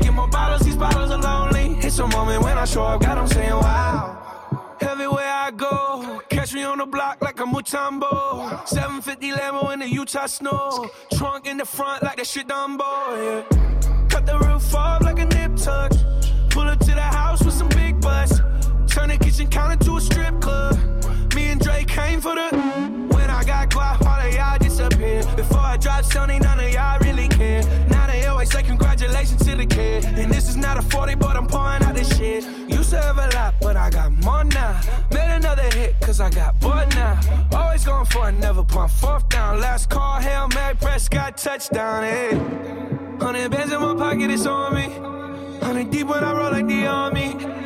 Get 0.01 0.13
more 0.13 0.27
bottles, 0.27 0.61
these 0.61 0.75
bottles 0.75 1.11
are 1.11 1.17
lonely. 1.17 1.77
It's 1.79 1.97
a 1.99 2.07
moment 2.07 2.43
when 2.43 2.57
I 2.57 2.65
show 2.65 2.83
up, 2.83 3.01
God, 3.01 3.17
I'm 3.17 3.27
saying 3.27 3.51
wow. 3.51 4.21
Everywhere 4.81 5.25
I 5.25 5.51
go, 5.51 6.21
catch 6.29 6.53
me 6.53 6.63
on 6.63 6.79
the 6.79 6.85
block 6.85 7.21
like 7.21 7.39
a 7.39 7.43
Mutombo. 7.43 8.67
750 8.67 9.31
Lambo 9.31 9.73
in 9.73 9.79
the 9.79 9.89
Utah 9.89 10.25
snow. 10.25 10.89
Trunk 11.13 11.47
in 11.47 11.57
the 11.57 11.65
front 11.65 12.03
like 12.03 12.17
that 12.17 12.27
shit 12.27 12.47
Dumbo, 12.47 12.83
yeah. 12.83 14.07
Cut 14.09 14.25
the 14.25 14.37
roof 14.39 14.75
off 14.75 15.01
like 15.01 15.19
a 15.19 15.25
nip 15.25 15.55
tuck. 15.55 15.91
Pull 16.49 16.67
up 16.67 16.79
to 16.79 16.91
the 16.91 17.01
house 17.01 17.43
with 17.43 17.53
some 17.53 17.69
big 17.69 17.99
butts. 18.01 18.41
Turn 18.95 19.09
the 19.09 19.17
kitchen 19.17 19.49
counter 19.49 19.76
to 19.84 19.97
a 19.97 19.99
strip 19.99 20.39
club. 20.39 20.80
Me 21.35 21.47
and 21.47 21.59
Drake 21.59 21.89
came 21.89 22.22
for 22.22 22.34
the. 22.34 22.47
When 23.13 23.30
I 23.30 23.43
got 23.43 23.69
quiet, 23.69 24.01
all 24.01 24.22
of 24.26 24.34
y'all 24.34 24.57
disappear. 24.57 25.22
Before 25.35 25.59
I 25.59 25.76
drop 25.76 26.05
Sony, 26.05 26.41
none 26.41 26.61
of 26.61 26.72
y'all 26.72 26.97
really 26.99 27.27
care. 27.27 27.61
Now 27.89 28.07
they 28.07 28.26
always 28.26 28.49
say 28.49 28.63
congratulations 28.63 29.43
to 29.43 29.57
the 29.57 29.65
kid. 29.65 30.05
And 30.05 30.31
this 30.31 30.47
is 30.47 30.55
not 30.55 30.77
a 30.77 30.81
40, 30.81 31.15
but 31.15 31.35
I'm 31.35 31.45
pouring 31.45 31.84
out 31.84 31.93
this 31.93 32.07
shit. 32.17 32.45
Used 32.69 32.91
to 32.91 33.01
have 33.01 33.17
a 33.17 33.27
lot, 33.35 33.55
but 33.59 33.76
I 33.76 33.89
got 33.89 34.13
more 34.23 34.45
now. 34.45 34.80
Made 35.11 35.35
another 35.35 35.69
hit, 35.72 35.99
cause 35.99 36.22
I 36.22 36.30
got 36.30 36.57
bored 36.61 36.88
now. 36.95 37.19
Always 37.51 37.84
going 37.84 38.05
for 38.05 38.30
it, 38.30 38.39
never 38.39 38.63
punt 38.63 38.91
fourth 38.91 39.27
down. 39.27 39.59
Last 39.59 39.89
call, 39.89 40.22
Hail 40.22 40.47
Mary, 40.55 40.73
Prescott, 40.73 41.35
touchdown, 41.35 42.01
Hey, 42.01 42.30
Hundred 43.19 43.51
bands 43.51 43.73
in 43.73 43.81
my 43.81 43.93
pocket, 43.93 44.31
it's 44.31 44.45
on 44.45 44.73
me. 44.73 44.88
Hundred 45.59 45.91
deep 45.91 46.07
when 46.07 46.23
I 46.23 46.31
roll 46.31 46.53
like 46.53 46.65
the 46.65 46.88
army. 46.88 47.65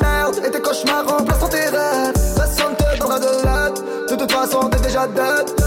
la 0.00 0.46
Et 0.46 0.50
tes 0.50 0.60
cauchemars 0.60 1.06
remplaceront 1.06 1.48
tes 1.48 1.68
rêves 1.68 2.34
Personne 2.36 2.74
te 2.76 2.98
donnera 2.98 3.18
de 3.18 3.26
l'aide 3.26 4.08
De 4.10 4.16
toute 4.16 4.32
façon 4.32 4.68
t'es 4.68 4.80
déjà 4.80 5.06
dead 5.06 5.63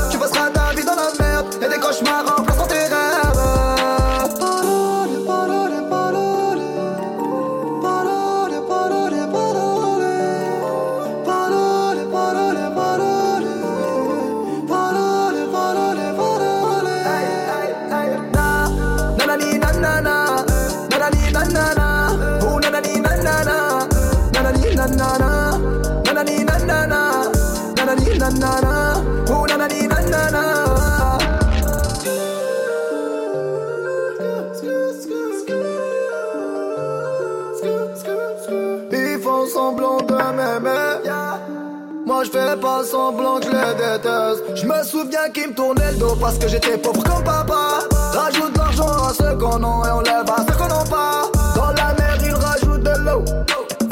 je 42.28 42.32
fais 42.32 42.58
pas 42.58 42.84
semblant 42.84 43.40
que 43.40 43.46
les 43.48 43.74
déteste. 43.76 44.44
Je 44.56 44.66
me 44.66 44.84
souviens 44.84 45.30
qu'ils 45.34 45.50
me 45.50 45.54
tournaient 45.54 45.92
le 45.92 45.98
dos 45.98 46.16
parce 46.20 46.38
que 46.38 46.48
j'étais 46.48 46.78
pauvre 46.78 47.04
comme 47.04 47.24
papa. 47.24 47.80
Rajoute 48.14 48.54
de 48.54 48.58
l'argent 48.58 48.88
à 48.88 49.14
ceux 49.14 49.38
qu'on 49.38 49.64
a 49.64 49.88
et 49.88 49.92
on 49.92 50.02
lève 50.02 50.30
à 50.30 50.38
ceux 50.48 50.58
qu'on 50.58 50.68
n'a 50.68 50.84
pas. 50.84 51.30
Dans 51.56 51.72
la 51.72 51.94
mer 51.94 52.18
ils 52.26 52.34
rajoutent 52.34 52.84
de 52.84 53.06
l'eau. 53.06 53.24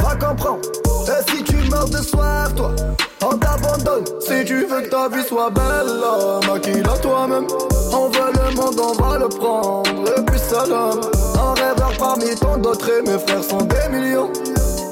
Va 0.03 0.15
comprendre. 0.15 0.61
Et 1.07 1.31
si 1.31 1.43
tu 1.43 1.55
meurs 1.69 1.89
de 1.89 1.97
soif 1.97 2.53
toi 2.55 2.71
On 3.23 3.37
t'abandonne. 3.37 4.05
Si 4.19 4.43
tu 4.45 4.65
veux 4.65 4.81
que 4.81 4.89
ta 4.89 5.07
vie 5.07 5.23
soit 5.23 5.49
belle 5.51 6.51
Maquille-la 6.51 6.97
toi-même. 6.97 7.47
On 7.93 8.09
veut 8.09 8.31
le 8.33 8.55
monde 8.55 8.79
on 8.79 9.01
va 9.01 9.17
le 9.17 9.29
prendre. 9.29 9.89
Et 10.17 10.21
puis 10.25 10.39
salam 10.39 10.99
Un 11.39 11.53
rêveur 11.53 11.93
parmi 11.97 12.35
tant 12.35 12.57
d'autres 12.57 12.89
Et 12.89 13.01
mes 13.03 13.19
frères 13.19 13.43
sont 13.43 13.61
des 13.61 13.97
millions 13.97 14.31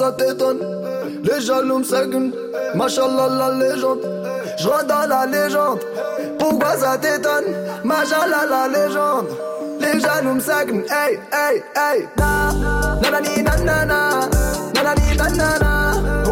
Ça 0.00 0.12
t'étonne 0.12 0.60
Les 1.24 1.40
jaloux 1.42 1.80
me 1.80 1.84
saguent. 1.84 2.32
Machallah, 2.74 3.28
la 3.40 3.48
légende. 3.60 4.00
Je 4.56 4.86
dans 4.90 5.06
la 5.06 5.26
légende. 5.26 5.80
Pourquoi 6.38 6.72
ça 6.78 6.96
t'étonne? 6.96 7.48
Machallah, 7.84 8.44
la 8.48 8.62
légende. 8.74 9.28
Les 9.78 10.00
jaloux 10.00 10.36
me 10.36 10.40
saguent. 10.40 10.86
Hey, 10.88 11.20
hey, 11.32 11.62
hey. 11.76 12.08
Na, 12.16 12.30
nanani, 13.02 13.42
nanana. 13.42 14.00
Nanani, 14.74 15.16
nanana. 15.20 15.70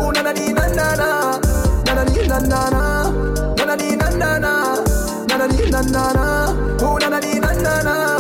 Oh, 0.00 0.12
nanani, 0.16 0.54
nanana. 0.54 1.08
Nanani, 1.86 2.26
nanana. 2.26 2.82
Nanani, 3.58 3.96
nanana. 4.00 4.52
Nanani, 5.28 5.70
nanana. 5.74 6.26
Oh, 6.80 6.98
nanani, 7.02 7.32
nanana. 7.44 8.17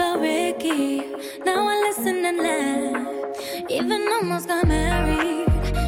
About 0.00 0.20
Ricky, 0.20 1.00
now 1.44 1.68
I 1.68 1.76
listen 1.88 2.24
and 2.24 2.38
laugh. 2.38 3.36
Even 3.68 4.00
almost 4.14 4.48
got 4.48 4.66
married, 4.66 5.46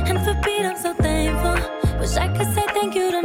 and 0.09 0.18
for 0.24 0.34
Pete 0.43 0.66
I'm 0.66 0.76
so 0.76 0.93
thankful. 0.93 1.56
Wish 1.98 2.16
I 2.16 2.28
could 2.36 2.52
say 2.55 2.66
thank 2.74 2.94
you 2.94 3.10
to 3.10 3.22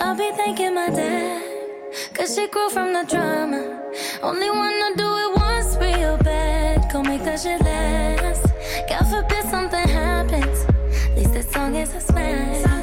I'll 0.00 0.16
be 0.16 0.30
thanking 0.32 0.74
my 0.74 0.88
dad, 0.88 1.42
cause 2.14 2.34
she 2.34 2.48
grew 2.48 2.70
from 2.70 2.92
the 2.92 3.04
drama. 3.08 3.60
Only 4.22 4.50
wanna 4.50 4.96
do 4.96 5.08
it 5.24 5.36
once 5.36 5.76
real 5.76 6.16
bad, 6.18 6.90
go 6.92 7.02
make 7.02 7.22
that 7.24 7.40
shit 7.40 7.60
last. 7.60 8.46
God 8.88 9.04
forbid 9.10 9.44
something 9.50 9.88
happens, 9.88 10.64
at 11.04 11.16
least 11.16 11.32
this 11.34 11.50
song 11.52 11.74
is 11.74 11.94
a 11.94 12.00
smash. 12.00 12.79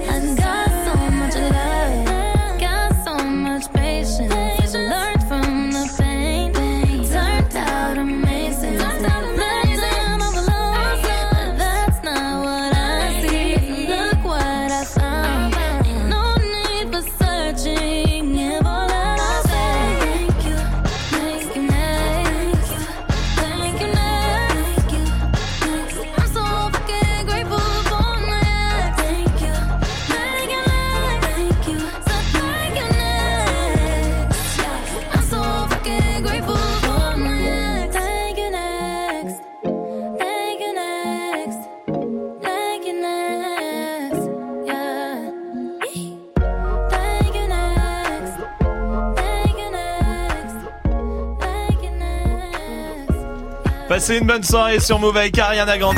Passez 54.07 54.19
une 54.19 54.27
bonne 54.27 54.43
soirée 54.43 54.79
sur 54.79 54.99
Move 54.99 55.17
avec 55.17 55.37
Ariana 55.37 55.77
Grande. 55.77 55.97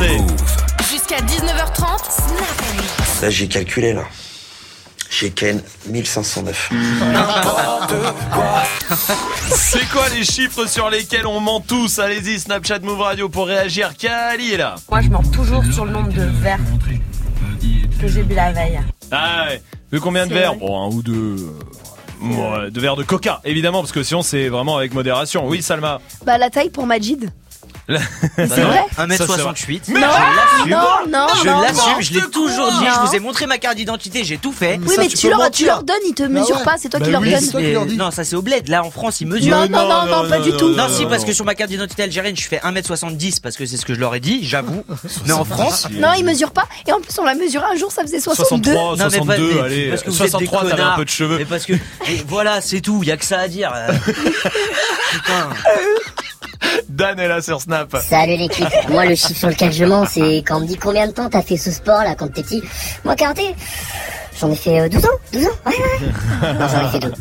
Jusqu'à 0.89 1.17
19h30, 1.17 2.09
Snap 2.09 3.21
Là, 3.21 3.29
j'ai 3.29 3.47
calculé, 3.47 3.93
là. 3.93 4.01
J'ai 5.11 5.29
Ken 5.29 5.61
1509. 5.87 6.71
C'est 9.51 9.87
quoi 9.89 10.09
les 10.09 10.23
chiffres 10.23 10.65
sur 10.65 10.89
lesquels 10.89 11.27
on 11.27 11.39
ment 11.39 11.59
tous? 11.59 11.99
Allez-y, 11.99 12.39
Snapchat 12.39 12.79
Move 12.79 12.99
Radio 12.99 13.29
pour 13.29 13.45
réagir. 13.45 13.95
Kali 13.95 14.53
est 14.53 14.57
là. 14.57 14.73
Moi, 14.89 15.01
je 15.01 15.09
mens 15.09 15.21
toujours 15.31 15.63
sur 15.71 15.85
le 15.85 15.91
nombre 15.91 16.11
de 16.11 16.23
verres 16.41 16.57
que 18.01 18.07
j'ai 18.07 18.23
bu 18.23 18.33
la 18.33 18.51
veille. 18.51 18.79
Ah 19.11 19.49
ouais. 19.49 19.61
De 19.91 19.99
combien 19.99 20.25
de 20.25 20.33
C'est 20.33 20.39
verres? 20.39 20.55
Bon, 20.55 20.83
un 20.83 20.87
ou 20.87 21.03
deux. 21.03 21.35
ouais, 22.23 22.71
de 22.71 22.79
verres 22.79 22.95
de 22.95 23.03
coca, 23.03 23.39
évidemment, 23.45 23.81
parce 23.81 23.91
que 23.91 24.01
sinon 24.01 24.23
c'est 24.23 24.49
vraiment 24.49 24.77
avec 24.77 24.95
modération. 24.95 25.47
Oui, 25.47 25.61
Salma. 25.61 26.01
Bah, 26.25 26.39
la 26.39 26.49
taille 26.49 26.71
pour 26.71 26.87
Majid. 26.87 27.29
Là- 27.89 27.99
c'est 28.37 28.47
vrai 28.61 28.85
1m68. 28.97 29.81
Mais 29.87 29.95
je 29.95 30.05
l'assume. 30.05 30.69
non, 30.69 30.77
non, 31.09 31.27
je 31.43 31.49
non, 31.49 31.61
l'assume, 31.61 31.93
non. 31.95 32.01
je 32.01 32.13
l'ai 32.13 32.21
toujours 32.31 32.71
dit. 32.71 32.85
Non. 32.85 32.91
Je 33.03 33.07
vous 33.09 33.15
ai 33.15 33.19
montré 33.19 33.47
ma 33.47 33.57
carte 33.57 33.75
d'identité, 33.77 34.23
j'ai 34.23 34.37
tout 34.37 34.51
fait. 34.51 34.79
Oui, 34.85 34.95
mais 34.97 35.07
tu, 35.07 35.27
leur, 35.65 35.83
donnes, 35.83 35.95
ils 36.07 36.13
te 36.13 36.23
mesurent 36.23 36.63
pas, 36.63 36.75
c'est 36.77 36.89
toi 36.89 36.99
qui 36.99 37.09
leur 37.09 37.21
donnes. 37.21 37.97
Non, 37.97 38.11
ça 38.11 38.23
c'est 38.23 38.35
au 38.35 38.41
bled. 38.41 38.69
Là 38.69 38.83
en 38.83 38.91
France, 38.91 39.21
ils 39.21 39.27
mesurent. 39.27 39.57
Non, 39.57 39.67
non, 39.67 39.89
non, 39.89 40.05
non, 40.05 40.23
non, 40.23 40.29
pas 40.29 40.39
du 40.39 40.51
tout. 40.53 40.69
Non, 40.69 40.87
si, 40.89 41.05
parce 41.05 41.25
que 41.25 41.33
sur 41.33 41.45
ma 41.45 41.55
carte 41.55 41.69
d'identité 41.71 42.03
algérienne, 42.03 42.37
je 42.37 42.47
fais 42.47 42.57
1m70 42.59 43.41
parce 43.41 43.57
que 43.57 43.65
c'est 43.65 43.77
ce 43.77 43.85
que 43.85 43.93
je 43.95 43.99
leur 43.99 44.13
ai 44.15 44.19
dit, 44.19 44.39
j'avoue. 44.47 44.83
Mais 45.25 45.33
en 45.33 45.43
France. 45.45 45.87
Non, 45.91 46.09
ils 46.17 46.23
mesurent 46.23 46.51
pas. 46.51 46.67
Et 46.87 46.91
en 46.93 46.99
plus, 47.01 47.17
on 47.19 47.23
l'a 47.23 47.33
mesuré 47.35 47.65
un 47.73 47.75
jour, 47.75 47.91
ça 47.91 48.03
faisait 48.03 48.19
62. 48.19 48.71
63, 48.71 48.97
Non, 48.97 49.03
mais 49.11 49.17
62, 49.17 49.49
pas- 49.49 49.55
mais 49.55 49.61
allez. 49.61 49.89
parce 49.89 50.03
que 50.03 50.09
vous 50.11 50.15
êtes 50.17 50.23
des 50.25 50.29
63, 50.29 50.59
t'avais 50.61 50.73
un 50.73 50.75
connards. 50.77 50.95
peu 50.97 51.05
de 51.05 51.09
cheveux. 51.09 51.37
Mais 51.39 51.45
parce 51.45 51.65
que, 51.65 51.73
voilà, 52.27 52.61
c'est 52.61 52.81
tout, 52.81 53.01
y 53.03 53.11
a 53.11 53.17
que 53.17 53.25
ça 53.25 53.39
à 53.39 53.47
dire. 53.47 53.73
Euh, 53.89 53.91
Putain. 55.11 55.49
Dan 56.89 57.19
est 57.19 57.27
là 57.27 57.41
sur 57.41 57.61
Snap. 57.61 57.95
Salut 58.01 58.35
l'équipe, 58.37 58.67
moi 58.89 59.05
le 59.05 59.15
chiffre 59.15 59.39
sur 59.39 59.49
lequel 59.49 59.71
je 59.71 59.85
mens 59.85 60.05
c'est 60.05 60.37
quand 60.39 60.57
on 60.57 60.61
me 60.61 60.67
dit 60.67 60.77
combien 60.77 61.07
de 61.07 61.11
temps 61.11 61.29
t'as 61.29 61.41
fait 61.41 61.57
ce 61.57 61.71
sport 61.71 62.03
là 62.03 62.15
quand 62.15 62.27
t'es 62.33 62.43
petit. 62.43 62.63
Moi 63.05 63.15
karaté, 63.15 63.55
j'en 64.39 64.51
ai 64.51 64.55
fait 64.55 64.79
euh, 64.81 64.89
12 64.89 65.05
ans, 65.05 65.09
12 65.33 65.45
ans, 65.45 65.49
ouais 65.65 65.71
ouais. 65.73 66.53
Non 66.53 66.67
j'en 66.67 66.87
ai 66.87 66.91
fait 66.91 66.99
12. 66.99 67.13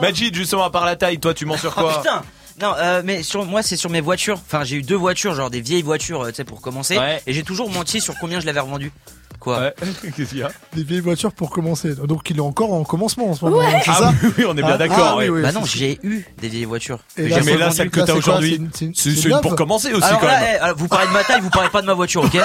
Majid, 0.00 0.34
justement, 0.34 0.64
à 0.64 0.70
part 0.70 0.84
la 0.84 0.96
taille, 0.96 1.18
toi 1.18 1.32
tu 1.34 1.46
mens 1.46 1.56
sur 1.56 1.74
Oh 1.76 1.80
quoi 1.80 1.98
putain 2.02 2.22
non, 2.60 2.74
euh, 2.78 3.02
mais 3.04 3.22
sur 3.22 3.44
moi 3.44 3.62
c'est 3.62 3.76
sur 3.76 3.90
mes 3.90 4.00
voitures. 4.00 4.40
Enfin, 4.46 4.64
j'ai 4.64 4.76
eu 4.76 4.82
deux 4.82 4.96
voitures, 4.96 5.34
genre 5.34 5.50
des 5.50 5.60
vieilles 5.60 5.82
voitures, 5.82 6.22
euh, 6.22 6.28
tu 6.30 6.36
sais, 6.36 6.44
pour 6.44 6.60
commencer. 6.60 6.98
Ouais. 6.98 7.22
Et 7.26 7.32
j'ai 7.32 7.42
toujours 7.42 7.70
menti 7.70 8.00
sur 8.00 8.14
combien 8.20 8.40
je 8.40 8.46
l'avais 8.46 8.60
revendu. 8.60 8.92
Quoi 9.38 9.70
Qu'est-ce 10.16 10.28
qu'il 10.30 10.38
y 10.38 10.42
a 10.42 10.50
Des 10.74 10.84
vieilles 10.84 11.00
voitures 11.00 11.32
pour 11.32 11.48
commencer. 11.48 11.94
Donc 11.94 12.28
il 12.28 12.36
est 12.36 12.40
encore 12.40 12.74
en 12.74 12.84
commencement 12.84 13.30
en 13.30 13.34
ce 13.34 13.44
moment. 13.46 13.56
Ouais. 13.58 13.80
C'est 13.84 13.90
Ah 13.90 13.94
ça 13.94 14.12
oui, 14.22 14.32
oui, 14.38 14.44
on 14.46 14.52
est 14.52 14.62
bien 14.62 14.72
Ah, 14.74 14.76
d'accord, 14.78 15.08
ah, 15.12 15.16
ouais. 15.16 15.28
oui, 15.30 15.40
bah 15.40 15.52
non, 15.52 15.64
c'est- 15.64 15.78
j'ai 15.78 15.98
eu 16.02 16.26
des 16.38 16.48
vieilles 16.48 16.66
voitures. 16.66 16.98
Et 17.16 17.22
Mais 17.22 17.28
là, 17.30 17.40
Mais 17.66 17.70
celle 17.72 17.88
que 17.90 18.00
t'as 18.00 18.06
c'est 18.06 18.12
quoi, 18.12 18.18
aujourd'hui, 18.18 18.50
c'est 18.50 18.56
une- 18.56 18.70
c'est 18.74 18.84
une- 18.84 18.94
c'est 18.94 19.10
c'est 19.10 19.16
c'est 19.22 19.28
une 19.30 19.34
une 19.36 19.40
pour 19.40 19.56
commencer 19.56 19.92
aussi 19.94 20.04
Alors 20.04 20.20
quand 20.20 20.26
là, 20.26 20.40
même. 20.40 20.48
eh, 20.56 20.58
alors, 20.58 20.76
vous 20.76 20.88
parlez 20.88 21.06
de 21.08 21.12
ma 21.12 21.24
taille, 21.24 21.40
vous 21.40 21.48
parlez 21.50 21.70
pas 21.70 21.80
de 21.80 21.86
ma 21.86 21.94
voiture, 21.94 22.22
ok 22.24 22.36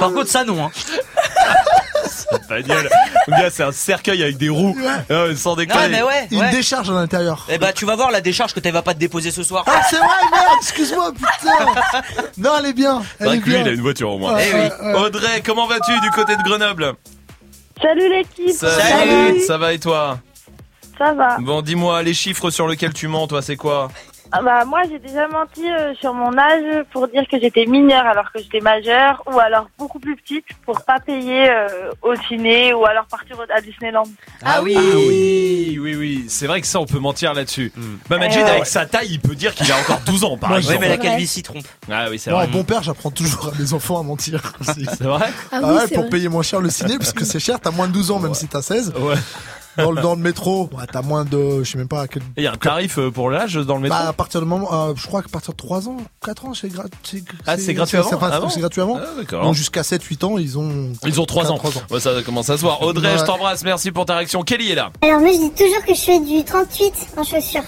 Par 0.00 0.12
contre, 0.12 0.28
ça 0.28 0.44
non. 0.44 0.64
Hein. 0.66 0.70
Bagnole. 2.48 2.88
Mon 3.28 3.36
gars, 3.38 3.50
c'est 3.50 3.62
un 3.62 3.72
cercueil 3.72 4.22
avec 4.22 4.36
des 4.36 4.48
roues. 4.48 4.76
Ah 5.10 5.34
sans 5.36 5.56
déconner. 5.56 5.82
Non, 5.84 5.88
mais 5.90 6.02
ouais. 6.02 6.28
Une 6.30 6.38
ouais. 6.40 6.50
décharge 6.50 6.90
à 6.90 6.94
l'intérieur. 6.94 7.46
Eh 7.48 7.58
bah, 7.58 7.72
tu 7.72 7.84
vas 7.84 7.96
voir 7.96 8.10
la 8.10 8.20
décharge 8.20 8.52
que 8.54 8.60
tu 8.60 8.70
vas 8.70 8.82
pas 8.82 8.94
te 8.94 8.98
déposer 8.98 9.30
ce 9.30 9.42
soir. 9.42 9.64
Ah 9.66 9.80
c'est 9.88 9.96
vrai 9.96 10.06
merde, 10.30 10.46
excuse-moi 10.60 11.12
putain. 11.12 12.12
Non 12.38 12.52
elle 12.58 12.66
est 12.66 12.72
bien. 12.72 13.02
C'est 13.18 13.26
Elle 13.26 13.34
est 13.34 13.40
que 13.40 13.44
lui, 13.46 13.52
bien. 13.52 13.62
il 13.62 13.68
a 13.68 13.72
une 13.72 13.80
voiture 13.80 14.10
au 14.10 14.18
moins. 14.18 14.34
Ouais, 14.34 14.46
Eh 14.50 14.54
oui. 14.54 14.60
ouais, 14.60 14.92
ouais. 14.94 15.00
Audrey, 15.00 15.42
comment 15.44 15.66
vas-tu 15.66 15.98
du 16.00 16.10
côté 16.10 16.36
de 16.36 16.42
Grenoble? 16.42 16.94
Salut 17.80 18.08
l'équipe. 18.08 18.50
Salut. 18.56 19.40
Ça 19.46 19.58
va 19.58 19.72
et 19.72 19.78
toi? 19.78 20.18
Ça 20.98 21.12
va. 21.14 21.36
Bon, 21.40 21.62
dis-moi, 21.62 22.02
les 22.02 22.14
chiffres 22.14 22.50
sur 22.50 22.68
lesquels 22.68 22.92
tu 22.92 23.08
mens, 23.08 23.26
toi, 23.26 23.42
c'est 23.42 23.56
quoi? 23.56 23.90
Ah 24.34 24.40
bah, 24.40 24.64
moi, 24.64 24.80
j'ai 24.88 24.98
déjà 24.98 25.28
menti 25.28 25.70
euh, 25.70 25.94
sur 26.00 26.14
mon 26.14 26.36
âge 26.38 26.84
pour 26.90 27.06
dire 27.08 27.22
que 27.30 27.38
j'étais 27.38 27.66
mineure 27.66 28.06
alors 28.06 28.32
que 28.32 28.38
j'étais 28.40 28.60
majeure, 28.60 29.22
ou 29.30 29.38
alors 29.38 29.68
beaucoup 29.78 29.98
plus 29.98 30.16
petite 30.16 30.46
pour 30.64 30.80
pas 30.84 31.00
payer 31.00 31.50
euh, 31.50 31.90
au 32.00 32.14
ciné, 32.16 32.72
ou 32.72 32.86
alors 32.86 33.04
partir 33.06 33.36
au- 33.38 33.52
à 33.54 33.60
Disneyland. 33.60 34.04
Ah 34.42 34.62
oui 34.62 34.74
oui, 34.76 35.78
oui, 35.78 35.94
oui. 35.94 36.24
C'est 36.28 36.46
vrai 36.46 36.62
que 36.62 36.66
ça, 36.66 36.80
on 36.80 36.86
peut 36.86 36.98
mentir 36.98 37.34
là-dessus. 37.34 37.72
Bah, 38.08 38.16
Majid, 38.16 38.38
Eh 38.40 38.44
ouais. 38.44 38.50
avec 38.50 38.66
sa 38.66 38.86
taille, 38.86 39.08
il 39.10 39.20
peut 39.20 39.34
dire 39.34 39.54
qu'il 39.54 39.70
a 39.70 39.76
encore 39.76 40.00
12 40.06 40.24
ans, 40.24 40.38
par 40.38 40.48
Moi, 40.48 40.58
exemple. 40.60 40.78
Ouais, 40.78 40.80
mais 40.80 40.88
la 40.88 40.96
calvitie 40.96 41.42
trompe. 41.42 41.66
Ah 41.90 42.06
oui, 42.10 42.18
c'est 42.18 42.30
Moi, 42.30 42.40
vrai. 42.40 42.48
en 42.48 42.52
bon 42.52 42.64
père, 42.64 42.82
j'apprends 42.82 43.10
toujours 43.10 43.48
à 43.54 43.60
mes 43.60 43.74
enfants 43.74 44.00
à 44.00 44.02
mentir. 44.02 44.40
aussi. 44.60 44.86
C'est 44.96 45.04
vrai 45.04 45.28
Ah 45.52 45.56
Ah 45.56 45.60
oui, 45.62 45.74
ouais, 45.74 45.80
c'est 45.88 45.94
pour 45.94 46.04
vrai. 46.04 46.10
payer 46.10 46.28
moins 46.30 46.42
cher 46.42 46.60
le 46.62 46.70
ciné, 46.70 46.96
parce 46.96 47.12
que 47.12 47.24
c'est 47.26 47.38
cher, 47.40 47.60
t'as 47.60 47.70
moins 47.70 47.86
de 47.86 47.92
12 47.92 48.10
ans, 48.10 48.18
même 48.18 48.32
si 48.34 48.48
t'as 48.48 48.62
16. 48.62 48.94
Ouais. 48.98 49.14
Dans 49.76 49.90
le, 49.90 50.02
dans 50.02 50.14
le 50.14 50.20
métro, 50.20 50.68
ouais, 50.72 50.84
t'as 50.90 51.02
moins 51.02 51.24
de, 51.24 51.62
je 51.64 51.70
sais 51.70 51.78
même 51.78 51.88
pas 51.88 52.02
à 52.02 52.08
quel. 52.08 52.22
Il 52.36 52.42
y 52.42 52.46
a 52.46 52.52
un 52.52 52.56
tarif 52.56 52.98
euh, 52.98 53.10
pour 53.10 53.30
l'âge 53.30 53.54
dans 53.54 53.76
le 53.76 53.82
métro 53.82 53.96
Bah, 53.98 54.08
à 54.08 54.12
partir 54.12 54.40
du 54.40 54.46
moment, 54.46 54.68
euh, 54.72 54.92
je 54.96 55.06
crois 55.06 55.22
qu'à 55.22 55.28
partir 55.28 55.52
de 55.52 55.56
3 55.58 55.88
ans, 55.88 55.96
4 56.24 56.44
ans, 56.46 56.54
c'est 56.54 56.68
gratuit. 56.68 57.24
Ah, 57.46 57.56
c'est 57.56 57.72
gratuit 57.74 57.96
avant 57.96 58.12
enfin, 58.14 58.30
Avant 58.30 58.48
C'est 58.50 58.60
gratuit 58.60 58.80
avant. 58.82 58.98
Ah, 59.02 59.06
d'accord. 59.16 59.42
Donc 59.44 59.54
jusqu'à 59.54 59.82
7, 59.82 60.02
8 60.02 60.24
ans, 60.24 60.38
ils 60.38 60.58
ont. 60.58 60.92
Ils 61.06 61.20
ont 61.20 61.24
3 61.24 61.50
ans. 61.50 61.56
3 61.56 61.78
ans. 61.78 61.82
Ouais, 61.90 62.00
ça 62.00 62.10
commence 62.22 62.50
à 62.50 62.56
se 62.56 62.62
voir. 62.62 62.82
Audrey, 62.82 63.12
Ouais. 63.12 63.18
je 63.18 63.24
t'embrasse. 63.24 63.62
Merci 63.64 63.90
pour 63.92 64.04
ta 64.04 64.16
réaction. 64.16 64.42
Kelly 64.42 64.72
est 64.72 64.74
là. 64.74 64.90
Alors 65.02 65.20
moi 65.20 65.30
je 65.32 65.38
dis 65.38 65.50
toujours 65.52 65.84
que 65.86 65.94
je 65.94 66.00
fais 66.00 66.20
du 66.20 66.44
38 66.44 66.92
en 67.16 67.24
chaussures. 67.24 67.62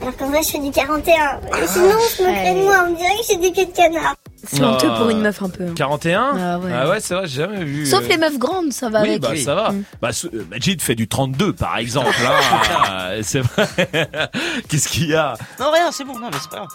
Alors 0.00 0.16
qu'en 0.16 0.28
vrai 0.30 0.42
je 0.42 0.48
fais 0.50 0.58
du 0.60 0.70
41. 0.70 1.40
Et 1.62 1.66
sinon 1.66 1.88
je 2.16 2.22
me 2.22 2.28
plains 2.28 2.54
de 2.54 2.62
moi, 2.62 2.84
on 2.86 2.90
me 2.92 2.96
dirait 2.96 3.16
que 3.18 3.24
j'ai 3.28 3.36
des 3.36 3.50
pieds 3.50 3.66
de 3.66 3.72
canard. 3.76 4.14
C'est 4.46 4.62
honteux 4.62 4.88
Ah. 4.92 4.98
pour 4.98 5.10
une 5.10 5.20
meuf 5.20 5.42
un 5.42 5.48
peu. 5.50 5.72
41 5.74 6.32
Ah 6.38 6.88
ouais. 6.88 7.00
c'est 7.00 7.14
vrai, 7.14 7.26
j'ai 7.26 7.42
jamais 7.42 7.64
vu. 7.64 7.84
Sauf 7.86 8.04
euh, 8.04 8.08
les 8.08 8.16
meufs 8.18 8.38
grandes, 8.38 8.72
ça 8.72 8.88
va 8.88 9.02
Oui, 9.02 9.08
avec. 9.10 9.20
bah 9.22 9.36
ça 9.36 9.54
va. 9.56 9.70
Mm. 9.72 9.82
Bah, 10.00 10.12
ce- 10.12 10.28
euh, 10.28 10.46
Majid 10.48 10.80
fait 10.80 10.94
du 10.94 11.08
32 11.08 11.52
par 11.52 11.76
exemple. 11.78 12.14
hein. 12.24 13.18
c'est 13.22 13.40
vrai. 13.40 13.68
Qu'est-ce 14.68 14.88
qu'il 14.88 15.08
y 15.08 15.14
a? 15.16 15.34
Non, 15.58 15.70
rien, 15.72 15.90
c'est 15.90 16.04
bon, 16.04 16.14
non, 16.18 16.28
mais 16.32 16.38
c'est 16.40 16.50
pas 16.50 16.58
grave. 16.58 16.68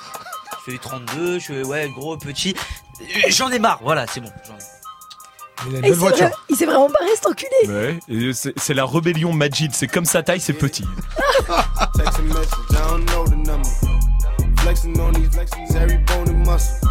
Je 0.59 0.63
fais 0.65 0.71
du 0.73 0.79
32, 0.79 1.39
je 1.39 1.45
fais, 1.45 1.63
ouais, 1.65 1.89
gros, 1.97 2.17
petit. 2.17 2.53
Euh, 3.01 3.05
J'en 3.29 3.49
ai 3.49 3.59
marre, 3.59 3.79
voilà, 3.81 4.05
c'est 4.07 4.19
bon. 4.19 4.29
j'en 4.45 4.53
ai- 4.53 4.82
Il 5.67 5.75
a 5.75 5.77
une 5.77 5.77
Et 5.77 5.81
belle 5.81 5.91
c'est 5.93 5.95
voiture. 5.99 6.25
vrai- 6.27 6.35
Il 6.49 6.55
s'est 6.55 6.65
vraiment 6.65 6.89
barré 6.89 7.11
cet 7.15 7.25
enculé. 7.27 7.99
Ouais, 8.09 8.33
c'est 8.57 8.73
la 8.73 8.85
rébellion 8.85 9.33
Majid. 9.33 9.71
C'est 9.73 9.87
comme 9.87 10.05
sa 10.05 10.21
taille, 10.23 10.39
c'est 10.41 10.53
petit. 10.53 10.85
Flexing 14.61 14.97
on 14.99 15.11
these 15.13 15.29
flexings, 15.29 15.75
every 15.75 15.97
bone 16.05 16.27
and 16.29 16.45
muscle. 16.45 16.87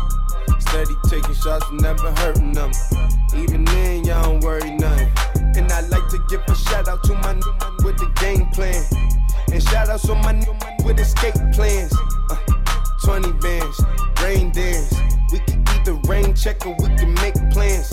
Steady 0.60 0.94
taking 1.08 1.34
shots, 1.34 1.64
never 1.80 2.10
hurting 2.20 2.52
them. 2.52 2.70
Even 3.34 3.64
then, 3.64 4.04
y'all 4.04 4.22
don't 4.24 4.44
worry 4.44 4.70
nothing. 4.70 5.08
And 5.56 5.70
I 5.72 5.80
like 5.88 6.06
to 6.10 6.18
give 6.28 6.40
a 6.48 6.54
shout 6.54 6.88
out 6.88 7.02
to 7.04 7.14
my 7.14 7.32
new 7.34 7.52
man 7.60 7.76
with 7.84 7.96
the 7.98 8.10
game 8.20 8.46
plan. 8.52 8.82
And 9.52 9.62
shout 9.62 9.88
outs 9.88 10.02
to 10.06 10.14
my 10.14 10.32
new 10.32 10.52
man 10.52 10.76
with 10.84 11.00
escape 11.00 11.34
plans. 11.54 11.92
Uh, 12.30 12.36
20 13.04 13.32
bands, 13.40 13.80
rain 14.22 14.50
dance. 14.52 14.92
We 15.32 15.38
can 15.40 15.64
either 15.68 15.94
rain 16.08 16.34
check 16.34 16.66
or 16.66 16.74
we 16.78 16.88
can 16.96 17.14
make 17.14 17.34
plans. 17.52 17.92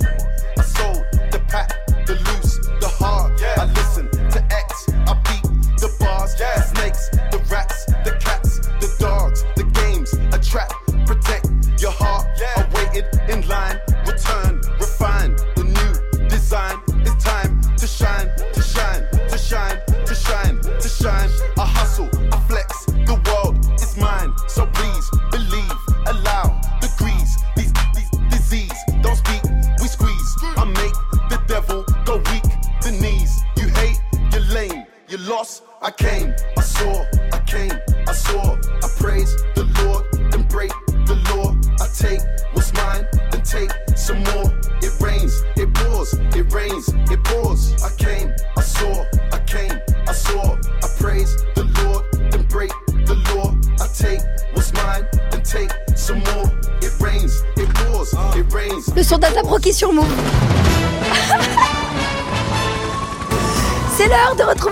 I 35.83 35.89
came, 35.89 36.35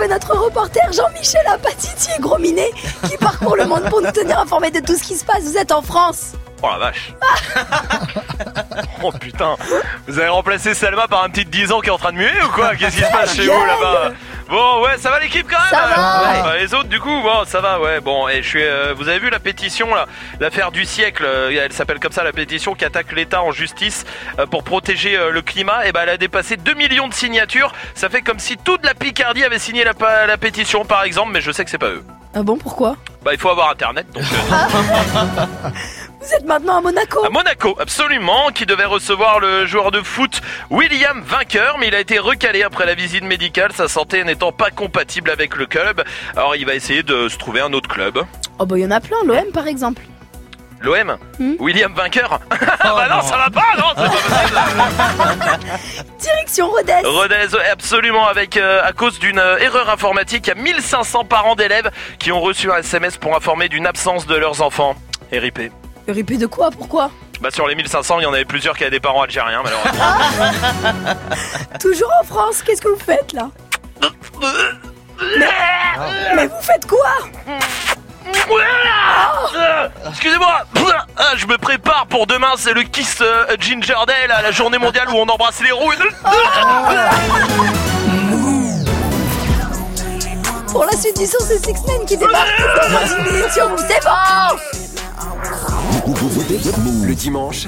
notre 0.09 0.35
reporter 0.35 0.81
Jean-Michel 0.91 1.45
Apatiti 1.47 2.09
et 2.17 2.21
Gros 2.21 2.39
Minet 2.39 2.71
qui 3.07 3.15
parcourt 3.17 3.55
le 3.55 3.65
monde 3.65 3.83
pour 3.89 4.01
nous 4.01 4.11
tenir 4.11 4.39
informés 4.39 4.71
de 4.71 4.79
tout 4.79 4.95
ce 4.95 5.03
qui 5.03 5.15
se 5.15 5.23
passe. 5.23 5.43
Vous 5.43 5.57
êtes 5.57 5.71
en 5.71 5.81
France. 5.81 6.33
Oh 6.61 6.67
la 6.71 6.77
vache. 6.77 7.13
oh 9.03 9.11
putain. 9.11 9.55
Vous 10.07 10.19
avez 10.19 10.27
remplacé 10.27 10.73
Selma 10.73 11.07
par 11.07 11.23
un 11.23 11.29
petit 11.29 11.45
de 11.45 11.51
10 11.51 11.71
ans 11.71 11.79
qui 11.79 11.87
est 11.87 11.91
en 11.91 11.97
train 11.97 12.11
de 12.11 12.17
muer 12.17 12.31
ou 12.43 12.49
quoi? 12.49 12.75
Qu'est-ce 12.75 12.97
qui 12.97 13.03
se 13.03 13.11
passe 13.11 13.35
chez 13.35 13.45
vous 13.45 13.65
là-bas? 13.65 14.11
Bon 14.49 14.81
ouais 14.83 14.97
ça 14.97 15.11
va 15.11 15.19
l'équipe 15.19 15.47
quand 15.47 15.59
même 15.59 15.69
Ça 15.69 15.87
va. 15.95 16.21
Ouais. 16.23 16.41
Bah, 16.43 16.57
Les 16.59 16.73
autres 16.73 16.89
du 16.89 16.99
coup 16.99 17.21
bon 17.21 17.45
ça 17.45 17.61
va 17.61 17.79
ouais. 17.79 17.99
Bon 18.01 18.27
et 18.27 18.41
je 18.41 18.47
suis 18.47 18.63
euh, 18.63 18.93
vous 18.97 19.07
avez 19.07 19.19
vu 19.19 19.29
la 19.29 19.39
pétition 19.39 19.93
là 19.93 20.07
l'affaire 20.39 20.71
du 20.71 20.85
siècle 20.85 21.23
euh, 21.25 21.51
elle 21.51 21.71
s'appelle 21.71 21.99
comme 21.99 22.11
ça 22.11 22.23
la 22.23 22.31
pétition 22.31 22.73
qui 22.73 22.83
attaque 22.83 23.11
l'État 23.11 23.41
en 23.43 23.51
justice 23.51 24.05
euh, 24.39 24.45
pour 24.47 24.63
protéger 24.63 25.15
euh, 25.17 25.29
le 25.31 25.41
climat. 25.43 25.85
Et 25.85 25.91
ben 25.91 26.01
elle 26.03 26.09
a 26.09 26.17
dépassé 26.17 26.57
2 26.57 26.73
millions 26.73 27.07
de 27.07 27.13
signatures. 27.13 27.71
Ça 27.93 28.09
fait 28.09 28.21
comme 28.21 28.39
si 28.39 28.57
toute 28.57 28.83
la 28.85 28.93
Picardie 28.95 29.43
avait 29.43 29.59
signé 29.59 29.83
la, 29.83 29.93
la 30.25 30.37
pétition 30.37 30.83
par 30.83 31.03
exemple 31.03 31.31
mais 31.31 31.41
je 31.41 31.51
sais 31.51 31.63
que 31.63 31.69
c'est 31.69 31.77
pas 31.77 31.89
eux. 31.89 32.03
Ah 32.35 32.43
bon, 32.43 32.57
pourquoi? 32.57 32.95
Bah 33.23 33.31
il 33.33 33.39
faut 33.39 33.49
avoir 33.49 33.71
internet 33.71 34.05
donc 34.13 34.23
euh, 34.23 35.69
Vous 36.21 36.33
êtes 36.33 36.45
maintenant 36.45 36.77
à 36.77 36.81
Monaco. 36.81 37.25
À 37.25 37.29
Monaco, 37.29 37.77
absolument, 37.79 38.49
qui 38.53 38.65
devait 38.65 38.85
recevoir 38.85 39.39
le 39.39 39.65
joueur 39.65 39.91
de 39.91 40.01
foot 40.01 40.41
William 40.69 41.21
Vainqueur, 41.21 41.77
mais 41.79 41.87
il 41.87 41.95
a 41.95 41.99
été 41.99 42.19
recalé 42.19 42.61
après 42.63 42.85
la 42.85 42.93
visite 42.93 43.23
médicale, 43.23 43.71
sa 43.73 43.87
santé 43.87 44.23
n'étant 44.25 44.51
pas 44.51 44.69
compatible 44.69 45.29
avec 45.31 45.55
le 45.55 45.65
club. 45.65 46.03
Alors 46.35 46.55
il 46.57 46.65
va 46.65 46.75
essayer 46.75 47.03
de 47.03 47.29
se 47.29 47.37
trouver 47.37 47.61
un 47.61 47.71
autre 47.71 47.87
club. 47.89 48.21
Oh 48.59 48.65
bah 48.65 48.77
il 48.77 48.81
y 48.81 48.85
en 48.85 48.91
a 48.91 48.99
plein, 48.99 49.17
l'OM 49.25 49.51
par 49.53 49.67
exemple. 49.67 50.01
L'OM 50.81 51.17
Hmm. 51.39 51.53
William 51.59 51.93
Vainqueur 51.93 52.39
Ah 52.51 52.93
bah 52.95 53.07
non, 53.09 53.21
ça 53.21 53.37
va 53.37 53.49
pas, 53.49 53.75
non, 53.77 53.93
pas. 53.95 55.57
Direction 56.19 56.67
Rodez. 56.69 57.01
Rodez, 57.05 57.53
ouais, 57.55 57.69
absolument, 57.71 58.27
avec 58.27 58.57
euh, 58.57 58.81
à 58.83 58.91
cause 58.93 59.19
d'une 59.19 59.39
euh, 59.39 59.57
erreur 59.57 59.89
informatique, 59.89 60.47
il 60.47 60.49
y 60.49 60.51
a 60.59 60.61
1500 60.61 61.25
parents 61.25 61.55
d'élèves 61.55 61.91
qui 62.17 62.31
ont 62.33 62.41
reçu 62.41 62.69
un 62.71 62.77
SMS 62.77 63.17
pour 63.17 63.35
informer 63.35 63.69
d'une 63.69 63.85
absence 63.87 64.25
de 64.25 64.35
leurs 64.35 64.61
enfants. 64.61 64.95
RIP. 65.31 65.71
Ripé 66.11 66.37
de 66.37 66.45
quoi 66.47 66.71
Pourquoi 66.71 67.11
Bah 67.41 67.49
sur 67.51 67.67
les 67.67 67.75
1500, 67.75 68.19
il 68.19 68.23
y 68.23 68.25
en 68.25 68.33
avait 68.33 68.45
plusieurs 68.45 68.77
qui 68.77 68.83
avaient 68.83 68.91
des 68.91 68.99
parents 68.99 69.21
algériens, 69.21 69.61
malheureusement. 69.63 71.15
Toujours 71.79 72.11
en 72.21 72.23
France, 72.25 72.63
qu'est-ce 72.63 72.81
que 72.81 72.89
vous 72.89 72.99
faites 72.99 73.33
là 73.33 73.49
mais, 76.35 76.47
vous 76.47 76.61
faites 76.61 76.85
quoi 76.87 77.09
Excusez-moi 80.07 80.61
Ah, 81.17 81.33
Je 81.35 81.45
me 81.45 81.57
prépare 81.57 82.07
pour 82.07 82.25
demain, 82.25 82.53
c'est 82.57 82.73
le 82.73 82.83
Kiss 82.83 83.17
euh, 83.21 83.45
Ginger 83.59 83.93
Day, 84.07 84.27
là, 84.27 84.41
la 84.41 84.51
journée 84.51 84.77
mondiale 84.77 85.09
où 85.09 85.17
on 85.17 85.27
embrasse 85.27 85.61
les 85.61 85.71
roues. 85.71 85.91
Pour 90.71 90.85
la 90.85 90.91
suite 90.93 91.17
du 91.17 91.25
son, 91.25 91.37
c'est 91.39 91.57
Six 91.65 91.85
Men 91.87 92.05
qui 92.05 92.15
débarque 92.15 92.59
dans 92.59 93.51
sur 93.51 93.69
vous. 93.69 93.77
C'est 93.87 94.03
bon 94.03 95.78
Le 96.09 97.13
dimanche, 97.13 97.67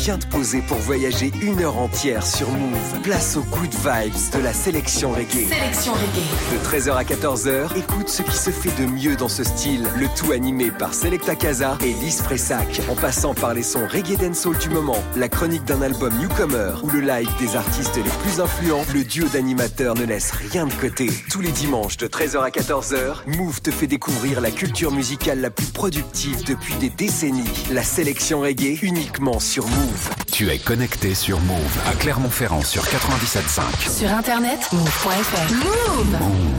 viens 0.00 0.16
te 0.16 0.26
poser 0.28 0.62
pour 0.62 0.78
voyager 0.78 1.30
une 1.42 1.60
heure 1.60 1.76
entière 1.76 2.26
sur 2.26 2.48
Move. 2.48 3.00
Place 3.02 3.36
aux 3.36 3.42
good 3.42 3.74
vibes 3.74 4.32
de 4.32 4.42
la 4.42 4.54
sélection 4.54 5.10
reggae. 5.10 5.46
Sélection 5.46 5.92
reggae. 5.92 6.54
De 6.54 6.58
13h 6.66 6.96
à 6.96 7.04
14h, 7.04 7.76
écoute 7.76 8.08
ce 8.08 8.22
qui 8.22 8.36
se 8.36 8.48
fait 8.48 8.74
de 8.80 8.86
mieux 8.86 9.14
dans 9.16 9.28
ce 9.28 9.44
style. 9.44 9.86
Le 9.98 10.06
tout 10.16 10.32
animé 10.32 10.70
par 10.70 10.94
Selecta 10.94 11.36
Casa 11.36 11.76
et 11.84 11.92
Lise 11.92 12.22
Fressac. 12.22 12.80
En 12.88 12.94
passant 12.94 13.34
par 13.34 13.52
les 13.52 13.62
sons 13.62 13.86
reggae 13.86 14.16
dancehall 14.16 14.56
du 14.56 14.70
moment, 14.70 14.96
la 15.16 15.28
chronique 15.28 15.64
d'un 15.64 15.82
album 15.82 16.14
newcomer 16.18 16.72
ou 16.82 16.88
le 16.88 17.00
live 17.00 17.28
des 17.38 17.54
artistes 17.56 17.96
les 17.96 18.02
plus 18.02 18.40
influents, 18.40 18.86
le 18.94 19.04
duo 19.04 19.28
d'animateurs 19.28 19.96
ne 19.96 20.04
laisse 20.04 20.30
rien 20.30 20.66
de 20.66 20.72
côté. 20.74 21.10
Tous 21.30 21.42
les 21.42 21.52
dimanches 21.52 21.98
de 21.98 22.06
13h 22.06 22.40
à 22.40 22.48
14h, 22.48 23.16
Move 23.26 23.60
te 23.60 23.70
fait 23.70 23.86
découvrir 23.86 24.40
la 24.40 24.50
culture 24.50 24.92
musicale 24.92 25.42
la 25.42 25.50
plus 25.50 25.66
productive 25.66 26.42
depuis 26.44 26.74
des 26.76 26.88
décennies. 26.88 27.44
La 27.70 27.82
sélection 27.82 28.40
reggae 28.40 28.78
uniquement 28.82 29.38
sur 29.38 29.66
Move. 29.66 29.89
Tu 30.32 30.48
es 30.50 30.58
connecté 30.58 31.14
sur 31.14 31.40
Move 31.40 31.78
à 31.86 31.92
Clermont-Ferrand 31.92 32.62
sur 32.62 32.82
97.5. 32.84 33.88
Sur 33.88 34.10
internet, 34.10 34.60
move.fr. 34.72 35.54
Move. 35.54 36.16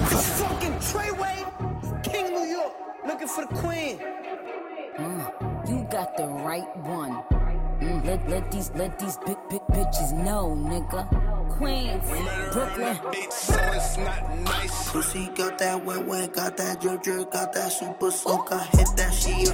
Fucking 0.10 0.74
Treyway, 0.80 1.45
King 2.03 2.34
New 2.34 2.45
York, 2.52 2.74
looking 3.08 3.28
for 3.28 3.45
the 3.45 3.53
queen. 3.56 3.98
Uh, 4.99 5.30
you 5.68 5.88
got 5.90 6.16
the 6.18 6.28
right 6.45 6.68
one. 6.86 7.24
Mm, 7.82 8.06
let, 8.06 8.30
let 8.30 8.52
these 8.52 8.72
let 8.76 8.99
these 8.99 9.18
big 9.26 9.38
big 9.49 9.62
bitches 9.72 10.14
know, 10.14 10.56
nigga. 10.56 11.08
Queens, 11.58 12.03
Brooklyn. 12.53 12.99
Pussy 14.91 15.30
got 15.36 15.58
that 15.58 15.84
wet 15.84 16.06
wet, 16.06 16.34
got 16.34 16.58
that 16.58 16.82
drip 16.82 17.02
drip, 17.02 17.32
got 17.32 17.53
that 17.53 17.72
super 17.72 18.12
soak. 18.12 18.52
I 18.52 18.64
hit 18.66 18.88
that 18.98 19.14
she 19.14 19.32
a 19.44 19.53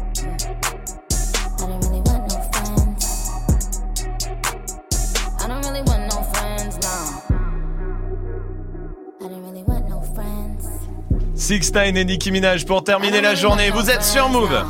6 11.41 11.73
9 11.73 11.97
et 11.97 12.05
Nicki 12.05 12.31
Minaj 12.31 12.65
pour 12.65 12.83
terminer 12.83 13.19
la 13.19 13.33
journée. 13.33 13.71
Vous 13.71 13.89
êtes 13.89 14.03
sur 14.03 14.29
Move. 14.29 14.63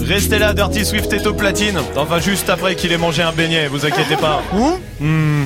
Restez 0.00 0.38
là, 0.38 0.54
Dirty 0.54 0.86
Swift 0.86 1.12
est 1.12 1.26
au 1.26 1.34
platine. 1.34 1.78
Enfin, 1.94 2.20
juste 2.20 2.48
après 2.48 2.74
qu'il 2.74 2.90
ait 2.92 2.96
mangé 2.96 3.22
un 3.22 3.32
beignet, 3.32 3.68
vous 3.68 3.84
inquiétez 3.84 4.16
pas. 4.16 4.42
Hmm. 4.98 5.44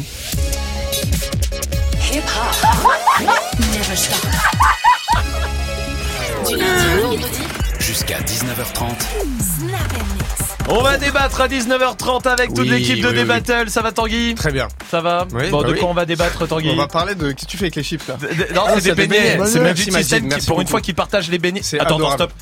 Hip 2.12 2.22
hop. 2.22 3.26
Never 3.58 3.96
stop. 3.96 4.30
Du 6.46 6.56
lundi 6.56 6.84
au 7.02 7.08
vendredi. 7.08 7.42
Jusqu'à 7.80 8.20
19h30. 8.20 8.94
Snap 9.58 9.80
and 9.92 10.14
mix. 10.14 10.17
On 10.70 10.82
va 10.82 10.98
débattre 10.98 11.40
à 11.40 11.48
19h30 11.48 12.28
avec 12.28 12.48
toute 12.50 12.58
Oui, 12.60 12.68
l'équipe 12.68 12.96
de 13.00 13.06
oui, 13.06 13.12
oui. 13.14 13.18
Débattle. 13.20 13.70
Ça 13.70 13.80
va 13.80 13.90
Tanguy? 13.90 14.34
Très 14.34 14.52
bien. 14.52 14.68
Ça 14.90 15.00
va? 15.00 15.26
Oui, 15.32 15.48
Bon, 15.48 15.62
bah 15.62 15.68
de 15.68 15.72
oui. 15.72 15.78
quoi 15.80 15.88
on 15.88 15.94
va 15.94 16.04
débattre 16.04 16.46
Tanguy? 16.46 16.70
On 16.70 16.76
va 16.76 16.86
parler 16.88 17.14
de. 17.14 17.32
Qu'est-ce 17.32 17.46
que 17.46 17.50
tu 17.50 17.56
fais 17.56 17.64
avec 17.64 17.76
les 17.76 17.82
chips 17.82 18.06
là 18.06 18.16
Non, 18.54 18.64
Ah, 18.66 18.74
c'est 18.78 18.94
des 18.94 19.06
beignets. 19.06 19.38
C'est 19.46 19.60
Magic 19.60 19.90
Majid, 19.92 20.04
System 20.06 20.28
qui, 20.28 20.46
pour 20.46 20.60
une 20.60 20.66
fois, 20.68 20.80
qui 20.82 20.92
partage 20.92 21.30
les 21.30 21.38
beignets. 21.38 21.62
Attends, 21.80 21.96
attends, 21.96 22.10
stop. 22.12 22.32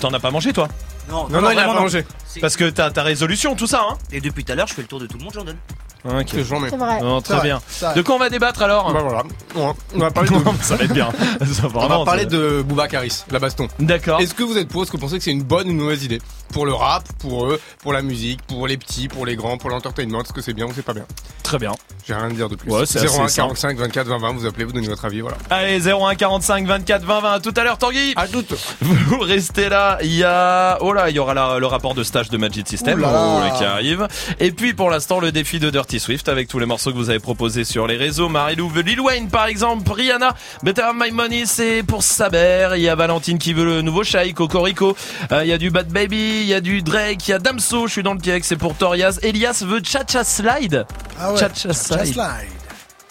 T'en 0.00 0.12
as 0.12 0.18
pas 0.18 0.30
mangé, 0.32 0.52
toi? 0.52 0.66
Non, 1.08 1.28
Non, 1.28 1.40
non, 1.40 1.50
il 1.52 1.58
a 1.58 1.64
pas 1.66 1.74
mangé. 1.80 2.04
Parce 2.40 2.56
que 2.56 2.68
t'as 2.68 2.90
ta 2.90 3.02
résolution, 3.04 3.54
tout 3.54 3.66
ça, 3.68 3.86
hein 3.88 3.96
Et 4.12 4.20
depuis 4.20 4.44
tout 4.44 4.52
à 4.52 4.54
l'heure, 4.56 4.66
je 4.66 4.74
fais 4.74 4.82
le 4.82 4.88
tour 4.88 4.98
de 5.00 5.06
tout 5.06 5.16
le 5.18 5.24
monde, 5.24 5.32
j'en 5.34 5.44
donne. 5.44 5.56
Ok. 6.04 6.26
C'est 6.30 6.44
jamais. 6.44 6.70
C'est 6.70 6.76
vrai. 6.76 7.00
Non, 7.00 7.20
très 7.20 7.40
bien. 7.42 7.60
vrai. 7.80 7.94
De 7.94 8.02
quoi 8.02 8.14
on 8.14 8.18
va 8.18 8.30
débattre 8.30 8.62
alors 8.62 8.92
Bah 8.92 9.00
voilà. 9.02 9.22
On 9.56 9.98
va, 9.98 10.10
parler 10.10 10.30
de. 10.32 10.36
Ça 10.62 10.76
va 10.76 10.84
être 10.84 10.92
bien. 10.92 11.10
Ça, 11.52 11.62
On 11.64 11.68
vraiment, 11.68 11.98
va 12.00 12.04
parler 12.04 12.22
ça- 12.24 12.28
de 12.30 12.62
Booba 12.62 12.86
Caris, 12.88 13.24
la 13.30 13.38
baston. 13.38 13.68
D'accord. 13.78 14.20
Est-ce 14.20 14.34
que 14.34 14.42
vous 14.42 14.56
êtes 14.58 14.68
pour 14.68 14.82
Est-ce 14.82 14.90
que 14.92 14.96
vous 14.96 15.02
pensez 15.02 15.18
que 15.18 15.24
c'est 15.24 15.30
une 15.32 15.42
bonne 15.42 15.68
ou 15.68 15.70
une 15.70 15.78
mauvaise 15.78 16.04
idée? 16.04 16.20
Pour 16.52 16.64
le 16.64 16.72
rap, 16.72 17.04
pour 17.18 17.46
eux, 17.46 17.60
pour 17.82 17.92
la 17.92 18.00
musique, 18.00 18.40
pour 18.46 18.66
les 18.66 18.76
petits, 18.78 19.08
pour 19.08 19.26
les 19.26 19.36
grands, 19.36 19.58
pour 19.58 19.68
l'entertainment 19.68 20.22
Est-ce 20.22 20.32
que 20.32 20.40
c'est 20.40 20.54
bien 20.54 20.64
ou 20.66 20.72
c'est 20.74 20.82
pas 20.84 20.94
bien? 20.94 21.04
Très 21.42 21.58
bien. 21.58 21.72
J'ai 22.06 22.14
rien 22.14 22.24
à 22.24 22.30
dire 22.30 22.48
de 22.48 22.56
plus. 22.56 22.70
Ouais, 22.70 22.86
c'est 22.86 23.00
assez 23.00 23.06
01 23.08 23.28
simple. 23.28 23.48
45 23.48 23.76
24 23.78 24.06
20 24.08 24.18
20, 24.18 24.32
vous 24.32 24.46
appelez, 24.46 24.64
vous 24.64 24.72
donnez 24.72 24.88
votre 24.88 25.04
avis, 25.04 25.20
voilà. 25.20 25.36
Allez, 25.50 25.80
01 25.90 26.14
45 26.14 26.66
24 26.66 27.04
20 27.04 27.20
20. 27.20 27.32
À 27.32 27.40
tout 27.40 27.52
à 27.54 27.64
l'heure, 27.64 27.76
Tanguy. 27.76 28.14
À 28.16 28.26
toutes. 28.28 28.54
Vous 28.80 29.18
restez 29.18 29.68
là. 29.68 29.98
Il 30.02 30.14
y 30.14 30.24
a, 30.24 30.78
oh 30.80 30.92
là, 30.94 31.10
il 31.10 31.16
y 31.16 31.18
aura 31.18 31.34
la- 31.34 31.58
le 31.58 31.66
rapport 31.66 31.94
de 31.94 32.02
stage 32.02 32.30
de 32.30 32.38
Magic 32.38 32.66
System 32.68 32.98
là 33.00 33.12
là. 33.12 33.24
oh 33.36 33.40
là, 33.40 33.50
qui 33.50 33.64
arrive. 33.64 34.08
Et 34.40 34.52
puis 34.52 34.72
pour 34.74 34.88
l'instant, 34.90 35.20
le 35.20 35.32
défi 35.32 35.58
de 35.58 35.68
Dirty 35.70 35.87
Swift 35.98 36.28
avec 36.28 36.48
tous 36.48 36.58
les 36.58 36.66
morceaux 36.66 36.90
que 36.92 36.96
vous 36.96 37.08
avez 37.08 37.18
proposés 37.18 37.64
sur 37.64 37.86
les 37.86 37.96
réseaux. 37.96 38.28
Marilou 38.28 38.68
veut 38.68 38.82
Lil 38.82 39.00
Wayne 39.00 39.28
par 39.28 39.46
exemple. 39.46 39.90
Rihanna, 39.90 40.34
Better 40.62 40.82
Have 40.82 40.96
My 40.98 41.10
Money, 41.10 41.44
c'est 41.46 41.82
pour 41.82 42.02
Saber. 42.02 42.68
Il 42.76 42.82
y 42.82 42.88
a 42.90 42.94
Valentine 42.94 43.38
qui 43.38 43.54
veut 43.54 43.64
le 43.64 43.80
nouveau 43.80 44.04
Shai, 44.04 44.34
Cocorico. 44.34 44.94
Euh, 45.32 45.44
Il 45.44 45.48
y 45.48 45.52
a 45.54 45.58
du 45.58 45.70
Bad 45.70 45.88
Baby, 45.88 46.40
il 46.42 46.46
y 46.46 46.54
a 46.54 46.60
du 46.60 46.82
Drake, 46.82 47.26
il 47.26 47.30
y 47.30 47.34
a 47.34 47.38
Damso. 47.38 47.86
Je 47.86 47.92
suis 47.92 48.02
dans 48.02 48.12
le 48.12 48.20
Québec, 48.20 48.44
c'est 48.44 48.56
pour 48.56 48.74
Torias. 48.76 49.18
Elias 49.22 49.62
veut 49.66 49.80
Cha 49.82 50.02
Cha 50.06 50.24
Slide. 50.24 50.86
Ah 51.18 51.32
ouais. 51.32 51.38
Cha 51.40 51.48
Cha 51.54 51.72
Slide. 51.72 52.14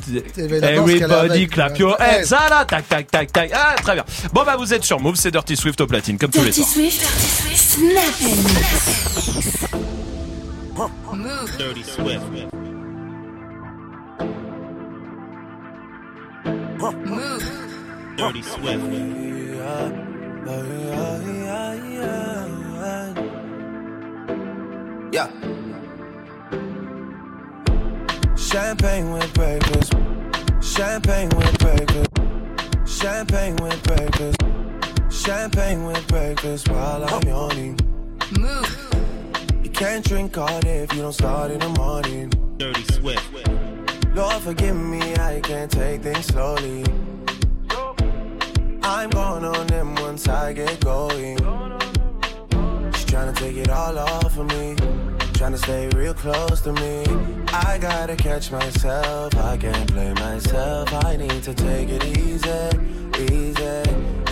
Everybody 0.08 1.04
avait. 1.04 1.48
clap 1.48 1.78
your 1.80 1.98
Ouais. 2.00 2.20
hands. 2.22 2.26
Ça 2.28 2.48
là, 2.50 2.64
tac, 2.64 2.88
tac, 2.88 3.12
tac, 3.12 3.32
tac. 3.34 3.52
Ah, 3.54 3.76
très 3.82 3.96
bien. 3.96 4.06
Bon, 4.32 4.44
bah, 4.46 4.56
vous 4.58 4.74
êtes 4.74 4.84
sur 4.86 5.02
Move, 5.02 5.16
c'est 5.16 5.32
Dirty 5.32 5.58
Swift 5.58 5.82
au 5.82 5.88
platine, 5.88 6.18
comme 6.18 6.30
tous 6.32 6.44
les 6.44 6.52
Dirty 6.52 6.62
soirs. 6.62 6.74
Swift. 6.74 7.02
Dirty 7.02 7.28
Swift. 7.28 7.58
Snap 7.58 8.22
mix. 8.22 9.68
Move. 11.14 11.58
Dirty 11.58 11.84
Swift. 11.84 12.22
Move. 16.78 18.18
Dirty 18.18 18.44
Swift. 18.44 18.84
Yeah. 25.12 25.28
Champagne 28.36 29.12
with 29.12 29.34
breakfast. 29.34 29.94
Champagne 30.62 31.30
with 31.30 31.58
breakfast. 31.58 32.12
Champagne 32.86 33.56
with 33.56 33.82
breakfast. 33.84 34.38
Champagne 35.10 35.86
with 35.86 36.08
breakfast 36.08 36.70
while 36.70 37.04
I'm 37.06 37.28
yawning. 37.28 37.80
Move. 38.38 39.64
You 39.64 39.72
can't 39.72 40.06
drink 40.06 40.38
all 40.38 40.60
day 40.60 40.84
if 40.84 40.94
you 40.94 41.02
don't 41.02 41.14
start 41.14 41.50
in 41.50 41.60
the 41.60 41.70
morning. 41.70 42.32
Dirty 42.58 42.84
Swift. 42.84 43.67
Lord, 44.18 44.42
forgive 44.42 44.76
me, 44.76 45.14
I 45.18 45.40
can't 45.42 45.70
take 45.70 46.02
things 46.02 46.26
slowly. 46.26 46.84
I'm 48.82 49.12
going 49.12 49.46
on 49.46 49.68
them 49.68 49.94
once 49.94 50.28
I 50.28 50.54
get 50.54 50.80
going. 50.84 51.38
She's 52.96 53.06
trying 53.06 53.32
to 53.32 53.40
take 53.40 53.58
it 53.58 53.70
all 53.70 53.96
off 53.96 54.36
of 54.40 54.48
me. 54.48 54.76
Trying 55.36 55.52
to 55.52 55.60
stay 55.60 55.88
real 55.90 56.16
close 56.16 56.62
to 56.62 56.74
me. 56.74 57.04
I 57.54 57.78
gotta 57.80 58.16
catch 58.16 58.52
myself. 58.52 59.36
I 59.36 59.56
can't 59.56 59.88
play 59.94 60.12
myself. 60.16 60.92
I 61.06 61.18
need 61.18 61.44
to 61.44 61.54
take 61.54 61.90
it 61.90 62.04
easy, 62.18 62.50
easy, 63.22 63.84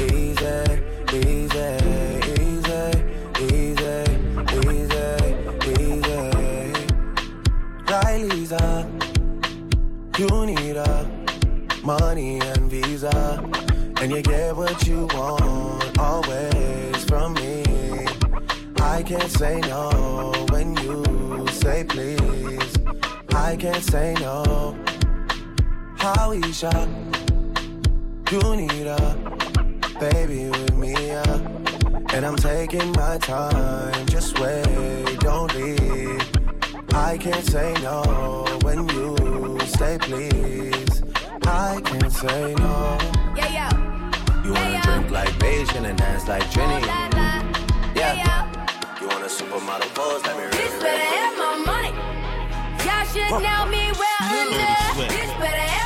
easy, 0.01 0.65
easy, 1.13 1.45
easy, 1.45 2.57
easy, 3.53 3.93
easy, 4.57 5.05
easy. 5.77 6.25
Riley's 7.87 8.51
up. 8.51 8.94
You 10.17 10.45
need 10.45 10.77
a 10.77 11.05
money 11.83 12.39
and 12.39 12.71
visa, 12.71 13.43
and 13.99 14.09
you 14.09 14.21
get 14.21 14.55
what 14.55 14.87
you 14.87 15.07
want 15.07 15.99
always 15.99 17.03
from 17.03 17.33
me. 17.33 17.65
I 18.79 19.03
can't 19.03 19.29
say 19.29 19.59
no 19.59 20.31
when 20.51 20.77
you 20.77 21.45
say 21.51 21.83
please. 21.83 22.73
I 23.33 23.57
can't 23.57 23.83
say 23.83 24.15
no. 24.21 24.77
How 25.97 26.31
Isha, 26.31 26.87
you 28.31 28.55
need 28.55 28.87
a 28.87 29.17
baby 29.99 30.45
with 30.49 30.77
me, 30.77 30.93
yeah. 30.93 31.39
and 32.13 32.25
I'm 32.25 32.37
taking 32.37 32.89
my 32.93 33.17
time. 33.17 34.05
Just 34.05 34.39
wait, 34.39 35.19
don't 35.19 35.53
leave. 35.53 36.23
I 36.93 37.17
can't 37.17 37.45
say 37.45 37.73
no 37.81 38.45
when 38.63 38.87
you 38.87 39.24
stay, 39.75 39.97
please. 39.99 41.03
I 41.45 41.81
can't 41.83 42.11
say 42.11 42.55
no. 42.55 42.97
Yeah, 43.35 43.51
yeah. 43.57 44.43
You 44.43 44.53
wanna 44.53 44.71
yeah, 44.71 44.81
drink 44.81 45.11
like 45.11 45.33
Beijing 45.41 45.85
and 45.89 45.97
dance 45.97 46.27
like 46.27 46.43
Trini. 46.53 46.79
Oh, 46.81 46.87
yeah. 47.95 48.13
Yeah. 48.21 49.01
You 49.01 49.07
wanna 49.07 49.29
supermodel 49.37 49.93
pose, 49.93 50.23
let 50.25 50.37
me 50.37 50.43
read 50.43 50.53
This 50.53 50.75
better 50.81 51.09
have 51.17 51.35
my 51.43 51.53
money. 51.71 51.93
Y'all 52.85 53.05
should 53.11 53.31
know 53.45 53.61
me 53.75 53.83
well 54.01 54.31
enough. 54.47 55.09
This 55.15 55.31
better 55.43 55.84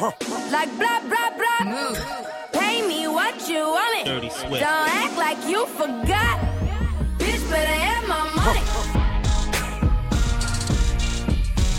Like 0.00 0.70
blah, 0.78 1.00
blah, 1.00 1.30
blah. 1.36 1.64
Move. 1.66 2.00
Pay 2.52 2.80
me 2.88 3.06
what 3.06 3.46
you 3.50 3.58
want 3.58 4.00
it. 4.00 4.06
Dirty 4.06 4.30
sweat. 4.30 4.60
Don't 4.60 4.88
act 4.88 5.18
like 5.18 5.46
you 5.46 5.66
forgot. 5.66 6.40
Bitch, 7.18 7.50
better 7.50 7.66
have 7.66 8.08
my 8.08 8.24
money. 8.34 8.60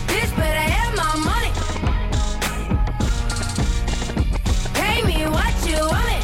Bitch, 0.06 0.36
better 0.36 0.66
have 0.76 0.94
my 0.94 1.16
money. 1.30 1.52
Pay 4.74 5.02
me 5.02 5.26
what 5.26 5.66
you 5.66 5.80
want 5.84 6.12
it. 6.12 6.21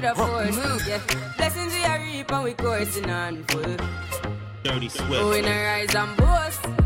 with 0.00 0.10
a 0.10 0.14
force. 0.14 0.56
Move. 0.56 0.86
Yeah. 0.86 1.00
Blessings 1.36 1.72
we 1.74 1.84
are 1.84 2.00
reaping, 2.00 2.42
we 2.42 2.54
coursing 2.54 3.10
on 3.10 3.44
full. 3.44 3.76
Dirty 4.62 4.88
Swift. 4.88 5.12
Oh, 5.12 5.30
we 5.30 5.42
rise 5.42 5.94
and 5.94 6.16
boast. 6.16 6.79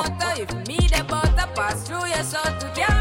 If 0.00 0.54
me 0.68 0.76
the 0.76 1.04
butter 1.08 1.48
pass 1.56 1.88
through 1.88 2.06
your 2.06 2.22
soul 2.22 2.44
to 2.44 2.72
carry 2.72 2.97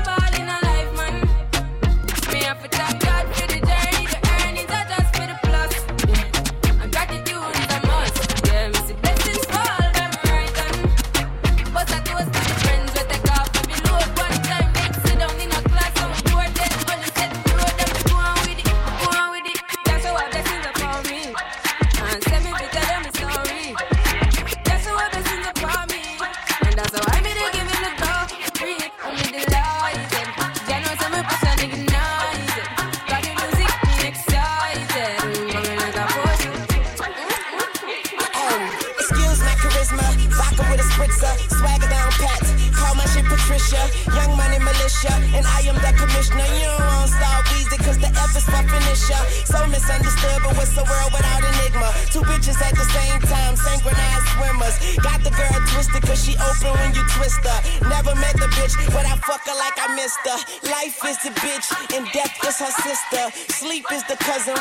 cousin 64.28 64.57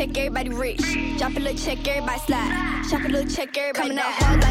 check, 0.00 0.16
everybody 0.16 0.48
rich. 0.48 1.18
Drop 1.18 1.36
a 1.36 1.40
little 1.40 1.58
check, 1.58 1.86
everybody 1.86 2.20
slide. 2.20 2.84
Drop 2.88 3.04
a 3.04 3.08
little 3.08 3.30
check, 3.30 3.56
everybody 3.58 3.88
Coming 3.88 3.98
out 3.98 4.12
hard 4.14 4.40
like 4.40 4.49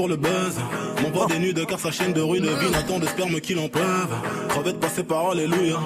pour 0.00 0.08
le 0.08 0.16
buzz. 0.16 0.56
Mon 1.02 1.10
bras 1.10 1.26
dénude 1.26 1.66
car 1.66 1.78
sa 1.78 1.90
chaîne 1.90 2.14
de 2.14 2.22
rue 2.22 2.40
devine 2.40 2.74
attend 2.74 2.98
de 2.98 3.04
sperme 3.06 3.38
qu'il 3.38 3.58
en 3.58 3.68
peuvent. 3.68 4.16
Crevette 4.48 4.80
passée 4.80 5.02
par 5.02 5.32
alléluia. 5.32 5.76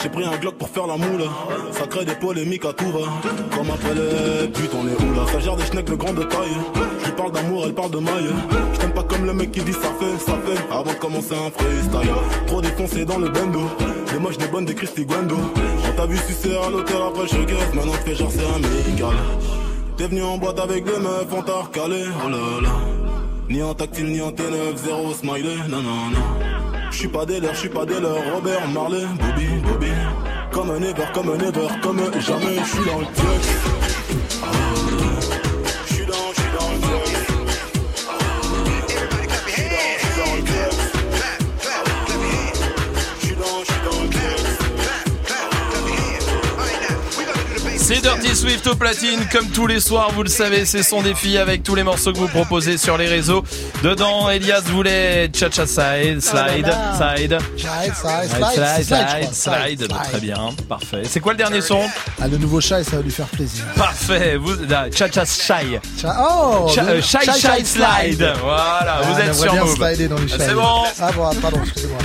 J'ai 0.00 0.08
pris 0.10 0.24
un 0.24 0.36
glock 0.36 0.54
pour 0.54 0.68
faire 0.68 0.86
la 0.86 0.96
moule. 0.96 1.24
Ça 1.72 1.84
crée 1.88 2.04
des 2.04 2.14
polémiques 2.14 2.64
à 2.66 2.72
tout 2.72 2.92
va. 2.92 3.06
Comme 3.56 3.68
après 3.70 3.94
les 3.96 4.46
putes, 4.46 4.70
on 4.80 4.86
est 4.86 5.02
où 5.02 5.12
là? 5.16 5.26
Ça 5.32 5.40
gère 5.40 5.56
des 5.56 5.64
schnecks 5.64 5.90
de 5.90 5.96
grande 5.96 6.20
taille. 6.28 6.56
Je 7.04 7.10
parle 7.10 7.32
d'amour, 7.32 7.64
elle 7.66 7.74
parle 7.74 7.90
de 7.90 7.98
maille. 7.98 8.30
Je 8.80 8.86
pas 8.86 9.02
comme 9.02 9.26
le 9.26 9.32
mec 9.32 9.50
qui 9.50 9.60
dit 9.60 9.72
ça 9.72 9.90
fait, 9.98 10.24
ça 10.24 10.38
fait. 10.46 10.72
Avant 10.72 10.92
de 10.92 10.98
commencer 10.98 11.34
un 11.34 11.50
freestyle. 11.50 12.14
Trop 12.46 12.60
défoncé 12.60 13.04
dans 13.04 13.18
le 13.18 13.28
bendo. 13.28 13.62
Des 14.12 14.20
moches, 14.20 14.38
des 14.38 14.46
bonnes, 14.46 14.66
des 14.66 14.76
Christy 14.76 15.04
Guendo. 15.04 15.36
On 15.88 15.96
t'a 15.96 16.06
vu 16.06 16.16
sucer 16.18 16.56
à 16.56 16.70
l'hôtel 16.70 17.02
après 17.08 17.26
je 17.26 17.42
caisse. 17.44 17.74
Maintenant 17.74 17.94
tu 18.04 18.10
fais 18.10 18.14
genre 18.14 18.30
c'est 18.30 18.46
un 18.46 18.62
amical. 18.62 19.16
T'es 19.96 20.06
venu 20.06 20.22
en 20.22 20.38
boîte 20.38 20.60
avec 20.60 20.84
des 20.84 21.00
meufs, 21.00 21.26
on 21.32 21.42
t'a 21.42 21.56
recalé. 21.62 22.04
Oh 22.24 22.28
là 22.28 22.38
là. 22.62 22.93
Ni 23.48 23.62
en 23.62 23.74
tactile, 23.74 24.06
ni 24.06 24.20
en 24.22 24.30
T9, 24.30 24.76
0 24.76 25.12
smiley, 25.14 25.56
non 25.68 25.82
non 25.82 26.10
non. 26.10 26.90
J'suis 26.90 27.08
pas 27.08 27.26
des 27.26 27.40
leurs, 27.40 27.54
j'suis 27.54 27.68
pas 27.68 27.84
des 27.84 27.96
Robert 27.96 28.68
Marley, 28.68 29.04
Bobby, 29.20 29.46
Bobby. 29.62 29.92
Comme 30.50 30.70
un 30.70 30.80
ever, 30.80 31.04
comme 31.12 31.28
un 31.28 31.38
ever, 31.38 31.68
comme 31.82 31.98
jamais, 32.20 32.56
j'suis 32.64 32.84
dans 32.86 33.00
le 33.00 33.06
truc. 33.06 33.83
Swift 48.44 48.66
au 48.66 48.74
platine, 48.76 49.20
comme 49.32 49.48
tous 49.48 49.66
les 49.66 49.80
soirs, 49.80 50.10
vous 50.12 50.22
le 50.22 50.28
savez, 50.28 50.66
c'est 50.66 50.82
son 50.82 51.00
défi 51.00 51.38
avec 51.38 51.62
tous 51.62 51.74
les 51.74 51.82
morceaux 51.82 52.12
que 52.12 52.18
vous 52.18 52.28
proposez 52.28 52.76
sur 52.76 52.98
les 52.98 53.06
réseaux. 53.08 53.42
Dedans, 53.82 54.28
Elias 54.28 54.60
voulait 54.66 55.30
cha-cha 55.34 55.66
side, 55.66 56.20
slide, 56.20 56.66
side. 56.98 57.38
Slide, 57.56 57.94
slide, 57.94 57.94
Slide, 57.94 57.94
slide, 57.96 58.28
slide, 58.28 58.84
slide, 58.84 59.32
slide, 59.32 59.34
slide. 59.80 59.88
Très 60.10 60.20
bien, 60.20 60.50
parfait. 60.68 61.04
C'est 61.08 61.20
quoi 61.20 61.32
le 61.32 61.38
dernier 61.38 61.62
son 61.62 61.80
Ah, 62.20 62.28
le 62.28 62.36
nouveau 62.36 62.60
chat, 62.60 62.80
et 62.80 62.84
ça 62.84 62.96
va 62.96 63.02
lui 63.02 63.10
faire 63.10 63.28
plaisir. 63.28 63.64
Parfait, 63.76 64.36
vous, 64.36 64.52
ah, 64.74 64.84
cha-cha 64.94 65.24
shy. 65.24 65.78
Cha- 65.98 66.16
Oh 66.28 66.68
euh, 66.78 67.00
shy, 67.00 67.16
Shy, 67.24 67.32
shy, 67.32 67.40
shy, 67.40 67.64
slide. 67.64 68.32
Voilà, 68.42 68.98
Ah, 68.98 69.02
vous 69.04 69.14
on 69.14 69.18
êtes 69.20 69.34
sur 69.34 69.54
Move. 69.54 69.74
slider 69.74 70.08
dans 70.08 70.18
les 70.18 70.26
Ah, 70.34 70.36
shy. 70.36 70.44
C'est 70.46 70.54
bon 70.54 70.84
Ah, 71.00 71.10
bon, 71.12 71.30
pardon, 71.40 71.60
excusez-moi. 71.64 71.98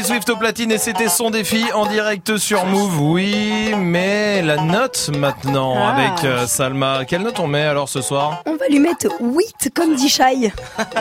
Dirty 0.00 0.12
Swift 0.14 0.30
au 0.30 0.36
platine 0.36 0.72
et 0.72 0.78
c'était 0.78 1.08
son 1.08 1.30
défi 1.30 1.62
en 1.74 1.84
direct 1.84 2.38
sur 2.38 2.64
Move. 2.64 3.00
Oui, 3.02 3.74
mais 3.76 4.40
la 4.40 4.56
note 4.56 5.10
maintenant 5.18 5.74
Ah. 5.76 5.90
avec 5.94 6.24
euh, 6.24 6.46
Salma. 6.46 7.04
Quelle 7.04 7.20
note 7.22 7.38
on 7.38 7.46
met 7.46 7.62
alors 7.64 7.88
ce 7.88 8.00
soir 8.00 8.42
On 8.46 8.56
va 8.56 8.66
lui 8.68 8.78
mettre 8.78 9.08
8 9.20 9.70
comme 9.74 9.94
dit 9.96 10.08
Shai. 10.08 10.52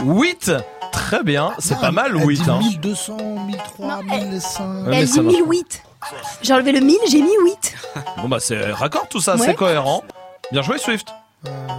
8 0.03 0.51
Très 0.91 1.23
bien, 1.23 1.53
c'est 1.59 1.79
pas 1.79 1.91
mal 1.91 2.13
8. 2.15 2.41
Hein. 2.49 2.59
1200, 2.59 3.17
1003, 3.47 4.01
1100. 4.03 4.63
Ouais, 4.63 4.83
mais 4.87 4.97
Elle 5.01 5.07
ça 5.07 5.13
dit 5.21 5.25
marche 5.27 5.35
1008. 5.37 5.83
J'ai 6.41 6.53
enlevé 6.53 6.71
le 6.73 6.79
1000, 6.81 6.97
j'ai 7.09 7.21
mis 7.21 7.31
8. 7.45 7.75
Bon 8.21 8.27
bah 8.27 8.37
c'est 8.41 8.71
raccord 8.71 9.07
tout 9.07 9.21
ça, 9.21 9.35
Ouais. 9.35 9.45
c'est 9.45 9.55
cohérent. 9.55 10.03
Bien 10.51 10.61
joué 10.61 10.77
Swift. 10.77 11.07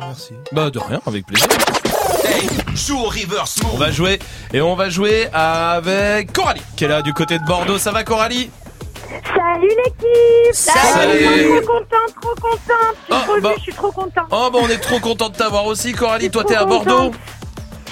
merci. 0.07 0.33
Bah 0.53 0.71
de 0.71 0.79
rien, 0.79 1.01
avec 1.07 1.27
plaisir. 1.27 1.49
Joue 2.75 2.99
au 2.99 3.09
reverse 3.09 3.57
On 3.73 3.77
va 3.77 3.91
jouer 3.91 4.19
et 4.53 4.61
on 4.61 4.75
va 4.75 4.89
jouer 4.89 5.29
avec 5.33 6.33
Coralie 6.33 6.63
qui 6.77 6.85
est 6.85 6.89
là 6.89 7.03
du 7.03 7.13
côté 7.13 7.39
de 7.39 7.45
Bordeaux. 7.45 7.79
Ça 7.79 7.91
va 7.93 8.05
Coralie? 8.05 8.51
Salut 9.27 9.69
l'équipe 9.85 10.55
Salut. 10.55 11.19
Je 11.19 11.29
suis 11.29 11.63
trop 11.67 11.73
contente, 11.73 12.15
trop 12.21 12.35
contente 12.41 12.97
Je 13.09 13.15
suis 13.15 13.23
Oh, 13.23 13.25
trop 13.27 13.41
bah. 13.41 13.53
je 13.57 13.63
suis 13.63 13.73
trop 13.75 13.93
contente 13.93 14.25
Oh 14.31 14.49
bah 14.53 14.59
on 14.63 14.69
est 14.69 14.79
trop 14.79 14.99
content 15.01 15.29
de 15.29 15.37
t'avoir 15.37 15.67
aussi 15.67 15.93
Coralie. 15.93 16.31
Toi 16.31 16.45
t'es 16.45 16.55
à 16.57 16.65
contente. 16.65 17.15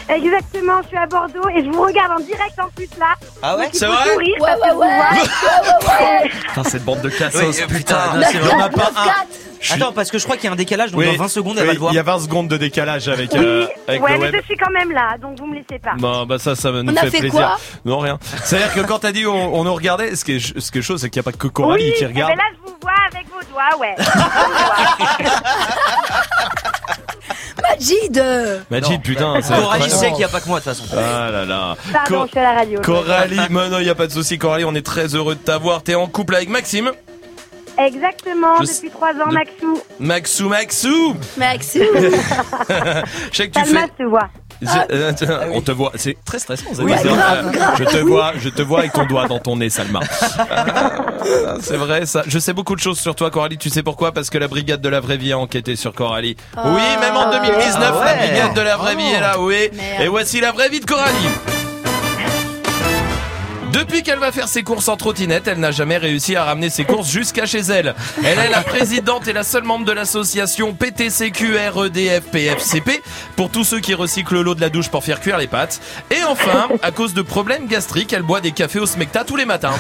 Exactement, 0.08 0.80
je 0.82 0.88
suis 0.88 0.96
à 0.96 1.06
Bordeaux 1.06 1.48
et 1.54 1.64
je 1.64 1.70
vous 1.70 1.82
regarde 1.82 2.12
en 2.12 2.20
direct 2.24 2.58
en 2.58 2.68
plus 2.74 2.88
là 2.98 3.14
Ah 3.42 3.56
ouais 3.56 3.68
C'est 3.72 3.86
vrai 3.86 4.12
sourire 4.12 4.36
Ouais, 4.40 4.50
parce 4.60 4.74
ouais, 4.74 6.28
que. 6.28 6.36
Putain 6.48 6.64
cette 6.64 6.84
bande 6.84 7.00
de 7.02 7.08
cassos 7.10 7.42
Oui, 7.42 7.52
putain. 7.66 7.74
putain, 7.76 8.14
non, 8.16 8.26
c'est 8.30 8.38
vraiment 8.38 8.68
pas 8.70 8.90
un. 8.96 9.04
quatre. 9.04 9.26
Attends, 9.74 9.92
parce 9.92 10.10
que 10.12 10.18
je 10.18 10.24
crois 10.24 10.36
qu'il 10.36 10.44
y 10.44 10.48
a 10.48 10.52
un 10.52 10.56
décalage, 10.56 10.92
donc 10.92 11.00
Oui, 11.00 11.06
dans 11.16 11.24
20 11.24 11.28
secondes, 11.28 11.56
elle 11.58 11.62
oui, 11.62 11.66
va 11.66 11.72
le 11.74 11.78
voir. 11.80 11.92
Il 11.92 11.96
y 11.96 11.98
a 11.98 12.02
20 12.04 12.18
secondes 12.20 12.46
de 12.48 12.56
décalage 12.56 13.08
avec, 13.08 13.32
Oui, 13.32 13.40
euh, 13.42 13.66
avec 13.88 14.00
ouais, 14.02 14.12
le 14.12 14.18
mais 14.18 14.24
web. 14.26 14.36
je 14.40 14.44
suis 14.46 14.56
quand 14.56 14.70
même 14.70 14.92
là, 14.92 15.16
donc 15.20 15.36
vous 15.38 15.46
me 15.46 15.56
laissez 15.56 15.80
pas. 15.82 15.94
Bon, 15.98 16.24
bah 16.26 16.38
ça, 16.38 16.54
ça 16.54 16.70
nous 16.70 16.92
On 16.92 16.96
a 16.96 17.00
fait, 17.00 17.10
fait 17.10 17.18
plaisir. 17.18 17.40
quoi 17.40 17.56
non, 17.84 17.98
rien. 17.98 18.18
C'est-à-dire 18.44 18.72
que 18.72 18.80
quand 18.86 19.00
t'as 19.00 19.10
dit 19.10 19.26
on, 19.26 19.54
on 19.56 19.64
nous 19.64 19.74
regardait, 19.74 20.14
ce 20.14 20.24
qui 20.24 20.36
est, 20.36 20.60
ce 20.60 20.70
qui 20.70 20.78
est 20.78 20.82
chaud, 20.82 20.96
c'est 20.96 21.10
qu'il 21.10 21.18
n'y 21.20 21.26
a 21.28 21.32
pas 21.32 21.36
que 21.36 21.48
Coralie 21.48 21.86
oui, 21.90 21.94
qui 21.98 22.04
eh 22.04 22.06
regarde. 22.06 22.30
ben 22.32 22.38
là 22.38 22.44
je 22.54 22.58
vous 22.70 22.76
vois 22.80 22.92
avec 23.12 23.26
vos 23.26 23.42
doigts, 23.52 23.76
ouais. 23.80 23.96
Majid 27.62 28.22
Majid, 28.70 29.02
putain, 29.02 29.40
c'est 29.42 29.54
Coralie 29.54 29.90
sait 29.90 30.08
qu'il 30.08 30.18
n'y 30.18 30.24
a 30.24 30.28
pas 30.28 30.40
que 30.40 30.48
moi 30.48 30.60
de 30.60 30.64
toute 30.64 30.74
façon. 30.74 30.84
Ah 30.96 31.30
là 31.30 31.44
là. 31.44 31.76
Pardon, 31.92 32.20
Co- 32.20 32.26
je 32.26 32.30
suis 32.30 32.38
à 32.38 32.42
la 32.42 32.52
radio. 32.58 32.80
Coralie, 32.80 33.40
mais 33.50 33.68
non, 33.68 33.78
il 33.78 33.84
n'y 33.84 33.90
a 33.90 33.94
pas 33.94 34.06
de 34.06 34.12
souci. 34.12 34.38
Coralie, 34.38 34.64
on 34.64 34.74
est 34.74 34.84
très 34.86 35.14
heureux 35.14 35.34
de 35.34 35.40
t'avoir. 35.40 35.82
T'es 35.82 35.94
en 35.94 36.06
couple 36.06 36.34
avec 36.36 36.48
Maxime. 36.48 36.90
Exactement, 37.78 38.56
Je 38.60 38.66
depuis 38.66 38.90
trois 38.90 39.12
ans, 39.12 39.28
de- 39.28 39.34
Maxou. 39.34 39.80
Maxou, 40.00 40.48
Maxou. 40.48 41.16
Maxou 41.36 41.78
Je 41.94 43.36
sais 43.36 43.48
que 43.48 43.58
tu 43.58 43.64
Salma 43.64 43.82
fais. 43.82 43.92
se 44.02 44.08
voit. 44.08 44.28
Je- 44.60 44.66
euh, 44.92 45.12
on 45.54 45.60
te 45.60 45.70
voit, 45.70 45.92
c'est 45.94 46.16
très 46.24 46.38
stressant. 46.38 46.64
Oui, 46.80 46.92
grave, 46.92 47.52
grave, 47.52 47.74
je 47.78 47.84
te 47.84 47.96
vois, 47.98 48.32
je 48.38 48.48
te 48.48 48.62
vois 48.62 48.80
avec 48.80 48.92
ton 48.92 49.04
doigt 49.06 49.26
dans 49.28 49.38
ton 49.38 49.56
nez, 49.56 49.70
Salma. 49.70 50.00
Ah, 51.46 51.56
c'est 51.60 51.76
vrai, 51.76 52.06
ça. 52.06 52.22
Je 52.26 52.38
sais 52.38 52.54
beaucoup 52.54 52.74
de 52.74 52.80
choses 52.80 52.98
sur 52.98 53.14
toi, 53.14 53.30
Coralie. 53.30 53.58
Tu 53.58 53.68
sais 53.68 53.82
pourquoi? 53.82 54.12
Parce 54.12 54.30
que 54.30 54.38
la 54.38 54.48
brigade 54.48 54.80
de 54.80 54.88
la 54.88 55.00
vraie 55.00 55.18
vie 55.18 55.32
a 55.32 55.38
enquêté 55.38 55.76
sur 55.76 55.92
Coralie. 55.92 56.36
Oui, 56.56 56.80
même 57.00 57.16
en 57.16 57.30
2019, 57.30 57.94
Ah 58.00 58.04
la 58.04 58.14
brigade 58.14 58.54
de 58.54 58.60
la 58.62 58.76
vraie 58.78 58.94
vie 58.96 59.10
est 59.12 59.20
là. 59.20 59.38
Oui. 59.38 59.68
Merde. 59.74 60.02
Et 60.02 60.08
voici 60.08 60.40
la 60.40 60.52
vraie 60.52 60.70
vie 60.70 60.80
de 60.80 60.86
Coralie. 60.86 61.28
Depuis 63.72 64.02
qu'elle 64.02 64.18
va 64.18 64.32
faire 64.32 64.48
ses 64.48 64.62
courses 64.62 64.88
en 64.88 64.96
trottinette, 64.96 65.46
elle 65.46 65.58
n'a 65.60 65.70
jamais 65.70 65.98
réussi 65.98 66.34
à 66.36 66.44
ramener 66.44 66.70
ses 66.70 66.84
courses 66.84 67.08
jusqu'à 67.10 67.44
chez 67.46 67.60
elle. 67.60 67.94
Elle 68.24 68.38
est 68.38 68.48
la 68.50 68.62
présidente 68.62 69.28
et 69.28 69.32
la 69.32 69.44
seule 69.44 69.64
membre 69.64 69.84
de 69.84 69.92
l'association 69.92 70.72
PTCQREDFPFCP 70.74 73.02
pour 73.36 73.50
tous 73.50 73.64
ceux 73.64 73.80
qui 73.80 73.94
recyclent 73.94 74.40
l'eau 74.40 74.54
de 74.54 74.60
la 74.60 74.70
douche 74.70 74.88
pour 74.88 75.04
faire 75.04 75.20
cuire 75.20 75.38
les 75.38 75.46
pâtes. 75.46 75.80
Et 76.10 76.22
enfin, 76.24 76.68
à 76.82 76.90
cause 76.90 77.14
de 77.14 77.22
problèmes 77.22 77.66
gastriques, 77.66 78.12
elle 78.12 78.22
boit 78.22 78.40
des 78.40 78.52
cafés 78.52 78.80
au 78.80 78.86
smecta 78.86 79.24
tous 79.24 79.36
les 79.36 79.44
matins. 79.44 79.72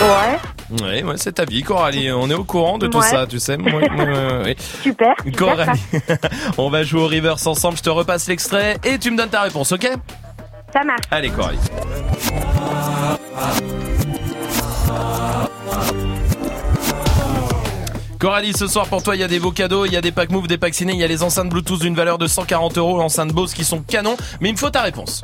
Ouais. 0.00 0.38
Oui, 0.82 1.02
ouais, 1.04 1.14
c'est 1.16 1.32
ta 1.34 1.44
vie, 1.44 1.62
Coralie. 1.62 2.10
On 2.12 2.28
est 2.28 2.34
au 2.34 2.44
courant 2.44 2.76
de 2.78 2.86
tout 2.88 2.98
Ouais. 2.98 3.06
ça, 3.08 3.26
tu 3.26 3.38
sais. 3.38 3.56
Ouais, 3.56 3.72
ouais, 3.72 3.88
ouais, 3.88 4.42
ouais. 4.44 4.56
Super. 4.82 5.14
super, 5.24 5.38
Coralie, 5.38 5.80
on 6.58 6.68
va 6.70 6.82
jouer 6.82 7.00
au 7.02 7.06
reverse 7.08 7.46
ensemble. 7.46 7.78
Je 7.78 7.82
te 7.82 7.90
repasse 7.90 8.26
l'extrait 8.28 8.76
et 8.84 8.98
tu 8.98 9.10
me 9.10 9.16
donnes 9.16 9.30
ta 9.30 9.42
réponse, 9.42 9.72
ok? 9.72 9.88
Ça 10.76 10.84
marche. 10.84 11.00
Allez, 11.10 11.30
Coralie. 11.30 11.58
Coralie, 18.18 18.52
ce 18.52 18.66
soir 18.66 18.86
pour 18.86 19.02
toi, 19.02 19.16
il 19.16 19.20
y 19.20 19.24
a 19.24 19.28
des 19.28 19.38
beaux 19.38 19.52
cadeaux, 19.52 19.86
il 19.86 19.92
y 19.92 19.96
a 19.96 20.02
des 20.02 20.12
packs 20.12 20.30
move, 20.30 20.48
des 20.48 20.58
packs 20.58 20.74
ciné, 20.74 20.92
il 20.92 20.98
y 20.98 21.04
a 21.04 21.06
les 21.06 21.22
enceintes 21.22 21.48
Bluetooth 21.48 21.80
d'une 21.80 21.94
valeur 21.94 22.18
de 22.18 22.26
140 22.26 22.76
euros, 22.76 23.00
enceintes 23.00 23.32
Bose 23.32 23.54
qui 23.54 23.64
sont 23.64 23.80
canons, 23.80 24.18
mais 24.42 24.50
il 24.50 24.52
me 24.52 24.58
faut 24.58 24.68
ta 24.68 24.82
réponse. 24.82 25.22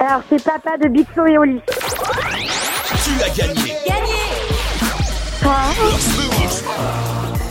Alors, 0.00 0.22
c'est 0.28 0.42
papa 0.42 0.76
de 0.82 0.88
Big 0.88 1.06
Flo 1.12 1.24
et 1.26 1.38
Oli. 1.38 1.60
Tu 3.04 3.22
as 3.22 3.28
gagné. 3.30 3.74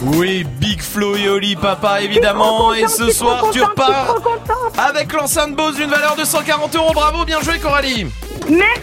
Oui, 0.01 0.43
Big 0.43 0.81
Flo 0.81 1.15
et 1.15 1.27
Oli, 1.27 1.55
papa, 1.55 2.01
évidemment, 2.01 2.73
et 2.73 2.87
ce 2.87 3.09
soir 3.11 3.45
tu 3.51 3.61
repars 3.61 4.15
avec 4.77 5.11
l'enceinte 5.13 5.55
Bose 5.55 5.75
d'une 5.75 5.89
valeur 5.89 6.15
de 6.15 6.23
140 6.23 6.75
euros, 6.75 6.93
bravo, 6.93 7.25
bien 7.25 7.41
joué 7.41 7.57
Coralie. 7.59 8.05
Merci, 8.47 8.77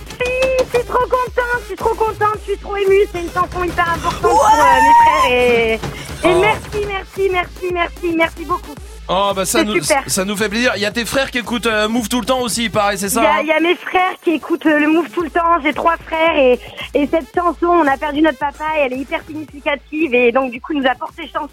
je 0.58 0.78
suis 0.78 0.86
trop 0.86 1.04
contente, 1.04 1.60
je 1.62 1.66
suis 1.66 1.76
trop 1.76 1.94
contente, 1.94 2.36
je 2.40 2.52
suis 2.52 2.58
trop 2.60 2.76
émue. 2.76 3.06
C'est 3.12 3.20
une 3.20 3.30
chanson 3.30 3.64
hyper 3.64 3.88
importante 3.90 4.20
pour 4.20 4.44
euh, 4.44 4.80
mes 4.82 5.28
frères. 5.28 5.30
Et, 5.30 5.74
et 6.24 6.34
merci, 6.34 6.86
merci, 6.86 7.28
merci, 7.30 7.72
merci, 7.72 8.14
merci 8.16 8.44
beaucoup. 8.44 8.74
Oh 9.06 9.32
bah 9.36 9.44
ça 9.44 9.62
nous, 9.64 9.82
super. 9.82 10.02
ça 10.06 10.24
nous 10.24 10.34
fait 10.36 10.48
plaisir. 10.48 10.72
Il 10.76 10.80
y 10.82 10.86
a 10.86 10.90
tes 10.90 11.04
frères 11.04 11.30
qui 11.30 11.38
écoutent 11.38 11.66
euh, 11.66 11.88
Move 11.88 12.08
tout 12.08 12.20
le 12.20 12.26
temps 12.26 12.40
aussi, 12.40 12.70
pareil, 12.70 12.96
c'est 12.98 13.06
Il 13.06 13.10
ça 13.10 13.22
y, 13.22 13.26
a- 13.26 13.32
hein 13.34 13.38
il 13.42 13.46
y 13.48 13.52
a 13.52 13.60
mes 13.60 13.74
frères 13.76 14.14
qui 14.22 14.30
écoutent 14.30 14.64
euh, 14.64 14.78
le 14.78 14.88
Move 14.88 15.10
tout 15.10 15.22
le 15.22 15.28
temps. 15.30 15.60
J'ai 15.62 15.74
trois 15.74 15.96
frères 16.06 16.34
et, 16.36 16.58
et 16.94 17.06
cette 17.06 17.26
chanson, 17.34 17.66
on 17.66 17.86
a 17.86 17.98
perdu 17.98 18.22
notre 18.22 18.38
papa 18.38 18.64
et 18.78 18.86
elle 18.86 18.94
est 18.94 18.98
hyper 19.00 19.20
significative 19.26 20.14
et 20.14 20.32
donc 20.32 20.50
du 20.52 20.60
coup, 20.60 20.72
il 20.72 20.80
nous 20.80 20.88
a 20.88 20.94
porté 20.94 21.28
chance 21.30 21.50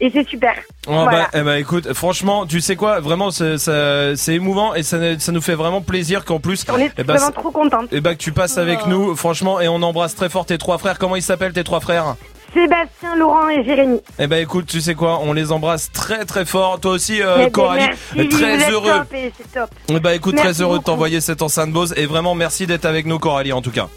et 0.00 0.10
c'est 0.10 0.26
super. 0.26 0.54
Oh 0.86 0.92
Voilà. 0.92 1.10
bah, 1.10 1.28
eh 1.34 1.42
bah, 1.42 1.58
écoute, 1.58 1.92
franchement, 1.92 2.46
tu 2.46 2.60
sais 2.62 2.74
quoi, 2.76 3.00
vraiment 3.00 3.30
c'est 3.30 3.58
ça- 3.58 4.16
c'est 4.16 4.32
émouvant 4.34 4.74
et 4.74 4.82
ça, 4.82 4.96
ça 5.18 5.30
nous 5.32 5.42
fait 5.42 5.54
vraiment 5.54 5.82
plaisir 5.82 6.24
qu'en 6.24 6.40
plus, 6.40 6.64
On 6.72 6.78
est 6.78 6.90
eh 6.96 7.04
bah, 7.04 7.16
vraiment 7.16 7.32
trop 7.32 7.50
contente. 7.50 7.88
eh 7.92 8.00
bah, 8.00 8.14
que 8.14 8.18
tu 8.20 8.32
passes 8.32 8.56
avec 8.56 8.86
nous, 8.86 9.14
franchement, 9.14 9.60
et 9.60 9.68
on 9.68 9.82
embrasse 9.82 10.14
très 10.14 10.30
fort 10.30 10.46
tes 10.46 10.56
trois 10.56 10.78
frères. 10.78 10.98
Comment 10.98 11.16
ils 11.16 11.22
s'appellent 11.22 11.52
tes 11.52 11.64
trois 11.64 11.80
frères? 11.80 12.16
Sébastien, 12.54 13.16
Laurent 13.16 13.48
et 13.50 13.64
Jérémy. 13.64 14.00
Eh 14.18 14.26
ben 14.26 14.42
écoute, 14.42 14.66
tu 14.66 14.80
sais 14.80 14.94
quoi, 14.94 15.18
on 15.22 15.32
les 15.32 15.52
embrasse 15.52 15.90
très 15.92 16.24
très 16.24 16.44
fort. 16.46 16.80
Toi 16.80 16.92
aussi, 16.92 17.20
euh, 17.22 17.34
Eh 17.38 17.44
ben, 17.44 17.50
Coralie, 17.50 17.86
merci, 18.14 18.28
très 18.30 18.70
heureux. 18.70 18.98
top 19.00 19.12
et 19.14 19.32
c'est 19.36 19.52
top. 19.52 19.70
Eh 19.88 20.00
ben 20.00 20.10
écoute, 20.12 20.34
Merci 20.34 20.48
très 20.54 20.62
heureux 20.62 20.78
de 20.78 20.84
t'envoyer 20.84 21.20
cette 21.20 21.42
enceinte 21.42 21.70
Bose 21.72 21.92
et 21.96 22.06
vraiment 22.06 22.34
merci 22.34 22.66
d'être 22.66 22.84
avec 22.86 23.04
nous, 23.06 23.18
Coralie, 23.18 23.52
en 23.52 23.60
tout 23.60 23.70
cas. 23.72 23.88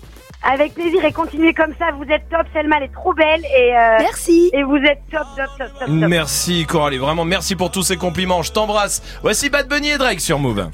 Avec 0.43 0.75
plaisir 0.75 1.03
et 1.03 1.11
continuez 1.11 1.53
comme 1.53 1.73
ça, 1.79 1.87
vous 1.97 2.03
êtes 2.11 2.29
top, 2.29 2.45
Selma 2.53 2.77
elle 2.77 2.83
est 2.83 2.93
trop 2.93 3.13
belle 3.13 3.43
et 3.45 3.75
euh, 3.75 3.97
Merci. 3.99 4.49
Et 4.53 4.63
vous 4.63 4.77
êtes 4.77 5.01
top, 5.11 5.21
top, 5.35 5.47
top, 5.57 5.69
top, 5.69 5.79
top. 5.79 5.89
Merci 5.89 6.65
Coralie, 6.65 6.97
vraiment 6.99 7.25
merci 7.25 7.55
pour 7.55 7.69
tous 7.71 7.83
ces 7.83 7.97
compliments. 7.97 8.43
Je 8.43 8.51
t'embrasse. 8.51 9.01
Voici 9.23 9.49
Bad 9.49 9.67
Bunny 9.67 9.89
et 9.89 9.97
Drake 9.97 10.21
sur 10.21 10.39
Move. 10.39 10.69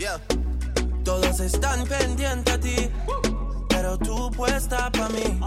Todos 1.04 1.40
están 1.42 1.84
pendientes 1.86 2.54
a 2.54 2.58
ti, 2.58 2.90
pero 3.68 3.98
tú 3.98 4.32
puesta 4.32 4.90
pa' 4.92 5.10
mí, 5.10 5.38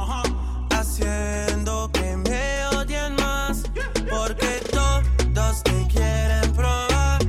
haciendo 0.97 1.91
que 1.93 2.17
me 2.17 2.67
odien 2.69 3.15
más, 3.17 3.63
porque 4.09 4.63
todos 4.73 5.63
te 5.63 5.87
quieren 5.89 6.51
probar. 6.53 7.23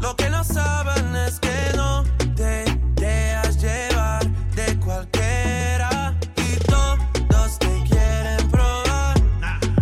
Lo 0.00 0.14
que 0.14 0.30
no 0.30 0.44
saben 0.44 1.14
es 1.16 1.40
que 1.40 1.72
no 1.76 2.04
te 2.36 2.64
dejas 2.94 3.60
llevar 3.60 4.24
de 4.54 4.78
cualquiera, 4.78 6.14
y 6.36 6.56
todos 6.64 7.58
te 7.58 7.82
quieren 7.88 8.48
probar. 8.50 9.20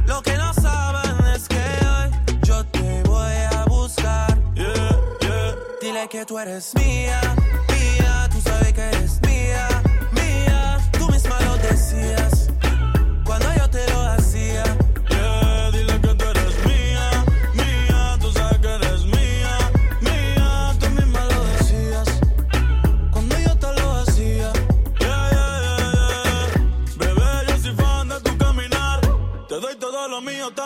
Lo 0.07 0.23
que 0.23 0.37
no 0.37 0.55
saben 0.55 1.27
es 1.35 1.47
que 1.49 1.63
hoy 1.87 2.39
yo 2.43 2.65
te 2.67 3.03
voy 3.03 3.37
a 3.53 3.65
buscar. 3.67 4.39
Dile 5.81 6.09
que 6.09 6.25
tú 6.25 6.39
eres 6.39 6.75
mía, 6.75 7.21
mía, 7.69 8.29
tú 8.31 8.41
sabes 8.41 8.73
que 8.73 8.83
eres 8.83 9.21
mía, 9.23 9.69
mía, 10.13 10.79
tú 10.99 11.09
misma 11.11 11.39
lo 11.43 11.57
decías 11.59 12.40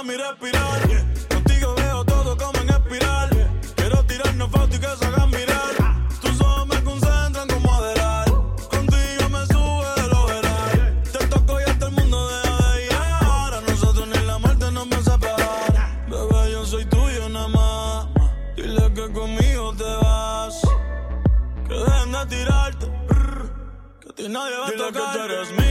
mi 0.05 0.17
respirar. 0.17 0.83
Contigo 1.31 1.75
veo 1.77 2.05
todo 2.05 2.37
como 2.37 2.59
en 2.61 2.69
espiral. 2.71 3.31
Quiero 3.77 4.05
tirarnos 4.05 4.51
fotos 4.51 4.77
y 4.77 4.79
que 4.79 4.87
se 4.99 5.05
hagan 5.07 5.31
mirar. 5.31 5.75
Tus 6.21 6.41
ojos 6.41 6.67
me 6.67 6.83
concentran 6.85 7.49
como 7.49 7.73
adelar. 7.75 8.29
Contigo 8.71 9.29
me 9.31 9.47
sube 9.47 10.03
de 10.03 10.09
lo 10.09 10.27
veral. 10.27 11.03
Te 11.13 11.27
toco 11.27 11.61
y 11.61 11.65
hasta 11.65 11.87
el 11.87 11.93
mundo 11.93 12.29
deja 12.29 12.73
de 12.73 12.85
ir. 12.87 12.93
A 12.93 13.61
nosotros 13.67 14.07
ni 14.09 14.27
la 14.27 14.39
muerte 14.39 14.71
nos 14.73 14.87
va 14.89 14.97
a 14.97 15.03
separar. 15.03 16.07
Bebé, 16.09 16.53
yo 16.53 16.67
soy 16.67 16.85
tuyo 16.87 17.29
nada 17.31 17.49
más. 17.49 18.07
Dile 18.57 18.93
que 18.95 19.13
conmigo 19.13 19.75
te 19.77 19.85
vas. 19.85 20.61
Que 21.67 21.75
dejen 21.75 22.13
de 22.13 22.27
tirarte. 22.27 22.87
brr, 23.09 23.51
Que 24.01 24.09
a 24.11 24.13
ti 24.15 24.29
nadie 24.29 24.57
va 24.59 24.69
a 24.69 24.73
tocar. 24.73 25.13
que 25.13 25.19
tú 25.19 25.25
eres 25.25 25.51
mía, 25.53 25.64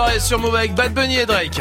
soirée 0.00 0.20
sur 0.20 0.38
Move 0.38 0.54
avec 0.54 0.74
Bad 0.74 0.94
Bunny 0.94 1.16
et 1.18 1.26
Drake. 1.26 1.60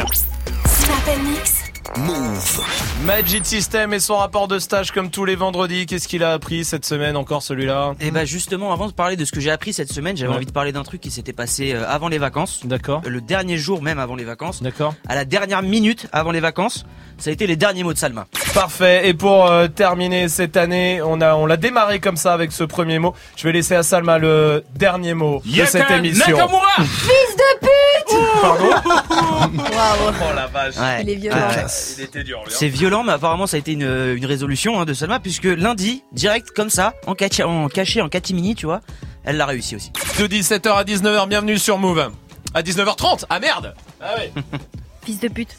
Move. 1.97 2.61
Magic 3.03 3.45
System 3.45 3.93
et 3.93 3.99
son 3.99 4.15
rapport 4.15 4.47
de 4.47 4.59
stage 4.59 4.91
comme 4.93 5.09
tous 5.11 5.25
les 5.25 5.35
vendredis. 5.35 5.85
Qu'est-ce 5.85 6.07
qu'il 6.07 6.23
a 6.23 6.31
appris 6.31 6.63
cette 6.63 6.85
semaine 6.85 7.17
encore 7.17 7.43
celui-là? 7.43 7.95
Et 7.99 8.11
bah 8.11 8.23
justement, 8.23 8.71
avant 8.71 8.87
de 8.87 8.93
parler 8.93 9.17
de 9.17 9.25
ce 9.25 9.33
que 9.33 9.41
j'ai 9.41 9.51
appris 9.51 9.73
cette 9.73 9.91
semaine, 9.91 10.15
j'avais 10.15 10.29
Ouais. 10.29 10.37
envie 10.37 10.45
de 10.45 10.51
parler 10.53 10.71
d'un 10.71 10.83
truc 10.83 11.01
qui 11.01 11.11
s'était 11.11 11.33
passé 11.33 11.73
euh, 11.73 11.83
avant 11.89 12.07
les 12.07 12.17
vacances. 12.17 12.61
D'accord. 12.63 13.01
Le 13.05 13.19
dernier 13.19 13.57
jour 13.57 13.81
même 13.81 13.99
avant 13.99 14.15
les 14.15 14.23
vacances. 14.23 14.63
D'accord. 14.63 14.93
À 15.09 15.15
la 15.15 15.25
dernière 15.25 15.61
minute 15.61 16.07
avant 16.13 16.31
les 16.31 16.39
vacances, 16.39 16.85
ça 17.17 17.31
a 17.31 17.33
été 17.33 17.45
les 17.45 17.57
derniers 17.57 17.83
mots 17.83 17.91
de 17.93 17.97
Salma. 17.97 18.25
Parfait. 18.53 19.07
Et 19.07 19.13
pour 19.13 19.45
euh, 19.47 19.67
terminer 19.67 20.27
cette 20.27 20.57
année, 20.57 21.01
on 21.03 21.21
a 21.21 21.35
on 21.35 21.45
l'a 21.45 21.57
démarré 21.57 21.99
comme 21.99 22.17
ça 22.17 22.33
avec 22.33 22.51
ce 22.51 22.63
premier 22.63 22.99
mot. 22.99 23.13
Je 23.37 23.43
vais 23.43 23.51
laisser 23.53 23.75
à 23.75 23.83
Salma 23.83 24.17
le 24.17 24.63
dernier 24.75 25.13
mot 25.13 25.41
de 25.45 25.65
cette 25.65 25.89
émission. 25.91 26.35
Nakamura 26.35 26.67
Fils 26.77 27.35
de 27.37 27.59
pute 27.59 28.41
Pardon 28.41 28.69
Waouh. 29.57 30.13
Oh 30.21 30.35
la 30.35 30.47
vache. 30.47 30.75
Ouais. 30.77 31.01
Il 31.03 31.09
est 31.09 31.15
violent. 31.15 31.37
Ah, 31.39 31.65
Il 31.97 32.03
était 32.03 32.23
dur. 32.23 32.39
lui, 32.39 32.51
hein. 32.51 32.55
C'est 32.57 32.67
violent, 32.69 33.03
mais 33.03 33.13
apparemment 33.13 33.47
ça 33.47 33.55
a 33.55 33.59
été 33.59 33.71
une, 33.73 34.15
une 34.17 34.25
résolution 34.25 34.79
hein, 34.81 34.85
de 34.85 34.93
Salma, 34.93 35.19
puisque 35.19 35.43
lundi, 35.45 36.03
direct 36.11 36.49
comme 36.55 36.69
ça, 36.69 36.93
en, 37.07 37.15
caché, 37.15 37.43
en 37.43 37.67
caché, 37.69 38.01
en 38.01 38.09
catimini, 38.09 38.55
tu 38.55 38.65
vois, 38.65 38.81
elle 39.23 39.37
l'a 39.37 39.45
réussi 39.45 39.75
aussi. 39.75 39.91
De 40.19 40.27
17h 40.27 40.69
à 40.69 40.83
19h, 40.83 41.27
bienvenue 41.27 41.57
sur 41.57 41.77
Move. 41.77 42.11
À 42.53 42.61
19h30 42.63 43.25
Ah 43.29 43.39
merde 43.39 43.75
Ah 44.01 44.15
ouais 44.17 44.31
Fils 45.05 45.19
de 45.19 45.27
pute. 45.27 45.55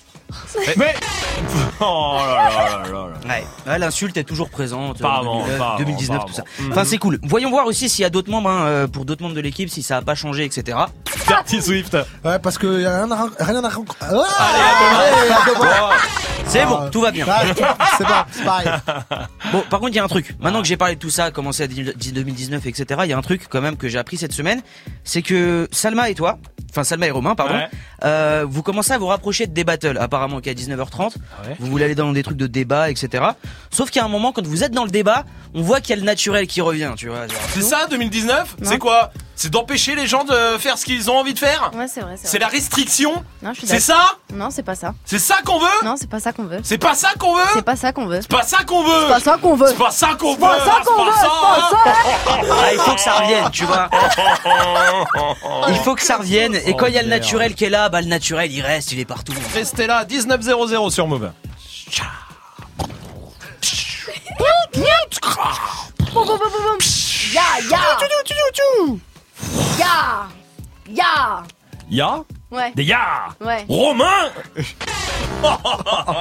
Mais 0.77 0.95
Oh 1.81 2.17
là 2.19 2.49
là 2.51 2.51
là 2.51 2.83
là 2.83 2.93
là. 2.93 3.11
Ouais, 3.29 3.45
ouais 3.67 3.79
l'insulte 3.79 4.17
est 4.17 4.25
toujours 4.25 4.51
présente. 4.51 5.01
euh, 5.01 5.05
Pas 5.05 5.19
en 5.19 5.21
avant, 5.21 5.39
2009, 5.47 5.59
pas 5.59 5.67
avant, 5.67 5.79
2019, 5.79 6.19
pas 6.19 6.25
tout 6.27 6.33
ça. 6.33 6.43
avant. 6.59 6.71
Enfin, 6.73 6.85
c'est 6.85 6.99
cool. 6.99 7.19
Voyons 7.23 7.51
voir 7.51 7.67
aussi 7.67 7.89
s'il 7.89 8.03
y 8.03 8.07
a 8.07 8.11
d'autres 8.11 8.31
membres, 8.31 8.51
hein, 8.51 8.65
euh, 8.67 8.87
pour 8.87 9.05
d'autres 9.05 9.23
membres 9.23 9.35
de 9.35 9.41
l'équipe, 9.41 9.71
si 9.71 9.83
ça 9.83 9.99
a 9.99 10.03
pas 10.03 10.15
changé, 10.15 10.45
etc. 10.45 10.79
Dirty 11.27 11.63
Swift. 11.63 11.97
Ouais, 12.25 12.39
parce 12.39 12.59
que 12.59 12.81
y 12.83 12.87
a 12.87 13.05
rien 13.05 13.11
à, 13.11 13.29
rien 13.45 13.65
à. 13.65 13.71
Ah, 14.01 14.07
à. 14.11 15.91
C'est 16.47 16.65
bon, 16.67 16.91
tout 16.91 17.01
va 17.01 17.11
bien. 17.13 17.25
ah, 17.29 17.43
C'est 17.97 18.05
bon, 18.05 18.15
c'est 18.33 18.45
pareil. 18.45 18.69
Bon, 19.53 19.65
par 19.69 19.81
contre, 19.81 19.93
il 19.93 19.97
y 19.97 19.99
a 19.99 20.05
un 20.05 20.09
truc. 20.09 20.37
Maintenant 20.39 20.63
que 20.63 20.69
j'ai 20.69 20.77
parlé 20.77 20.95
de 20.95 21.01
tout 21.01 21.11
ça, 21.11 21.33
commencé 21.33 21.65
à 21.65 21.67
2019, 21.67 22.67
etc., 22.67 23.01
il 23.05 23.11
y 23.11 23.13
a 23.13 23.19
un 23.19 23.23
truc 23.23 23.47
quand 23.51 23.61
même 23.61 23.77
que 23.77 23.89
j'ai 23.89 23.99
appris 23.99 24.17
cette 24.17 24.33
semaine, 24.33 24.63
c'est 25.03 25.23
que 25.23 25.67
Salma 25.73 26.09
et 26.09 26.15
toi, 26.15 26.39
enfin 26.71 26.85
Salma 26.85 27.07
et 27.09 27.11
Romain, 27.11 27.35
pardon, 27.35 27.55
Ouais. 27.55 27.69
euh, 28.05 28.47
vous 28.49 28.63
commencez 28.63 28.93
à 28.93 28.99
vous 28.99 29.09
rapprocher 29.09 29.49
de 29.49 29.53
des 29.53 29.65
battles. 29.65 29.99
Apparemment 30.21 30.43
qu'à 30.43 30.53
19h30, 30.53 31.15
ouais. 31.15 31.57
vous 31.59 31.67
voulez 31.69 31.87
aller 31.87 31.95
dans 31.95 32.13
des 32.13 32.23
trucs 32.23 32.37
de 32.37 32.47
débat, 32.47 32.91
etc. 32.91 33.25
Sauf 33.71 33.89
qu'il 33.91 34.01
y 34.01 34.03
a 34.03 34.05
un 34.05 34.11
moment, 34.11 34.33
quand 34.33 34.47
vous 34.47 34.63
êtes 34.65 34.73
dans 34.73 34.85
le 34.85 34.91
débat, 34.91 35.25
on 35.55 35.63
voit 35.63 35.81
qu'il 35.81 35.91
y 35.91 35.93
a 35.95 35.97
le 35.97 36.05
naturel 36.05 36.47
qui 36.47 36.61
revient, 36.61 36.93
tu 36.95 37.09
vois. 37.09 37.21
C'est 37.55 37.63
ça 37.63 37.87
2019 37.89 38.57
C'est 38.63 38.77
quoi? 38.77 39.13
C'est 39.43 39.49
d'empêcher 39.49 39.95
les 39.95 40.07
gens 40.07 40.25
de 40.25 40.59
faire 40.59 40.77
ce 40.77 40.85
qu'ils 40.85 41.11
ont 41.11 41.17
envie 41.17 41.33
de 41.33 41.39
faire 41.39 41.71
Ouais, 41.75 41.87
c'est 41.89 42.03
vrai. 42.03 42.17
C'est 42.23 42.39
la 42.39 42.49
restriction 42.49 43.25
Non, 43.41 43.55
je 43.55 43.61
suis 43.61 43.67
C'est 43.67 43.81
ça 43.81 44.19
Non, 44.35 44.51
c'est 44.51 44.63
pas 44.63 44.75
ça. 44.75 44.93
C'est 45.07 45.19
ça 45.19 45.37
qu'on 45.43 45.59
veut 45.59 45.67
Non, 45.83 45.95
c'est 45.99 46.11
pas 46.11 46.21
ça 46.21 46.35
qu'on 46.35 46.45
veut. 46.45 46.61
C'est 46.63 46.77
pas 46.77 46.95
ça 46.95 47.09
qu'on 47.19 47.33
veut 47.33 47.41
C'est 47.55 47.63
pas 47.63 47.75
ça 47.75 47.95
qu'on 47.95 48.05
veut. 48.11 48.19
C'est 48.23 48.29
pas 48.29 48.43
ça 48.43 48.63
qu'on 48.65 48.83
veut 48.85 48.99
C'est 49.01 49.09
pas 49.09 49.21
ça 49.23 49.39
qu'on 49.39 49.57
veut. 49.57 49.69
C'est 49.69 49.79
pas 49.79 49.91
ça 49.91 50.09
qu'on 50.19 50.35
C'est 50.35 50.41
pas 50.41 50.59
veut 50.59 50.61
ça 50.61 50.73
Ah, 50.77 50.83
c'est 50.85 50.91
qu'on 50.91 50.97
pas 50.99 51.05
veut. 51.07 51.13
ça. 51.13 51.29
C'est 51.71 51.85
pas 51.85 51.95
ça. 51.95 52.57
Ah, 52.67 52.73
il 52.75 52.79
faut 52.81 52.95
que 52.95 53.01
ça 53.01 53.13
revienne, 53.15 53.51
tu 53.51 53.65
vois. 53.65 53.89
Il 55.69 55.77
faut 55.77 55.95
que 55.95 56.03
ça 56.03 56.19
revienne. 56.19 56.55
Et 56.67 56.77
quand 56.77 56.87
il 56.89 56.93
y 56.93 56.99
a 56.99 57.03
le 57.03 57.07
Oh, 57.09 57.11
naturel 57.11 57.55
qui 57.55 57.65
est 57.65 57.71
là, 57.71 57.89
bah 57.89 58.03
le 58.03 58.09
naturel 58.09 58.53
il 58.53 58.61
reste, 58.61 58.93
il 58.93 59.01
est 59.01 59.07
partout. 59.07 59.33
Restez 59.55 59.87
là, 59.87 60.05
19.00 60.05 60.91
sur 60.91 61.07
Move. 61.07 61.31
Ya, 67.33 67.43
ya. 67.71 67.81
Ja! 69.79 70.29
Ja! 70.89 71.45
Ja! 71.89 72.25
Ouais. 72.51 72.73
Des 72.75 72.85
ya 72.85 72.99
Ouais. 73.41 73.65
Romain 73.69 74.31
Oh 75.43 75.47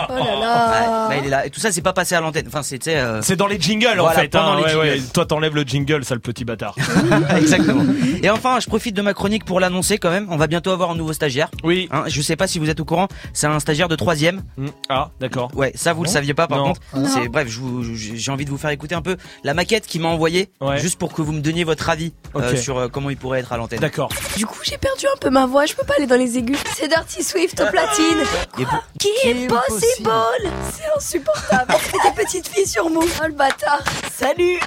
là 0.09 0.39
là. 0.39 1.07
Bah, 1.09 1.15
il 1.19 1.25
est 1.25 1.29
là. 1.29 1.45
Et 1.45 1.49
tout 1.49 1.59
ça 1.59 1.71
c'est 1.71 1.81
pas 1.81 1.93
passé 1.93 2.15
à 2.15 2.21
l'antenne. 2.21 2.45
Enfin 2.47 2.63
c'était. 2.63 2.95
euh, 2.95 3.21
C'est 3.21 3.35
dans 3.35 3.47
les 3.47 3.59
jingles 3.59 3.99
en 3.99 4.09
fait. 4.09 4.33
hein, 4.35 4.55
les 4.57 4.63
ouais, 4.63 4.69
jingles. 4.69 4.79
ouais. 4.85 5.01
Toi 5.13 5.25
t'enlèves 5.25 5.55
le 5.55 5.63
jingle, 5.63 6.05
sale 6.05 6.19
petit 6.19 6.45
bâtard. 6.45 6.75
Exactement. 7.35 7.83
Et 8.23 8.29
enfin, 8.29 8.59
je 8.59 8.67
profite 8.67 8.95
de 8.95 9.01
ma 9.01 9.13
chronique 9.13 9.43
pour 9.45 9.59
l'annoncer 9.59 9.97
quand 9.97 10.09
même. 10.09 10.27
On 10.29 10.37
va 10.37 10.47
bientôt 10.47 10.71
avoir 10.71 10.91
un 10.91 10.95
nouveau 10.95 11.13
stagiaire. 11.13 11.49
Oui. 11.63 11.89
Hein, 11.91 12.03
je 12.07 12.21
sais 12.21 12.35
pas 12.35 12.47
si 12.47 12.59
vous 12.59 12.69
êtes 12.69 12.79
au 12.79 12.85
courant. 12.85 13.07
C'est 13.33 13.47
un 13.47 13.59
stagiaire 13.59 13.87
de 13.87 13.95
troisième. 13.95 14.41
Ah, 14.89 15.09
d'accord. 15.19 15.51
Ouais, 15.55 15.71
ça 15.75 15.93
vous 15.93 16.03
le 16.03 16.07
Non. 16.09 16.13
saviez 16.13 16.33
pas 16.33 16.47
par 16.47 16.59
Non. 16.59 16.63
contre. 16.65 16.81
Non. 16.95 17.07
C'est 17.07 17.27
bref, 17.27 17.47
j'ai 17.93 18.31
envie 18.31 18.45
de 18.45 18.49
vous 18.49 18.57
faire 18.57 18.69
écouter 18.69 18.95
un 18.95 19.01
peu 19.01 19.17
la 19.43 19.53
maquette 19.53 19.85
qu'il 19.87 20.01
m'a 20.01 20.09
envoyée, 20.09 20.49
juste 20.77 20.97
pour 20.99 21.13
que 21.13 21.21
vous 21.21 21.31
me 21.33 21.41
donniez 21.41 21.63
votre 21.63 21.89
avis 21.89 22.13
euh, 22.35 22.55
sur 22.55 22.77
euh, 22.77 22.87
comment 22.87 23.09
il 23.09 23.17
pourrait 23.17 23.39
être 23.39 23.53
à 23.53 23.57
l'antenne. 23.57 23.79
D'accord. 23.79 24.09
Du 24.37 24.45
coup, 24.45 24.59
j'ai 24.63 24.77
perdu 24.77 25.05
un 25.13 25.17
peu 25.19 25.29
ma 25.29 25.45
voix. 25.45 25.65
Je 25.65 25.73
peux 25.73 25.85
pas 25.85 25.93
aller 25.97 26.07
dans 26.07 26.15
les 26.19 26.37
aigus. 26.37 26.57
C'est 26.75 26.87
Dirty 26.87 27.23
Swift 27.23 27.59
au 27.61 27.65
platine. 27.71 28.23
Vous- 28.57 28.65
Qui 28.99 29.09
est 29.27 29.47
possible 29.47 30.11
C'est 30.71 30.95
insupportable. 30.95 31.73
C'est 31.81 32.09
des 32.09 32.23
petites 32.23 32.47
filles 32.47 32.67
sur 32.67 32.89
mou. 32.89 33.01
Oh 33.03 33.25
le 33.27 33.33
bâtard. 33.33 33.81
Salut. 34.15 34.59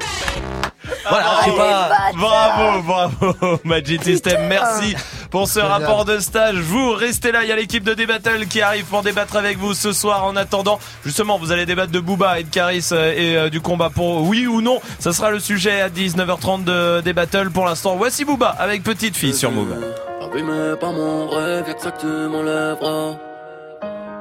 Voilà, 1.08 1.40
pas. 1.56 2.10
Bravo, 2.16 2.82
bravo, 2.82 3.58
Magic 3.64 4.02
System, 4.02 4.47
merci 4.48 4.97
pour 5.31 5.48
ce 5.48 5.60
rapport 5.60 6.05
de 6.05 6.18
stage. 6.18 6.56
Vous, 6.56 6.90
restez 6.92 7.31
là, 7.32 7.42
il 7.44 7.48
y 7.48 7.52
a 7.52 7.56
l'équipe 7.56 7.84
de 7.84 7.94
D-Battle 7.94 8.47
qui 8.48 8.60
arrive 8.60 8.84
pour 8.86 9.02
débattre 9.02 9.36
avec 9.36 9.58
vous 9.58 9.74
ce 9.74 9.92
soir. 9.92 10.24
En 10.24 10.34
attendant, 10.36 10.78
justement, 11.05 11.39
vous 11.39 11.52
allez 11.52 11.66
débattre 11.66 11.92
de 11.92 12.00
Booba 12.00 12.40
et 12.40 12.44
de 12.44 12.50
Caris 12.50 12.84
euh, 12.92 13.12
et 13.16 13.36
euh, 13.36 13.48
du 13.48 13.60
combat 13.60 13.90
pour 13.90 14.22
oui 14.22 14.47
ou 14.47 14.60
non. 14.60 14.81
Ça 14.98 15.12
sera 15.12 15.31
le 15.31 15.39
sujet 15.40 15.81
à 15.81 15.89
19h30 15.89 16.64
de 16.64 17.00
D-Battle. 17.00 17.50
Pour 17.50 17.64
l'instant, 17.64 17.97
voici 17.97 18.24
Booba 18.24 18.48
avec 18.48 18.82
Petite 18.82 19.16
Fille 19.16 19.34
sur 19.34 19.50
Move. 19.52 19.76
Abîmé 20.25 20.76
par 20.81 20.92
mon 20.92 21.28
rêve, 21.28 21.67
y'a 21.67 21.75
que 21.75 21.83
ça 21.83 21.91
que 21.91 22.01
tu 22.01 22.07
m'enlèveras. 22.07 23.15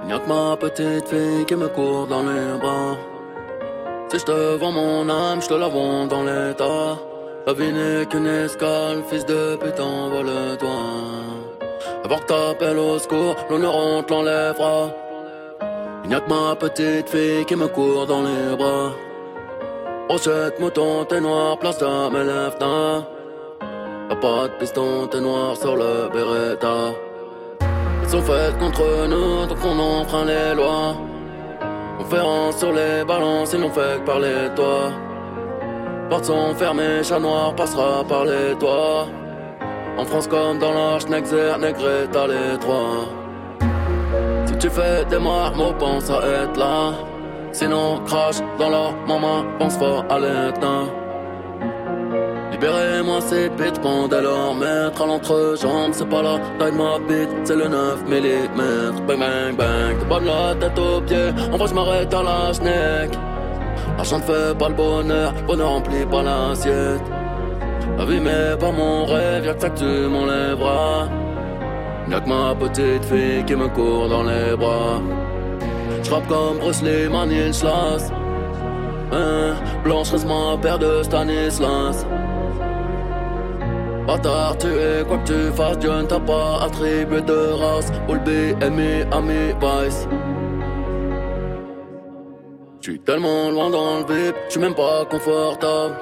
Il 0.02 0.08
n'y 0.08 0.14
a 0.14 0.20
que 0.20 0.28
ma 0.28 0.58
petite 0.58 1.08
fille 1.08 1.46
qui 1.46 1.56
me 1.56 1.68
court 1.68 2.08
dans 2.08 2.24
les 2.24 2.58
bras. 2.60 2.98
Si 4.10 4.18
je 4.20 4.26
te 4.26 4.56
vends 4.58 4.72
mon 4.72 5.08
âme, 5.10 5.42
je 5.42 5.48
te 5.48 5.54
la 5.54 5.68
vends 5.68 6.08
dans 6.08 6.24
l'état. 6.24 6.98
La 7.46 7.54
vie 7.54 7.72
n'est 7.72 8.06
qu'une 8.08 8.28
escale, 8.28 9.04
fils 9.10 9.26
de 9.26 9.56
putain, 9.58 9.84
envole-toi. 9.84 10.78
Avant 12.04 12.18
que 12.18 12.26
t'appelles 12.26 12.80
au 12.80 12.98
secours, 12.98 13.36
l'honneur 13.50 13.76
on 13.76 14.02
te 14.04 14.12
l'enlèvera. 14.12 14.90
Il 16.04 16.10
n'y 16.10 16.16
a 16.16 16.20
que 16.20 16.30
ma 16.30 16.56
petite 16.56 17.10
fille 17.10 17.46
qui 17.46 17.56
me 17.56 17.68
court 17.68 18.08
dans 18.08 18.24
les 18.24 18.56
bras. 18.58 18.92
Brochette, 20.08 20.60
mouton, 20.60 21.06
t'es 21.06 21.22
noir, 21.22 21.58
place 21.60 21.78
de 21.78 22.10
mes 22.10 22.24
lèvres, 22.24 22.58
Y'a 24.12 24.18
pas 24.18 24.50
de 24.50 24.54
piston, 24.60 25.08
t'es 25.08 25.22
noir 25.22 25.56
sur 25.56 25.78
le 25.78 26.10
Beretta. 26.12 26.92
Ils 28.04 28.10
sont 28.10 28.22
faites 28.22 28.58
contre 28.60 29.08
nous, 29.08 29.46
donc 29.46 29.58
on 29.64 29.80
enfreint 29.80 30.26
les 30.26 30.54
lois. 30.54 30.98
Conférence 31.98 32.58
sur 32.58 32.74
les 32.74 33.06
balances, 33.06 33.54
ils 33.54 33.62
n'ont 33.62 33.70
fait 33.70 34.02
que 34.02 34.06
parler 34.06 34.50
de 34.50 34.56
toi. 34.56 34.92
Portes 36.10 36.26
sont 36.26 36.54
fermées, 36.56 37.02
chat 37.06 37.20
noir 37.20 37.56
passera 37.56 38.04
par 38.04 38.26
les 38.26 38.54
toits. 38.60 39.08
En 39.98 40.04
France 40.04 40.28
comme 40.28 40.60
dans 40.60 40.74
l'Arche, 40.74 41.08
Nexer, 41.08 41.58
Negré, 41.58 42.10
t'as 42.12 42.28
les 42.28 42.60
trois. 42.60 43.08
Si 44.46 44.58
tu 44.58 44.70
fais 44.70 45.06
des 45.06 45.20
marmots, 45.20 45.72
pense 45.80 46.10
à 46.10 46.18
être 46.18 46.58
là. 46.60 46.92
Sinon, 47.54 48.02
crache 48.06 48.42
dans 48.60 48.72
leur 48.72 48.94
maman, 49.08 49.46
pense 49.58 49.78
fort 49.78 50.04
à 50.10 50.20
l'éteint. 50.20 51.01
Libérez-moi 52.62 53.20
ces 53.22 53.50
bitches, 53.50 53.80
pendant 53.82 54.22
leur 54.22 54.54
maître 54.54 55.02
à 55.02 55.08
l'entrejambe, 55.08 55.94
c'est 55.94 56.08
pas 56.08 56.22
la 56.22 56.38
taille 56.60 56.74
ma 56.74 57.00
bite, 57.00 57.30
c'est 57.44 57.56
le 57.56 57.68
9 57.68 58.04
mm. 58.06 59.08
Bang 59.08 59.18
bang 59.18 59.56
bang, 59.58 59.98
t'es 60.00 60.06
pas 60.06 60.20
la 60.20 60.54
tête 60.54 60.78
aux 60.78 61.02
pieds, 61.02 61.32
en 61.52 61.58
vrai 61.58 61.68
je 61.68 61.74
m'arrête 61.74 62.14
à 62.14 62.22
la 62.22 62.54
schneck. 62.54 63.18
L'argent 63.98 64.20
ne 64.20 64.24
fait 64.24 64.58
pas 64.60 64.70
le 64.70 64.76
bonheur, 64.76 65.34
bonheur 65.48 65.70
remplit 65.70 66.06
pas 66.06 66.22
l'assiette. 66.22 67.02
La 67.98 68.06
vie 68.06 68.20
mais 68.20 68.56
pas 68.60 68.72
mon 68.72 69.06
rêve, 69.06 69.44
y'a 69.44 69.56
que 69.56 69.62
ça 69.62 69.70
que 69.72 69.80
tu 69.80 70.08
m'enlèveras. 70.08 71.08
Y'a 72.12 72.20
que 72.20 72.30
ma 72.30 72.54
petite 72.54 73.06
fille 73.06 73.44
qui 73.44 73.56
me 73.56 73.70
court 73.70 74.08
dans 74.08 74.22
les 74.22 74.56
bras. 74.56 75.02
J'rappe 76.04 76.28
comme 76.28 76.60
Bruce 76.60 76.84
Lee, 76.84 77.08
Stanislas. 77.08 78.12
Hein, 79.12 79.56
Blanche 79.84 80.12
reste 80.12 80.28
ma 80.28 80.56
paire 80.62 80.78
de 80.78 81.02
Stanislas. 81.02 82.06
Bâtard, 84.08 84.58
tu 84.58 84.68
es 84.68 85.04
quoi 85.08 85.18
que 85.20 85.28
tu 85.28 85.56
fasses, 85.56 85.78
Dieu 85.80 85.92
ne 85.92 86.04
t'a 86.04 86.20
pas 86.20 86.64
attribué 86.64 87.22
de 87.22 87.54
race. 87.54 87.92
All 88.10 88.20
B, 88.20 88.30
Ami, 88.64 89.04
Ami, 89.12 89.54
Vice. 89.62 90.08
J'suis 92.82 93.00
tellement 93.00 93.52
loin 93.52 93.70
dans 93.70 94.00
le 94.00 94.06
vip, 94.12 94.36
j'suis 94.50 94.60
même 94.60 94.74
pas 94.74 95.06
confortable. 95.06 95.96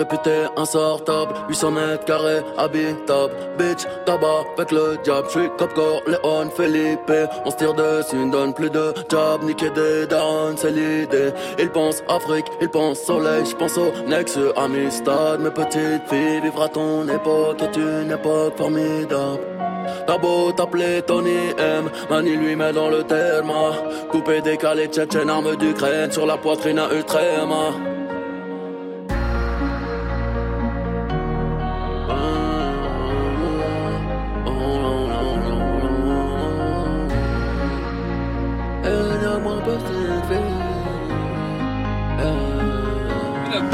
Réputé 0.00 0.46
insortable, 0.56 1.34
800 1.50 1.72
mètres 1.72 2.04
carrés, 2.06 2.40
habitable. 2.56 3.34
Bitch, 3.58 3.84
tabac 4.06 4.46
avec 4.56 4.72
le 4.72 4.96
diable. 5.04 5.26
J'suis 5.28 5.50
Cop 5.58 5.78
Léon, 6.06 6.48
Felipe. 6.56 7.12
On 7.44 7.50
se 7.50 7.56
tire 7.56 7.74
dessus, 7.74 8.16
ne 8.16 8.32
donne 8.32 8.54
plus 8.54 8.70
de 8.70 8.94
job. 9.10 9.42
Niquer 9.42 9.68
des 9.68 10.06
darons, 10.06 10.56
c'est 10.56 10.70
l'idée. 10.70 11.34
Ils 11.58 11.68
pensent 11.68 12.02
Afrique, 12.08 12.46
ils 12.62 12.70
pensent 12.70 13.00
soleil. 13.00 13.44
J'pense 13.44 13.76
au 13.76 13.92
Nexus, 14.08 14.52
Amistad. 14.56 15.38
Mes 15.40 15.50
petites 15.50 16.08
filles, 16.08 16.40
vivre 16.44 16.62
à 16.62 16.68
ton 16.70 17.06
époque 17.06 17.60
est 17.60 17.76
une 17.76 18.10
époque 18.10 18.56
formidable. 18.56 19.42
T'as 20.06 20.16
beau 20.16 20.50
t'appeler 20.52 21.02
Tony 21.02 21.50
M, 21.58 21.90
Mani 22.08 22.36
lui 22.36 22.56
met 22.56 22.72
dans 22.72 22.88
le 22.88 23.02
terme. 23.02 23.52
Coupé, 24.10 24.40
décalé, 24.40 24.86
tchétchène, 24.86 25.28
arme 25.28 25.56
d'Ukraine 25.56 26.10
sur 26.10 26.24
la 26.24 26.38
poitrine 26.38 26.78
à 26.78 26.90
Ultrema. 26.90 27.89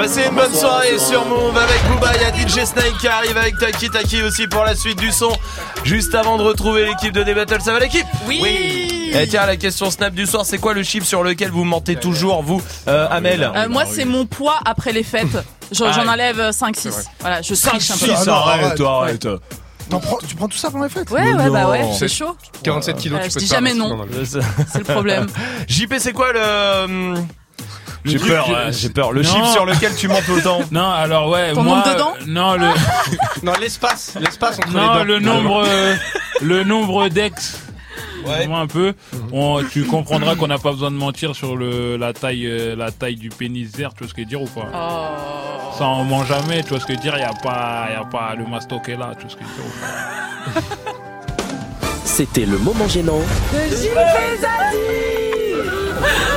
Passez 0.07 0.29
une 0.29 0.37
bonne 0.37 0.55
soirée 0.55 1.01
sur 1.01 1.25
Move 1.27 1.59
avec 1.59 1.83
Booba, 1.89 2.13
il 2.15 2.21
y 2.23 2.25
a 2.45 2.47
DJ 2.49 2.65
Snake 2.65 2.97
qui 3.01 3.09
arrive 3.09 3.37
avec 3.37 3.59
Taki 3.59 3.91
Taki 3.91 4.23
aussi 4.23 4.47
pour 4.47 4.63
la 4.63 4.77
suite 4.77 5.01
du 5.01 5.11
son. 5.11 5.37
Juste 5.83 6.15
avant 6.15 6.37
de 6.39 6.45
retrouver 6.45 6.85
l'équipe 6.87 7.13
de 7.13 7.25
D-Battle, 7.25 7.61
ça 7.61 7.73
va 7.73 7.81
l'équipe? 7.81 8.07
Oui. 8.29 9.11
Et 9.13 9.27
tiens, 9.27 9.47
la 9.47 9.57
question 9.57 9.91
snap 9.91 10.15
du 10.15 10.25
soir, 10.27 10.45
c'est 10.47 10.59
quoi 10.59 10.75
le 10.75 10.85
chiffre 10.85 11.05
sur 11.05 11.25
lequel 11.25 11.51
vous 11.51 11.65
mentez 11.65 11.97
toujours, 11.97 12.45
vous, 12.45 12.63
euh, 12.87 13.09
Amel? 13.11 13.51
Euh, 13.53 13.69
moi, 13.69 13.83
c'est 13.85 14.05
mon 14.05 14.27
poids 14.27 14.61
après 14.65 14.93
les 14.93 15.03
fêtes. 15.03 15.27
J'en 15.73 15.87
Ah, 15.87 16.05
enlève 16.09 16.51
5-6. 16.51 17.07
Voilà, 17.19 17.43
je 17.43 17.55
triche 17.55 17.91
un 17.91 17.95
peu. 17.95 18.07
6, 18.15 18.29
arrête, 18.29 18.81
arrête. 18.81 19.27
Prends- 19.91 20.19
tu 20.25 20.37
prends 20.37 20.47
tout 20.47 20.57
ça 20.57 20.71
pendant 20.71 20.85
les 20.85 20.91
fêtes? 20.91 21.11
Ouais, 21.11 21.35
ouais, 21.35 21.51
bah 21.51 21.69
ouais, 21.69 21.85
c'est 21.99 22.07
chaud. 22.07 22.37
47 22.63 22.97
kilos, 22.97 23.19
Euh, 23.19 23.23
tu 23.25 23.29
je 23.31 23.35
peux 23.35 23.41
dis 23.41 23.47
te 23.47 23.51
faire 23.51 23.59
jamais 23.59 23.75
non. 23.75 24.07
C'est 24.25 24.79
le 24.79 24.85
problème. 24.85 25.27
JP, 25.69 25.95
c'est 25.99 26.13
quoi 26.13 26.33
le. 26.33 27.15
J'ai 28.11 28.19
peur, 28.19 28.47
que- 28.47 28.51
ouais, 28.53 28.73
j'ai 28.73 28.89
peur. 28.91 29.13
Le 29.13 29.23
Non. 29.23 29.29
chiffre 29.29 29.53
sur 29.53 29.67
lequel 29.67 29.95
tu 29.97 30.09
le 30.09 30.43
temps. 30.43 30.61
Non, 30.71 30.91
alors 30.91 31.29
ouais, 31.31 31.53
Ton 31.53 31.63
moi, 31.63 31.77
nombre 31.77 31.93
de 31.93 31.99
dents 31.99 32.15
non 32.27 32.55
le, 32.55 32.69
non 33.43 33.53
l'espace, 33.61 34.15
l'espace 34.21 34.59
entre 34.59 34.71
non 34.73 34.81
les 34.81 34.87
dents. 34.99 35.05
le 35.05 35.19
nombre, 35.21 35.65
euh, 35.67 35.95
le 36.43 36.65
nombre 36.65 37.09
d'ex. 37.09 37.61
Moi 38.49 38.59
un 38.59 38.67
peu. 38.67 38.93
On- 39.33 39.63
tu 39.63 39.85
comprendras 39.85 40.35
qu'on 40.35 40.49
n'a 40.49 40.59
pas 40.59 40.73
besoin 40.73 40.91
de 40.91 40.97
mentir 40.97 41.37
sur 41.37 41.55
le 41.57 41.97
la 41.97 42.13
taille, 42.13 42.45
euh, 42.47 42.75
la 42.75 42.91
taille 42.91 43.15
du 43.15 43.29
pénis 43.29 43.71
vert. 43.77 43.91
Tu 43.95 44.01
vois 44.01 44.09
ce 44.09 44.15
que 44.15 44.23
je 44.23 44.27
veux 44.27 44.29
dire 44.29 44.43
ou 44.43 44.47
pas? 44.49 44.67
Oh. 44.75 45.73
Ça 45.79 45.85
on 45.85 46.03
ment 46.05 46.25
jamais. 46.25 46.63
Tu 46.65 46.71
vois 46.71 46.81
ce 46.81 46.87
que 46.87 46.95
je 46.95 46.99
veux 46.99 47.03
dire 47.05 47.17
Y 47.17 47.23
a 47.23 47.31
pas, 47.41 47.87
y 47.93 47.95
a 47.95 48.05
pas 48.05 48.35
le 48.37 48.45
mastoc 48.47 48.89
est 48.89 48.97
là. 48.97 49.11
Tu 49.17 49.23
vois 49.27 49.31
ce 49.31 49.37
que 49.37 49.43
je 49.45 49.49
veux 49.49 49.55
dire 49.55 49.65
ou 50.57 50.61
pas? 50.61 50.61
C'était 52.05 52.47
le 52.47 52.59
moment 52.59 52.89
gênant 52.89 53.21
Oh 53.21 53.57
merde. 56.01 56.36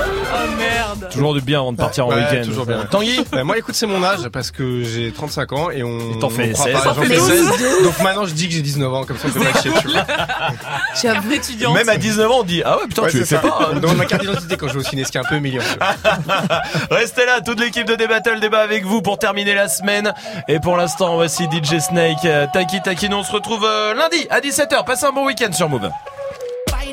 Merde. 0.95 1.09
Toujours 1.11 1.33
du 1.33 1.41
bien 1.41 1.59
avant 1.59 1.71
de 1.71 1.77
partir 1.77 2.07
en 2.07 2.09
week-end. 2.09 2.41
toujours 2.45 2.65
bien. 2.65 2.85
Tanguy 2.89 3.23
Bah, 3.31 3.43
Moi, 3.43 3.57
écoute, 3.57 3.75
c'est 3.75 3.85
mon 3.87 4.03
âge 4.03 4.27
parce 4.29 4.51
que 4.51 4.83
j'ai 4.83 5.11
35 5.11 5.53
ans 5.53 5.69
et 5.69 5.83
on. 5.83 6.19
t'en 6.19 6.29
fais 6.29 6.49
on 6.49 6.53
croit 6.53 6.65
16. 6.65 6.73
pas, 6.73 6.81
T'en 6.81 6.93
J'en 6.95 7.01
fais 7.01 7.07
fais 7.07 7.15
12. 7.17 7.27
16. 7.27 7.83
Donc 7.83 7.99
maintenant, 8.01 8.25
je 8.25 8.33
dis 8.33 8.47
que 8.47 8.53
j'ai 8.53 8.61
19 8.61 8.93
ans, 8.93 9.03
comme 9.05 9.17
ça, 9.17 9.27
on 9.27 9.31
peut 9.31 9.39
pas 9.45 9.61
chier, 9.61 9.71
tu 9.81 9.87
vois. 9.87 10.05
Je 10.93 10.99
suis 10.99 11.07
un 11.07 11.19
vrai 11.19 11.35
étudiant. 11.35 11.73
Même 11.73 11.89
à 11.89 11.97
19 11.97 12.31
ans, 12.31 12.39
on 12.39 12.43
dit 12.43 12.61
Ah 12.65 12.77
ouais, 12.77 12.87
putain, 12.87 13.03
Ouais, 13.03 13.11
tu 13.11 13.19
le 13.19 13.25
sais 13.25 13.37
pas. 13.37 13.69
Me 13.73 13.79
demande 13.79 13.97
ma 13.97 14.05
carte 14.05 14.21
d'identité 14.21 14.57
quand 14.57 14.67
je 14.67 14.73
vais 14.73 14.79
au 14.79 14.83
ciné, 14.83 15.03
ce 15.03 15.11
qui 15.11 15.17
est 15.17 15.21
un 15.21 15.29
peu 15.29 15.35
humiliant. 15.35 15.61
Restez 16.91 17.25
là, 17.25 17.41
toute 17.41 17.59
l'équipe 17.59 17.85
de 17.87 17.95
Débattle 17.95 18.39
débat 18.39 18.59
avec 18.61 18.85
vous 18.85 19.01
pour 19.01 19.17
terminer 19.19 19.53
la 19.53 19.67
semaine. 19.67 20.13
Et 20.47 20.59
pour 20.59 20.77
l'instant, 20.77 21.15
voici 21.15 21.43
DJ 21.45 21.79
Snake, 21.79 22.25
euh, 22.25 22.47
Taki 22.51 22.81
Taki. 22.81 23.09
Nous, 23.09 23.17
on 23.17 23.23
se 23.23 23.31
retrouve 23.31 23.65
euh, 23.65 23.93
lundi 23.93 24.27
à 24.29 24.39
17h. 24.39 24.83
Passez 24.85 25.05
un 25.05 25.11
bon 25.11 25.25
week-end 25.25 25.51
sur 25.51 25.69
Move. 25.69 25.89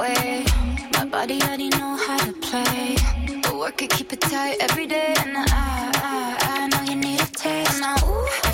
My 0.00 1.04
body 1.10 1.42
already 1.42 1.68
know 1.68 1.94
how 1.96 2.16
to 2.16 2.32
play. 2.32 2.96
But 3.42 3.54
work 3.54 3.82
it, 3.82 3.90
keep 3.90 4.12
it 4.14 4.20
tight 4.22 4.56
every 4.60 4.86
day. 4.86 5.12
And 5.18 5.36
I, 5.36 5.44
I, 5.50 6.36
I 6.40 6.68
know 6.68 6.82
you 6.90 6.96
need 6.96 7.20
a 7.20 7.26
taste. 7.26 7.78
Now, 7.80 7.96
ooh, 8.08 8.49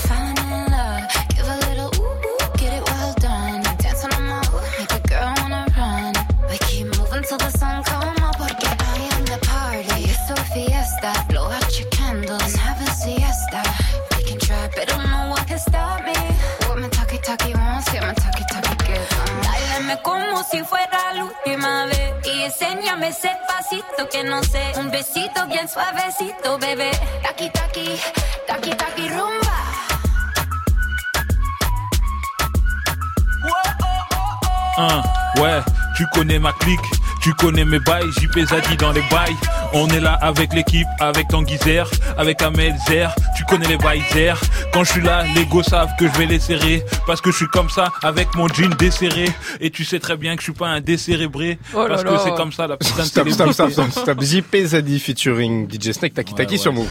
Como 20.02 20.42
si 20.44 20.62
fuera 20.64 21.12
la 21.14 21.24
última 21.24 21.86
vez 21.86 22.14
y 22.24 22.42
enséñame 22.44 23.08
ese 23.08 23.30
pasito 23.48 24.08
que 24.10 24.22
no 24.24 24.42
sé, 24.42 24.72
un 24.78 24.90
besito 24.90 25.46
bien 25.46 25.68
suavecito, 25.68 26.58
bebé. 26.58 26.90
Taki 27.22 27.50
taki, 27.50 28.00
taki 28.46 28.70
taki 28.70 29.08
rumba. 29.08 29.56
Hein, 34.78 35.02
ouais, 35.40 35.62
tu 35.96 36.06
connais 36.12 36.38
ma 36.38 36.52
clique, 36.52 36.86
tu 37.26 37.34
connais 37.34 37.64
mes 37.64 37.80
bails, 37.80 38.08
JP 38.20 38.38
Zadi 38.38 38.76
dans 38.76 38.92
les 38.92 39.02
bails. 39.10 39.34
On 39.72 39.88
est 39.88 39.98
là 39.98 40.12
avec 40.22 40.54
l'équipe, 40.54 40.86
avec 41.00 41.26
Tanguy 41.26 41.56
Zer, 41.56 41.90
avec 42.16 42.40
Amel 42.40 42.76
Zer, 42.86 43.12
tu 43.36 43.44
connais 43.46 43.66
les 43.66 43.78
bails 43.78 44.04
Zer. 44.12 44.40
Quand 44.72 44.84
je 44.84 44.92
suis 44.92 45.00
là, 45.00 45.24
les 45.34 45.44
go 45.44 45.60
savent 45.60 45.90
que 45.98 46.06
je 46.06 46.12
vais 46.18 46.26
les 46.26 46.38
serrer, 46.38 46.84
parce 47.04 47.20
que 47.20 47.32
je 47.32 47.38
suis 47.38 47.48
comme 47.48 47.68
ça, 47.68 47.92
avec 48.04 48.32
mon 48.36 48.46
jean 48.46 48.72
desserré. 48.78 49.28
Et 49.58 49.70
tu 49.70 49.84
sais 49.84 49.98
très 49.98 50.16
bien 50.16 50.36
que 50.36 50.40
je 50.40 50.44
suis 50.44 50.52
pas 50.52 50.68
un 50.68 50.80
décérébré, 50.80 51.58
Oh 51.74 51.88
là 51.88 51.88
parce 51.88 52.04
que 52.04 52.16
c'est 52.22 52.36
comme 52.36 52.52
ça 52.52 52.68
la 52.68 52.76
putain 52.76 53.02
de 53.02 53.02
Stop, 53.02 53.28
stop, 53.28 53.52
stop, 53.52 53.70
stop, 53.72 53.90
stop. 53.90 54.22
JP 54.22 54.56
Zadi 54.64 55.00
featuring 55.00 55.68
DJ 55.68 55.94
Snake 55.94 56.14
Taki 56.14 56.32
Taki 56.32 56.52
ouais. 56.52 56.58
sur 56.58 56.72
Move. 56.72 56.84